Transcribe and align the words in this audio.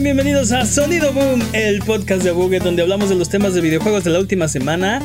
Bienvenidos 0.00 0.52
a 0.52 0.64
Sonido 0.64 1.12
Boom, 1.12 1.42
el 1.52 1.80
podcast 1.80 2.22
de 2.22 2.30
Buget 2.30 2.62
donde 2.62 2.82
hablamos 2.82 3.08
de 3.08 3.16
los 3.16 3.28
temas 3.28 3.54
de 3.54 3.60
videojuegos 3.60 4.04
de 4.04 4.10
la 4.10 4.20
última 4.20 4.46
semana, 4.46 5.02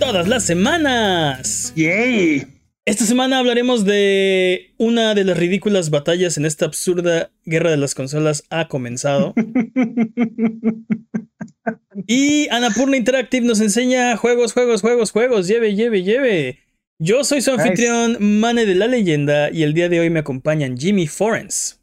todas 0.00 0.26
las 0.26 0.44
semanas. 0.44 1.72
¡Yay! 1.76 2.44
Esta 2.84 3.04
semana 3.04 3.38
hablaremos 3.38 3.84
de 3.84 4.74
una 4.78 5.14
de 5.14 5.22
las 5.22 5.38
ridículas 5.38 5.90
batallas 5.90 6.38
en 6.38 6.44
esta 6.44 6.64
absurda 6.64 7.30
guerra 7.44 7.70
de 7.70 7.76
las 7.76 7.94
consolas 7.94 8.42
ha 8.50 8.66
comenzado. 8.66 9.32
y 12.08 12.48
Anapurna 12.48 12.96
Interactive 12.96 13.46
nos 13.46 13.60
enseña 13.60 14.16
juegos, 14.16 14.52
juegos, 14.52 14.80
juegos, 14.80 15.12
juegos, 15.12 15.46
lleve, 15.46 15.76
lleve, 15.76 16.02
lleve. 16.02 16.58
Yo 16.98 17.22
soy 17.22 17.42
su 17.42 17.52
anfitrión, 17.52 18.40
Mane 18.40 18.66
de 18.66 18.74
la 18.74 18.88
Leyenda, 18.88 19.50
y 19.50 19.62
el 19.62 19.72
día 19.72 19.88
de 19.88 20.00
hoy 20.00 20.10
me 20.10 20.20
acompañan 20.20 20.76
Jimmy 20.76 21.06
Forens. 21.06 21.81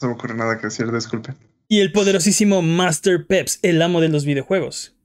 No 0.00 0.08
me 0.08 0.14
ocurre 0.14 0.34
nada 0.34 0.56
que 0.58 0.66
decir, 0.66 0.90
disculpe. 0.90 1.34
Y 1.68 1.80
el 1.80 1.92
poderosísimo 1.92 2.62
Master 2.62 3.26
Peps, 3.26 3.58
el 3.62 3.80
amo 3.82 4.00
de 4.00 4.08
los 4.08 4.24
videojuegos. 4.24 4.96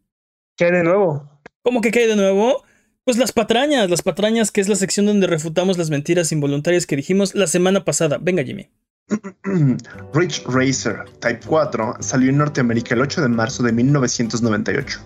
¿Qué 0.57 0.65
hay 0.65 0.71
de 0.71 0.83
nuevo? 0.83 1.29
¿Cómo 1.63 1.81
que 1.81 1.91
qué 1.91 1.99
hay 1.99 2.07
de 2.07 2.15
nuevo? 2.15 2.63
Pues 3.03 3.17
las 3.17 3.31
patrañas, 3.31 3.89
las 3.89 4.01
patrañas, 4.01 4.51
que 4.51 4.61
es 4.61 4.69
la 4.69 4.75
sección 4.75 5.05
donde 5.05 5.27
refutamos 5.27 5.77
las 5.77 5.89
mentiras 5.89 6.31
involuntarias 6.31 6.87
que 6.87 6.95
dijimos 6.95 7.35
la 7.35 7.45
semana 7.47 7.85
pasada. 7.85 8.17
Venga, 8.19 8.43
Jimmy. 8.43 8.69
Rich 10.13 10.43
Racer 10.47 11.05
Type 11.19 11.41
4 11.45 11.97
salió 11.99 12.29
en 12.29 12.37
Norteamérica 12.37 12.95
el 12.95 13.01
8 13.01 13.21
de 13.21 13.27
marzo 13.27 13.61
de 13.61 13.73
1998. 13.73 14.99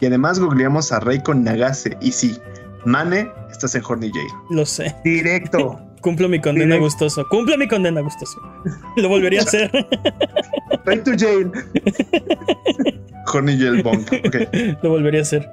Y 0.00 0.06
además 0.06 0.40
googleamos 0.40 0.90
a 0.90 1.00
Reiko 1.00 1.34
Nagase. 1.34 1.96
Y 2.00 2.10
sí, 2.10 2.36
Mane, 2.84 3.30
estás 3.50 3.74
en 3.74 3.82
Horny 3.84 4.10
Jail. 4.10 4.28
Lo 4.50 4.66
sé. 4.66 4.96
Directo. 5.04 5.80
Cumplo 6.00 6.28
mi 6.28 6.40
condena 6.40 6.76
gustoso. 6.76 7.26
Cumplo 7.28 7.56
mi 7.58 7.66
condena 7.68 8.00
gustoso. 8.00 8.40
Lo 8.96 9.08
volvería 9.08 9.40
a 9.40 9.42
hacer. 9.46 9.70
Right 10.84 11.04
to 11.04 11.12
jail. 11.16 11.50
Horny 13.32 13.58
Jail 13.58 13.82
Bomb. 13.82 14.06
Okay. 14.26 14.76
Lo 14.82 14.90
volvería 14.90 15.20
a 15.20 15.22
hacer. 15.22 15.48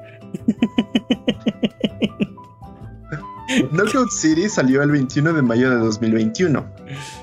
Knockout 3.71 4.11
City 4.11 4.49
salió 4.49 4.81
el 4.83 4.91
21 4.91 5.33
de 5.33 5.41
mayo 5.41 5.69
de 5.69 5.77
2021. 5.77 6.65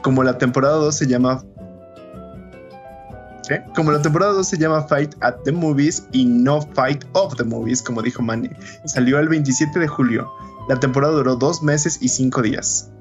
Como 0.02 0.22
la 0.22 0.38
temporada 0.38 0.76
2 0.76 0.94
se 0.94 1.06
llama. 1.06 1.44
¿Qué? 3.48 3.62
Como 3.74 3.90
la 3.90 4.00
temporada 4.02 4.32
2 4.32 4.46
se 4.46 4.58
llama 4.58 4.82
Fight 4.82 5.14
at 5.20 5.34
the 5.44 5.52
Movies 5.52 6.06
y 6.12 6.24
no 6.24 6.60
Fight 6.74 7.04
of 7.12 7.34
the 7.36 7.44
Movies, 7.44 7.82
como 7.82 8.02
dijo 8.02 8.22
Manny, 8.22 8.50
salió 8.84 9.18
el 9.18 9.28
27 9.28 9.78
de 9.78 9.88
julio. 9.88 10.30
La 10.68 10.78
temporada 10.78 11.14
duró 11.14 11.34
dos 11.36 11.62
meses 11.62 11.98
y 12.00 12.08
cinco 12.08 12.42
días. 12.42 12.92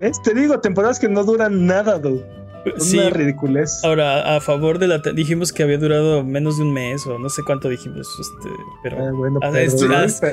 ¿Ves? 0.00 0.20
Te 0.22 0.34
digo, 0.34 0.60
temporadas 0.60 0.98
que 0.98 1.08
no 1.08 1.24
duran 1.24 1.66
nada, 1.66 1.98
dude. 1.98 2.24
Sí. 2.78 2.98
Una 2.98 3.10
ridiculez. 3.10 3.80
Ahora, 3.84 4.36
a 4.36 4.40
favor 4.40 4.78
de 4.78 4.88
la. 4.88 4.98
Dijimos 4.98 5.52
que 5.52 5.62
había 5.62 5.78
durado 5.78 6.22
menos 6.24 6.58
de 6.58 6.64
un 6.64 6.72
mes 6.72 7.06
o 7.06 7.18
no 7.18 7.28
sé 7.30 7.42
cuánto 7.44 7.68
dijimos. 7.68 8.08
Este, 8.20 8.50
pero. 8.82 8.98
Ah, 9.06 9.12
bueno, 9.12 9.40
es- 9.56 9.74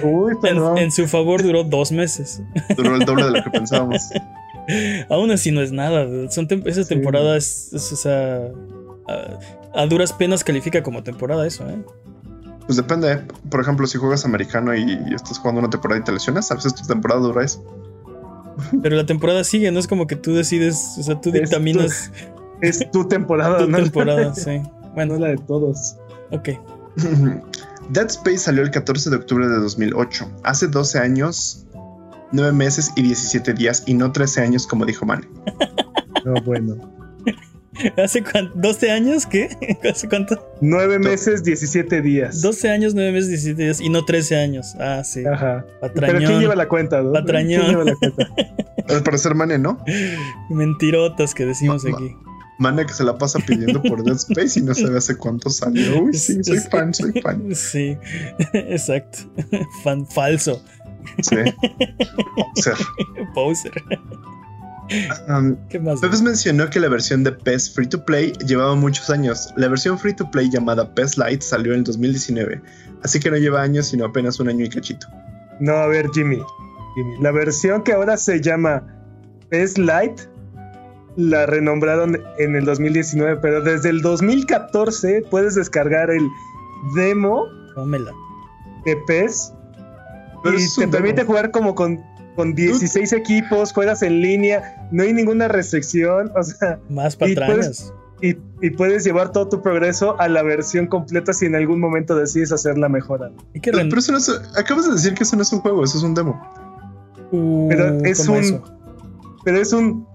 Uy, 0.03 0.35
pe- 0.41 0.53
Uy, 0.59 0.79
en, 0.79 0.91
su 0.91 1.07
favor 1.07 1.41
duró 1.43 1.63
dos 1.63 1.91
meses. 1.91 2.41
Duró 2.75 2.95
el 2.95 3.05
doble 3.05 3.25
de 3.25 3.31
lo 3.31 3.43
que 3.43 3.49
pensábamos. 3.51 4.01
Aún 5.09 5.31
así 5.31 5.51
no 5.51 5.61
es 5.61 5.71
nada. 5.71 6.05
dude. 6.05 6.31
Son 6.31 6.47
tem- 6.47 6.63
esa 6.65 6.83
Sí. 6.83 6.89
temporada 6.89 7.37
es, 7.37 7.71
es, 7.73 7.91
o 7.93 7.95
sea, 7.95 8.41
a, 9.07 9.81
a 9.81 9.85
duras 9.85 10.11
penas 10.11 10.43
califica 10.43 10.81
como 10.83 11.03
temporada 11.03 11.45
eso, 11.47 11.67
¿eh? 11.69 11.77
Pues 12.65 12.75
depende. 12.77 13.21
Por 13.49 13.61
ejemplo, 13.61 13.85
si 13.87 13.97
juegas 13.99 14.25
americano 14.25 14.75
y, 14.75 14.81
y 15.07 15.13
estás 15.13 15.37
jugando 15.37 15.59
una 15.59 15.69
temporada 15.69 16.01
y 16.01 16.03
te 16.03 16.11
lesionas, 16.11 16.51
a 16.51 16.55
veces 16.55 16.73
tu 16.73 16.85
temporada 16.87 17.21
dura 17.21 17.45
eso. 17.45 17.63
Pero 18.83 18.95
la 18.95 19.05
temporada 19.05 19.43
sigue, 19.43 19.71
no 19.71 19.79
es 19.79 19.87
como 19.87 20.07
que 20.07 20.15
tú 20.15 20.33
decides, 20.33 20.95
o 20.99 21.03
sea, 21.03 21.19
tú 21.21 21.29
Es 21.29 21.35
tu- 21.35 21.39
dictaminas 21.41 22.11
Es 22.61 22.89
tu 22.91 23.07
temporada, 23.07 23.57
tu 23.65 23.67
¿no? 23.69 23.77
temporada, 23.79 24.33
sí. 24.33 24.59
No 24.59 24.91
Bueno, 24.95 25.17
la 25.17 25.27
de 25.29 25.37
todos. 25.37 25.97
ok. 26.31 26.49
Dead 27.89 28.05
Space 28.07 28.37
salió 28.39 28.63
el 28.63 28.71
14 28.71 29.09
de 29.09 29.15
octubre 29.17 29.47
de 29.47 29.55
2008. 29.57 30.31
Hace 30.43 30.67
12 30.67 30.99
años, 30.99 31.65
9 32.31 32.51
meses 32.53 32.91
y 32.95 33.01
17 33.03 33.53
días 33.53 33.83
y 33.85 33.93
no 33.93 34.11
13 34.11 34.41
años 34.41 34.65
como 34.65 34.85
dijo 34.85 35.05
Manny. 35.05 35.27
No, 36.23 36.33
bueno. 36.43 36.75
¿Hace 38.03 38.23
cuánto? 38.23 38.55
¿12 38.57 38.89
años? 38.89 39.25
¿Qué? 39.25 39.49
¿Hace 39.89 40.07
cuánto? 40.07 40.43
Nueve 40.61 40.99
meses, 40.99 41.43
17 41.43 42.01
días. 42.01 42.41
12 42.41 42.69
años, 42.69 42.93
9 42.95 43.11
meses, 43.11 43.29
17 43.29 43.61
días 43.63 43.81
y 43.81 43.89
no 43.89 44.05
13 44.05 44.37
años. 44.37 44.75
Ah, 44.79 45.03
sí. 45.03 45.25
Ajá. 45.25 45.65
Pero 45.81 45.93
Patrañón. 45.93 46.25
¿quién 46.25 46.39
lleva 46.41 46.55
la 46.55 46.67
cuenta, 46.67 47.01
dude? 47.01 47.19
Patrañón. 47.19 47.61
¿Quién 47.61 47.71
lleva 47.71 47.83
la 47.85 47.95
cuenta? 47.95 48.27
Al 48.89 49.03
parecer 49.03 49.35
Manny, 49.35 49.57
¿no? 49.57 49.83
Mentirotas 50.49 51.33
que 51.33 51.45
decimos 51.45 51.83
Ma- 51.83 51.91
ma- 51.91 51.97
aquí. 51.97 52.15
Manny 52.57 52.85
que 52.85 52.93
se 52.93 53.03
la 53.03 53.17
pasa 53.17 53.39
pidiendo 53.39 53.81
por 53.83 54.03
Dead 54.03 54.15
Space 54.15 54.59
y 54.59 54.63
no 54.63 54.73
sabe 54.73 54.97
hace 54.97 55.17
cuánto 55.17 55.49
salió. 55.49 56.03
Uy, 56.03 56.13
sí, 56.13 56.41
soy 56.43 56.59
fan, 56.59 56.93
soy 56.93 57.11
fan. 57.21 57.43
Sí, 57.53 57.97
exacto. 58.53 59.19
Fan 59.83 60.07
falso. 60.07 60.63
Sí. 61.21 61.35
O 62.37 62.61
sea, 62.61 62.73
Poser. 63.33 63.71
Um, 65.27 65.55
¿Qué 65.69 65.79
más? 65.79 65.99
Peps 65.99 66.21
mencionó 66.21 66.69
que 66.69 66.79
la 66.79 66.89
versión 66.89 67.23
de 67.23 67.31
PES 67.31 67.71
Free 67.71 67.87
to 67.87 68.03
Play 68.05 68.33
llevaba 68.45 68.75
muchos 68.75 69.09
años. 69.09 69.53
La 69.55 69.67
versión 69.67 69.97
Free 69.97 70.13
to 70.13 70.29
Play 70.29 70.49
llamada 70.49 70.93
PES 70.93 71.17
Lite 71.17 71.41
salió 71.41 71.73
en 71.73 71.79
el 71.79 71.83
2019, 71.83 72.61
así 73.03 73.19
que 73.19 73.31
no 73.31 73.37
lleva 73.37 73.61
años, 73.61 73.87
sino 73.87 74.05
apenas 74.05 74.39
un 74.39 74.49
año 74.49 74.65
y 74.65 74.69
cachito. 74.69 75.07
No, 75.59 75.73
a 75.73 75.87
ver, 75.87 76.09
Jimmy. 76.13 76.41
Jimmy. 76.95 77.17
La 77.21 77.31
versión 77.31 77.83
que 77.83 77.93
ahora 77.93 78.17
se 78.17 78.41
llama 78.41 78.83
PES 79.49 79.77
Lite 79.77 80.35
la 81.17 81.45
renombraron 81.45 82.21
en 82.37 82.55
el 82.55 82.65
2019, 82.65 83.37
pero 83.41 83.61
desde 83.61 83.89
el 83.89 84.01
2014 84.01 85.23
puedes 85.29 85.55
descargar 85.55 86.09
el 86.09 86.27
demo 86.95 87.45
Cómela. 87.73 88.11
de 88.85 88.97
PES 89.07 89.53
Pero 90.43 90.59
y 90.59 90.65
te 90.77 90.87
permite 90.87 91.23
jugar 91.23 91.51
como 91.51 91.73
con, 91.73 92.03
con 92.35 92.53
16 92.55 93.13
equipos, 93.13 93.71
juegas 93.73 94.01
en 94.03 94.21
línea, 94.21 94.87
no 94.91 95.03
hay 95.03 95.13
ninguna 95.13 95.47
restricción, 95.47 96.31
o 96.35 96.43
sea, 96.43 96.79
Más 96.89 97.15
Y 97.15 97.17
patrañas. 97.35 97.93
y, 98.21 98.35
y 98.61 98.69
puedes 98.71 99.03
llevar 99.03 99.31
todo 99.31 99.47
tu 99.49 99.61
progreso 99.61 100.19
a 100.19 100.27
la 100.27 100.43
versión 100.43 100.87
completa 100.87 101.33
si 101.33 101.45
en 101.45 101.55
algún 101.55 101.79
momento 101.79 102.15
decides 102.15 102.51
hacer 102.51 102.77
la 102.77 102.89
mejora. 102.89 103.31
Hay 103.53 103.61
que 103.61 103.71
Pero, 103.71 103.97
eso 103.97 104.11
no 104.11 104.17
es- 104.17 104.41
acabas 104.57 104.85
de 104.87 104.93
decir 104.93 105.13
que 105.13 105.23
eso 105.23 105.35
no 105.35 105.41
es 105.43 105.51
un 105.53 105.59
juego, 105.59 105.83
eso 105.83 105.97
es 105.97 106.03
un 106.03 106.13
demo. 106.13 106.41
Uh, 107.31 107.67
Pero 107.69 107.99
es 108.05 108.25
¿cómo 108.25 108.37
un 108.37 108.43
eso? 108.43 108.63
pero 109.43 109.57
es 109.59 109.73
un 109.73 110.05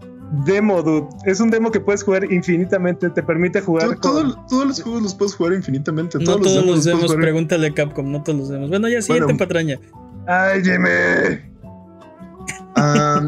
demo, 0.45 0.81
dude. 0.83 1.09
Es 1.25 1.41
un 1.41 1.51
demo 1.51 1.71
que 1.73 1.81
puedes 1.81 2.03
jugar 2.05 2.25
infinitamente, 2.33 3.11
te 3.11 3.23
permite 3.23 3.61
jugar 3.61 3.97
Todo- 3.97 4.01
con- 4.23 4.31
todo- 4.33 4.47
todos 4.49 4.67
los 4.67 4.83
juegos 4.83 5.03
los 5.03 5.15
puedes 5.15 5.35
jugar 5.35 5.55
infinitamente. 5.55 6.19
No 6.19 6.25
todos 6.25 6.43
todos 6.43 6.67
los 6.67 6.85
demos, 6.85 7.05
jugar- 7.07 7.21
pregúntale 7.21 7.67
a 7.67 7.75
Capcom, 7.75 8.11
no 8.11 8.23
todos 8.23 8.39
los 8.39 8.49
demos. 8.49 8.69
Bueno, 8.71 8.89
ya 8.89 9.03
siguiente 9.03 9.25
Bueno. 9.25 9.39
patraña. 9.39 9.79
¡Ay, 10.27 10.63
Jimmy! 10.63 11.50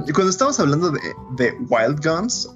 Y 0.06 0.12
cuando 0.12 0.30
estábamos 0.30 0.60
hablando 0.60 0.90
de, 0.90 1.00
de 1.36 1.52
Wild 1.68 2.04
Guns, 2.04 2.48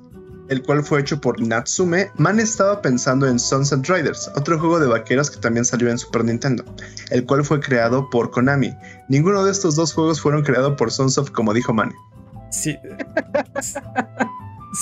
el 0.49 0.63
cual 0.63 0.83
fue 0.83 1.01
hecho 1.01 1.21
por 1.21 1.41
Natsume, 1.41 2.11
Man 2.17 2.41
estaba 2.41 2.81
pensando 2.81 3.27
en 3.27 3.39
Sunset 3.39 3.87
Riders, 3.89 4.31
otro 4.37 4.59
juego 4.59 4.79
de 4.79 4.87
vaqueros 4.87 5.31
que 5.31 5.39
también 5.39 5.65
salió 5.65 5.91
en 5.91 5.99
Super 5.99 6.25
Nintendo, 6.25 6.65
el 7.11 7.25
cual 7.27 7.45
fue 7.45 7.61
creado 7.61 8.09
por 8.11 8.31
Konami. 8.31 8.73
Ninguno 9.09 9.45
de 9.45 9.53
estos 9.53 9.77
dos 9.77 9.93
juegos 9.93 10.21
fueron 10.21 10.43
creados 10.43 10.77
por 10.77 10.93
Sunsoft, 10.93 11.31
como 11.31 11.53
dijo 11.53 11.73
Man. 11.73 11.93
Sí. 12.51 12.77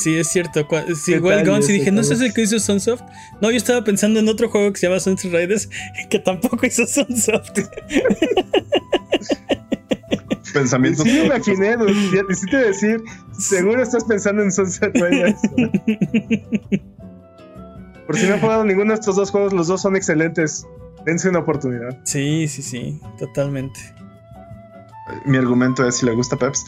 Sí, 0.03 0.17
es 0.17 0.29
cierto. 0.29 0.67
Sí, 0.95 1.13
¿Qué 1.13 1.21
Wild 1.21 1.49
Guns 1.49 1.69
y 1.69 1.75
dije, 1.75 1.93
¿no 1.93 2.01
es 2.01 2.11
el 2.11 2.33
que 2.35 2.43
hizo 2.43 2.59
Sunsoft? 2.59 3.03
No, 3.41 3.51
yo 3.51 3.57
estaba 3.57 3.85
pensando 3.85 4.21
en 4.21 4.29
otro 4.29 4.49
juego 4.51 4.73
que 4.73 4.81
se 4.81 4.87
llama 4.89 5.01
Sunset 5.01 5.33
Riders 5.33 5.69
que 6.11 6.19
tampoco 6.19 6.67
hizo 6.67 6.87
Sunsoft. 6.87 7.59
Pensamientos. 10.55 11.05
Sí 11.05 11.13
me 11.13 11.27
imaginé, 11.27 11.77
Necesito 11.77 12.57
decir, 12.57 13.03
seguro 13.39 13.83
estás 13.83 14.05
pensando 14.05 14.43
en 14.43 14.51
Sunset 14.53 14.95
Riders. 14.95 15.41
Por 18.07 18.17
si 18.17 18.27
no 18.27 18.35
han 18.35 18.41
jugado 18.41 18.65
ninguno 18.65 18.93
de 18.93 19.01
estos 19.01 19.17
dos 19.17 19.31
juegos, 19.31 19.53
los 19.53 19.67
dos 19.67 19.83
son 19.83 19.97
excelentes. 19.97 20.67
Dense 21.05 21.29
una 21.29 21.41
oportunidad. 21.41 21.99
Sí, 22.05 22.49
sí, 22.49 22.63
sí, 22.63 23.01
totalmente. 23.19 23.79
Mi 25.27 25.37
argumento 25.37 25.87
es 25.87 25.97
si 25.97 26.07
le 26.07 26.13
gusta 26.13 26.37
Peps. 26.37 26.65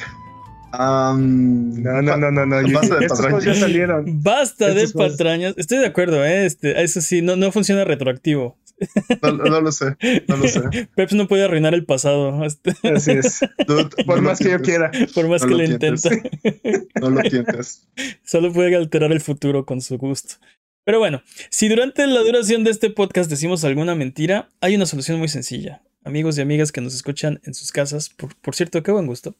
No, 0.72 1.14
no, 1.16 2.02
no, 2.02 2.30
no, 2.30 2.46
no. 2.46 2.56
Basta 2.72 2.96
de 2.96 3.02
ya 3.02 3.08
patrañas. 3.08 3.58
salieron. 3.58 4.22
Basta 4.22 4.74
de 4.74 4.82
Estos 4.82 5.10
patrañas. 5.10 5.54
Estoy 5.56 5.78
de 5.78 5.86
acuerdo, 5.86 6.22
¿eh? 6.24 6.44
Este, 6.44 6.82
eso 6.82 7.00
sí, 7.00 7.22
no, 7.22 7.36
no 7.36 7.50
funciona 7.52 7.84
retroactivo. 7.84 8.58
No, 9.22 9.32
no 9.32 9.60
lo 9.60 9.72
sé, 9.72 9.96
no 10.28 10.36
lo 10.36 10.48
sé. 10.48 10.60
Peps 10.94 11.14
no 11.14 11.26
puede 11.28 11.44
arruinar 11.44 11.74
el 11.74 11.84
pasado, 11.84 12.44
este, 12.44 12.72
Así 12.94 13.12
es. 13.12 13.40
Dude, 13.66 14.04
Por 14.04 14.20
más 14.20 14.38
que 14.38 14.50
yo 14.50 14.60
quiera. 14.60 14.90
por 15.14 15.28
más 15.28 15.42
No 15.42 15.48
que 15.48 15.54
lo 15.54 15.64
intenta. 15.64 16.10
No 17.00 17.10
lo 17.10 17.22
tientes. 17.22 17.86
Solo 18.24 18.52
puede 18.52 18.74
alterar 18.76 19.12
el 19.12 19.20
futuro 19.20 19.64
con 19.64 19.80
su 19.80 19.96
gusto. 19.98 20.36
Pero 20.84 20.98
bueno, 20.98 21.22
si 21.50 21.68
durante 21.68 22.06
la 22.06 22.20
duración 22.20 22.62
de 22.64 22.70
este 22.70 22.90
podcast 22.90 23.28
decimos 23.28 23.64
alguna 23.64 23.94
mentira, 23.94 24.48
hay 24.60 24.76
una 24.76 24.86
solución 24.86 25.18
muy 25.18 25.28
sencilla. 25.28 25.82
Amigos 26.04 26.38
y 26.38 26.40
amigas 26.40 26.70
que 26.70 26.80
nos 26.80 26.94
escuchan 26.94 27.40
en 27.44 27.54
sus 27.54 27.72
casas, 27.72 28.08
por, 28.10 28.36
por 28.36 28.54
cierto, 28.54 28.82
qué 28.82 28.92
buen 28.92 29.06
gusto. 29.06 29.34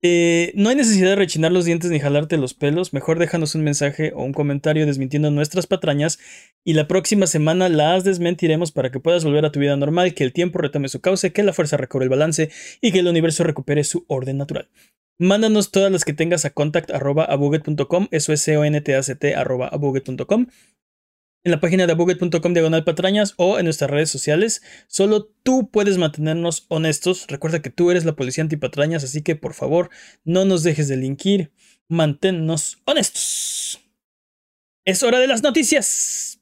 Eh, 0.00 0.52
no 0.54 0.68
hay 0.68 0.76
necesidad 0.76 1.10
de 1.10 1.16
rechinar 1.16 1.50
los 1.50 1.64
dientes 1.64 1.90
ni 1.90 1.98
jalarte 1.98 2.36
los 2.36 2.54
pelos. 2.54 2.92
Mejor 2.92 3.18
déjanos 3.18 3.54
un 3.54 3.64
mensaje 3.64 4.12
o 4.14 4.22
un 4.22 4.32
comentario 4.32 4.86
desmintiendo 4.86 5.30
nuestras 5.30 5.66
patrañas 5.66 6.18
y 6.64 6.74
la 6.74 6.86
próxima 6.86 7.26
semana 7.26 7.68
las 7.68 8.04
desmentiremos 8.04 8.70
para 8.70 8.90
que 8.90 9.00
puedas 9.00 9.24
volver 9.24 9.44
a 9.44 9.50
tu 9.50 9.58
vida 9.58 9.76
normal, 9.76 10.14
que 10.14 10.22
el 10.22 10.32
tiempo 10.32 10.58
retome 10.58 10.88
su 10.88 11.00
cauce, 11.00 11.32
que 11.32 11.42
la 11.42 11.52
fuerza 11.52 11.76
recobre 11.76 12.04
el 12.04 12.10
balance 12.10 12.50
y 12.80 12.92
que 12.92 13.00
el 13.00 13.08
universo 13.08 13.42
recupere 13.42 13.82
su 13.82 14.04
orden 14.06 14.36
natural. 14.36 14.68
Mándanos 15.18 15.72
todas 15.72 15.90
las 15.90 16.04
que 16.04 16.12
tengas 16.12 16.44
a 16.44 16.50
contact.abuget.com, 16.50 18.06
eso 18.12 18.32
es 18.32 18.40
c 18.40 18.56
o 18.56 18.64
n 18.64 18.80
t 18.80 18.94
a 18.94 19.02
c 19.02 19.16
en 21.48 21.52
la 21.52 21.60
página 21.60 21.86
de 21.86 21.92
abuget.com 21.92 22.52
diagonal 22.52 22.84
patrañas 22.84 23.32
o 23.38 23.58
en 23.58 23.64
nuestras 23.64 23.90
redes 23.90 24.10
sociales. 24.10 24.62
Solo 24.86 25.30
tú 25.42 25.70
puedes 25.70 25.96
mantenernos 25.96 26.66
honestos. 26.68 27.24
Recuerda 27.26 27.62
que 27.62 27.70
tú 27.70 27.90
eres 27.90 28.04
la 28.04 28.14
policía 28.14 28.42
antipatrañas, 28.42 29.02
así 29.02 29.22
que 29.22 29.34
por 29.34 29.54
favor 29.54 29.88
no 30.24 30.44
nos 30.44 30.62
dejes 30.62 30.88
de 30.88 30.98
linkir. 30.98 31.50
Manténnos 31.88 32.82
honestos. 32.84 33.80
Es 34.84 35.02
hora 35.02 35.18
de 35.20 35.26
las 35.26 35.42
noticias. 35.42 36.40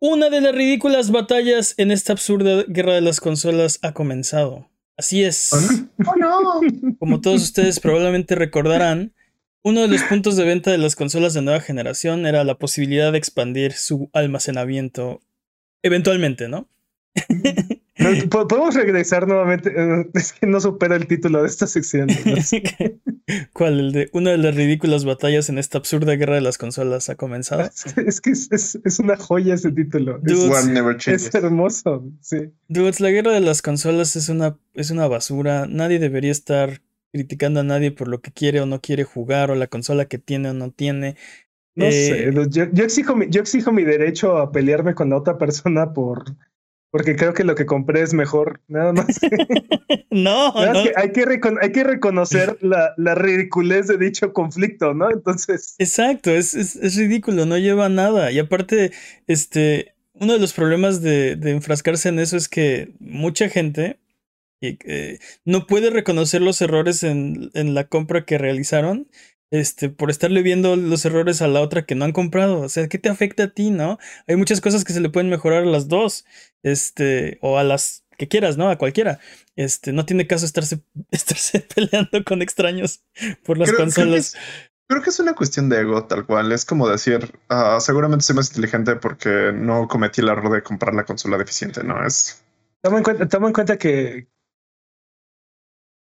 Una 0.00 0.30
de 0.30 0.40
las 0.40 0.54
ridículas 0.54 1.12
batallas 1.12 1.74
en 1.78 1.92
esta 1.92 2.12
absurda 2.12 2.64
guerra 2.66 2.94
de 2.94 3.00
las 3.02 3.20
consolas 3.20 3.78
ha 3.82 3.94
comenzado. 3.94 4.73
Así 4.96 5.24
es. 5.24 5.50
Oh, 6.06 6.16
no. 6.16 6.60
Como 6.98 7.20
todos 7.20 7.42
ustedes 7.42 7.80
probablemente 7.80 8.34
recordarán, 8.34 9.12
uno 9.62 9.80
de 9.80 9.88
los 9.88 10.02
puntos 10.02 10.36
de 10.36 10.44
venta 10.44 10.70
de 10.70 10.78
las 10.78 10.94
consolas 10.94 11.34
de 11.34 11.42
nueva 11.42 11.60
generación 11.60 12.26
era 12.26 12.44
la 12.44 12.58
posibilidad 12.58 13.12
de 13.12 13.18
expandir 13.18 13.72
su 13.72 14.10
almacenamiento 14.12 15.20
eventualmente, 15.82 16.48
¿no? 16.48 16.68
Podemos 18.30 18.74
regresar 18.74 19.26
nuevamente. 19.26 19.72
Eh, 19.74 20.10
es 20.14 20.32
que 20.32 20.46
no 20.46 20.60
supera 20.60 20.96
el 20.96 21.06
título 21.06 21.42
de 21.42 21.48
esta 21.48 21.66
sección. 21.66 22.08
¿Cuál? 23.52 23.80
El 23.80 23.92
de 23.92 24.10
una 24.12 24.32
de 24.32 24.38
las 24.38 24.54
ridículas 24.54 25.04
batallas 25.04 25.48
en 25.48 25.58
esta 25.58 25.78
absurda 25.78 26.14
guerra 26.14 26.34
de 26.34 26.42
las 26.42 26.58
consolas 26.58 27.08
ha 27.08 27.14
comenzado. 27.14 27.62
Es 28.06 28.20
que 28.20 28.30
es, 28.30 28.98
una 28.98 29.16
joya 29.16 29.54
ese 29.54 29.72
título. 29.72 30.20
es, 30.24 31.34
hermoso. 31.34 32.04
Sí. 32.20 32.50
Dudes, 32.68 33.00
la 33.00 33.10
guerra 33.10 33.32
de 33.32 33.40
las 33.40 33.62
consolas 33.62 34.16
es 34.16 34.28
una, 34.28 34.58
es 34.74 34.90
una 34.90 35.08
basura. 35.08 35.66
Nadie 35.66 35.98
debería 35.98 36.32
estar 36.32 36.82
criticando 37.12 37.60
a 37.60 37.64
nadie 37.64 37.92
por 37.92 38.08
lo 38.08 38.20
que 38.20 38.32
quiere 38.32 38.60
o 38.60 38.66
no 38.66 38.80
quiere 38.80 39.04
jugar 39.04 39.50
o 39.50 39.54
la 39.54 39.68
consola 39.68 40.04
que 40.04 40.18
tiene 40.18 40.50
o 40.50 40.54
no 40.54 40.70
tiene. 40.70 41.16
No 41.76 41.90
sé, 41.90 42.28
eh, 42.28 42.32
yo, 42.50 42.70
yo, 42.70 42.84
exijo 42.84 43.16
yo 43.28 43.40
exijo 43.40 43.72
mi 43.72 43.84
derecho 43.84 44.36
a 44.36 44.52
pelearme 44.52 44.94
con 44.94 45.10
la 45.10 45.16
otra 45.16 45.38
persona 45.38 45.92
por 45.92 46.24
porque 46.94 47.16
creo 47.16 47.34
que 47.34 47.42
lo 47.42 47.56
que 47.56 47.66
compré 47.66 48.02
es 48.02 48.14
mejor, 48.14 48.60
nada 48.68 48.92
más. 48.92 49.18
no, 50.12 50.52
no. 50.54 50.80
hay, 50.94 51.10
que 51.10 51.24
hay 51.60 51.72
que 51.72 51.82
reconocer 51.82 52.56
la, 52.62 52.94
la, 52.96 53.16
ridiculez 53.16 53.88
de 53.88 53.98
dicho 53.98 54.32
conflicto, 54.32 54.94
¿no? 54.94 55.10
Entonces. 55.10 55.74
Exacto, 55.80 56.30
es, 56.30 56.54
es, 56.54 56.96
ridículo, 56.96 57.46
no 57.46 57.58
lleva 57.58 57.88
nada. 57.88 58.30
Y 58.30 58.38
aparte, 58.38 58.92
este, 59.26 59.96
uno 60.12 60.34
de 60.34 60.38
los 60.38 60.52
problemas 60.52 61.02
de, 61.02 61.34
de 61.34 61.50
enfrascarse 61.50 62.10
en 62.10 62.20
eso 62.20 62.36
es 62.36 62.48
que 62.48 62.94
mucha 63.00 63.48
gente 63.48 63.98
eh, 64.60 65.18
no 65.44 65.66
puede 65.66 65.90
reconocer 65.90 66.42
los 66.42 66.62
errores 66.62 67.02
en, 67.02 67.50
en 67.54 67.74
la 67.74 67.88
compra 67.88 68.24
que 68.24 68.38
realizaron 68.38 69.08
este, 69.50 69.88
por 69.88 70.10
estarle 70.10 70.42
viendo 70.42 70.76
los 70.76 71.04
errores 71.04 71.42
a 71.42 71.48
la 71.48 71.60
otra 71.60 71.84
que 71.86 71.94
no 71.94 72.04
han 72.04 72.12
comprado. 72.12 72.60
O 72.60 72.68
sea, 72.68 72.88
¿qué 72.88 72.98
te 72.98 73.08
afecta 73.08 73.44
a 73.44 73.50
ti, 73.50 73.70
no? 73.70 73.98
Hay 74.26 74.36
muchas 74.36 74.60
cosas 74.60 74.84
que 74.84 74.92
se 74.92 75.00
le 75.00 75.10
pueden 75.10 75.30
mejorar 75.30 75.62
a 75.62 75.66
las 75.66 75.88
dos. 75.88 76.24
Este, 76.62 77.38
o 77.42 77.58
a 77.58 77.64
las 77.64 78.04
que 78.16 78.28
quieras, 78.28 78.56
¿no? 78.56 78.68
A 78.70 78.78
cualquiera. 78.78 79.20
Este, 79.56 79.92
no 79.92 80.06
tiene 80.06 80.26
caso 80.26 80.46
estarse, 80.46 80.80
estarse 81.10 81.60
peleando 81.60 82.24
con 82.24 82.42
extraños 82.42 83.04
por 83.44 83.58
las 83.58 83.72
consolas. 83.72 84.34
Creo 84.86 85.02
que, 85.02 85.10
es, 85.10 85.18
una 85.18 85.34
cuestión 85.34 85.68
de 85.68 85.80
ego, 85.80 86.04
tal 86.06 86.26
cual. 86.26 86.52
Es 86.52 86.64
como 86.64 86.88
decir, 86.88 87.38
ah, 87.48 87.78
seguramente 87.80 88.24
soy 88.24 88.36
más 88.36 88.48
inteligente 88.48 88.96
porque 88.96 89.52
no 89.54 89.88
cometí 89.88 90.20
el 90.20 90.28
error 90.28 90.52
de 90.52 90.62
comprar 90.62 90.94
la 90.94 91.04
consola 91.04 91.38
deficiente, 91.38 91.82
¿no? 91.82 92.04
Es. 92.04 92.44
Toma 92.82 92.98
en 92.98 93.04
cuenta, 93.04 93.28
toma 93.28 93.46
en 93.46 93.54
cuenta 93.54 93.78
que, 93.78 94.28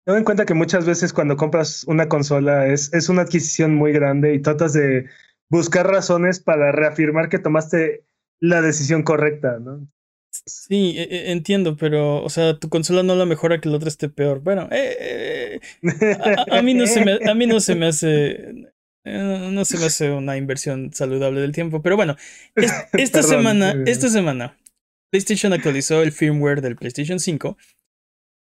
Ten 0.07 0.17
en 0.17 0.25
cuenta 0.25 0.47
que 0.47 0.55
muchas 0.55 0.87
veces 0.87 1.13
cuando 1.13 1.37
compras 1.37 1.83
una 1.89 2.09
consola 2.09 2.69
es, 2.69 2.95
es 2.95 3.09
una 3.09 3.23
adquisición 3.23 3.75
muy 3.75 3.93
grande 3.93 4.35
y 4.35 4.41
tratas 4.41 4.73
de 4.73 5.07
buscar 5.49 5.85
razones 5.89 6.39
para 6.39 6.71
reafirmar 6.71 7.29
que 7.29 7.41
tomaste 7.41 8.05
la 8.39 8.63
decisión 8.63 9.03
correcta, 9.03 9.59
¿no? 9.59 9.89
Sí, 10.31 10.95
e, 10.97 11.03
e, 11.03 11.33
entiendo, 11.33 11.77
pero, 11.77 12.23
o 12.23 12.31
sea, 12.31 12.57
tu 12.57 12.69
consola 12.69 13.03
no 13.03 13.17
la 13.17 13.27
mejora 13.27 13.61
que 13.61 13.69
la 13.69 13.77
otra 13.79 13.89
esté 13.89 14.09
peor. 14.09 14.43
Bueno, 14.43 14.69
eh, 14.71 15.61
eh, 15.83 16.27
a, 16.53 16.63
mí 16.63 16.75
no 16.75 16.87
se 16.87 17.05
me, 17.05 17.19
a 17.29 17.35
mí 17.35 17.47
no 17.47 17.59
se 17.59 17.75
me 17.75 17.87
hace, 17.87 18.71
eh, 19.05 19.51
no 19.51 19.65
se 19.65 19.77
me 19.79 19.87
hace 19.87 20.13
una 20.13 20.37
inversión 20.37 20.93
saludable 20.93 21.41
del 21.41 21.51
tiempo, 21.51 21.83
pero 21.83 21.97
bueno, 21.97 22.17
esta 22.93 23.25
semana, 23.25 23.75
esta 23.87 24.09
semana, 24.09 24.57
PlayStation 25.11 25.53
actualizó 25.53 26.03
el 26.03 26.13
firmware 26.13 26.61
del 26.61 26.77
PlayStation 26.77 27.19
5 27.19 27.57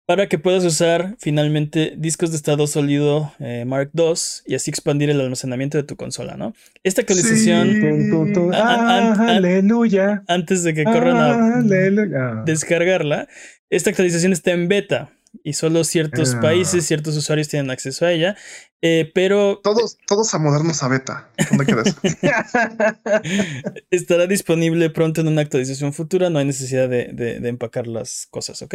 para 0.07 0.29
que 0.29 0.39
puedas 0.39 0.65
usar 0.65 1.17
finalmente 1.19 1.95
discos 1.97 2.31
de 2.31 2.37
estado 2.37 2.67
sólido 2.67 3.33
eh, 3.39 3.65
Mark 3.67 3.91
II 3.95 4.15
y 4.47 4.55
así 4.55 4.71
expandir 4.71 5.11
el 5.11 5.21
almacenamiento 5.21 5.79
de 5.79 5.85
tu 5.85 5.97
consola, 5.97 6.37
¿no? 6.37 6.55
Esta 6.83 7.03
actualización, 7.03 8.13
aleluya, 8.53 10.25
antes 10.27 10.65
de 10.65 10.75
que 10.75 10.85
corran 10.85 11.17
a 11.17 12.43
descargarla, 12.45 13.29
esta 13.71 13.91
actualización 13.91 14.33
está 14.33 14.51
en 14.51 14.69
beta 14.69 15.13
y 15.45 15.55
solo 15.55 15.83
ciertos 15.85 16.35
ah. 16.35 16.41
países, 16.41 16.85
ciertos 16.85 17.17
usuarios 17.17 17.49
tienen 17.49 17.71
acceso 17.71 18.05
a 18.05 18.13
ella, 18.13 18.37
eh, 18.83 19.11
pero... 19.15 19.61
Todos, 19.63 19.97
todos 20.07 20.35
a 20.35 20.39
modernos 20.39 20.83
a 20.83 20.89
beta. 20.89 21.31
¿Dónde 21.49 21.65
quedas? 21.65 21.97
Estará 23.91 24.27
disponible 24.27 24.91
pronto 24.91 25.23
en 25.23 25.29
una 25.29 25.41
actualización 25.41 25.93
futura, 25.95 26.29
no 26.29 26.39
hay 26.39 26.45
necesidad 26.45 26.89
de, 26.89 27.13
de 27.15 27.49
empacar 27.49 27.87
las 27.87 28.27
cosas, 28.31 28.61
¿ok? 28.61 28.75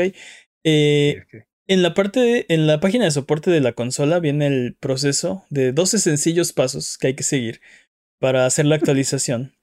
Eh, 0.70 1.24
en 1.68 1.82
la 1.82 1.94
parte, 1.94 2.54
en 2.54 2.68
la 2.68 2.82
página 2.82 3.06
de 3.06 3.12
soporte 3.12 3.50
de 3.52 3.62
la 3.62 3.72
consola 3.72 4.20
viene 4.20 4.48
el 4.48 4.76
proceso 4.78 5.46
de 5.50 5.72
12 5.72 5.98
sencillos 5.98 6.52
pasos 6.52 6.98
que 6.98 7.08
hay 7.08 7.16
que 7.16 7.24
seguir 7.24 7.62
para 8.20 8.46
hacer 8.46 8.66
la 8.66 8.76
actualización. 8.76 9.54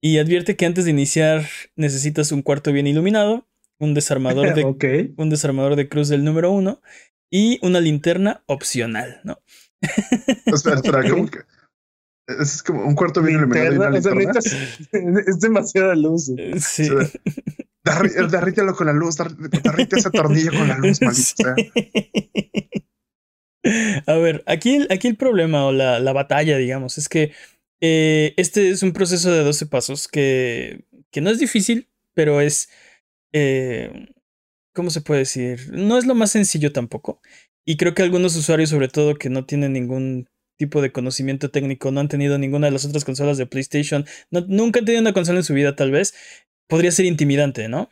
Y 0.00 0.18
advierte 0.18 0.54
que 0.54 0.64
antes 0.64 0.84
de 0.84 0.92
iniciar 0.92 1.44
necesitas 1.74 2.30
un 2.30 2.42
cuarto 2.42 2.72
bien 2.72 2.86
iluminado, 2.86 3.48
un 3.80 3.94
desarmador 3.94 4.54
de, 4.54 5.12
un 5.16 5.28
desarmador 5.28 5.74
de 5.74 5.88
cruz 5.88 6.08
del 6.08 6.22
número 6.22 6.52
uno 6.52 6.80
y 7.28 7.58
una 7.66 7.80
linterna 7.80 8.44
opcional, 8.46 9.20
¿no? 9.24 9.40
espera, 10.46 10.76
espera, 10.76 11.10
¿cómo 11.10 11.28
que? 11.28 11.40
Es 12.28 12.62
como 12.62 12.86
un 12.86 12.94
cuarto 12.94 13.22
bien 13.22 13.38
iluminado. 13.38 13.96
es, 13.96 15.40
demasiada 15.40 15.96
luz. 15.96 16.30
Sí. 16.60 16.88
derrítelo 18.30 18.74
con 18.74 18.86
la 18.86 18.92
luz, 18.92 19.16
derrite 19.16 19.96
ese 19.96 20.10
tornillo 20.10 20.52
con 20.52 20.68
la 20.68 20.76
luz, 20.78 21.00
maldito 21.02 21.54
A 24.06 24.14
ver, 24.14 24.44
aquí, 24.46 24.86
aquí 24.88 25.08
el 25.08 25.16
problema 25.16 25.66
o 25.66 25.72
la, 25.72 25.98
la 26.00 26.12
batalla, 26.12 26.56
digamos, 26.56 26.96
es 26.96 27.08
que 27.08 27.32
eh, 27.80 28.34
este 28.36 28.70
es 28.70 28.82
un 28.82 28.92
proceso 28.92 29.30
de 29.30 29.42
12 29.42 29.66
pasos 29.66 30.08
que, 30.08 30.84
que 31.10 31.20
no 31.20 31.30
es 31.30 31.38
difícil, 31.38 31.88
pero 32.14 32.40
es... 32.40 32.70
Eh, 33.32 34.06
¿Cómo 34.74 34.90
se 34.90 35.00
puede 35.00 35.20
decir? 35.20 35.72
No 35.72 35.98
es 35.98 36.06
lo 36.06 36.14
más 36.14 36.30
sencillo 36.30 36.72
tampoco. 36.72 37.20
Y 37.64 37.76
creo 37.76 37.94
que 37.94 38.02
algunos 38.02 38.36
usuarios, 38.36 38.70
sobre 38.70 38.88
todo 38.88 39.16
que 39.16 39.28
no 39.28 39.44
tienen 39.44 39.72
ningún 39.72 40.28
tipo 40.56 40.80
de 40.82 40.92
conocimiento 40.92 41.50
técnico, 41.50 41.90
no 41.90 42.00
han 42.00 42.08
tenido 42.08 42.38
ninguna 42.38 42.66
de 42.66 42.72
las 42.72 42.84
otras 42.84 43.04
consolas 43.04 43.38
de 43.38 43.46
PlayStation, 43.46 44.06
nunca 44.30 44.80
han 44.80 44.84
tenido 44.84 45.00
una 45.00 45.12
consola 45.12 45.38
en 45.38 45.44
su 45.44 45.54
vida 45.54 45.76
tal 45.76 45.90
vez, 45.90 46.14
podría 46.68 46.92
ser 46.92 47.06
intimidante, 47.06 47.68
¿no? 47.68 47.90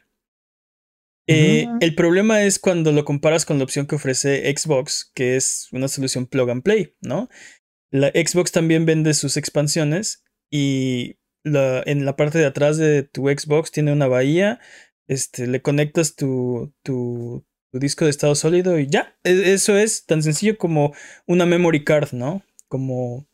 Eh, 1.29 1.67
el 1.81 1.95
problema 1.97 2.43
es 2.43 2.61
cuando 2.61 2.93
lo 2.93 3.05
comparas 3.05 3.45
con 3.45 3.59
la 3.59 3.65
opción 3.65 3.87
que 3.87 3.97
ofrece 3.97 4.55
Xbox, 4.57 5.11
que 5.13 5.37
es 5.37 5.69
una 5.73 5.89
solución 5.89 6.27
plug 6.27 6.51
and 6.51 6.63
play, 6.63 6.95
¿no? 7.01 7.29
La 7.91 8.09
Xbox 8.09 8.53
también 8.53 8.87
vende 8.87 9.13
sus 9.15 9.37
expansiones 9.37 10.23
y 10.51 11.19
la, 11.43 11.83
en 11.85 12.05
la 12.05 12.15
parte 12.17 12.39
de 12.39 12.47
atrás 12.47 12.77
de 12.77 13.03
tu 13.03 13.29
Xbox 13.29 13.73
tiene 13.73 13.93
una 13.93 14.07
bahía, 14.07 14.61
este, 15.09 15.47
le 15.47 15.63
conectas 15.63 16.15
tu, 16.15 16.73
tu, 16.83 17.45
disco 17.73 18.07
de 18.07 18.11
estado 18.11 18.35
sólido 18.35 18.79
y 18.79 18.87
ya, 18.87 19.19
e, 19.23 19.53
eso 19.53 19.77
es 19.77 20.07
tan 20.07 20.23
sencillo 20.23 20.57
como 20.57 20.95
una 21.27 21.45
memory 21.45 21.85
card, 21.85 22.13
¿no? 22.13 22.43
Como 22.69 23.29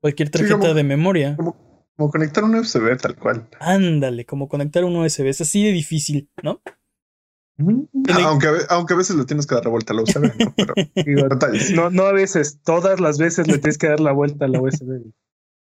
cualquier 0.00 0.30
tarjeta 0.30 0.74
de 0.74 0.82
memoria. 0.82 1.36
Como 1.36 1.61
conectar 1.96 2.44
un 2.44 2.54
USB 2.54 2.96
tal 2.96 3.16
cual. 3.16 3.48
Ándale, 3.60 4.24
como 4.24 4.48
conectar 4.48 4.84
un 4.84 4.96
USB. 4.96 5.26
Es 5.26 5.40
así 5.40 5.64
de 5.64 5.72
difícil, 5.72 6.30
¿no? 6.42 6.60
aunque, 8.24 8.48
aunque 8.68 8.94
a 8.94 8.96
veces 8.96 9.16
le 9.16 9.24
tienes 9.24 9.46
que 9.46 9.54
dar 9.54 9.64
la 9.64 9.70
vuelta 9.70 9.92
a 9.92 9.96
la 9.96 10.02
USB, 10.02 10.22
¿no? 10.38 10.54
Pero 10.94 11.28
no, 11.74 11.90
no 11.90 12.02
a 12.04 12.12
veces, 12.12 12.60
todas 12.64 13.00
las 13.00 13.18
veces 13.18 13.46
le 13.46 13.58
tienes 13.58 13.78
que 13.78 13.88
dar 13.88 14.00
la 14.00 14.12
vuelta 14.12 14.46
a 14.46 14.48
la 14.48 14.60
USB. 14.60 15.12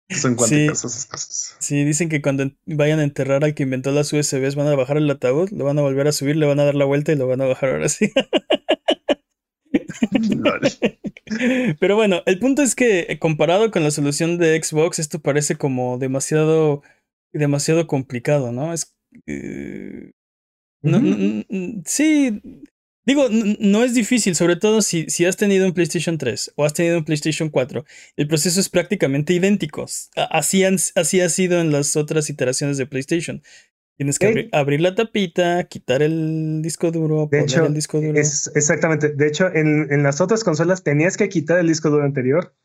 Son 0.10 0.36
cuánticas 0.36 0.84
esas 0.84 1.06
cosas. 1.06 1.56
Sí, 1.60 1.84
dicen 1.84 2.10
que 2.10 2.22
cuando 2.22 2.52
vayan 2.66 3.00
a 3.00 3.04
enterrar 3.04 3.44
al 3.44 3.54
que 3.54 3.64
inventó 3.64 3.92
las 3.92 4.12
USBs 4.12 4.56
van 4.56 4.68
a 4.68 4.76
bajar 4.76 4.98
el 4.98 5.10
ataúd, 5.10 5.52
lo 5.52 5.66
van 5.66 5.78
a 5.78 5.84
volver 5.84 6.08
a 6.08 6.12
subir, 6.12 6.36
le 6.36 6.48
van 6.48 6.60
a 6.60 6.66
dar 6.66 6.74
la 6.74 6.86
vuelta 6.86 7.12
y 7.12 7.16
lo 7.16 7.28
van 7.28 7.42
a 7.42 7.46
bajar 7.46 7.70
ahora 7.70 7.90
sí. 7.90 8.12
Pero 11.80 11.96
bueno, 11.96 12.22
el 12.26 12.40
punto 12.40 12.62
es 12.62 12.76
que 12.76 13.08
eh, 13.10 13.20
comparado 13.20 13.72
con 13.72 13.84
la 13.84 13.92
solución 13.92 14.38
de 14.38 14.62
Xbox, 14.62 15.00
esto 15.00 15.20
parece 15.20 15.56
como 15.56 15.98
demasiado, 15.98 16.82
demasiado 17.34 17.88
complicado, 17.88 18.52
¿no? 18.52 18.74
Es, 18.74 18.96
eh, 19.28 20.12
sí, 21.86 22.42
digo, 23.06 23.28
no 23.30 23.84
es 23.84 23.94
difícil, 23.94 24.36
sobre 24.36 24.56
todo 24.56 24.82
si, 24.82 25.10
si 25.10 25.26
has 25.26 25.38
tenido 25.38 25.66
un 25.66 25.74
PlayStation 25.74 26.18
3 26.18 26.54
o 26.56 26.66
has 26.66 26.74
tenido 26.74 26.98
un 26.98 27.06
PlayStation 27.06 27.50
4. 27.50 27.86
El 28.16 28.28
proceso 28.28 28.60
es 28.60 28.70
prácticamente 28.70 29.34
idéntico. 29.34 29.86
Así, 30.16 30.64
así 30.64 31.22
ha 31.22 31.30
sido 31.30 31.60
en 31.60 31.72
las 31.72 31.96
otras 31.96 32.30
iteraciones 32.30 32.78
de 32.78 32.86
PlayStation. 32.86 33.42
Tienes 34.00 34.18
que 34.18 34.48
abrir, 34.54 34.80
la 34.80 34.96
tapita, 34.96 35.66
quitar 35.66 36.02
el 36.02 36.62
disco 36.62 36.90
duro, 36.90 37.28
de 37.30 37.42
poner 37.42 37.66
el 37.66 37.74
disco 37.74 38.00
duro. 38.00 38.18
Es, 38.18 38.50
exactamente. 38.56 39.10
De 39.10 39.28
hecho, 39.28 39.54
en, 39.54 39.92
en, 39.92 40.04
las 40.04 40.22
otras 40.22 40.46
consolas 40.46 40.86
tenías 40.86 41.18
que 41.18 41.28
quitar 41.28 41.60
el 41.60 41.68
disco 41.68 41.90
duro 41.90 42.06
anterior 42.06 42.56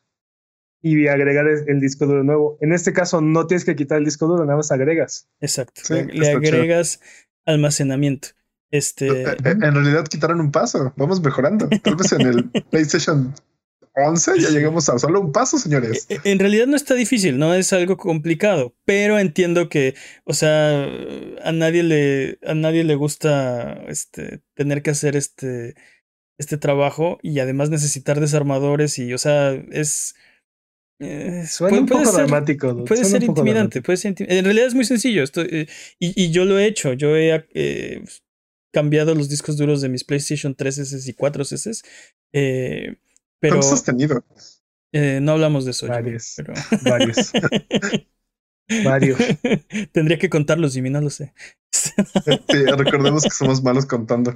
y 0.81 1.07
agregar 1.09 1.45
el, 1.45 1.81
disco 1.81 2.05
duro 2.05 2.23
nuevo. 2.23 2.57
En 2.61 2.71
este 2.71 2.93
caso, 2.93 3.19
no 3.19 3.47
tienes 3.47 3.65
que 3.65 3.75
quitar 3.75 3.97
el 3.97 4.05
disco 4.05 4.27
duro, 4.27 4.45
nada 4.45 4.55
más 4.55 4.71
agregas. 4.71 5.27
Exacto. 5.41 5.81
le, 5.93 6.31
agregas 6.31 7.01
almacenamiento. 7.45 8.29
Este... 8.71 9.23
Eh, 9.23 9.25
eh, 9.25 9.35
en 9.43 9.73
realidad 9.73 10.07
quitaron 10.07 10.39
un 10.39 10.53
paso. 10.53 10.93
Vamos 10.95 11.21
mejorando. 11.21 11.67
Tal 11.83 11.97
vez 11.97 12.13
en 12.13 12.21
el 12.21 12.49
PlayStation 12.71 13.33
11 13.95 14.39
ya 14.39 14.49
llegamos 14.51 14.89
a 14.89 14.99
solo 14.99 15.21
un 15.21 15.31
paso, 15.31 15.57
señores. 15.57 16.07
E, 16.09 16.19
en 16.23 16.39
realidad 16.39 16.67
no 16.67 16.75
está 16.75 16.93
difícil, 16.93 17.37
no 17.37 17.53
es 17.53 17.71
algo 17.73 17.97
complicado, 17.97 18.75
pero 18.85 19.19
entiendo 19.19 19.69
que, 19.69 19.95
o 20.25 20.33
sea, 20.33 20.87
a 21.43 21.51
nadie 21.51 21.83
le, 21.83 22.39
a 22.45 22.53
nadie 22.53 22.83
le 22.83 22.95
gusta 22.95 23.83
este, 23.87 24.41
tener 24.53 24.81
que 24.81 24.91
hacer 24.91 25.15
este, 25.15 25.75
este 26.37 26.57
trabajo 26.57 27.17
y 27.21 27.39
además 27.39 27.69
necesitar 27.69 28.19
desarmadores 28.19 28.99
y, 28.99 29.13
o 29.13 29.17
sea, 29.17 29.53
es... 29.71 30.15
puede, 30.97 31.79
un 31.79 31.85
poco 31.85 32.05
ser, 32.05 32.27
dramático. 32.27 32.83
Puede 32.85 33.05
ser 33.05 33.23
intimidante, 33.23 33.81
puede 33.81 33.97
ser 33.97 34.15
En 34.19 34.45
realidad 34.45 34.67
es 34.67 34.75
muy 34.75 34.85
sencillo. 34.85 35.23
Eh, 35.35 35.67
y, 35.99 36.23
y, 36.23 36.31
yo 36.31 36.45
lo 36.45 36.59
he 36.59 36.65
hecho. 36.65 36.93
Yo 36.93 37.15
he 37.15 37.45
eh, 37.53 38.03
cambiado 38.73 39.15
los 39.15 39.29
discos 39.29 39.55
duros 39.55 39.81
de 39.81 39.87
mis 39.87 40.03
PlayStation 40.03 40.55
3S 40.55 41.07
y 41.07 41.13
4S. 41.13 41.81
Eh, 42.33 42.97
pero, 43.39 43.55
¿Cuántos 43.55 43.73
has 43.73 43.83
tenido? 43.83 44.23
Eh, 44.91 45.19
no 45.21 45.33
hablamos 45.33 45.65
de 45.65 45.71
eso. 45.71 45.87
Varios. 45.87 46.33
pero... 46.37 46.53
Varios. 46.83 47.31
Varios. 48.83 49.19
Tendría 49.91 50.17
que 50.17 50.29
contarlos, 50.29 50.73
Jimmy, 50.73 50.89
no 50.89 51.01
lo 51.01 51.09
sé. 51.09 51.33
sí, 51.71 52.65
recordemos 52.77 53.23
que 53.23 53.29
somos 53.29 53.61
malos 53.61 53.85
contando. 53.85 54.33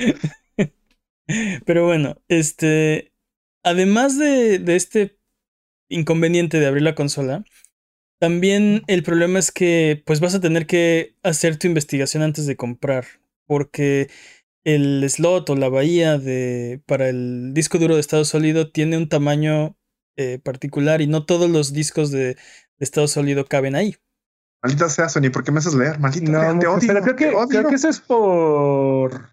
Pero 1.66 1.86
bueno, 1.86 2.22
este. 2.28 3.14
Además 3.64 4.18
de, 4.18 4.60
de 4.60 4.76
este 4.76 5.20
inconveniente 5.90 6.60
de 6.60 6.68
abrir 6.68 6.84
la 6.84 6.96
consola, 6.96 7.44
también 8.20 8.84
el 8.88 9.04
problema 9.04 9.40
es 9.40 9.52
que 9.52 10.04
pues 10.06 10.20
vas 10.20 10.36
a 10.36 10.42
tener 10.42 10.68
que 10.68 11.16
hacer 11.24 11.58
tu 11.58 11.68
investigación 11.68 12.22
antes 12.22 12.46
de 12.46 12.58
comprar. 12.58 13.06
Porque 13.48 14.10
el 14.76 15.10
slot 15.10 15.50
o 15.50 15.56
la 15.56 15.70
bahía 15.70 16.18
de, 16.18 16.82
para 16.86 17.10
el 17.10 17.54
disco 17.54 17.78
duro 17.78 17.96
de 17.96 18.02
estado 18.02 18.26
sólido 18.26 18.72
tiene 18.72 18.98
un 18.98 19.10
tamaño 19.10 19.78
eh, 20.18 20.40
particular 20.44 21.02
y 21.02 21.08
no 21.08 21.26
todos 21.26 21.50
los 21.50 21.74
discos 21.74 22.12
de, 22.12 22.38
estado 22.80 23.08
sólido 23.08 23.46
caben 23.46 23.76
ahí. 23.76 23.96
Maldita 24.62 24.90
sea, 24.90 25.08
Sony, 25.08 25.30
¿por 25.32 25.44
qué 25.44 25.52
me 25.52 25.60
haces 25.60 25.74
leer? 25.74 26.00
Maldita 26.00 26.54
no, 26.54 26.60
te 26.60 26.68
odio, 26.68 26.88
pero 26.88 27.02
creo 27.02 27.16
que, 27.16 27.34
creo 27.50 27.70
que 27.70 27.76
eso 27.76 27.90
es 27.90 28.00
por 28.00 29.30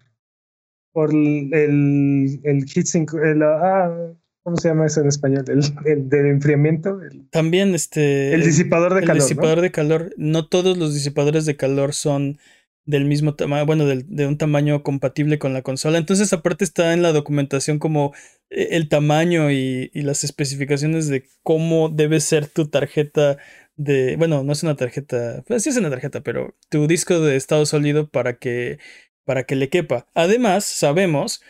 por 0.97 1.11
el, 1.11 2.39
el 2.43 2.65
heatsink, 2.65 3.13
el, 3.13 3.43
ah, 3.43 4.15
¿cómo 4.41 4.57
se 4.57 4.69
llama 4.69 4.87
eso 4.87 5.01
en 5.01 5.07
español? 5.09 5.45
El, 5.47 5.61
el 5.85 6.09
del 6.09 6.25
enfriamiento. 6.25 6.99
También 7.29 7.75
este. 7.75 8.33
El 8.33 8.43
disipador 8.43 8.95
de 8.95 9.01
calor. 9.01 9.15
El 9.17 9.21
disipador 9.21 9.61
de 9.61 9.71
calor. 9.71 10.13
No 10.17 10.47
todos 10.47 10.75
los 10.75 10.95
disipadores 10.95 11.45
de 11.45 11.55
calor 11.55 11.93
son 11.93 12.39
del 12.87 13.05
mismo 13.05 13.35
tamaño, 13.35 13.65
bueno, 13.65 13.85
de 13.85 14.27
un 14.27 14.37
tamaño 14.37 14.81
compatible 14.81 15.37
con 15.37 15.53
la 15.53 15.61
consola. 15.61 15.99
Entonces, 15.99 16.33
aparte 16.33 16.63
está 16.63 16.93
en 16.93 17.03
la 17.03 17.11
documentación 17.11 17.79
como 17.79 18.13
eh, 18.49 18.69
el 18.71 18.89
tamaño 18.89 19.51
y, 19.51 19.91
las 19.93 20.23
especificaciones 20.23 21.07
de 21.07 21.25
cómo 21.43 21.89
debe 21.89 22.19
ser 22.21 22.47
tu 22.47 22.67
tarjeta 22.67 23.37
de, 23.75 24.15
bueno, 24.17 24.43
no 24.43 24.53
es 24.53 24.63
una 24.63 24.75
tarjeta, 24.75 25.43
pues 25.47 25.63
sí 25.63 25.69
es 25.69 25.77
una 25.77 25.89
tarjeta, 25.89 26.21
pero 26.21 26.55
tu 26.69 26.87
disco 26.87 27.19
de 27.19 27.35
estado 27.35 27.65
sólido 27.65 28.09
para 28.09 28.37
que, 28.37 28.79
para 29.25 29.43
que 29.43 29.55
le 29.55 29.69
quepa. 29.69 30.07
Además, 30.15 30.65
sabemos 30.65 31.41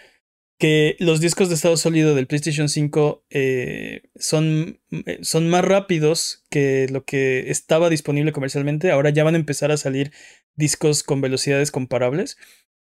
que 0.57 0.95
los 0.99 1.21
discos 1.21 1.49
de 1.49 1.55
estado 1.55 1.77
sólido 1.77 2.15
del 2.15 2.25
PlayStation 2.27 2.67
5 2.67 3.25
eh, 3.29 4.01
son, 4.15 4.79
eh, 4.91 5.19
son 5.21 5.49
más 5.49 5.63
rápidos 5.63 6.45
que 6.49 6.87
lo 6.89 7.05
que 7.05 7.51
estaba 7.51 7.89
disponible 7.89 8.31
comercialmente. 8.31 8.91
Ahora 8.91 9.11
ya 9.11 9.23
van 9.23 9.35
a 9.35 9.37
empezar 9.37 9.71
a 9.71 9.77
salir 9.77 10.11
discos 10.57 11.03
con 11.03 11.21
velocidades 11.21 11.71
comparables. 11.71 12.37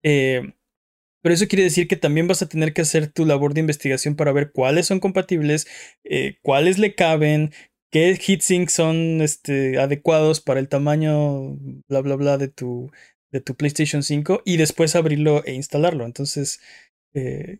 Eh, 0.04 0.54
pero 1.24 1.36
eso 1.36 1.48
quiere 1.48 1.64
decir 1.64 1.88
que 1.88 1.96
también 1.96 2.28
vas 2.28 2.42
a 2.42 2.50
tener 2.50 2.74
que 2.74 2.82
hacer 2.82 3.08
tu 3.08 3.26
labor 3.26 3.54
de 3.54 3.62
investigación 3.62 4.16
para 4.16 4.32
ver 4.32 4.52
cuáles 4.52 4.88
son 4.88 5.00
compatibles, 5.00 5.68
cuáles 6.42 6.80
le 6.80 6.96
caben, 6.96 7.52
qué 7.92 8.16
heatsinks 8.16 8.74
son 8.74 9.22
este, 9.22 9.78
adecuados 9.78 10.42
para 10.42 10.60
el 10.60 10.70
tamaño, 10.70 11.58
bla, 11.88 12.02
bla, 12.02 12.16
bla, 12.16 12.38
de 12.38 12.48
tu, 12.48 12.92
de 13.32 13.42
tu 13.42 13.56
PlayStation 13.56 14.02
5 14.02 14.42
y 14.46 14.58
después 14.58 14.96
abrirlo 14.96 15.44
e 15.46 15.54
instalarlo. 15.54 16.06
Entonces, 16.06 16.62
eh, 17.14 17.60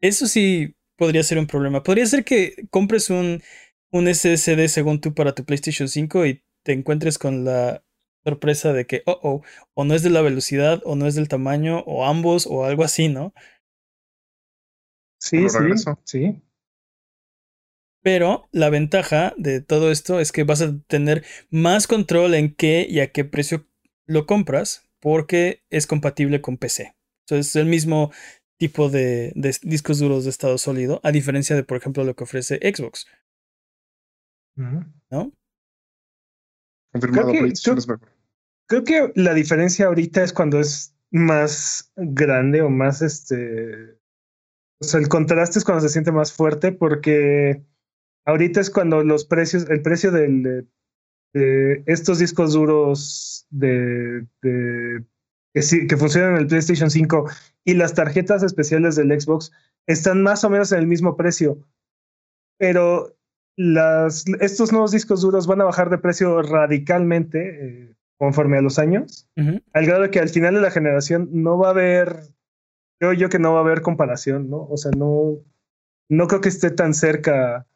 eso 0.00 0.26
sí 0.26 0.74
podría 0.96 1.22
ser 1.22 1.38
un 1.38 1.46
problema. 1.46 1.82
Podría 1.82 2.06
ser 2.06 2.24
que 2.24 2.54
compres 2.70 3.10
un, 3.10 3.42
un 3.90 4.12
SSD 4.12 4.68
según 4.68 5.00
tú 5.00 5.14
para 5.14 5.34
tu 5.34 5.44
PlayStation 5.44 5.88
5 5.88 6.26
y 6.26 6.42
te 6.64 6.72
encuentres 6.72 7.18
con 7.18 7.44
la 7.44 7.82
sorpresa 8.24 8.72
de 8.72 8.86
que, 8.86 9.02
oh, 9.06 9.18
oh, 9.22 9.42
o 9.74 9.84
no 9.84 9.94
es 9.94 10.02
de 10.02 10.10
la 10.10 10.22
velocidad, 10.22 10.82
o 10.84 10.96
no 10.96 11.06
es 11.06 11.14
del 11.14 11.28
tamaño, 11.28 11.80
o 11.80 12.04
ambos, 12.06 12.46
o 12.46 12.64
algo 12.64 12.84
así, 12.84 13.08
¿no? 13.08 13.32
Sí, 15.20 15.48
sí, 15.48 15.58
sí. 16.04 16.42
Pero 18.02 18.48
la 18.52 18.70
ventaja 18.70 19.34
de 19.36 19.60
todo 19.60 19.90
esto 19.90 20.20
es 20.20 20.32
que 20.32 20.44
vas 20.44 20.62
a 20.62 20.78
tener 20.86 21.24
más 21.50 21.86
control 21.86 22.34
en 22.34 22.54
qué 22.54 22.86
y 22.88 23.00
a 23.00 23.12
qué 23.12 23.24
precio 23.24 23.66
lo 24.06 24.26
compras, 24.26 24.88
porque 25.00 25.62
es 25.70 25.86
compatible 25.86 26.40
con 26.40 26.56
PC. 26.56 26.94
Entonces 27.26 27.48
es 27.48 27.56
el 27.56 27.66
mismo 27.66 28.10
tipo 28.58 28.88
de, 28.88 29.32
discos 29.62 29.98
duros 29.98 30.24
de 30.24 30.30
estado 30.30 30.58
sólido, 30.58 31.00
a 31.02 31.12
diferencia 31.12 31.56
de, 31.56 31.64
por 31.64 31.76
ejemplo, 31.76 32.04
lo 32.04 32.14
que 32.16 32.24
ofrece 32.24 32.56
Xbox. 32.56 33.06
¿No? 35.10 35.32
Confirmado 36.92 37.32
creo 38.70 38.84
que, 38.84 39.12
la 39.16 39.34
diferencia 39.34 39.86
ahorita 39.86 40.22
es 40.22 40.32
cuando 40.32 40.60
es 40.60 40.94
más 41.10 41.92
grande 41.96 42.62
o 42.62 42.70
más 42.70 43.02
este. 43.02 43.98
O 44.80 44.84
sea, 44.84 45.00
el 45.00 45.08
contraste 45.08 45.58
es 45.58 45.64
cuando 45.64 45.82
se 45.82 45.88
siente 45.88 46.12
más 46.12 46.32
fuerte 46.32 46.72
porque 46.72 47.62
ahorita 48.24 48.60
es 48.60 48.70
cuando 48.70 49.02
los 49.02 49.24
precios, 49.24 49.68
el 49.68 49.82
precio 49.82 50.12
del, 50.12 50.68
de 51.34 51.82
estos 51.86 52.20
discos 52.20 52.52
duros 52.52 53.46
de, 53.50 54.26
de 54.40 55.04
que, 55.52 55.86
que 55.86 55.96
funcionan 55.96 56.34
en 56.34 56.38
el 56.38 56.46
PlayStation 56.46 56.90
5 56.90 57.28
y 57.64 57.74
las 57.74 57.94
tarjetas 57.94 58.42
especiales 58.42 58.96
del 58.96 59.20
Xbox 59.20 59.52
están 59.86 60.22
más 60.22 60.44
o 60.44 60.50
menos 60.50 60.72
en 60.72 60.78
el 60.78 60.86
mismo 60.86 61.16
precio. 61.16 61.58
Pero 62.56 63.16
las, 63.56 64.24
estos 64.40 64.72
nuevos 64.72 64.92
discos 64.92 65.22
duros 65.22 65.46
van 65.46 65.60
a 65.60 65.64
bajar 65.64 65.90
de 65.90 65.98
precio 65.98 66.40
radicalmente 66.42 67.38
eh, 67.64 67.94
conforme 68.16 68.58
a 68.58 68.62
los 68.62 68.78
años, 68.78 69.28
al 69.72 69.86
grado 69.86 70.02
de 70.02 70.10
que 70.10 70.20
al 70.20 70.28
final 70.28 70.54
de 70.54 70.60
la 70.60 70.70
generación 70.70 71.30
no 71.32 71.56
va 71.56 71.68
a 71.68 71.70
haber, 71.70 72.20
creo 72.98 73.14
yo 73.14 73.30
que 73.30 73.38
no 73.38 73.54
va 73.54 73.60
a 73.60 73.62
haber 73.62 73.80
comparación, 73.80 74.50
¿no? 74.50 74.66
O 74.68 74.76
sea, 74.76 74.90
no, 74.90 75.38
no 76.10 76.26
creo 76.26 76.42
que 76.42 76.50
esté 76.50 76.70
tan 76.70 76.92
cerca 76.92 77.66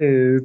eh, 0.00 0.40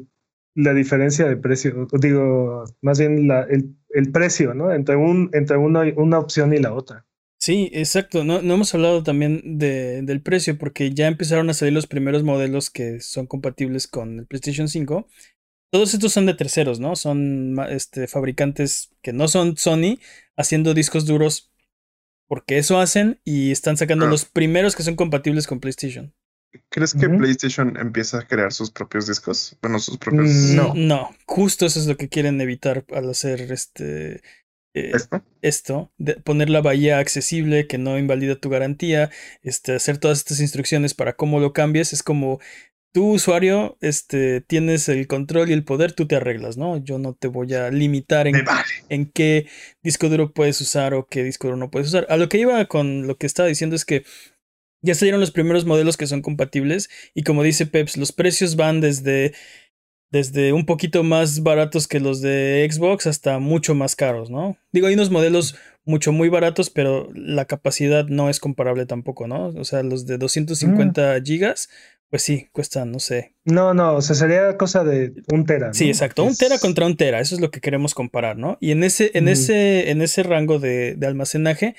la 0.54 0.74
diferencia 0.76 1.28
de 1.28 1.36
precio, 1.36 1.88
digo, 2.00 2.66
más 2.82 3.00
bien 3.00 3.28
la, 3.28 3.42
el, 3.44 3.76
el, 3.90 4.12
precio, 4.12 4.54
¿no? 4.54 4.72
Entre, 4.72 4.96
un, 4.96 5.32
entre 5.34 5.58
una, 5.58 5.82
una 5.96 6.20
opción 6.20 6.54
y 6.54 6.60
la 6.60 6.74
otra. 6.74 7.06
Sí, 7.42 7.72
exacto. 7.74 8.24
No, 8.24 8.44
no 8.44 8.54
hemos 8.54 8.72
hablado 8.76 9.02
también 9.02 9.58
de, 9.58 10.04
del 10.04 10.22
precio 10.22 10.60
porque 10.60 10.94
ya 10.94 11.08
empezaron 11.08 11.50
a 11.50 11.56
salir 11.56 11.74
los 11.74 11.88
primeros 11.88 12.22
modelos 12.22 12.70
que 12.70 13.00
son 13.00 13.26
compatibles 13.26 13.88
con 13.88 14.20
el 14.20 14.28
PlayStation 14.28 14.68
5. 14.68 15.08
Todos 15.72 15.96
estos 15.96 16.14
son 16.14 16.28
de 16.28 16.36
terceros, 16.36 16.80
¿no? 16.80 16.96
Son 16.96 17.58
este, 17.70 18.08
fabricantes 18.08 18.92
que 19.02 19.12
no 19.12 19.28
son 19.28 19.58
Sony 19.58 19.98
haciendo 20.38 20.76
discos 20.76 21.08
duros 21.08 21.52
porque 22.28 22.60
eso 22.60 22.80
hacen 22.80 23.20
y 23.26 23.50
están 23.52 23.76
sacando 23.76 24.06
ah. 24.06 24.10
los 24.10 24.26
primeros 24.26 24.76
que 24.76 24.84
son 24.84 24.96
compatibles 24.96 25.48
con 25.48 25.60
PlayStation. 25.60 26.14
¿Crees 26.70 26.94
que. 26.94 27.10
PlayStation 27.10 27.76
empieza 27.78 28.20
a 28.20 28.28
crear 28.28 28.54
sus 28.54 28.70
propios 28.70 29.08
discos? 29.08 29.58
Bueno, 29.64 29.80
sus 29.80 29.98
propios. 29.98 30.30
No. 30.30 30.74
No, 30.76 31.10
justo 31.26 31.66
eso 31.66 31.80
es 31.80 31.88
lo 31.88 31.98
que 31.98 32.08
quieren 32.08 32.40
evitar 32.40 32.86
al 32.94 33.10
hacer 33.10 33.52
este 33.52 34.22
eh, 34.74 34.92
¿Esto? 34.94 35.24
esto, 35.42 35.92
de 35.98 36.16
poner 36.16 36.50
la 36.50 36.62
bahía 36.62 37.00
accesible, 37.00 37.68
que 37.68 37.78
no 37.78 37.98
invalida 37.98 38.36
tu 38.36 38.50
garantía, 38.50 39.10
este, 39.44 39.74
hacer 39.74 39.98
todas 39.98 40.20
estas 40.20 40.40
instrucciones 40.40 40.94
para 40.94 41.16
cómo 41.16 41.40
lo 41.40 41.54
cambies, 41.54 41.94
es 41.94 42.04
como 42.04 42.40
tú 42.94 43.14
usuario, 43.14 43.78
este, 43.82 44.42
tienes 44.42 44.90
el 44.90 45.08
control 45.08 45.50
y 45.50 45.54
el 45.54 45.64
poder, 45.64 45.94
tú 45.94 46.08
te 46.08 46.16
arreglas, 46.16 46.58
¿no? 46.58 46.78
Yo 46.78 47.00
no 47.00 47.14
te 47.14 47.28
voy 47.28 47.54
a 47.54 47.70
limitar 47.70 48.28
en 48.28 48.44
vale. 48.44 48.68
en 48.90 49.06
qué 49.06 49.48
disco 49.82 50.10
duro 50.10 50.34
puedes 50.34 50.60
usar 50.62 50.94
o 50.94 51.08
qué 51.08 51.24
disco 51.24 51.48
duro 51.48 51.58
no 51.58 51.72
puedes 51.72 51.88
usar. 51.90 52.06
A 52.10 52.18
lo 52.18 52.30
que 52.30 52.38
iba 52.40 52.66
con 52.66 53.08
lo 53.08 53.18
que 53.18 53.28
estaba 53.28 53.48
diciendo 53.48 53.76
es 53.76 53.86
que 53.86 54.04
ya 54.82 54.96
salieron 54.96 55.20
los 55.20 55.32
primeros 55.32 55.66
modelos 55.66 55.96
que 55.96 56.08
son 56.08 56.22
compatibles 56.22 56.90
y 57.14 57.24
como 57.24 57.44
dice 57.44 57.66
Peps, 57.66 57.98
los 57.98 58.12
precios 58.12 58.56
van 58.56 58.82
desde, 58.82 59.34
desde 60.12 60.52
un 60.54 60.66
poquito 60.66 61.04
más 61.04 61.42
baratos 61.42 61.88
que 61.88 62.00
los 62.00 62.22
de 62.22 62.68
Xbox 62.70 63.08
hasta 63.08 63.40
mucho 63.40 63.74
más 63.74 63.96
caros, 63.96 64.30
¿no? 64.30 64.58
Digo, 64.72 64.88
hay 64.88 64.94
unos 64.94 65.10
modelos 65.10 65.56
mucho 65.86 66.12
muy 66.12 66.30
baratos, 66.30 66.70
pero 66.70 67.10
la 67.16 67.46
capacidad 67.46 68.06
no 68.08 68.30
es 68.30 68.40
comparable 68.40 68.86
tampoco, 68.86 69.28
¿no? 69.28 69.48
O 69.48 69.64
sea, 69.64 69.84
los 69.84 70.06
de 70.06 70.18
250 70.18 71.20
gigas, 71.24 71.70
pues 72.10 72.24
sí, 72.24 72.50
cuestan, 72.52 72.92
no 72.92 73.00
sé, 73.00 73.36
No, 73.46 73.74
no, 73.74 73.96
o 73.96 74.02
sea, 74.02 74.16
sería 74.16 74.58
cosa 74.58 74.84
de 74.84 75.14
un 75.32 75.46
tera. 75.46 75.68
¿no? 75.68 75.74
Sí, 75.74 75.88
exacto. 75.88 76.26
Un 76.26 76.36
tera 76.36 76.60
contra 76.60 76.86
un 76.86 76.98
tera. 76.98 77.22
Eso 77.22 77.34
es 77.36 77.42
lo 77.42 77.50
que 77.50 77.62
queremos 77.62 77.96
comparar, 77.96 78.38
¿no? 78.38 78.58
Y 78.60 78.72
en 78.72 78.84
ese, 78.84 79.12
en 79.14 79.30
ese, 79.30 79.92
en 79.92 80.02
ese 80.02 80.24
rango 80.24 80.60
de, 80.60 80.96
de 80.96 81.08
almacenaje 81.08 81.76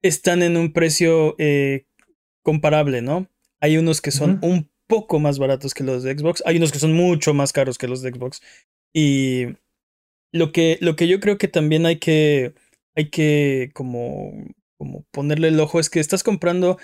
están 0.00 0.42
en 0.42 0.56
un 0.56 0.72
precio 0.72 1.36
eh, 1.38 1.86
comparable, 2.42 3.02
¿no? 3.02 3.28
Hay 3.60 3.76
unos 3.76 4.00
que 4.00 4.10
son 4.10 4.38
un 4.42 4.70
poco 4.86 5.18
más 5.18 5.38
baratos 5.38 5.74
que 5.74 5.84
los 5.84 6.02
de 6.02 6.16
Xbox. 6.16 6.42
Hay 6.46 6.56
unos 6.56 6.72
que 6.72 6.78
son 6.78 6.92
mucho 6.92 7.34
más 7.34 7.52
caros 7.52 7.78
que 7.78 7.88
los 7.88 8.02
de 8.02 8.10
Xbox. 8.10 8.42
Y 8.94 9.46
lo 10.32 10.52
que, 10.52 10.78
lo 10.80 10.96
que 10.96 11.08
yo 11.08 11.20
creo 11.20 11.38
que 11.38 11.48
también 11.48 11.86
hay 11.86 11.98
que, 11.98 12.54
hay 12.94 13.10
que 13.10 13.70
como, 13.74 14.32
como 14.78 15.04
ponerle 15.10 15.48
el 15.48 15.60
ojo 15.60 15.80
es 15.80 15.90
que 15.90 16.00
estás 16.00 16.22
comprando 16.22 16.78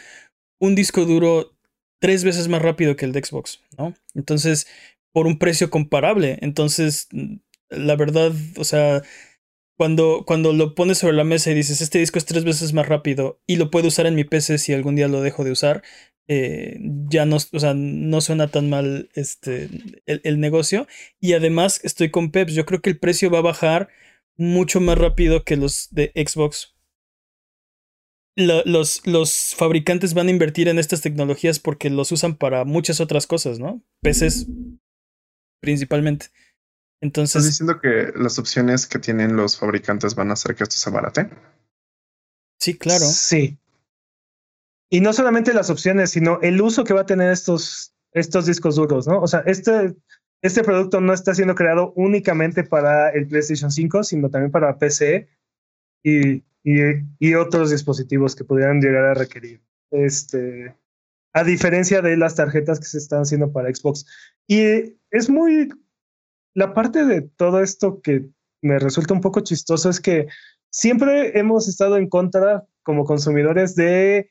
un 0.60 0.74
disco 0.74 1.04
duro 1.04 1.52
tres 2.00 2.24
veces 2.24 2.48
más 2.48 2.62
rápido 2.62 2.96
que 2.96 3.04
el 3.04 3.12
de 3.12 3.22
Xbox, 3.22 3.60
¿no? 3.76 3.94
Entonces, 4.14 4.66
por 5.12 5.26
un 5.26 5.38
precio 5.38 5.70
comparable. 5.70 6.38
Entonces, 6.40 7.08
mm, 7.12 7.36
la 7.70 7.96
verdad, 7.96 8.32
o 8.56 8.64
sea, 8.64 9.02
cuando, 9.76 10.24
cuando 10.26 10.52
lo 10.52 10.74
pones 10.74 10.98
sobre 10.98 11.14
la 11.14 11.24
mesa 11.24 11.50
y 11.50 11.54
dices, 11.54 11.80
este 11.80 11.98
disco 11.98 12.18
es 12.18 12.26
tres 12.26 12.44
veces 12.44 12.72
más 12.72 12.86
rápido 12.88 13.40
y 13.46 13.56
lo 13.56 13.70
puedo 13.70 13.88
usar 13.88 14.06
en 14.06 14.14
mi 14.14 14.24
PC 14.24 14.58
si 14.58 14.74
algún 14.74 14.96
día 14.96 15.08
lo 15.08 15.22
dejo 15.22 15.44
de 15.44 15.52
usar, 15.52 15.82
eh, 16.30 16.78
ya 17.10 17.26
no, 17.26 17.36
o 17.36 17.60
sea, 17.60 17.74
no 17.74 18.20
suena 18.20 18.48
tan 18.48 18.70
mal 18.70 19.10
este, 19.14 19.68
el, 20.06 20.20
el 20.24 20.40
negocio. 20.40 20.86
Y 21.20 21.34
además, 21.34 21.80
estoy 21.84 22.10
con 22.12 22.30
Peps, 22.30 22.54
yo 22.54 22.66
creo 22.66 22.80
que 22.80 22.90
el 22.90 23.00
precio 23.00 23.30
va 23.30 23.38
a 23.40 23.42
bajar 23.42 23.88
mucho 24.36 24.80
más 24.80 24.96
rápido 24.98 25.44
que 25.44 25.56
los 25.56 25.88
de 25.90 26.12
Xbox. 26.14 26.74
Lo- 28.36 28.62
los, 28.64 29.06
los 29.06 29.54
fabricantes 29.56 30.14
van 30.14 30.28
a 30.28 30.30
invertir 30.30 30.68
en 30.68 30.78
estas 30.78 31.00
tecnologías 31.02 31.58
porque 31.58 31.90
los 31.90 32.12
usan 32.12 32.36
para 32.36 32.64
muchas 32.64 33.00
otras 33.00 33.26
cosas, 33.26 33.58
¿no? 33.58 33.82
PCs 34.02 34.46
principalmente. 35.60 36.26
¿Estás 36.26 37.02
Entonces, 37.02 37.44
diciendo 37.46 37.80
que 37.80 38.12
las 38.14 38.38
opciones 38.38 38.86
que 38.86 38.98
tienen 38.98 39.34
los 39.34 39.58
fabricantes 39.58 40.14
van 40.14 40.30
a 40.30 40.34
hacer 40.34 40.54
que 40.54 40.64
esto 40.64 40.76
se 40.76 40.90
abarate? 40.90 41.30
sí, 42.58 42.76
claro. 42.78 43.04
Sí. 43.04 43.58
Y 44.90 45.00
no 45.00 45.12
solamente 45.12 45.54
las 45.54 45.70
opciones, 45.70 46.10
sino 46.10 46.40
el 46.42 46.60
uso 46.60 46.84
que 46.84 46.94
va 46.94 47.02
a 47.02 47.06
tener 47.06 47.30
estos, 47.30 47.94
estos 48.12 48.46
discos 48.46 48.74
duros, 48.74 49.06
¿no? 49.06 49.20
O 49.20 49.28
sea, 49.28 49.40
este, 49.46 49.94
este 50.42 50.64
producto 50.64 51.00
no 51.00 51.12
está 51.12 51.32
siendo 51.32 51.54
creado 51.54 51.92
únicamente 51.94 52.64
para 52.64 53.10
el 53.10 53.28
PlayStation 53.28 53.70
5, 53.70 54.02
sino 54.02 54.30
también 54.30 54.50
para 54.50 54.76
PC 54.78 55.28
y, 56.02 56.42
y, 56.64 56.82
y 57.20 57.34
otros 57.34 57.70
dispositivos 57.70 58.34
que 58.34 58.44
pudieran 58.44 58.80
llegar 58.80 59.04
a 59.04 59.14
requerir. 59.14 59.60
Este, 59.92 60.74
a 61.32 61.44
diferencia 61.44 62.02
de 62.02 62.16
las 62.16 62.34
tarjetas 62.34 62.80
que 62.80 62.86
se 62.86 62.98
están 62.98 63.22
haciendo 63.22 63.52
para 63.52 63.72
Xbox. 63.72 64.06
Y 64.46 64.96
es 65.10 65.30
muy... 65.30 65.68
La 66.54 66.74
parte 66.74 67.04
de 67.04 67.22
todo 67.22 67.62
esto 67.62 68.00
que 68.02 68.28
me 68.60 68.78
resulta 68.80 69.14
un 69.14 69.20
poco 69.20 69.40
chistoso 69.40 69.88
es 69.88 70.00
que 70.00 70.26
siempre 70.68 71.38
hemos 71.38 71.68
estado 71.68 71.96
en 71.96 72.08
contra 72.08 72.64
como 72.82 73.04
consumidores 73.04 73.76
de 73.76 74.30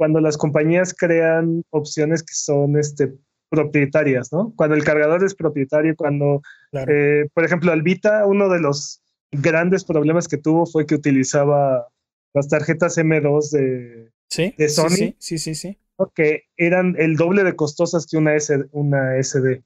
cuando 0.00 0.18
las 0.20 0.38
compañías 0.38 0.94
crean 0.94 1.62
opciones 1.68 2.22
que 2.22 2.32
son 2.32 2.78
este, 2.78 3.12
propietarias, 3.50 4.32
¿no? 4.32 4.54
Cuando 4.56 4.74
el 4.74 4.82
cargador 4.82 5.22
es 5.22 5.34
propietario, 5.34 5.94
cuando, 5.94 6.40
Claro. 6.70 6.90
eh, 6.90 7.28
por 7.34 7.44
ejemplo, 7.44 7.70
Alvita, 7.70 8.24
uno 8.24 8.48
de 8.48 8.60
los 8.60 9.02
grandes 9.30 9.84
problemas 9.84 10.26
que 10.26 10.38
tuvo 10.38 10.64
fue 10.64 10.86
que 10.86 10.94
utilizaba 10.94 11.86
las 12.32 12.48
tarjetas 12.48 12.96
M2 12.96 13.50
de, 13.50 14.10
sí, 14.30 14.54
de 14.56 14.68
sí, 14.70 14.74
Sony. 14.74 14.88
sí, 14.88 15.16
sí, 15.18 15.38
sí, 15.38 15.54
sí. 15.54 15.78
¿no? 15.98 16.10
que 16.14 16.44
eran 16.56 16.96
el 16.98 17.16
doble 17.16 17.44
de 17.44 17.54
costosas 17.54 18.06
que 18.06 18.16
una, 18.16 18.34
S, 18.36 18.56
una 18.72 19.18
SD. 19.22 19.62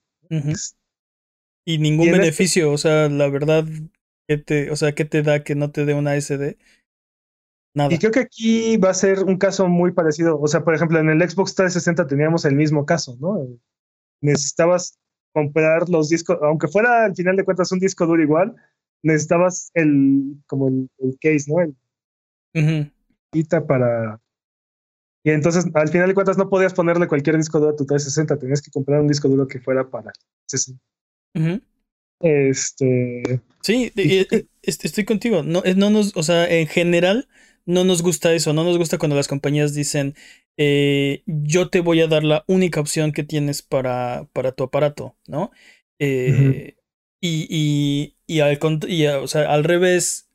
Y 1.64 1.79
ningún 1.79 2.07
Y 2.07 2.09
este- 2.09 2.18
beneficio, 2.18 2.73
o 2.73 2.79
sea, 2.79 3.09
la 3.09 3.29
verdad, 3.29 3.66
¿qué 4.27 4.38
te, 4.38 4.73
o 4.73 4.77
sea, 4.77 4.97
¿qué 4.97 5.05
te 5.05 5.23
da 5.23 5.44
que 5.44 5.55
no 5.55 5.70
te 5.70 5.85
dé 5.85 5.94
una 5.94 6.16
SD? 6.16 6.59
Nada. 7.74 7.92
Y 7.92 7.98
creo 7.98 8.12
que 8.12 8.20
aquí 8.20 8.76
va 8.76 8.90
a 8.90 8.94
ser 8.94 9.24
un 9.24 9.37
caso 9.37 9.66
muy 9.68 9.92
parecido. 9.92 10.40
O 10.40 10.46
sea, 10.46 10.62
por 10.64 10.74
ejemplo, 10.74 10.98
en 11.00 11.10
el 11.10 11.28
Xbox 11.28 11.54
360 11.56 12.06
teníamos 12.06 12.44
el 12.44 12.54
mismo 12.54 12.87
caso, 12.87 13.16
¿no? 13.20 13.46
Necesitabas 14.20 14.96
comprar 15.32 15.88
los 15.88 16.08
discos, 16.08 16.38
aunque 16.42 16.68
fuera 16.68 17.04
al 17.04 17.16
final 17.16 17.37
de 17.37 17.44
cuentas 17.44 17.72
un 17.72 17.80
disco 17.80 18.06
duro 18.06 18.22
igual, 18.22 18.54
necesitabas 19.02 19.70
el, 19.74 20.37
como 20.46 20.68
el, 20.68 20.88
el 20.98 21.18
case, 21.20 21.50
¿no? 21.52 21.60
El 21.60 21.74
Ujú. 22.54 22.90
Vita 23.32 23.66
para... 23.66 24.20
Y 25.24 25.30
entonces, 25.30 25.66
al 25.74 25.88
final 25.88 26.06
de 26.08 26.14
cuentas, 26.14 26.38
no 26.38 26.48
podías 26.48 26.74
ponerle 26.74 27.08
cualquier 27.08 27.37
disco 27.37 27.58
duro 27.58 27.72
a 27.72 27.76
tu 27.76 27.84
360, 27.87 28.38
tenías 28.38 28.62
que 28.62 28.70
comprar 28.70 29.00
un 29.00 29.08
disco 29.08 29.26
duro 29.28 29.48
que 29.48 29.58
fuera 29.58 29.88
para 29.90 30.12
60. 30.46 30.80
Ujú. 31.34 31.60
Este... 32.20 33.40
Sí, 33.62 33.90
Y 33.96 34.02
y- 34.02 34.24
creo 34.26 34.40
y- 34.42 34.48
est- 34.62 34.84
estoy 34.84 35.04
contigo. 35.04 35.42
No, 35.42 35.62
no 35.76 35.90
nos, 35.90 36.16
o 36.16 36.22
sea, 36.22 36.48
en 36.48 36.66
general, 36.68 37.26
no 37.66 37.85
nos 37.85 38.03
gusta 38.03 38.33
eso. 38.35 38.53
No 38.53 38.64
nos 38.64 38.79
gusta 38.79 38.98
cuando 38.98 39.16
las 39.16 39.29
compañías 39.29 39.74
dicen, 39.74 40.14
eh, 40.57 41.22
yo 41.27 41.70
te 41.70 41.81
voy 41.81 42.00
a 42.00 42.07
dar 42.07 42.24
la 42.24 42.44
única 42.46 42.81
opción 42.81 43.12
que 43.12 43.24
tienes 43.24 43.62
para, 43.62 44.29
para 44.33 44.53
tu 44.53 44.64
aparato, 44.64 45.16
¿no? 45.27 45.50
Eh, 45.98 46.77
y, 47.20 47.46
y, 47.48 48.16
y 48.27 48.40
al, 48.40 48.59
y, 48.88 49.07
a- 49.07 49.20
o 49.20 49.27
sea, 49.29 49.53
al 49.53 49.64
revés, 49.64 50.29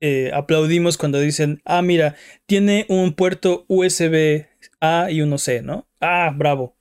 eh, 0.00 0.30
aplaudimos 0.34 0.96
cuando 0.98 1.20
dicen, 1.20 1.60
ah, 1.64 1.82
mira, 1.82 2.16
tiene 2.46 2.86
un 2.88 3.14
puerto 3.14 3.64
USB 3.68 4.48
A 4.80 5.10
y 5.10 5.22
uno 5.22 5.38
C, 5.38 5.62
¿no? 5.62 5.88
Ah, 6.00 6.32
bravo. 6.36 6.76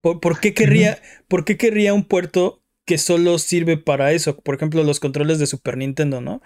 ¿Por, 0.00 0.20
por 0.20 0.40
qué 0.40 0.54
querría, 0.54 0.98
¿Por 1.28 1.44
qué 1.44 1.56
querría 1.56 1.94
un 1.94 2.04
puerto 2.04 2.62
que 2.86 2.98
solo 2.98 3.38
sirve 3.38 3.76
para 3.76 4.12
eso? 4.12 4.38
Por 4.40 4.54
ejemplo, 4.56 4.82
los 4.84 5.00
controles 5.00 5.38
de 5.38 5.46
Super 5.46 5.76
Nintendo, 5.76 6.20
¿no? 6.20 6.42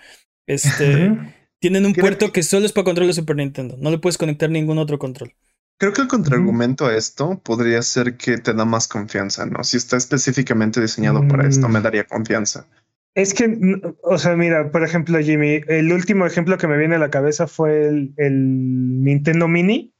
Este. 0.47 1.11
Tienen 1.61 1.87
un 1.87 1.95
puerto 1.95 2.27
que- 2.27 2.33
que 2.33 2.43
solo 2.43 2.67
es 2.67 2.73
para 2.73 2.85
control 2.85 3.07
de 3.09 3.13
Super 3.15 3.37
Nintendo. 3.37 3.77
No 3.81 3.91
le 3.91 3.99
puedes 3.99 4.19
conectar 4.19 4.51
ningún 4.51 4.79
otro 4.79 4.99
control. 4.99 5.33
Creo 5.79 5.93
que 5.93 6.03
el 6.03 6.09
contraargumento 6.09 6.87
a 6.87 6.97
esto 6.97 7.39
podría 7.45 7.83
ser 7.83 8.17
que 8.17 8.39
te 8.39 8.55
da 8.55 8.65
más 8.65 8.89
confianza, 8.89 9.45
¿no? 9.47 9.63
Si 9.63 9.77
está 9.77 9.97
específicamente 9.99 10.81
diseñado 10.81 11.27
para 11.29 11.47
esto, 11.47 11.69
Mm. 11.69 11.73
me 11.73 11.81
daría 11.83 12.05
confianza. 12.05 12.67
Es 13.15 13.35
que, 13.35 13.45
n- 13.45 13.81
o 14.03 14.19
sea, 14.19 14.37
mira, 14.37 14.71
por 14.71 14.83
ejemplo, 14.85 15.19
Jimmy, 15.19 15.61
el 15.69 15.93
último 15.93 16.25
ejemplo 16.27 16.57
que 16.59 16.67
me 16.67 16.77
viene 16.79 16.97
a 16.97 16.99
la 16.99 17.11
cabeza 17.11 17.47
fue 17.47 17.87
el, 17.89 18.15
el 18.17 19.03
Nintendo 19.03 19.49
Mini. 19.49 19.93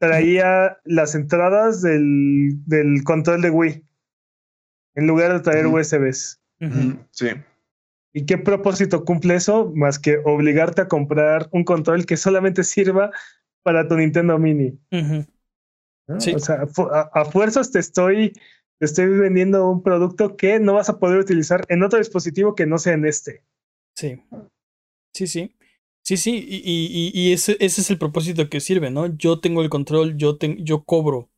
Traía 0.00 0.78
las 0.84 1.14
entradas 1.14 1.80
del, 1.80 2.64
del 2.66 3.04
control 3.04 3.40
de 3.42 3.50
Wii 3.50 3.84
en 4.96 5.06
lugar 5.06 5.32
de 5.32 5.40
traer. 5.40 5.66
USBs. 5.66 6.40
Mm, 6.58 6.92
Sí. 7.10 7.28
¿Y 8.14 8.26
qué 8.26 8.36
propósito 8.38 9.04
cumple 9.04 9.36
eso? 9.36 9.72
Más 9.74 9.98
que 9.98 10.18
obligarte 10.24 10.82
a 10.82 10.88
comprar 10.88 11.48
un 11.52 11.64
control 11.64 12.04
que 12.04 12.16
solamente 12.16 12.62
sirva 12.64 13.10
para 13.62 13.88
tu 13.88 13.96
Nintendo 13.96 14.38
Mini. 14.38 14.78
Sí. 16.18 16.34
O 16.34 16.38
sea, 16.38 16.62
a, 16.62 16.66
fu- 16.66 16.88
a- 16.90 17.10
a 17.14 17.24
fuerzas 17.24 17.70
te 17.70 17.78
estoy, 17.78 18.32
te 18.78 18.86
estoy 18.86 19.06
vendiendo 19.06 19.70
un 19.70 19.82
producto 19.82 20.36
que 20.36 20.58
no 20.60 20.74
vas 20.74 20.90
a 20.90 20.98
poder 20.98 21.18
utilizar 21.18 21.64
en 21.68 21.82
otro 21.82 21.98
dispositivo 21.98 22.54
que 22.54 22.66
no 22.66 22.78
sea 22.78 22.94
en 22.94 23.06
este. 23.06 23.44
Sí. 23.96 24.20
Sí, 25.14 25.26
sí. 25.26 25.56
Sí, 26.04 26.16
sí. 26.16 26.36
Y, 26.48 26.56
y- 26.56 27.10
y- 27.14 27.28
y 27.28 27.32
ese, 27.32 27.56
ese 27.60 27.80
es 27.80 27.90
el 27.90 27.98
propósito 27.98 28.50
que 28.50 28.60
sirve, 28.60 28.90
¿no? 28.90 29.06
Yo 29.16 29.40
tengo 29.40 29.62
el 29.62 29.70
control, 29.70 30.16
yo 30.16 30.36
cobro. 30.84 31.30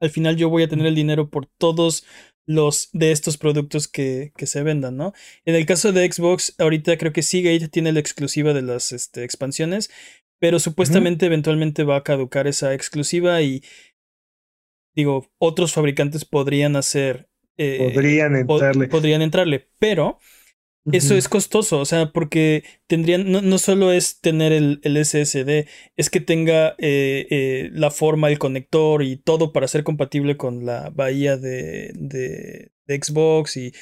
Al 0.00 0.10
final 0.10 0.36
yo 0.36 0.48
voy 0.48 0.62
a 0.62 0.68
tener 0.68 0.86
el 0.86 0.94
dinero 0.94 1.28
por 1.30 1.46
todos 1.46 2.04
los 2.48 2.88
de 2.94 3.12
estos 3.12 3.36
productos 3.36 3.88
que, 3.88 4.32
que 4.34 4.46
se 4.46 4.62
vendan, 4.62 4.96
¿no? 4.96 5.12
En 5.44 5.54
el 5.54 5.66
caso 5.66 5.92
de 5.92 6.10
Xbox, 6.10 6.54
ahorita 6.58 6.96
creo 6.96 7.12
que 7.12 7.22
Seagate 7.22 7.68
tiene 7.68 7.92
la 7.92 8.00
exclusiva 8.00 8.54
de 8.54 8.62
las 8.62 8.90
este, 8.92 9.22
expansiones, 9.22 9.90
pero 10.40 10.58
supuestamente 10.58 11.26
eventualmente 11.26 11.84
va 11.84 11.96
a 11.96 12.02
caducar 12.02 12.46
esa 12.46 12.72
exclusiva 12.72 13.42
y 13.42 13.62
digo, 14.96 15.30
otros 15.38 15.74
fabricantes 15.74 16.24
podrían 16.24 16.74
hacer... 16.76 17.28
Eh, 17.58 17.92
podrían 17.92 18.34
entrarle. 18.34 18.88
podrían 18.88 19.20
entrarle, 19.20 19.68
pero 19.78 20.18
eso 20.92 21.14
es 21.14 21.28
costoso, 21.28 21.80
o 21.80 21.84
sea, 21.84 22.12
porque 22.12 22.64
tendrían, 22.86 23.30
no, 23.30 23.42
no 23.42 23.58
solo 23.58 23.92
es 23.92 24.20
tener 24.20 24.52
el, 24.52 24.80
el 24.82 25.04
SSD, 25.04 25.66
es 25.96 26.10
que 26.10 26.20
tenga 26.20 26.74
eh, 26.78 27.26
eh, 27.30 27.70
la 27.72 27.90
forma, 27.90 28.28
el 28.28 28.38
conector 28.38 29.02
y 29.02 29.16
todo 29.16 29.52
para 29.52 29.68
ser 29.68 29.84
compatible 29.84 30.36
con 30.36 30.66
la 30.66 30.90
bahía 30.90 31.36
de, 31.36 31.92
de, 31.94 32.70
Xbox 32.88 33.58
y 33.58 33.72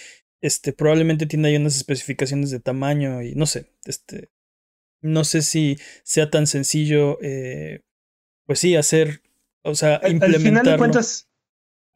este, 0.41 0.73
probablemente 0.73 1.27
tiene 1.27 1.49
ahí 1.49 1.57
unas 1.57 1.77
especificaciones 1.77 2.51
de 2.51 2.59
tamaño 2.59 3.23
y 3.23 3.35
no 3.37 3.47
sé, 3.47 3.67
este, 3.85 4.31
no 5.01 5.25
sé 5.25 5.43
si 5.43 5.79
sea 6.03 6.31
tan 6.31 6.47
sencillo, 6.47 7.19
eh, 7.23 7.83
pues 8.47 8.59
sí, 8.59 8.75
hacer, 8.75 9.23
o 9.63 9.75
sea, 9.75 10.01
implementar. 10.09 10.35
Al 10.35 10.41
final 10.41 10.65
de 10.65 10.77
cuentas, 10.79 11.26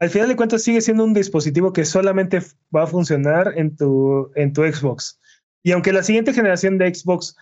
al 0.01 0.09
final 0.09 0.29
de 0.29 0.37
cuentas 0.37 0.63
sigue 0.63 0.81
siendo 0.81 1.05
un 1.05 1.13
dispositivo 1.13 1.73
que 1.73 1.85
solamente 1.85 2.41
va 2.75 2.85
a 2.85 2.87
funcionar 2.87 3.53
en 3.57 3.77
tu, 3.77 4.33
en 4.35 4.53
tu 4.53 4.63
Xbox. 4.63 5.21
Y 5.63 5.73
aunque 5.73 5.93
la 5.93 6.03
siguiente 6.03 6.33
generación 6.33 6.79
de 6.79 6.93
Xbox 6.93 7.37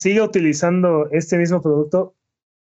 siga 0.00 0.24
utilizando 0.24 1.08
este 1.12 1.38
mismo 1.38 1.62
producto, 1.62 2.16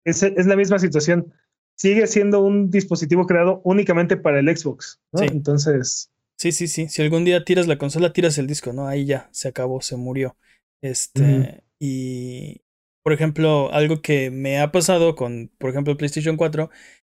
es, 0.04 0.24
es 0.24 0.48
la 0.48 0.56
misma 0.56 0.80
situación. 0.80 1.32
Sigue 1.78 2.08
siendo 2.08 2.42
un 2.42 2.72
dispositivo 2.72 3.28
creado 3.28 3.62
únicamente 3.64 4.18
para 4.18 4.40
el 4.40 4.58
Xbox. 4.58 5.00
Sí. 5.14 5.26
Entonces. 5.26 6.12
Sí, 6.40 6.52
sí, 6.52 6.68
sí. 6.68 6.90
Si 6.90 7.04
algún 7.04 7.24
día 7.24 7.46
tiras 7.46 7.68
la 7.68 7.78
consola, 7.78 8.14
tiras 8.14 8.40
el 8.40 8.48
disco, 8.48 8.74
¿no? 8.74 8.88
Ahí 8.88 9.06
ya, 9.06 9.30
se 9.32 9.48
acabó, 9.48 9.82
se 9.82 9.96
murió. 9.96 10.38
Este. 10.82 11.64
Y. 11.80 12.62
Por 13.04 13.14
ejemplo, 13.14 13.72
algo 13.72 14.02
que 14.02 14.32
me 14.32 14.60
ha 14.60 14.72
pasado 14.72 15.16
con, 15.16 15.52
por 15.60 15.70
ejemplo, 15.70 15.96
PlayStation 15.96 16.38
4 16.38 16.72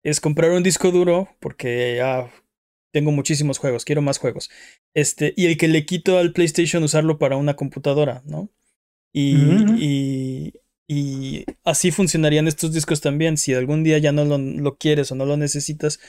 es 0.09 0.21
comprar 0.21 0.51
un 0.51 0.63
disco 0.63 0.91
duro 0.91 1.27
porque 1.41 1.97
ya 1.97 2.31
tengo 2.93 3.11
muchísimos 3.11 3.57
juegos, 3.57 3.83
quiero 3.83 4.01
más 4.01 4.19
juegos. 4.19 4.49
Este, 4.93 5.33
y 5.35 5.47
el 5.47 5.57
que 5.57 5.67
le 5.67 5.85
quito 5.85 6.17
al 6.17 6.31
PlayStation 6.31 6.81
usarlo 6.81 7.19
para 7.19 7.35
una 7.35 7.57
computadora, 7.57 8.23
¿no? 8.25 8.49
Y, 9.13 9.35
y, 9.77 10.53
y, 10.87 11.45
así 11.65 11.91
funcionarían 11.91 12.47
estos 12.47 12.71
discos 12.71 13.01
también. 13.01 13.35
Si 13.35 13.53
algún 13.53 13.83
día 13.83 13.97
ya 13.97 14.13
no 14.13 14.23
lo, 14.23 14.37
lo, 14.37 14.77
quieres 14.77 15.11
o 15.11 15.15
no 15.15 15.25
lo 15.25 15.35
necesitas 15.35 15.99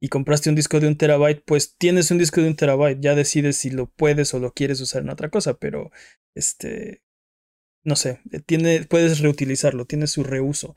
y 0.00 0.08
compraste 0.08 0.50
un 0.50 0.56
disco 0.56 0.80
de 0.80 0.88
un 0.88 0.96
terabyte, 0.96 1.44
pues 1.44 1.76
tienes 1.78 2.10
un 2.10 2.18
disco 2.18 2.40
de 2.40 2.48
un 2.48 2.56
terabyte. 2.56 3.00
Ya 3.00 3.14
decides 3.14 3.56
si 3.58 3.70
lo 3.70 3.86
puedes 3.86 4.34
o 4.34 4.40
lo 4.40 4.52
quieres 4.52 4.80
usar 4.80 5.02
en 5.02 5.10
otra 5.10 5.30
cosa, 5.30 5.54
pero 5.58 5.92
este, 6.34 7.02
no 7.84 7.94
sé, 7.94 8.20
tiene, 8.46 8.84
puedes 8.84 9.20
reutilizarlo, 9.20 9.84
tiene 9.84 10.08
su 10.08 10.24
reuso. 10.24 10.74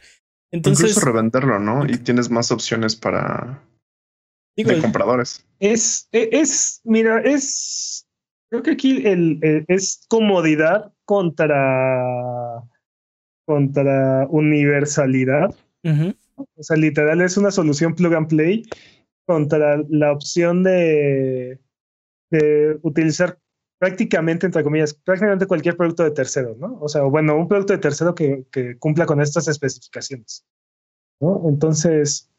Entonces, 0.52 0.90
Incluso 0.90 1.06
revenderlo, 1.06 1.60
¿no? 1.60 1.86
Y 1.86 1.98
tienes 1.98 2.30
más 2.30 2.52
opciones 2.52 2.96
para 2.96 3.62
de 4.56 4.82
compradores. 4.82 5.46
Es, 5.60 6.08
e, 6.12 6.30
es, 6.32 6.82
mira, 6.84 7.22
es, 7.22 8.08
creo 8.50 8.64
que 8.64 8.72
aquí 8.72 9.06
el, 9.06 9.40
es 9.68 10.06
comodidad 10.08 10.94
contra, 11.06 12.64
contra 13.46 14.28
universalidad. 14.30 15.54
O 16.36 16.64
sea, 16.64 16.78
literal 16.78 17.22
es 17.22 17.38
una 17.38 17.52
solución 17.52 17.96
plug 17.96 18.14
and 18.14 18.28
play 18.28 18.64
contra 19.26 19.84
la 19.90 20.12
opción 20.12 20.64
de, 20.64 21.60
de 22.32 22.80
utilizar 22.82 23.40
prácticamente, 23.80 24.46
entre 24.46 24.64
comillas, 24.64 24.94
prácticamente 24.94 25.46
cualquier 25.46 25.78
producto 25.78 26.04
de 26.04 26.12
tercero, 26.12 26.56
¿no? 26.60 26.78
O 26.82 26.88
sea, 26.88 27.04
bueno, 27.04 27.36
un 27.38 27.48
producto 27.48 27.74
de 27.74 27.80
tercero 27.80 28.16
que, 28.16 28.46
que 28.52 28.78
cumpla 28.78 29.06
con 29.06 29.22
estas 29.22 29.48
especificaciones, 29.48 30.46
¿no? 31.20 31.44
Entonces, 31.48 32.30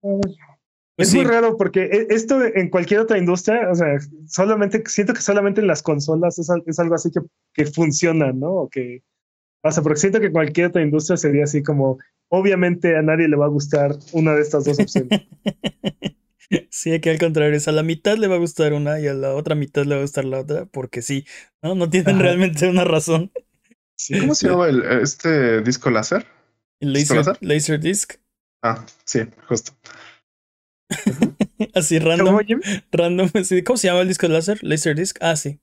pues 0.00 1.08
es 1.08 1.14
muy 1.14 1.24
raro 1.24 1.56
porque 1.56 1.84
e, 1.84 2.06
esto 2.10 2.42
en 2.42 2.70
cualquier 2.70 3.00
otra 3.00 3.18
industria, 3.18 3.70
o 3.70 3.74
sea, 3.74 3.98
solamente, 4.26 4.82
siento 4.86 5.12
que 5.12 5.20
solamente 5.20 5.60
en 5.60 5.66
las 5.66 5.82
consolas 5.82 6.38
es, 6.38 6.48
es 6.66 6.78
algo 6.78 6.94
así 6.94 7.10
que, 7.10 7.20
que 7.52 7.66
funciona, 7.66 8.32
¿no? 8.32 8.52
O 8.52 8.68
que 8.68 9.02
pasa, 9.60 9.82
porque 9.82 10.00
siento 10.00 10.20
que 10.20 10.32
cualquier 10.32 10.68
otra 10.68 10.82
industria 10.82 11.16
sería 11.16 11.44
así 11.44 11.62
como, 11.62 11.98
obviamente 12.28 12.96
a 12.96 13.02
nadie 13.02 13.28
le 13.28 13.36
va 13.36 13.46
a 13.46 13.50
gustar 13.50 13.96
una 14.12 14.34
de 14.34 14.42
estas 14.42 14.64
dos 14.64 14.78
opciones. 14.78 15.20
Sí, 16.70 16.98
que 17.00 17.10
al 17.10 17.18
contrario, 17.18 17.56
es 17.56 17.68
a 17.68 17.72
la 17.72 17.82
mitad 17.82 18.16
le 18.16 18.26
va 18.26 18.36
a 18.36 18.38
gustar 18.38 18.72
una 18.72 19.00
y 19.00 19.06
a 19.06 19.14
la 19.14 19.34
otra 19.34 19.54
mitad 19.54 19.84
le 19.84 19.94
va 19.94 20.00
a 20.00 20.04
gustar 20.04 20.24
la 20.24 20.40
otra, 20.40 20.64
porque 20.66 21.02
sí, 21.02 21.26
¿no? 21.62 21.74
No 21.74 21.90
tienen 21.90 22.18
realmente 22.18 22.68
una 22.68 22.84
razón. 22.84 23.30
¿Cómo 24.20 24.34
se 24.34 24.48
llama 24.48 24.68
el, 24.68 24.82
este 25.02 25.60
disco 25.62 25.90
láser? 25.90 26.26
¿El 26.80 26.92
laser, 26.92 27.24
laser? 27.40 27.80
disc. 27.80 28.14
Ah, 28.62 28.84
sí, 29.04 29.20
justo. 29.46 29.72
así 31.74 31.98
random. 31.98 32.40
Random. 32.92 33.30
¿Cómo 33.66 33.76
se 33.76 33.88
llama 33.88 34.00
el 34.00 34.08
disco 34.08 34.28
láser? 34.28 34.58
Laser 34.62 34.94
disc. 34.94 35.18
Ah, 35.20 35.36
sí. 35.36 35.60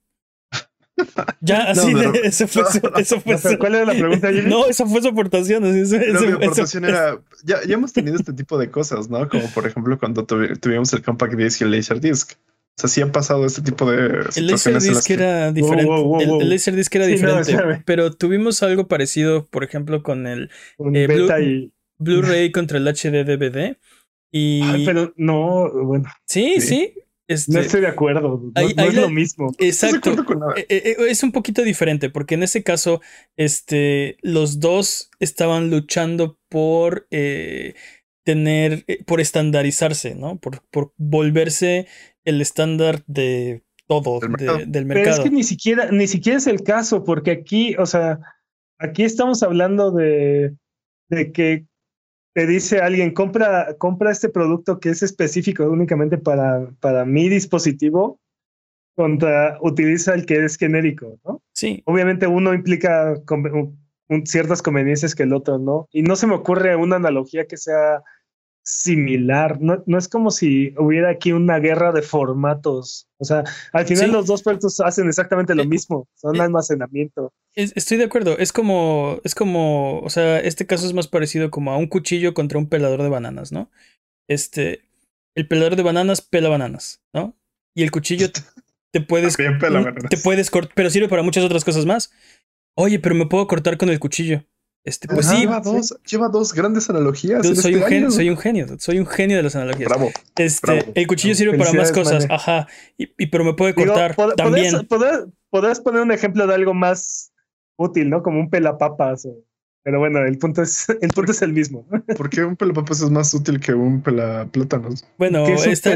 Ya, 1.42 1.64
así, 1.72 1.92
eso 2.24 2.48
fue, 2.48 2.64
eso 2.98 3.20
fue 3.22 3.58
¿Cuál 3.58 3.76
era 3.76 3.86
la 3.86 3.94
pregunta, 3.94 4.32
Jimmy? 4.32 4.50
No, 4.50 4.68
esa 4.68 4.86
fue 4.86 5.02
su 5.02 5.10
aportación. 5.10 5.66
Eso, 5.66 5.98
mi 5.98 6.32
aportación 6.32 6.86
era, 6.86 7.20
ya, 7.44 7.58
ya, 7.66 7.74
hemos 7.74 7.94
tenido 7.94 8.16
este 8.16 8.34
tipo 8.34 8.58
de 8.58 8.70
cosas, 8.70 9.10
¿no? 9.10 9.28
Como 9.28 9.48
por 9.54 9.68
ejemplo 9.68 9.98
cuando 10.00 10.26
tuvimos 10.26 10.94
el 10.94 11.02
Compact 11.02 11.34
Disc 11.34 11.62
y 11.62 11.64
el 11.66 11.72
Laserdisc. 11.72 12.34
O 12.78 12.82
sea, 12.82 12.90
sí 12.90 13.02
han 13.02 13.14
pasado 13.14 13.46
este 13.46 13.62
tipo 13.62 13.90
de 13.90 14.26
El 14.36 14.48
Laserdisc 14.48 15.10
era 15.10 15.52
diferente. 15.52 15.90
el, 16.20 16.50
Laserdisc 16.50 16.94
era 16.96 17.06
diferente. 17.08 17.84
pero 17.86 18.12
tuvimos 18.12 18.62
algo 18.64 18.88
parecido, 18.88 19.46
por 19.46 19.64
ejemplo, 19.64 20.04
con 20.04 20.28
el 20.28 20.50
eh, 20.94 21.70
Blu-ray 21.98 22.52
contra 22.52 22.78
el 22.78 22.88
HD 22.88 23.24
DVD. 23.24 23.78
Y... 24.32 24.86
pero 24.86 25.14
no, 25.16 25.72
bueno. 25.72 26.10
Sí, 26.26 26.60
sí. 26.60 26.94
Este, 27.28 27.54
no 27.54 27.60
estoy 27.60 27.82
de 27.82 27.88
acuerdo. 27.88 28.42
No, 28.56 28.84
es 28.84 28.94
lo 28.94 29.10
mismo. 29.10 29.52
Exacto. 29.58 30.12
Eh, 30.58 30.66
eh, 30.70 30.82
eh, 30.86 30.96
es 31.10 31.24
un 31.24 31.32
poquito 31.32 31.64
diferente 31.64 32.10
porque 32.10 32.36
en 32.36 32.44
ese 32.44 32.64
caso, 32.64 33.02
este, 33.36 34.18
los 34.22 34.60
dos 34.60 35.10
estaban 35.20 35.70
luchando 35.70 36.38
por 36.50 37.08
tener, 38.24 38.86
por 39.06 39.22
estandarizarse, 39.22 40.16
¿no? 40.16 40.38
Por, 40.38 40.62
por 40.70 40.94
volverse 40.98 41.88
el 42.26 42.42
estándar 42.42 43.04
de 43.08 43.64
todo 43.88 44.20
del 44.20 44.30
mercado. 44.30 44.60
del 44.66 44.86
mercado. 44.86 45.06
Pero 45.06 45.24
es 45.24 45.30
que 45.30 45.36
ni 45.36 45.44
siquiera, 45.44 45.92
ni 45.92 46.08
siquiera 46.08 46.38
es 46.38 46.48
el 46.48 46.64
caso 46.64 47.04
porque 47.04 47.32
aquí, 47.32 47.76
o 47.78 47.86
sea, 47.86 48.20
aquí 48.80 49.04
estamos 49.04 49.44
hablando 49.44 49.92
de, 49.92 50.56
de 51.10 51.32
que 51.32 51.66
te 52.36 52.46
dice 52.46 52.80
alguien, 52.80 53.14
compra, 53.14 53.78
compra 53.78 54.12
este 54.12 54.28
producto 54.28 54.82
que 54.82 54.90
es 54.90 55.02
específico 55.02 55.64
únicamente 55.70 56.18
para, 56.18 56.70
para 56.82 57.06
mi 57.06 57.30
dispositivo, 57.30 58.20
contra 58.94 59.58
utiliza 59.62 60.14
el 60.14 60.26
que 60.26 60.44
es 60.44 60.58
genérico, 60.58 61.18
¿no? 61.24 61.42
Sí. 61.54 61.82
Obviamente 61.86 62.28
uno 62.28 62.54
implica 62.54 63.16
ciertas 64.26 64.62
conveniencias 64.62 65.16
que 65.16 65.24
el 65.24 65.34
otro 65.34 65.60
no. 65.60 65.88
Y 65.94 66.02
no 66.02 66.18
se 66.18 66.28
me 66.28 66.36
ocurre 66.36 66.76
una 66.76 66.98
analogía 66.98 67.46
que 67.46 67.56
sea 67.56 68.04
similar. 68.66 69.62
No, 69.62 69.84
no, 69.86 69.98
es 69.98 70.10
como 70.10 70.32
si 70.32 70.74
hubiera 70.78 71.12
aquí 71.12 71.32
una 71.32 71.60
guerra 71.60 71.92
de 71.92 72.02
formatos. 72.02 73.08
O 73.18 73.24
sea, 73.24 73.44
al 73.72 73.86
final 73.86 74.12
los 74.12 74.26
dos 74.26 74.42
productos 74.42 74.80
hacen 74.80 75.08
exactamente 75.08 75.54
lo 75.54 75.64
eh, 75.64 75.68
mismo. 75.68 76.08
Son 76.16 76.36
eh, 76.36 76.42
almacenamiento. 76.42 77.32
estoy 77.54 77.98
de 77.98 78.06
acuerdo. 78.06 78.38
Es 78.38 78.52
como, 78.52 79.22
es 79.24 79.36
como, 79.36 80.00
o 80.00 80.10
sea, 80.10 80.40
este 80.40 80.66
caso 80.66 80.88
es 80.88 80.94
más 80.94 81.08
parecido 81.08 81.52
como 81.52 81.72
a 81.72 81.78
un 81.78 81.88
cuchillo 81.88 82.34
contra 82.34 82.58
un 82.58 82.68
pelador 82.68 83.04
de 83.04 83.10
bananas, 83.10 83.52
¿no? 83.52 83.70
Este, 84.28 84.82
el 85.36 85.48
pelador 85.48 85.76
de 85.76 85.84
bananas 85.84 86.22
pela 86.22 86.50
bananas, 86.50 87.04
¿no? 87.14 87.38
Y 87.76 87.84
el 87.84 87.92
cuchillo 87.92 88.32
te 88.92 89.02
puedes, 89.02 89.38
te 89.38 90.18
puedes 90.18 90.50
cortar, 90.50 90.74
pero 90.76 90.90
sirve 90.90 91.08
para 91.08 91.22
muchas 91.22 91.44
otras 91.44 91.64
cosas 91.64 91.86
más. 91.86 92.12
Oye, 92.76 93.00
pero 93.00 93.14
me 93.14 93.28
puedo 93.28 93.48
cortar 93.48 93.78
con 93.78 93.90
el 93.90 94.00
cuchillo. 94.00 94.44
Este, 94.86 95.08
pues 95.08 95.26
sí. 95.26 95.42
Lleva 95.42 95.60
dos, 95.62 95.98
lleva 96.06 96.30
dos 96.30 96.54
grandes 96.54 96.88
analogías. 96.92 97.42
soy, 97.42 97.54
este 97.54 97.76
un 97.76 97.84
genio, 97.84 98.12
soy 98.12 98.30
un 98.30 98.38
genio, 98.38 98.68
soy 98.78 99.00
un 99.00 99.08
genio 99.08 99.36
de 99.36 99.44
las 99.44 99.56
analogías. 99.56 99.90
Bravo. 99.90 100.12
Este, 100.36 100.92
el 100.94 101.08
cuchillo 101.08 101.34
sirve 101.34 101.58
para 101.58 101.74
más 101.74 101.92
cosas, 101.92 102.28
ajá. 102.30 102.68
Y, 102.96 103.26
pero 103.26 103.44
me 103.44 103.56
puede 103.56 103.74
cortar 103.74 104.16
también. 104.38 104.88
Podrías, 105.50 105.80
poner 105.80 106.02
un 106.02 106.12
ejemplo 106.12 106.46
de 106.46 106.54
algo 106.54 106.74
más 106.74 107.32
útil, 107.78 108.10
¿no? 108.10 108.22
Como 108.22 108.40
un 108.40 108.50
pelapapas 108.50 109.26
o 109.26 109.38
pero 109.86 110.00
bueno, 110.00 110.26
el 110.26 110.38
punto 110.40 110.64
es, 110.64 110.88
el 111.02 111.10
punto 111.10 111.32
es 111.32 111.44
el 111.44 111.54
mismo. 111.54 111.88
¿Por 112.18 112.32
qué 112.32 112.44
un 112.44 112.56
pelapapas 112.56 113.02
es 113.02 113.12
más 113.12 113.32
útil 113.36 113.60
que 113.60 113.76
un 113.76 114.02
pelaplátanos? 114.02 115.06
Bueno, 115.20 115.46
este, 115.46 115.96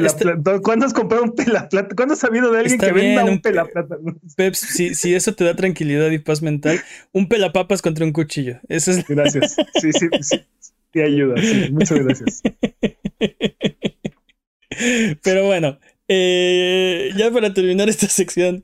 ¿cuándo 0.61 0.85
has 0.85 0.93
comprado 0.93 1.23
un 1.23 1.33
pelaplátanos? 1.33 1.95
¿Cuándo 1.95 2.13
has 2.13 2.19
sabido 2.19 2.51
de 2.51 2.59
alguien 2.59 2.77
que 2.77 2.91
venda 2.91 3.25
un, 3.25 3.41
pelaplátanos? 3.41 4.13
Peps, 4.37 4.59
si, 4.59 4.93
si, 4.93 5.15
eso 5.15 5.33
te 5.33 5.43
da 5.43 5.55
tranquilidad 5.55 6.11
y 6.11 6.19
paz 6.19 6.43
mental, 6.43 6.79
un 7.13 7.27
pelapapas 7.27 7.81
contra 7.81 8.05
un 8.05 8.11
cuchillo. 8.11 8.59
Eso 8.69 8.91
es... 8.91 9.03
Gracias. 9.07 9.55
Sí, 9.81 9.91
sí, 9.91 10.07
sí. 10.21 10.39
Te 10.91 11.03
ayuda. 11.03 11.33
muchas 11.71 11.97
gracias. 11.97 12.43
Pero 15.23 15.47
bueno, 15.47 15.79
eh, 16.07 17.09
ya 17.17 17.31
para 17.31 17.55
terminar 17.55 17.89
esta 17.89 18.07
sección, 18.07 18.61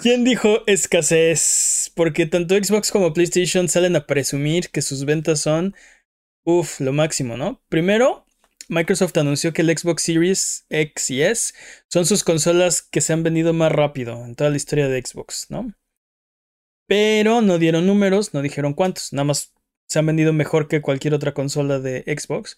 ¿Quién 0.00 0.24
dijo 0.24 0.62
escasez? 0.66 1.90
Porque 1.94 2.26
tanto 2.26 2.54
Xbox 2.54 2.92
como 2.92 3.12
PlayStation 3.12 3.68
salen 3.68 3.96
a 3.96 4.06
presumir 4.06 4.70
que 4.70 4.80
sus 4.80 5.04
ventas 5.04 5.40
son 5.40 5.74
Uf, 6.44 6.80
lo 6.80 6.92
máximo, 6.92 7.36
¿no? 7.36 7.60
Primero, 7.68 8.24
Microsoft 8.68 9.16
anunció 9.18 9.52
que 9.52 9.62
el 9.62 9.76
Xbox 9.76 10.02
Series 10.02 10.66
X 10.70 11.10
y 11.10 11.22
S 11.22 11.52
son 11.88 12.06
sus 12.06 12.24
consolas 12.24 12.80
que 12.80 13.00
se 13.00 13.12
han 13.12 13.22
vendido 13.22 13.52
más 13.52 13.72
rápido 13.72 14.24
en 14.24 14.34
toda 14.34 14.48
la 14.50 14.56
historia 14.56 14.88
de 14.88 15.02
Xbox, 15.02 15.50
¿no? 15.50 15.74
Pero 16.86 17.42
no 17.42 17.58
dieron 17.58 17.86
números, 17.86 18.32
no 18.32 18.40
dijeron 18.40 18.72
cuántos, 18.72 19.12
nada 19.12 19.24
más 19.24 19.52
se 19.88 19.98
han 19.98 20.06
vendido 20.06 20.32
mejor 20.32 20.68
que 20.68 20.80
cualquier 20.80 21.12
otra 21.12 21.34
consola 21.34 21.80
de 21.80 22.02
Xbox. 22.06 22.56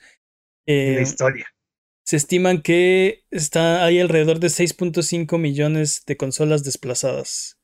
la 0.66 1.00
historia. 1.00 1.46
Se 2.10 2.16
estiman 2.16 2.60
que 2.60 3.22
está, 3.30 3.84
hay 3.84 4.00
alrededor 4.00 4.40
de 4.40 4.48
6.5 4.48 5.38
millones 5.38 6.02
de 6.06 6.16
consolas 6.16 6.64
desplazadas. 6.64 7.56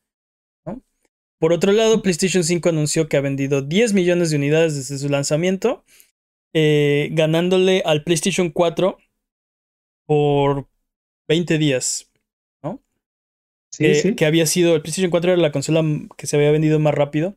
Por 1.40 1.52
otro 1.52 1.72
lado, 1.72 2.00
PlayStation 2.00 2.44
5 2.44 2.68
anunció 2.68 3.08
que 3.08 3.16
ha 3.16 3.20
vendido 3.20 3.60
10 3.60 3.92
millones 3.92 4.30
de 4.30 4.36
unidades 4.36 4.76
desde 4.76 4.98
su 4.98 5.08
lanzamiento, 5.08 5.84
eh, 6.52 7.08
ganándole 7.10 7.82
al 7.84 8.04
PlayStation 8.04 8.50
4 8.50 8.98
por 10.06 10.68
20 11.26 11.58
días. 11.58 12.08
¿no? 12.62 12.80
Sí, 13.72 14.14
que 14.14 14.26
había 14.26 14.46
sido, 14.46 14.76
el 14.76 14.82
PlayStation 14.82 15.10
4 15.10 15.32
era 15.32 15.42
la 15.42 15.50
consola 15.50 15.82
que 16.16 16.28
se 16.28 16.36
había 16.36 16.52
vendido 16.52 16.78
más 16.78 16.94
rápido 16.94 17.34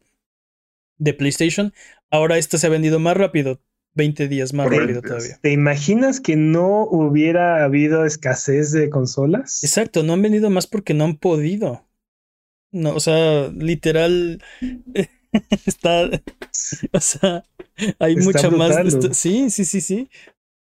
de 1.00 1.16
PlayStation. 1.16 1.74
Ahora 2.12 2.38
esta 2.38 2.60
se 2.60 2.68
ha 2.68 2.70
vendido 2.70 3.00
más 3.00 3.18
rápido, 3.18 3.60
20 3.96 4.28
días 4.28 4.54
más 4.54 4.70
rápido 4.70 5.02
todavía. 5.02 5.40
¿Te 5.42 5.52
imaginas 5.52 6.20
que 6.20 6.36
no 6.36 6.84
hubiera 6.84 7.64
habido 7.64 8.06
escasez 8.06 8.72
de 8.72 8.90
consolas? 8.90 9.64
Exacto, 9.64 10.04
no 10.04 10.14
han 10.14 10.22
vendido 10.22 10.50
más 10.50 10.68
porque 10.68 10.94
no 10.94 11.06
han 11.06 11.18
podido. 11.18 11.86
No, 12.72 12.94
o 12.94 13.00
sea, 13.00 13.48
literal 13.50 14.44
está, 15.66 16.10
o 16.92 17.00
sea, 17.00 17.44
hay 18.00 18.16
mucha 18.16 18.50
más. 18.52 18.76
Sí, 19.12 19.50
sí, 19.50 19.66
sí, 19.66 19.82
sí. 19.82 20.10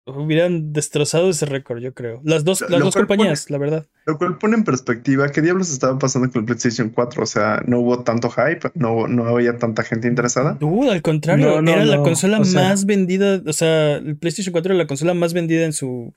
Hubieran 0.07 0.71
destrozado 0.71 1.29
ese 1.29 1.45
récord, 1.45 1.79
yo 1.79 1.93
creo. 1.93 2.21
Las 2.23 2.43
dos, 2.43 2.61
las 2.69 2.79
dos 2.79 2.95
compañías, 2.95 3.49
la 3.49 3.57
verdad. 3.57 3.85
Lo 4.05 4.17
cual 4.17 4.37
pone 4.37 4.55
en 4.55 4.63
perspectiva 4.63 5.29
qué 5.29 5.41
diablos 5.41 5.71
estaba 5.71 5.97
pasando 5.97 6.29
con 6.29 6.41
el 6.41 6.45
PlayStation 6.45 6.89
4. 6.89 7.23
O 7.23 7.25
sea, 7.25 7.63
no 7.65 7.79
hubo 7.79 8.03
tanto 8.03 8.29
hype, 8.29 8.71
no, 8.75 9.07
no 9.07 9.25
había 9.25 9.57
tanta 9.57 9.83
gente 9.83 10.07
interesada. 10.07 10.57
Uh, 10.61 10.91
al 10.91 11.01
contrario, 11.01 11.59
era 11.59 11.85
la 11.85 12.03
consola 12.03 12.39
más 12.39 12.85
vendida. 12.85 13.41
O 13.47 13.53
sea, 13.53 13.95
el 13.95 14.17
PlayStation 14.17 14.51
4 14.51 14.73
era 14.73 14.77
la 14.83 14.87
consola 14.87 15.15
más 15.15 15.33
vendida 15.33 15.65
en 15.65 15.73
su 15.73 16.13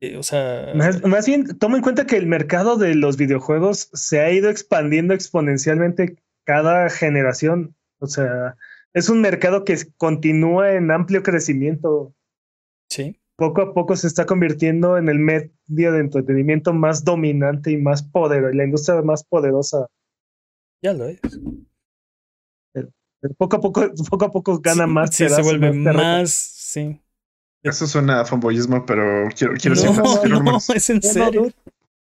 eh, 0.00 0.16
o 0.16 0.22
sea. 0.22 0.72
Más, 0.74 1.26
bien, 1.26 1.58
toma 1.58 1.76
en 1.76 1.82
cuenta 1.82 2.06
que 2.06 2.16
el 2.16 2.26
mercado 2.26 2.76
de 2.76 2.94
los 2.94 3.16
videojuegos 3.16 3.90
se 3.92 4.20
ha 4.20 4.30
ido 4.32 4.48
expandiendo 4.48 5.14
exponencialmente 5.14 6.16
cada 6.44 6.88
generación. 6.88 7.76
O 7.98 8.06
sea, 8.06 8.56
es 8.94 9.10
un 9.10 9.20
mercado 9.20 9.64
que 9.64 9.76
continúa 9.98 10.72
en 10.72 10.90
amplio 10.90 11.22
crecimiento. 11.22 12.14
Sí. 12.90 13.16
Poco 13.36 13.62
a 13.62 13.72
poco 13.72 13.96
se 13.96 14.06
está 14.06 14.26
convirtiendo 14.26 14.98
en 14.98 15.08
el 15.08 15.18
medio 15.18 15.92
de 15.92 16.00
entretenimiento 16.00 16.74
más 16.74 17.04
dominante 17.04 17.70
y 17.70 17.78
más 17.78 18.02
poderoso, 18.02 18.54
la 18.54 18.64
industria 18.64 19.00
más 19.00 19.24
poderosa. 19.24 19.86
Ya 20.82 20.92
lo 20.92 21.06
es. 21.06 21.20
poco 23.38 23.56
a 23.56 23.60
poco, 23.60 23.82
poco 24.10 24.24
a 24.26 24.30
poco 24.30 24.58
gana 24.58 24.86
más. 24.86 25.14
Sí, 25.14 25.28
se 25.28 25.42
vuelve 25.42 25.72
más, 25.72 26.30
sí. 26.30 27.00
Eso 27.62 27.86
suena 27.86 28.20
a 28.20 28.24
fanboyismo, 28.24 28.84
pero 28.86 29.28
quiero, 29.36 29.54
quiero 29.54 29.76
no, 29.76 30.42
no, 30.42 30.58
es 30.74 30.90
en 30.90 31.02
serio. 31.02 31.50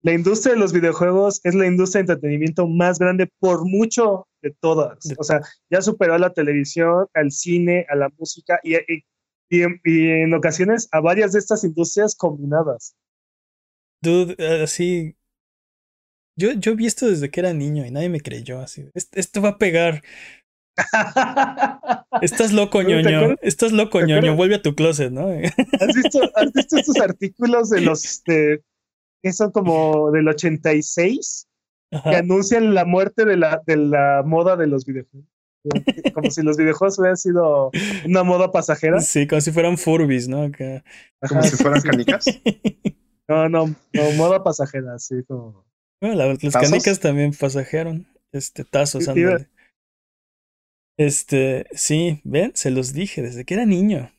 La 0.03 0.13
industria 0.13 0.55
de 0.55 0.61
los 0.61 0.73
videojuegos 0.73 1.41
es 1.45 1.55
la 1.55 1.67
industria 1.67 2.03
de 2.03 2.13
entretenimiento 2.13 2.67
más 2.67 2.99
grande 2.99 3.31
por 3.39 3.65
mucho 3.65 4.27
de 4.43 4.51
todas. 4.61 4.99
O 5.17 5.25
sea, 5.25 5.41
ya 5.71 5.81
superó 5.81 6.15
a 6.15 6.19
la 6.19 6.31
televisión, 6.31 7.07
al 7.15 7.31
cine, 7.31 7.87
a 7.89 7.95
la 7.95 8.11
música 8.19 8.61
y, 8.63 8.75
y, 8.77 9.05
en, 9.51 10.35
ocasiones 10.35 10.89
a 10.93 11.01
varias 11.01 11.33
de 11.33 11.39
estas 11.39 11.65
industrias 11.65 12.15
combinadas. 12.15 12.97
Dude, 14.03 14.63
así. 14.63 15.17
Yo, 16.37 16.53
yo 16.53 16.75
vi 16.75 16.87
esto 16.87 17.09
desde 17.09 17.31
que 17.31 17.41
era 17.41 17.53
niño 17.53 17.87
y 17.87 17.91
nadie 17.91 18.09
me 18.09 18.21
creyó 18.21 18.61
así. 18.61 18.91
Esto 18.95 19.41
va 19.41 19.51
a 19.51 19.59
pegar. 19.59 20.03
Estás 22.23 22.53
loco, 22.53 22.83
ñoño. 22.83 23.37
Estás 23.41 23.73
loco, 23.73 24.01
ñoño. 24.01 24.35
Vuelve 24.35 24.57
a 24.57 24.63
tu 24.63 24.75
closet, 24.75 25.13
¿no? 25.13 25.29
¿Has 25.29 25.95
visto, 25.95 26.21
¿has 26.35 26.53
visto 26.53 26.77
estos 26.77 26.97
artículos 26.99 27.71
de 27.71 27.81
los 27.83 28.23
de, 28.25 28.63
que 29.23 29.33
son 29.33 29.53
como 29.53 30.11
del 30.11 30.29
86 30.29 31.49
que 31.91 32.17
anuncian 32.17 32.75
la 32.75 32.85
muerte 32.85 33.25
de 33.25 33.37
la, 33.37 33.63
de 33.67 33.77
la 33.77 34.23
moda 34.27 34.57
de 34.57 34.67
los 34.67 34.85
videojuegos? 34.85 35.34
Como 36.15 36.31
si 36.31 36.43
los 36.43 36.57
videojuegos 36.57 36.99
hubieran 36.99 37.17
sido 37.17 37.71
una 38.05 38.23
moda 38.23 38.51
pasajera. 38.53 39.01
Sí, 39.01 39.27
como 39.27 39.41
si 39.41 39.51
fueran 39.51 39.79
Furbis, 39.79 40.29
¿no? 40.29 40.51
Como 41.29 41.43
si 41.43 41.57
fueran 41.57 41.81
canicas. 41.83 42.27
No, 43.27 43.49
no, 43.49 43.75
no, 43.95 44.11
moda 44.19 44.45
pasajera, 44.45 44.97
así 44.97 45.25
como. 45.25 45.65
Bueno, 45.99 46.37
las 46.43 46.53
canicas 46.53 47.01
también 47.01 47.33
pasajearon. 47.33 48.07
Este, 48.33 48.65
tazos, 48.65 49.09
ándale. 49.09 49.49
Este, 50.99 51.67
sí, 51.73 52.21
ven, 52.23 52.53
se 52.55 52.71
los 52.71 52.93
dije 52.93 53.23
desde 53.23 53.47
que 53.47 53.55
era 53.55 53.65
niño. 53.65 54.13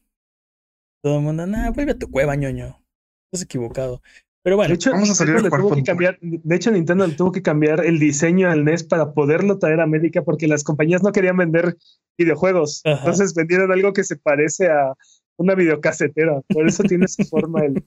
Todo 1.04 1.18
el 1.18 1.24
mundo, 1.24 1.46
nah, 1.46 1.70
vuelve 1.70 1.92
a 1.92 2.00
tu 2.00 2.10
cueva, 2.10 2.36
ñoño. 2.36 2.84
Estás 3.32 3.46
equivocado. 3.46 4.02
Pero 4.46 4.58
bueno, 4.58 4.70
de 4.70 4.76
hecho, 4.76 4.92
vamos 4.92 5.10
a 5.10 5.16
salir 5.16 5.38
a 5.38 5.84
cambiar, 5.84 6.20
De 6.22 6.56
hecho, 6.56 6.70
Nintendo 6.70 7.10
tuvo 7.10 7.32
que 7.32 7.42
cambiar 7.42 7.84
el 7.84 7.98
diseño 7.98 8.48
al 8.48 8.64
NES 8.64 8.84
para 8.84 9.12
poderlo 9.12 9.58
traer 9.58 9.80
a 9.80 9.84
América 9.86 10.22
porque 10.22 10.48
las 10.48 10.64
compañías 10.64 11.02
no 11.02 11.12
querían 11.12 11.36
vender 11.36 11.78
videojuegos. 12.16 12.82
Entonces 12.84 13.34
vendieron 13.34 13.72
algo 13.72 13.92
que 13.92 14.04
se 14.04 14.18
parece 14.18 14.68
a 14.68 14.94
una 15.38 15.56
videocasetera. 15.56 16.42
Por 16.48 16.68
eso 16.68 16.84
tiene 16.84 17.08
su 17.08 17.24
forma 17.24 17.66
el, 17.66 17.84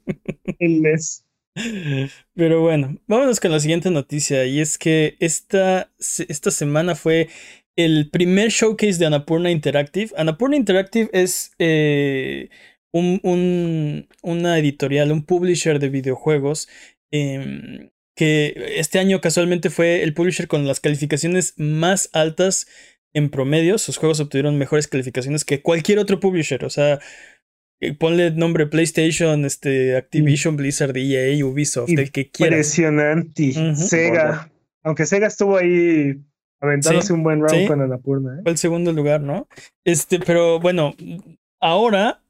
el 0.58 0.82
NES. 0.82 1.24
Pero 2.34 2.60
bueno, 2.60 2.96
vámonos 3.06 3.38
con 3.38 3.52
la 3.52 3.60
siguiente 3.60 3.92
noticia. 3.92 4.44
Y 4.44 4.60
es 4.60 4.78
que 4.78 5.16
esta, 5.20 5.92
esta 6.00 6.50
semana 6.50 6.96
fue 6.96 7.28
el 7.76 8.10
primer 8.10 8.48
showcase 8.48 8.98
de 8.98 9.06
Annapurna 9.06 9.52
Interactive. 9.52 10.10
Annapurna 10.16 10.56
Interactive 10.56 11.08
es 11.12 11.52
eh, 11.60 12.48
un, 12.92 14.08
una 14.22 14.58
editorial, 14.58 15.12
un 15.12 15.24
publisher 15.24 15.78
de 15.78 15.88
videojuegos. 15.88 16.68
Em, 17.10 17.90
que 18.14 18.74
este 18.76 18.98
año 18.98 19.20
casualmente 19.20 19.70
fue 19.70 20.02
el 20.02 20.12
publisher 20.12 20.48
con 20.48 20.66
las 20.66 20.80
calificaciones 20.80 21.54
más 21.56 22.10
altas 22.12 22.66
en 23.14 23.30
promedio. 23.30 23.78
Sus 23.78 23.96
juegos 23.96 24.18
obtuvieron 24.18 24.58
mejores 24.58 24.88
calificaciones 24.88 25.44
que 25.44 25.62
cualquier 25.62 26.00
otro 26.00 26.18
publisher. 26.18 26.64
O 26.64 26.70
sea, 26.70 26.98
eh, 27.80 27.94
ponle 27.94 28.32
nombre 28.32 28.66
PlayStation, 28.66 29.44
este, 29.44 29.96
Activision, 29.96 30.56
Blizzard, 30.56 30.96
EA, 30.96 31.44
Ubisoft, 31.44 31.90
el 31.90 32.10
que 32.10 32.28
quiera. 32.28 32.56
Impresionante. 32.56 33.76
Sega. 33.76 34.50
Aunque 34.82 35.06
Sega 35.06 35.28
estuvo 35.28 35.56
ahí 35.56 36.20
Aventándose 36.60 37.12
un 37.12 37.22
buen 37.22 37.40
round 37.40 37.68
con 37.68 37.80
Anapurna. 37.80 38.38
¿eh? 38.38 38.40
Fue 38.42 38.52
el 38.52 38.58
segundo 38.58 38.92
lugar, 38.92 39.20
¿no? 39.20 39.46
Este, 39.84 40.18
pero 40.18 40.58
bueno, 40.58 40.94
ahora, 41.60 42.20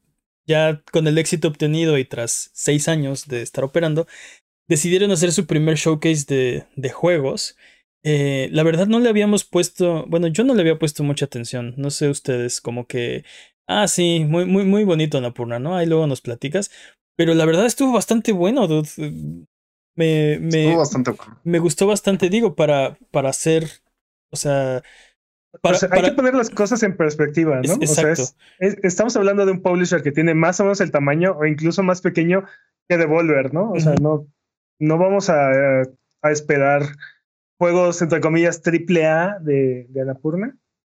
ya 0.48 0.82
con 0.90 1.06
el 1.06 1.18
éxito 1.18 1.46
obtenido 1.46 1.98
y 1.98 2.04
tras 2.04 2.50
seis 2.54 2.88
años 2.88 3.28
de 3.28 3.42
estar 3.42 3.62
operando, 3.62 4.08
decidieron 4.68 5.12
hacer 5.12 5.30
su 5.32 5.46
primer 5.46 5.76
showcase 5.76 6.24
de, 6.26 6.66
de 6.74 6.90
juegos. 6.90 7.56
Eh, 8.02 8.48
la 8.50 8.62
verdad 8.62 8.86
no 8.86 8.98
le 8.98 9.08
habíamos 9.08 9.44
puesto, 9.44 10.06
bueno, 10.08 10.26
yo 10.28 10.42
no 10.42 10.54
le 10.54 10.62
había 10.62 10.78
puesto 10.78 11.04
mucha 11.04 11.26
atención, 11.26 11.74
no 11.76 11.90
sé 11.90 12.08
ustedes, 12.08 12.60
como 12.60 12.86
que, 12.86 13.24
ah, 13.66 13.86
sí, 13.86 14.24
muy, 14.26 14.46
muy, 14.46 14.64
muy 14.64 14.84
bonito 14.84 15.18
Anapurna, 15.18 15.58
¿no? 15.58 15.76
Ahí 15.76 15.86
luego 15.86 16.06
nos 16.06 16.20
platicas, 16.20 16.70
pero 17.16 17.34
la 17.34 17.44
verdad 17.44 17.66
estuvo 17.66 17.92
bastante 17.92 18.32
bueno, 18.32 18.66
dude. 18.66 18.88
Me, 19.96 20.38
me, 20.38 20.62
estuvo 20.62 20.78
bastante 20.78 21.10
bueno. 21.10 21.40
me 21.44 21.58
gustó 21.58 21.86
bastante, 21.86 22.30
digo, 22.30 22.54
para, 22.54 22.96
para 23.10 23.30
hacer 23.30 23.68
o 24.30 24.36
sea, 24.36 24.82
hay 25.62 26.02
que 26.02 26.12
poner 26.12 26.34
las 26.34 26.50
cosas 26.50 26.82
en 26.82 26.96
perspectiva, 26.96 27.60
¿no? 27.62 27.74
o 27.74 27.86
sea, 27.86 28.12
estamos 28.58 29.16
hablando 29.16 29.46
de 29.46 29.52
un 29.52 29.62
publisher 29.62 30.02
que 30.02 30.12
tiene 30.12 30.34
más 30.34 30.60
o 30.60 30.64
menos 30.64 30.80
el 30.80 30.90
tamaño 30.90 31.36
o 31.38 31.46
incluso 31.46 31.82
más 31.82 32.00
pequeño 32.00 32.44
que 32.88 32.96
Devolver, 32.96 33.52
¿no? 33.52 33.72
O 33.72 33.80
sea, 33.80 33.94
no, 34.00 34.26
no 34.78 34.98
vamos 34.98 35.28
a, 35.30 35.82
a, 36.22 36.30
esperar 36.30 36.82
juegos, 37.58 38.00
entre 38.02 38.20
comillas, 38.20 38.62
triple 38.62 39.06
A 39.06 39.38
de, 39.40 39.86
de 39.90 40.00
Anapurna. 40.00 40.56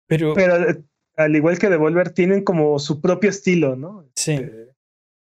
Pero, 0.07 0.35
pero 0.35 0.69
eh, 0.69 0.83
al 1.17 1.35
igual 1.35 1.59
que 1.59 1.71
Devolver, 1.71 2.11
tienen 2.11 2.45
como 2.45 2.79
su 2.79 3.01
propio 3.01 3.31
estilo, 3.31 3.77
¿no? 3.77 4.09
Sí. 4.15 4.33
Este, 4.33 4.69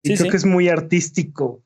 y 0.02 0.16
creo 0.16 0.30
que 0.30 0.36
es 0.36 0.46
muy 0.46 0.68
artístico. 0.68 1.62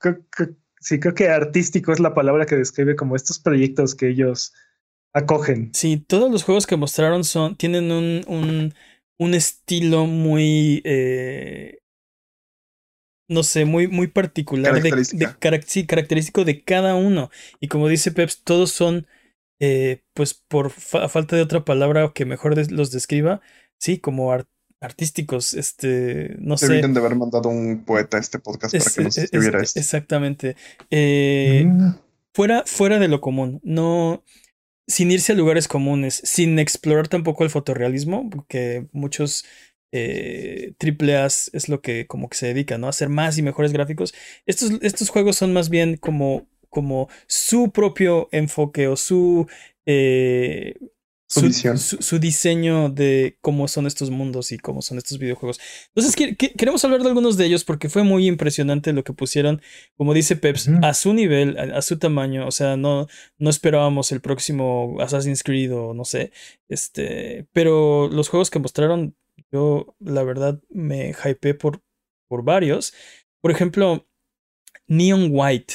sí, 0.80 1.00
creo 1.00 1.14
que 1.14 1.28
artístico 1.28 1.92
es 1.92 2.00
la 2.00 2.14
palabra 2.14 2.46
que 2.46 2.56
describe 2.56 2.96
como 2.96 3.16
estos 3.16 3.38
proyectos 3.38 3.94
que 3.94 4.08
ellos 4.08 4.52
acogen. 5.16 5.70
Sí, 5.72 5.96
todos 5.96 6.30
los 6.30 6.44
juegos 6.44 6.66
que 6.66 6.76
mostraron 6.76 7.24
son, 7.24 7.56
tienen 7.56 7.90
un, 7.90 8.22
un, 8.28 8.74
un 9.18 9.34
estilo 9.34 10.06
muy, 10.06 10.82
eh, 10.84 11.78
no 13.28 13.42
sé, 13.42 13.64
muy, 13.64 13.88
muy 13.88 14.08
particular, 14.08 14.80
de, 14.82 15.04
sí, 15.04 15.86
característico 15.86 16.44
de 16.44 16.62
cada 16.62 16.94
uno. 16.94 17.30
Y 17.60 17.68
como 17.68 17.88
dice 17.88 18.12
Peps, 18.12 18.42
todos 18.44 18.70
son, 18.70 19.06
eh, 19.58 20.02
pues 20.12 20.34
por 20.34 20.70
falta 20.70 21.34
de 21.34 21.42
otra 21.42 21.64
palabra 21.64 22.12
que 22.14 22.26
mejor 22.26 22.70
los 22.70 22.90
describa, 22.90 23.40
sí, 23.78 23.98
como 23.98 24.36
artísticos. 24.80 25.54
Este, 25.54 26.36
no 26.38 26.58
sé. 26.58 26.66
Deberían 26.68 26.92
de 26.92 27.00
haber 27.00 27.16
mandado 27.16 27.48
un 27.48 27.84
poeta 27.86 28.18
a 28.18 28.20
este 28.20 28.38
podcast 28.38 28.76
para 28.76 28.90
que 28.90 29.02
nos 29.02 29.16
escribiera 29.16 29.62
esto. 29.62 29.80
Exactamente. 29.80 30.56
Eh, 30.90 31.64
mm. 31.66 31.94
fuera, 32.34 32.64
fuera 32.66 32.98
de 32.98 33.08
lo 33.08 33.22
común. 33.22 33.60
No. 33.64 34.22
Sin 34.88 35.10
irse 35.10 35.32
a 35.32 35.34
lugares 35.34 35.68
comunes, 35.68 36.20
sin 36.24 36.58
explorar 36.58 37.08
tampoco 37.08 37.44
el 37.44 37.50
fotorrealismo, 37.50 38.30
porque 38.30 38.86
muchos 38.92 39.44
eh, 39.92 40.74
triple 40.78 41.16
A 41.16 41.26
es 41.26 41.68
lo 41.68 41.80
que 41.80 42.06
como 42.06 42.28
que 42.28 42.36
se 42.36 42.46
dedica, 42.46 42.78
¿no? 42.78 42.86
A 42.86 42.90
hacer 42.90 43.08
más 43.08 43.38
y 43.38 43.42
mejores 43.42 43.72
gráficos. 43.72 44.14
Estos, 44.46 44.72
estos 44.82 45.08
juegos 45.10 45.36
son 45.36 45.52
más 45.52 45.70
bien 45.70 45.96
como, 45.96 46.46
como 46.70 47.08
su 47.26 47.70
propio 47.72 48.28
enfoque 48.32 48.88
o 48.88 48.96
su 48.96 49.48
eh, 49.86 50.74
su, 51.28 52.18
diseño 52.18 52.88
de 52.88 53.36
cómo 53.40 53.66
son 53.66 53.86
estos 53.86 54.10
mundos 54.10 54.52
y 54.52 54.58
cómo 54.58 54.80
son 54.80 54.98
estos 54.98 55.18
videojuegos. 55.18 55.58
Entonces, 55.88 56.14
queremos 56.56 56.84
hablar 56.84 57.02
de 57.02 57.08
algunos 57.08 57.36
de 57.36 57.46
ellos 57.46 57.64
porque 57.64 57.88
fue 57.88 58.04
muy 58.04 58.26
impresionante 58.26 58.92
lo 58.92 59.02
que 59.02 59.12
pusieron, 59.12 59.60
como 59.96 60.14
dice 60.14 60.36
Peps, 60.36 60.68
a 60.82 60.94
su 60.94 61.14
nivel, 61.14 61.58
a, 61.58 61.82
su 61.82 61.98
tamaño. 61.98 62.46
O 62.46 62.52
sea, 62.52 62.76
no, 62.76 63.08
no 63.38 63.50
esperábamos 63.50 64.12
el 64.12 64.20
próximo 64.20 64.96
Assassin's 65.00 65.42
Creed 65.42 65.74
o 65.74 65.94
no 65.94 66.04
sé. 66.04 66.30
Este, 66.68 67.46
pero 67.52 68.08
los 68.08 68.28
juegos 68.28 68.50
que 68.50 68.60
mostraron, 68.60 69.16
yo 69.50 69.96
la 69.98 70.22
verdad 70.22 70.60
me 70.68 71.10
hypeé 71.10 71.54
por, 71.54 71.82
por 72.28 72.44
varios. 72.44 72.94
Por 73.40 73.50
ejemplo, 73.50 74.06
Neon 74.86 75.28
White. 75.32 75.74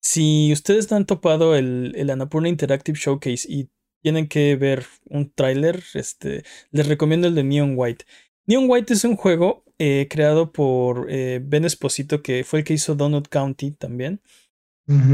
Si 0.00 0.50
ustedes 0.52 0.90
han 0.92 1.04
topado 1.04 1.54
el, 1.54 1.92
el 1.94 2.08
Annapurna 2.08 2.48
Interactive 2.48 2.98
Showcase 2.98 3.46
y 3.46 3.68
tienen 4.02 4.28
que 4.28 4.56
ver 4.56 4.86
un 5.06 5.30
tráiler, 5.30 5.82
este, 5.94 6.44
les 6.70 6.86
recomiendo 6.86 7.28
el 7.28 7.34
de 7.34 7.44
Neon 7.44 7.74
White. 7.76 8.04
Neon 8.46 8.64
White 8.68 8.94
es 8.94 9.04
un 9.04 9.16
juego 9.16 9.64
eh, 9.78 10.06
creado 10.10 10.52
por 10.52 11.06
eh, 11.10 11.40
Ben 11.42 11.64
Esposito, 11.64 12.22
que 12.22 12.44
fue 12.44 12.60
el 12.60 12.64
que 12.64 12.74
hizo 12.74 12.94
Donut 12.94 13.28
County 13.28 13.72
también. 13.72 14.20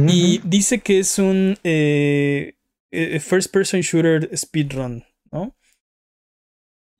Y 0.06 0.40
dice 0.44 0.78
que 0.78 1.00
es 1.00 1.18
un 1.18 1.58
eh, 1.64 2.54
first 3.20 3.52
person 3.52 3.80
shooter 3.80 4.30
speedrun, 4.36 5.02
¿no? 5.32 5.56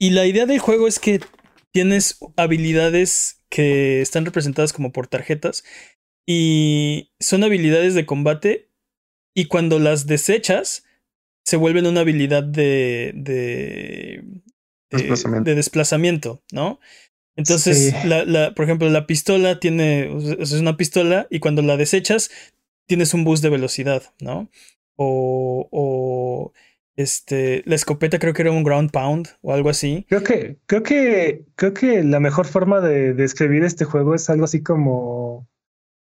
Y 0.01 0.11
la 0.11 0.27
idea 0.27 0.45
del 0.45 0.59
juego 0.59 0.89
es 0.89 0.99
que 0.99 1.21
tienes 1.71 2.19
habilidades 2.37 3.45
que 3.49 4.01
están 4.01 4.25
representadas 4.25 4.73
como 4.73 4.91
por 4.91 5.07
tarjetas 5.07 5.63
y 6.27 7.13
son 7.21 7.45
habilidades 7.45 7.95
de 7.95 8.07
combate 8.07 8.71
y 9.35 9.47
cuando 9.47 9.79
las 9.79 10.07
desechas 10.07 10.84
se 11.45 11.57
vuelven 11.57 11.87
una 11.87 12.01
habilidad 12.01 12.43
de, 12.43 13.13
de, 13.15 14.25
desplazamiento. 14.91 15.51
de 15.51 15.57
desplazamiento, 15.57 16.43
¿no? 16.53 16.81
Entonces, 17.37 17.93
la, 18.05 18.25
la, 18.25 18.55
por 18.55 18.65
ejemplo, 18.65 18.89
la 18.89 19.07
pistola 19.07 19.59
tiene, 19.59 20.11
es 20.39 20.53
una 20.53 20.77
pistola 20.77 21.27
y 21.31 21.41
cuando 21.41 21.63
la 21.63 21.77
desechas, 21.77 22.31
tienes 22.87 23.13
un 23.13 23.25
boost 23.25 23.43
de 23.43 23.51
velocidad, 23.51 24.03
¿no? 24.21 24.49
O, 24.97 25.69
o 25.73 26.53
este, 26.97 27.63
la 27.67 27.75
escopeta 27.75 28.21
creo 28.21 28.33
que 28.33 28.43
era 28.43 28.53
un 28.53 28.63
ground 28.63 28.93
pound 28.93 29.29
o 29.43 29.53
algo 29.53 29.69
así. 29.69 30.07
Creo 30.09 30.23
que, 30.23 30.59
creo 30.67 30.83
que, 30.85 31.45
creo 31.57 31.75
que 31.75 32.05
la 32.05 32.21
mejor 32.21 32.47
forma 32.47 32.81
de 32.81 33.15
describir 33.15 33.65
este 33.65 33.85
juego 33.85 34.15
es 34.15 34.31
algo 34.31 34.45
así 34.45 34.63
como, 34.63 35.49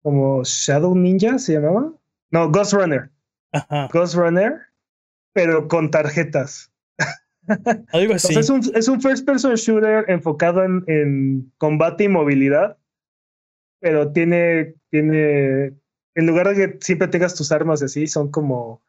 como 0.01 0.43
Shadow 0.43 0.93
Ninja, 0.93 1.39
¿se 1.39 1.53
llamaba? 1.53 1.93
No, 2.31 2.51
Ghost 2.51 2.73
Runner. 2.73 3.09
Ajá. 3.53 3.87
Ghost 3.93 4.15
Runner 4.15 4.72
pero 5.33 5.67
con 5.67 5.91
tarjetas. 5.91 6.71
Algo 7.91 8.13
así. 8.13 8.37
es, 8.37 8.49
un, 8.49 8.61
es, 8.73 8.87
un, 8.87 9.01
first 9.01 9.25
person 9.25 9.55
shooter 9.55 10.05
enfocado 10.07 10.63
en, 10.63 10.83
en, 10.87 11.51
combate 11.57 12.05
y 12.05 12.07
movilidad, 12.07 12.77
pero 13.81 14.13
tiene, 14.13 14.75
tiene, 14.89 15.73
en 16.15 16.25
lugar 16.25 16.47
de 16.47 16.55
que 16.55 16.77
siempre 16.79 17.09
tengas 17.09 17.35
tus 17.35 17.51
armas 17.51 17.83
así, 17.83 18.07
son 18.07 18.31
como, 18.31 18.81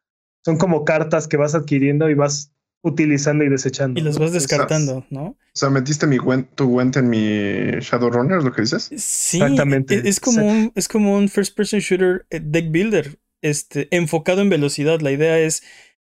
son 0.45 0.57
como 0.57 0.85
cartas 0.85 1.27
que 1.27 1.37
vas 1.37 1.55
adquiriendo 1.55 2.09
y 2.09 2.15
vas 2.15 2.55
utilizando 2.85 3.45
y 3.45 3.49
desechando. 3.49 3.99
Y 3.99 4.05
las 4.05 4.19
vas 4.19 4.33
descartando, 4.33 5.05
¿no? 5.11 5.25
O 5.25 5.37
sea, 5.55 5.71
metiste 5.71 6.07
mi 6.07 6.19
tu 6.55 6.67
Went 6.67 6.97
en 6.97 7.09
mi 7.09 7.81
Shadowrunner, 7.81 8.39
¿es 8.39 8.45
lo 8.45 8.53
que 8.53 8.63
dices? 8.63 8.91
Sí, 8.97 9.41
Exactamente. 9.41 10.07
Es, 10.07 10.21
como, 10.21 10.47
un, 10.47 10.73
es 10.75 10.87
como 10.87 11.17
un 11.17 11.29
first 11.29 11.57
person 11.57 11.81
shooter 11.81 12.27
eh, 12.31 12.41
deck 12.41 12.71
builder, 12.71 13.19
este, 13.41 13.89
enfocado 13.91 14.43
en 14.43 14.51
velocidad. 14.51 15.01
La 15.01 15.13
idea 15.13 15.39
es 15.39 15.63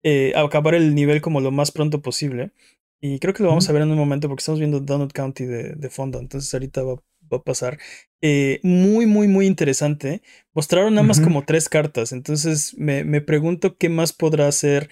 eh, 0.08 0.34
acabar 0.36 0.76
el 0.76 0.94
nivel 0.94 1.20
como 1.20 1.42
lo 1.42 1.50
más 1.50 1.72
pronto 1.72 2.04
posible. 2.04 2.52
Y 3.02 3.18
creo 3.18 3.34
que 3.34 3.42
lo 3.42 3.50
vamos 3.50 3.68
a 3.68 3.74
ver 3.74 3.82
en 3.82 3.90
un 3.90 3.98
momento 3.98 4.28
porque 4.28 4.42
estamos 4.42 4.60
viendo 4.60 4.80
Donut 4.80 5.12
County 5.12 5.46
de, 5.46 5.90
fondo. 5.90 6.20
Entonces 6.20 6.54
ahorita 6.54 6.84
va, 6.84 7.02
a 7.32 7.42
pasar. 7.42 7.80
Eh, 8.22 8.60
muy, 8.62 9.08
muy, 9.08 9.28
muy 9.28 9.48
interesante. 9.48 10.22
Mostraron 10.54 10.94
nada 10.94 11.08
más 11.08 11.20
como 11.20 11.44
tres 11.44 11.70
cartas. 11.70 12.12
Entonces 12.12 12.76
me, 12.78 13.04
me, 13.04 13.20
pregunto 13.20 13.78
qué 13.78 13.90
más 13.90 14.14
podrá 14.14 14.48
hacer 14.48 14.92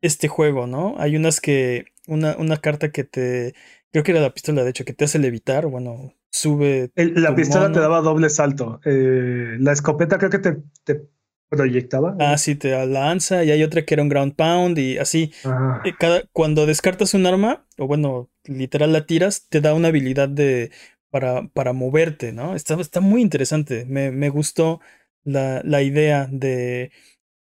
este 0.00 0.28
juego, 0.28 0.68
¿no? 0.68 0.94
Hay 0.98 1.16
unas 1.16 1.40
que. 1.40 1.86
Una, 2.06 2.36
una 2.36 2.58
carta 2.58 2.92
que 2.92 3.02
te. 3.02 3.54
Creo 3.90 4.04
que 4.04 4.12
era 4.12 4.20
la 4.20 4.34
pistola, 4.34 4.62
de 4.62 4.70
hecho, 4.70 4.84
que 4.84 4.92
te 4.92 5.04
hace 5.04 5.18
levitar. 5.18 5.66
Bueno, 5.66 6.14
sube. 6.30 6.92
la 6.94 7.34
pistola 7.34 7.72
te 7.72 7.80
daba 7.80 8.02
doble 8.02 8.30
salto. 8.30 8.80
Eh, 8.84 9.56
la 9.58 9.72
escopeta 9.72 10.18
creo 10.18 10.30
que 10.30 10.38
te, 10.38 10.56
te 10.84 11.08
proyectaba. 11.48 12.16
Ah, 12.18 12.38
sí, 12.38 12.54
te 12.54 12.86
lanza 12.86 13.44
y 13.44 13.50
hay 13.50 13.62
otra 13.62 13.84
que 13.84 13.94
era 13.94 14.02
un 14.02 14.08
ground 14.08 14.34
pound 14.34 14.78
y 14.78 14.98
así. 14.98 15.32
Eh, 15.84 15.92
cada, 15.98 16.24
cuando 16.32 16.66
descartas 16.66 17.14
un 17.14 17.26
arma, 17.26 17.66
o 17.78 17.86
bueno, 17.86 18.30
literal 18.44 18.92
la 18.92 19.06
tiras, 19.06 19.48
te 19.48 19.60
da 19.60 19.74
una 19.74 19.88
habilidad 19.88 20.28
de 20.28 20.70
para, 21.10 21.46
para 21.48 21.72
moverte, 21.72 22.32
¿no? 22.32 22.56
Está, 22.56 22.74
está 22.80 23.00
muy 23.00 23.22
interesante. 23.22 23.84
Me, 23.86 24.10
me 24.10 24.30
gustó 24.30 24.80
la, 25.22 25.62
la, 25.64 25.82
idea 25.82 26.28
de, 26.30 26.90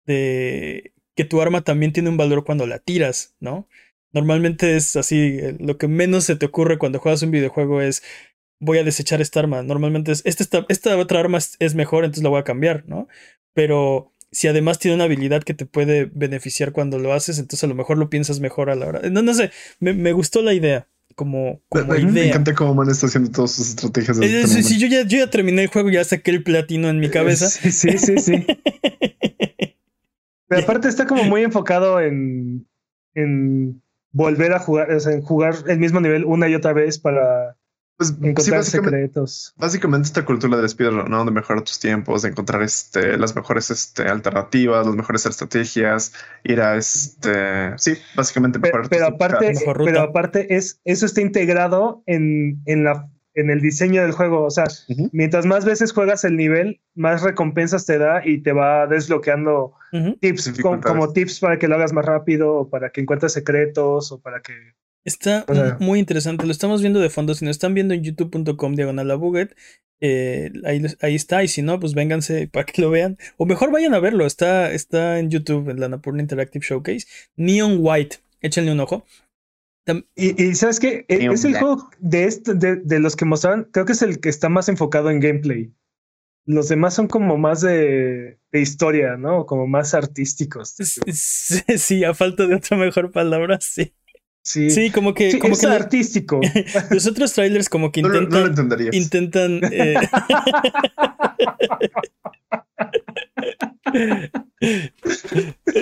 de 0.05 0.93
que 1.15 1.25
tu 1.25 1.41
arma 1.41 1.61
también 1.61 1.91
tiene 1.91 2.09
un 2.09 2.17
valor 2.17 2.43
cuando 2.43 2.67
la 2.67 2.79
tiras, 2.79 3.35
¿no? 3.39 3.67
Normalmente 4.11 4.75
es 4.75 4.95
así, 4.95 5.39
eh, 5.41 5.57
lo 5.59 5.77
que 5.77 5.87
menos 5.87 6.25
se 6.25 6.35
te 6.35 6.45
ocurre 6.45 6.77
cuando 6.77 6.99
juegas 6.99 7.23
un 7.23 7.31
videojuego 7.31 7.81
es 7.81 8.03
voy 8.59 8.77
a 8.77 8.83
desechar 8.83 9.21
esta 9.21 9.39
arma. 9.39 9.63
Normalmente 9.63 10.11
es, 10.11 10.21
esta, 10.25 10.65
esta 10.69 10.97
otra 10.97 11.19
arma 11.19 11.39
es, 11.59 11.75
mejor, 11.75 12.05
entonces 12.05 12.23
la 12.23 12.29
voy 12.29 12.39
a 12.39 12.43
cambiar, 12.43 12.85
¿no? 12.87 13.07
Pero 13.53 14.13
si 14.31 14.47
además 14.47 14.79
tiene 14.79 14.95
una 14.95 15.03
habilidad 15.05 15.43
que 15.43 15.53
te 15.53 15.65
puede 15.65 16.09
beneficiar 16.13 16.71
cuando 16.71 16.97
lo 16.97 17.13
haces, 17.13 17.37
entonces 17.37 17.63
a 17.63 17.67
lo 17.67 17.75
mejor 17.75 17.97
lo 17.97 18.09
piensas 18.09 18.39
mejor 18.39 18.69
a 18.69 18.75
la 18.75 18.87
hora. 18.87 19.01
No, 19.09 19.21
no 19.21 19.33
sé, 19.33 19.51
me, 19.79 20.11
gustó 20.11 20.41
la 20.41 20.53
idea. 20.53 20.87
Como, 21.15 21.61
como 21.69 21.95
idea. 21.95 22.09
Me 22.09 22.27
encanta 22.29 22.55
cómo 22.55 22.73
Man 22.73 22.89
está 22.89 23.05
haciendo 23.05 23.29
todas 23.29 23.51
sus 23.51 23.69
estrategias. 23.69 24.19
Eh, 24.19 24.47
sí, 24.47 24.79
yo 24.79 24.87
ya, 24.87 25.03
yo 25.03 25.19
ya 25.19 25.29
terminé 25.29 25.61
el 25.61 25.67
juego, 25.67 25.91
ya 25.91 26.03
saqué 26.03 26.31
el 26.31 26.41
platino 26.41 26.89
en 26.89 26.99
mi 26.99 27.09
cabeza. 27.09 27.47
Sí, 27.47 27.71
sí, 27.71 27.99
sí, 27.99 28.17
sí. 28.17 28.47
Pero 30.47 30.61
aparte 30.63 30.87
está 30.87 31.05
como 31.05 31.23
muy 31.23 31.43
enfocado 31.43 31.99
en, 32.01 32.67
en 33.13 33.83
volver 34.11 34.53
a 34.53 34.59
jugar, 34.59 34.91
o 34.91 34.99
sea, 34.99 35.13
en 35.13 35.21
jugar 35.21 35.55
el 35.67 35.77
mismo 35.77 35.99
nivel 35.99 36.25
una 36.25 36.49
y 36.49 36.55
otra 36.55 36.73
vez 36.73 36.97
para 36.97 37.57
pues, 37.97 38.15
encontrar 38.21 38.63
secretos. 38.63 39.53
Básicamente 39.55 40.07
esta 40.07 40.25
cultura 40.25 40.57
del 40.57 40.67
speedrun, 40.67 41.09
¿no? 41.09 41.25
De 41.25 41.31
mejorar 41.31 41.63
tus 41.63 41.79
tiempos, 41.79 42.23
de 42.23 42.29
encontrar 42.29 42.61
este, 42.63 43.17
las 43.17 43.35
mejores 43.35 43.69
este, 43.69 44.03
alternativas, 44.03 44.85
las 44.85 44.95
mejores 44.95 45.25
estrategias, 45.25 46.13
ir 46.43 46.61
a 46.61 46.75
este... 46.75 47.77
Sí, 47.77 47.93
básicamente 48.15 48.59
mejorar 48.59 48.89
pero, 48.89 49.05
pero 49.05 49.15
aparte, 49.15 49.53
pero 49.85 50.01
aparte 50.01 50.55
es, 50.55 50.81
eso 50.85 51.05
está 51.05 51.21
integrado 51.21 52.03
en, 52.05 52.61
en, 52.65 52.83
la, 52.83 53.09
en 53.35 53.49
el 53.49 53.61
diseño 53.61 54.01
del 54.01 54.11
juego. 54.11 54.43
O 54.43 54.51
sea, 54.51 54.65
mientras 55.11 55.45
más 55.45 55.65
veces 55.65 55.91
juegas 55.91 56.23
el 56.23 56.35
nivel, 56.35 56.81
más 56.95 57.21
recompensas 57.21 57.85
te 57.85 57.97
da 57.97 58.25
y 58.25 58.41
te 58.41 58.53
va 58.53 58.87
desbloqueando 58.87 59.73
tips, 60.19 60.53
como 60.61 61.13
tips 61.13 61.39
para 61.39 61.59
que 61.59 61.67
lo 61.67 61.75
hagas 61.75 61.93
más 61.93 62.05
rápido, 62.05 62.53
o 62.55 62.69
para 62.69 62.89
que 62.89 63.01
encuentres 63.01 63.33
secretos, 63.33 64.11
o 64.11 64.19
para 64.19 64.41
que 64.41 64.53
Está 65.05 65.45
muy 65.79 65.99
interesante. 65.99 66.45
Lo 66.45 66.51
estamos 66.51 66.81
viendo 66.81 66.99
de 66.99 67.09
fondo. 67.09 67.33
Si 67.35 67.43
nos 67.45 67.55
están 67.55 67.73
viendo 67.73 67.93
en 67.93 68.03
youtube.com 68.03 68.75
diagonal 68.75 69.11
a 69.11 69.15
buget, 69.15 69.55
eh, 69.99 70.51
ahí, 70.65 70.81
ahí, 71.01 71.15
está. 71.15 71.43
Y 71.43 71.47
si 71.47 71.61
no, 71.61 71.79
pues 71.79 71.93
vénganse 71.93 72.47
para 72.51 72.65
que 72.65 72.81
lo 72.81 72.89
vean. 72.89 73.17
O 73.37 73.45
mejor 73.45 73.71
vayan 73.71 73.93
a 73.93 73.99
verlo. 73.99 74.25
Está, 74.25 74.71
está 74.71 75.19
en 75.19 75.29
YouTube, 75.29 75.69
en 75.69 75.79
la 75.79 75.89
Napurna 75.89 76.21
Interactive 76.21 76.65
Showcase. 76.65 77.07
Neon 77.35 77.77
White. 77.79 78.17
Échenle 78.41 78.71
un 78.71 78.79
ojo. 78.79 79.05
y, 80.15 80.55
sabes 80.55 80.79
qué? 80.79 81.05
E, 81.07 81.25
es 81.31 81.45
el 81.45 81.57
juego 81.57 81.89
de, 81.99 82.25
este, 82.25 82.53
de, 82.53 82.99
los 82.99 83.15
que 83.15 83.25
mostraron. 83.25 83.69
Creo 83.71 83.85
que 83.85 83.93
es 83.93 84.01
el 84.01 84.19
que 84.19 84.29
está 84.29 84.49
más 84.49 84.69
enfocado 84.69 85.09
en 85.09 85.19
gameplay. 85.19 85.71
Los 86.45 86.67
demás 86.67 86.93
son 86.93 87.07
como 87.07 87.37
más 87.37 87.61
de, 87.61 88.37
de 88.51 88.61
historia, 88.61 89.15
¿no? 89.15 89.45
Como 89.45 89.67
más 89.67 89.93
artísticos. 89.93 90.75
Sí, 91.13 92.03
a 92.03 92.13
falta 92.13 92.45
de 92.47 92.55
otra 92.55 92.75
mejor 92.75 93.11
palabra, 93.11 93.59
sí. 93.61 93.93
Sí, 94.43 94.91
como 94.91 95.13
que. 95.13 95.39
como 95.39 95.53
es 95.53 95.61
que 95.61 95.67
artístico. 95.67 96.41
Los 96.91 97.07
otros 97.07 97.31
trailers, 97.33 97.69
como 97.69 97.91
que 97.91 98.01
intentan. 98.01 98.53
intentan. 98.91 99.61
Eh, 99.71 99.95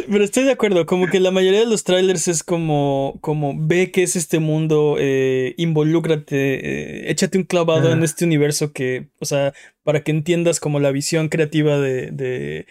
Pero 0.10 0.24
estoy 0.24 0.44
de 0.44 0.52
acuerdo, 0.52 0.86
como 0.86 1.08
que 1.08 1.20
la 1.20 1.32
mayoría 1.32 1.60
de 1.60 1.66
los 1.66 1.84
trailers 1.84 2.28
es 2.28 2.44
como, 2.44 3.18
como 3.22 3.54
ve 3.58 3.92
que 3.92 4.04
es 4.04 4.16
este 4.16 4.40
mundo, 4.40 4.96
eh, 5.00 5.54
involúcrate, 5.58 7.06
eh, 7.06 7.12
échate 7.12 7.38
un 7.38 7.44
clavado 7.44 7.92
en 7.92 8.04
este 8.04 8.26
universo 8.26 8.74
que, 8.74 9.10
o 9.20 9.26
sea, 9.26 9.54
para 9.84 10.04
que 10.04 10.12
entiendas 10.12 10.60
como 10.60 10.80
la 10.80 10.92
visión 10.92 11.30
creativa 11.30 11.78
de, 11.78 12.12
de, 12.12 12.66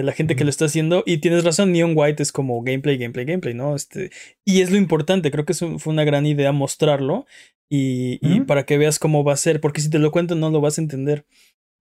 de 0.00 0.06
la 0.06 0.12
gente 0.12 0.36
que 0.36 0.44
lo 0.44 0.50
está 0.50 0.64
haciendo. 0.64 1.02
Y 1.06 1.18
tienes 1.18 1.44
razón, 1.44 1.72
Neon 1.72 1.92
White 1.94 2.22
es 2.22 2.32
como 2.32 2.62
gameplay, 2.62 2.96
gameplay, 2.96 3.26
gameplay, 3.26 3.54
¿no? 3.54 3.76
Este, 3.76 4.10
y 4.44 4.60
es 4.60 4.70
lo 4.70 4.76
importante, 4.76 5.30
creo 5.30 5.44
que 5.44 5.54
fue 5.54 5.78
una 5.86 6.04
gran 6.04 6.26
idea 6.26 6.52
mostrarlo 6.52 7.26
y, 7.68 8.18
y 8.22 8.40
para 8.40 8.64
que 8.64 8.78
veas 8.78 8.98
cómo 8.98 9.22
va 9.22 9.34
a 9.34 9.36
ser, 9.36 9.60
porque 9.60 9.80
si 9.80 9.90
te 9.90 9.98
lo 9.98 10.10
cuento 10.10 10.34
no 10.34 10.50
lo 10.50 10.60
vas 10.60 10.78
a 10.78 10.82
entender. 10.82 11.24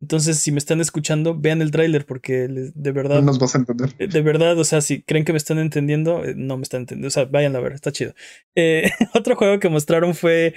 Entonces, 0.01 0.39
si 0.39 0.51
me 0.51 0.59
están 0.59 0.79
escuchando, 0.79 1.35
vean 1.37 1.61
el 1.61 1.71
tráiler 1.71 2.05
porque 2.05 2.47
de 2.47 2.91
verdad... 2.91 3.15
No 3.17 3.23
nos 3.23 3.39
vas 3.39 3.55
a 3.55 3.57
entender. 3.57 3.93
Eh, 3.99 4.07
de 4.07 4.21
verdad, 4.21 4.57
o 4.57 4.63
sea, 4.63 4.79
si 4.79 5.01
creen 5.01 5.25
que 5.25 5.33
me 5.33 5.37
están 5.37 5.59
entendiendo, 5.59 6.23
eh, 6.23 6.35
no 6.37 6.55
me 6.55 6.63
están 6.63 6.81
entendiendo. 6.81 7.09
O 7.09 7.11
sea, 7.11 7.25
vayan 7.25 7.55
a 7.55 7.59
ver, 7.59 7.73
está 7.73 7.91
chido. 7.91 8.13
Eh, 8.55 8.89
otro 9.13 9.35
juego 9.35 9.59
que 9.59 9.67
mostraron 9.67 10.15
fue 10.15 10.53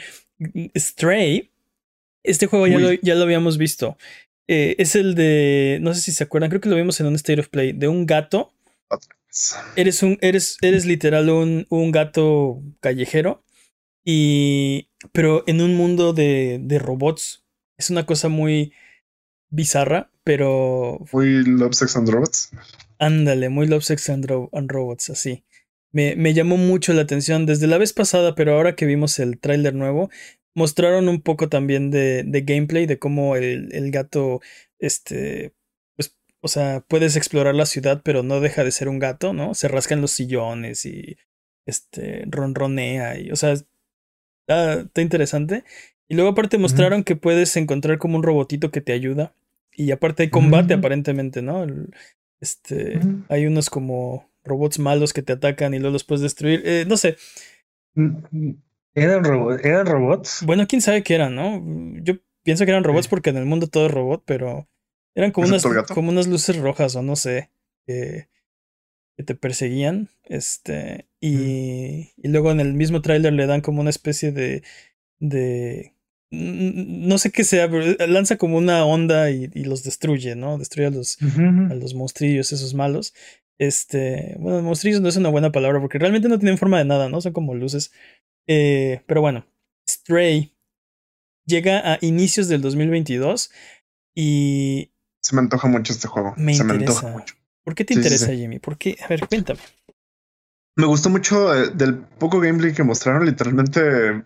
Stray. 0.77 1.51
Este 2.23 2.47
juego 2.47 2.69
ya 2.69 2.79
lo, 2.79 2.93
ya 2.93 3.17
lo, 3.17 3.25
habíamos 3.25 3.59
visto. 3.59 3.97
Es 4.49 4.97
el 4.97 5.15
de, 5.15 5.79
no 5.81 5.95
sé 5.95 6.01
si 6.01 6.13
se 6.13 6.25
acuerdan, 6.25 6.51
creo 6.51 6.61
que 6.61 6.69
lo 6.69 6.77
vimos 6.77 7.01
en 7.01 7.07
un 7.07 7.15
State 7.15 7.41
of 7.41 7.49
Play, 7.49 7.73
de 7.73 7.89
un 7.89 8.07
gato. 8.07 8.53
Eres 9.77 10.03
un, 10.03 10.19
eres, 10.21 10.59
eres 10.61 10.85
literal 10.85 11.31
un, 11.31 11.67
un 11.71 11.91
gato 11.91 12.63
callejero. 12.81 13.43
Y, 14.05 14.91
pero 15.13 15.45
en 15.47 15.61
un 15.61 15.77
mundo 15.77 16.13
de, 16.13 16.59
de 16.61 16.79
robots. 16.79 17.45
Es 17.79 17.91
una 17.91 18.07
cosa 18.07 18.29
muy 18.29 18.73
bizarra, 19.51 20.11
pero. 20.25 21.05
Muy 21.13 21.45
Love, 21.45 21.75
Sex 21.75 21.97
and 21.97 22.09
Robots. 22.09 22.51
Ándale, 22.99 23.49
muy 23.49 23.67
Love, 23.67 23.85
Sex 23.85 24.11
and, 24.11 24.27
Robots, 24.27 25.11
así. 25.11 25.45
Me, 25.91 26.17
me, 26.17 26.33
llamó 26.35 26.57
mucho 26.57 26.93
la 26.93 27.03
atención 27.03 27.45
desde 27.47 27.67
la 27.67 27.79
vez 27.79 27.93
pasada, 27.93 28.35
pero 28.35 28.55
ahora 28.55 28.77
que 28.77 28.87
vimos 28.87 29.19
el 29.19 29.39
tráiler 29.39 29.75
nuevo, 29.75 30.11
mostraron 30.55 31.09
un 31.09 31.21
poco 31.21 31.49
también 31.49 31.91
de, 31.91 32.25
de 32.25 32.41
gameplay, 32.43 32.87
de 32.87 32.99
cómo 32.99 33.37
el, 33.37 33.73
el, 33.73 33.91
gato, 33.91 34.41
este, 34.79 35.53
pues, 35.97 36.17
o 36.41 36.49
sea, 36.49 36.85
puedes 36.87 37.17
explorar 37.17 37.55
la 37.55 37.67
ciudad, 37.67 38.03
pero 38.05 38.23
no 38.23 38.41
deja 38.41 38.65
de 38.65 38.73
ser 38.73 38.89
un 38.89 38.99
gato, 38.99 39.33
¿no? 39.33 39.55
Se 39.55 39.69
rascan 39.69 40.01
los 40.01 40.13
sillones 40.13 40.85
y, 40.85 41.17
este, 41.67 42.25
ronronea 42.27 43.19
y, 43.19 43.31
o 43.31 43.37
sea, 43.37 43.53
está, 43.53 44.81
está 44.81 45.01
interesante. 45.01 45.65
Y 46.09 46.15
luego 46.15 46.31
aparte 46.31 46.59
mostraron 46.59 47.05
que 47.05 47.17
puedes 47.17 47.57
encontrar 47.57 47.99
como 47.99 48.17
un 48.17 48.23
robotito 48.23 48.71
que 48.71 48.83
te 48.83 48.93
ayuda 48.93 49.35
y 49.75 49.91
aparte 49.93 50.25
hay 50.25 50.31
combate 50.31 50.75
aparentemente, 50.75 51.41
¿no? 51.41 51.67
Este, 52.41 53.01
hay 53.29 53.47
unos 53.47 53.71
como 53.71 54.29
robots 54.45 54.79
malos 54.79 55.13
que 55.13 55.23
te 55.23 55.33
atacan 55.33 55.73
y 55.73 55.79
luego 55.79 55.95
los 55.95 56.05
puedes 56.05 56.23
destruir. 56.23 56.63
Eh, 56.65 56.85
no 56.87 56.97
sé. 56.97 57.17
Mm, 58.95 59.01
mm, 59.01 59.03
¿Eran, 59.03 59.61
¿Eran 59.65 59.87
robots? 59.87 60.43
Bueno, 60.45 60.67
quién 60.67 60.83
sabe 60.83 61.03
qué 61.03 61.15
eran, 61.15 61.35
¿no? 61.35 61.63
Yo 62.03 62.15
pienso 62.43 62.65
que 62.65 62.71
eran 62.71 62.85
robots 62.85 63.09
porque 63.09 63.31
en 63.31 63.37
el 63.37 63.47
mundo 63.47 63.67
todo 63.67 63.87
es 63.87 63.93
robot, 63.93 64.23
pero 64.27 64.69
eran 65.15 65.31
como, 65.31 65.49
unas, 65.49 65.65
como 65.93 66.11
unas 66.11 66.27
luces 66.27 66.57
rojas 66.57 66.97
o 66.97 67.03
no 67.03 67.17
sé, 67.17 67.51
que, 67.87 68.29
que 69.17 69.25
te 69.25 69.35
perseguían. 69.35 70.09
Este, 70.25 71.07
y, 71.21 72.13
y 72.17 72.29
luego 72.29 72.51
en 72.51 72.61
el 72.61 72.75
mismo 72.75 73.03
tráiler 73.03 73.33
le 73.33 73.47
dan 73.47 73.61
como 73.61 73.81
una 73.81 73.91
especie 73.91 74.33
de, 74.33 74.63
de 75.19 75.95
no 76.33 77.19
sé 77.19 77.31
qué 77.31 77.45
sea, 77.45 77.71
pero 77.71 77.95
lanza 78.07 78.39
como 78.39 78.57
una 78.57 78.87
onda 78.87 79.31
y, 79.31 79.49
los 79.65 79.85
destruye, 79.85 80.35
¿no? 80.35 80.57
Destruye 80.57 80.87
a 80.87 80.91
los, 80.91 81.19
a 81.21 81.75
los 81.75 81.95
monstrillos, 81.95 82.53
esos 82.53 82.73
malos. 82.73 83.13
Este, 83.59 84.37
bueno, 84.41 84.63
monstrillos 84.63 85.03
no 85.03 85.09
es 85.09 85.17
una 85.17 85.29
buena 85.29 85.53
palabra 85.53 85.79
porque 85.81 85.99
realmente 85.99 86.29
no 86.29 86.39
tienen 86.39 86.57
forma 86.57 86.79
de 86.79 86.87
nada, 86.87 87.11
¿no? 87.11 87.21
Son 87.21 87.35
como 87.35 87.55
luces. 87.55 87.93
Eh, 88.47 89.03
pero 89.07 89.21
bueno, 89.21 89.47
Stray 89.89 90.57
llega 91.47 91.93
a 91.93 91.99
inicios 92.01 92.49
del 92.49 92.63
2022 92.63 93.51
y... 94.15 94.93
Se 95.23 95.35
me 95.35 95.41
antoja 95.41 95.69
mucho 95.69 95.93
este 95.93 96.09
juego. 96.09 96.35
Me 96.37 96.55
Se 96.55 96.65
me 96.65 96.73
antoja 96.75 97.09
mucho. 97.09 97.35
¿Por 97.65 97.75
qué 97.75 97.85
te 97.85 97.95
interesa, 97.95 98.33
Jimmy? 98.33 98.59
¿Por 98.59 98.77
qué? 98.77 98.97
A 99.05 99.09
ver, 99.09 99.27
cuéntame. 99.29 99.61
Me 100.75 100.87
gustó 100.87 101.11
mucho 101.11 101.55
eh, 101.55 101.69
del 101.75 101.97
poco 101.97 102.41
gameplay 102.41 102.73
que 102.73 102.83
mostraron, 102.83 103.27
literalmente 103.27 104.25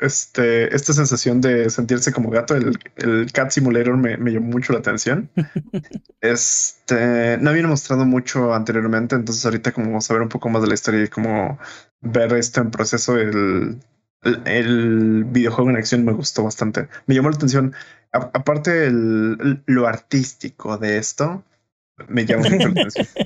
este, 0.00 0.74
esta 0.74 0.92
sensación 0.92 1.40
de 1.40 1.70
sentirse 1.70 2.12
como 2.12 2.28
gato, 2.28 2.56
el, 2.56 2.76
el 2.96 3.30
Cat 3.32 3.52
Simulator 3.52 3.96
me, 3.96 4.16
me, 4.16 4.32
llamó 4.32 4.48
mucho 4.48 4.72
la 4.72 4.80
atención. 4.80 5.30
este, 6.20 7.38
no 7.38 7.50
habían 7.50 7.68
mostrado 7.68 8.04
mucho 8.04 8.52
anteriormente, 8.52 9.14
entonces 9.14 9.44
ahorita 9.44 9.70
como 9.70 10.00
saber 10.00 10.22
un 10.22 10.28
poco 10.28 10.48
más 10.48 10.60
de 10.62 10.68
la 10.68 10.74
historia 10.74 11.04
y 11.04 11.08
como 11.08 11.56
ver 12.00 12.32
esto 12.34 12.60
en 12.60 12.70
proceso, 12.70 13.18
el, 13.18 13.78
el, 14.44 15.24
videojuego 15.24 15.70
en 15.70 15.76
acción 15.76 16.04
me 16.04 16.12
gustó 16.12 16.44
bastante. 16.44 16.88
Me 17.06 17.14
llamó 17.14 17.30
la 17.30 17.36
atención, 17.36 17.74
aparte 18.12 18.86
el, 18.86 19.62
lo 19.66 19.86
artístico 19.86 20.78
de 20.78 20.98
esto, 20.98 21.44
me 22.08 22.24
llamó 22.24 22.44
mucho 22.48 22.68
la 22.68 22.80
atención. 22.80 23.06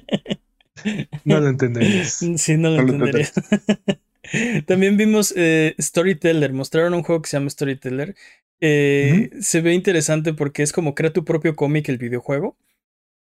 No 1.26 1.40
lo 1.40 1.48
entenderías. 1.48 2.24
Sí, 2.36 2.56
no 2.56 2.70
lo, 2.70 2.80
entenderías. 2.80 3.34
También 4.66 4.96
vimos 4.96 5.34
eh, 5.36 5.74
Storyteller. 5.78 6.54
Mostraron 6.54 6.94
un 6.94 7.02
juego 7.02 7.20
que 7.20 7.28
se 7.28 7.36
llama 7.36 7.50
Storyteller. 7.50 8.14
Eh, 8.60 9.30
Se 9.40 9.60
ve 9.60 9.74
interesante 9.74 10.32
porque 10.32 10.62
es 10.62 10.72
como 10.72 10.94
crea 10.94 11.12
tu 11.12 11.24
propio 11.26 11.54
cómic 11.54 11.90
el 11.90 11.98
videojuego. 11.98 12.56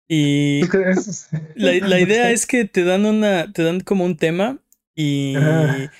Y 0.07 0.61
la, 1.55 1.73
la, 1.73 1.99
idea 1.99 2.31
es 2.31 2.45
que 2.45 2.65
te 2.65 2.83
dan 2.83 3.05
una, 3.05 3.51
te 3.51 3.63
dan 3.63 3.79
como 3.79 4.05
un 4.05 4.17
tema 4.17 4.59
y, 4.95 5.35
ah. 5.35 5.91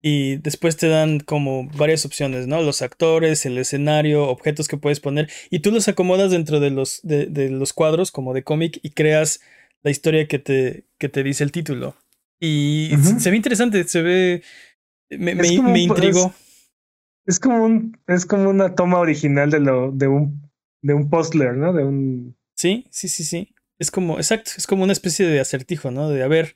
y 0.00 0.36
después 0.36 0.76
te 0.76 0.88
dan 0.88 1.20
como 1.20 1.68
varias 1.76 2.06
opciones, 2.06 2.46
¿no? 2.46 2.62
Los 2.62 2.82
actores, 2.82 3.44
el 3.46 3.58
escenario, 3.58 4.28
objetos 4.28 4.68
que 4.68 4.76
puedes 4.76 5.00
poner 5.00 5.28
y 5.50 5.60
tú 5.60 5.70
los 5.70 5.88
acomodas 5.88 6.30
dentro 6.30 6.60
de 6.60 6.70
los, 6.70 7.00
de, 7.02 7.26
de 7.26 7.50
los 7.50 7.72
cuadros 7.72 8.10
como 8.10 8.32
de 8.32 8.44
cómic 8.44 8.78
y 8.82 8.90
creas 8.90 9.40
la 9.82 9.90
historia 9.90 10.26
que 10.26 10.38
te, 10.38 10.86
que 10.98 11.08
te 11.08 11.22
dice 11.22 11.44
el 11.44 11.52
título. 11.52 11.94
Y 12.40 12.90
se 13.18 13.30
ve 13.30 13.36
interesante, 13.36 13.84
se 13.84 14.02
ve. 14.02 14.42
Me, 15.10 15.34
me, 15.34 15.62
me 15.62 15.80
intrigó. 15.80 16.34
Es, 17.26 17.38
como 17.38 17.64
un, 17.64 17.98
es 18.06 18.26
como 18.26 18.50
una 18.50 18.74
toma 18.74 18.98
original 18.98 19.50
de 19.50 19.60
lo, 19.60 19.92
de 19.92 20.08
un, 20.08 20.50
de 20.82 20.94
un 20.94 21.08
postler, 21.08 21.54
¿no? 21.54 21.72
De 21.72 21.84
un. 21.84 22.36
Sí, 22.54 22.86
sí, 22.90 23.08
sí, 23.08 23.24
sí. 23.24 23.54
Es 23.78 23.90
como, 23.90 24.18
exacto, 24.18 24.52
es 24.56 24.66
como 24.66 24.84
una 24.84 24.92
especie 24.92 25.26
de 25.26 25.40
acertijo, 25.40 25.90
¿no? 25.90 26.08
De 26.08 26.22
a 26.22 26.28
ver, 26.28 26.54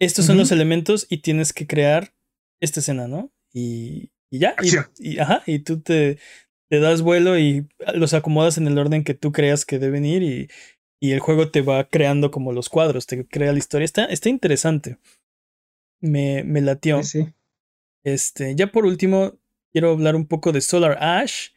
estos 0.00 0.26
son 0.26 0.36
los 0.36 0.52
elementos 0.52 1.06
y 1.08 1.18
tienes 1.18 1.52
que 1.52 1.66
crear 1.66 2.14
esta 2.60 2.80
escena, 2.80 3.08
¿no? 3.08 3.32
Y, 3.52 4.10
y 4.30 4.38
ya, 4.40 4.54
y, 4.98 5.18
ajá, 5.18 5.42
y 5.46 5.60
tú 5.60 5.80
te, 5.80 6.18
te 6.70 6.80
das 6.80 7.02
vuelo 7.02 7.38
y 7.38 7.68
los 7.94 8.14
acomodas 8.14 8.58
en 8.58 8.66
el 8.66 8.78
orden 8.78 9.04
que 9.04 9.14
tú 9.14 9.32
creas 9.32 9.64
que 9.64 9.78
deben 9.78 10.04
ir 10.04 10.22
y, 10.22 10.48
y 11.00 11.12
el 11.12 11.20
juego 11.20 11.50
te 11.50 11.62
va 11.62 11.84
creando 11.88 12.30
como 12.30 12.52
los 12.52 12.68
cuadros, 12.68 13.06
te 13.06 13.26
crea 13.26 13.52
la 13.52 13.58
historia. 13.58 13.84
Está, 13.84 14.04
está 14.06 14.28
interesante. 14.28 14.98
Me, 16.00 16.44
me 16.44 16.60
latió. 16.60 17.02
Sí, 17.02 17.26
Este, 18.04 18.54
ya 18.54 18.70
por 18.70 18.84
último, 18.84 19.38
quiero 19.72 19.92
hablar 19.92 20.16
un 20.16 20.26
poco 20.26 20.52
de 20.52 20.60
Solar 20.60 20.98
Ash. 21.00 21.50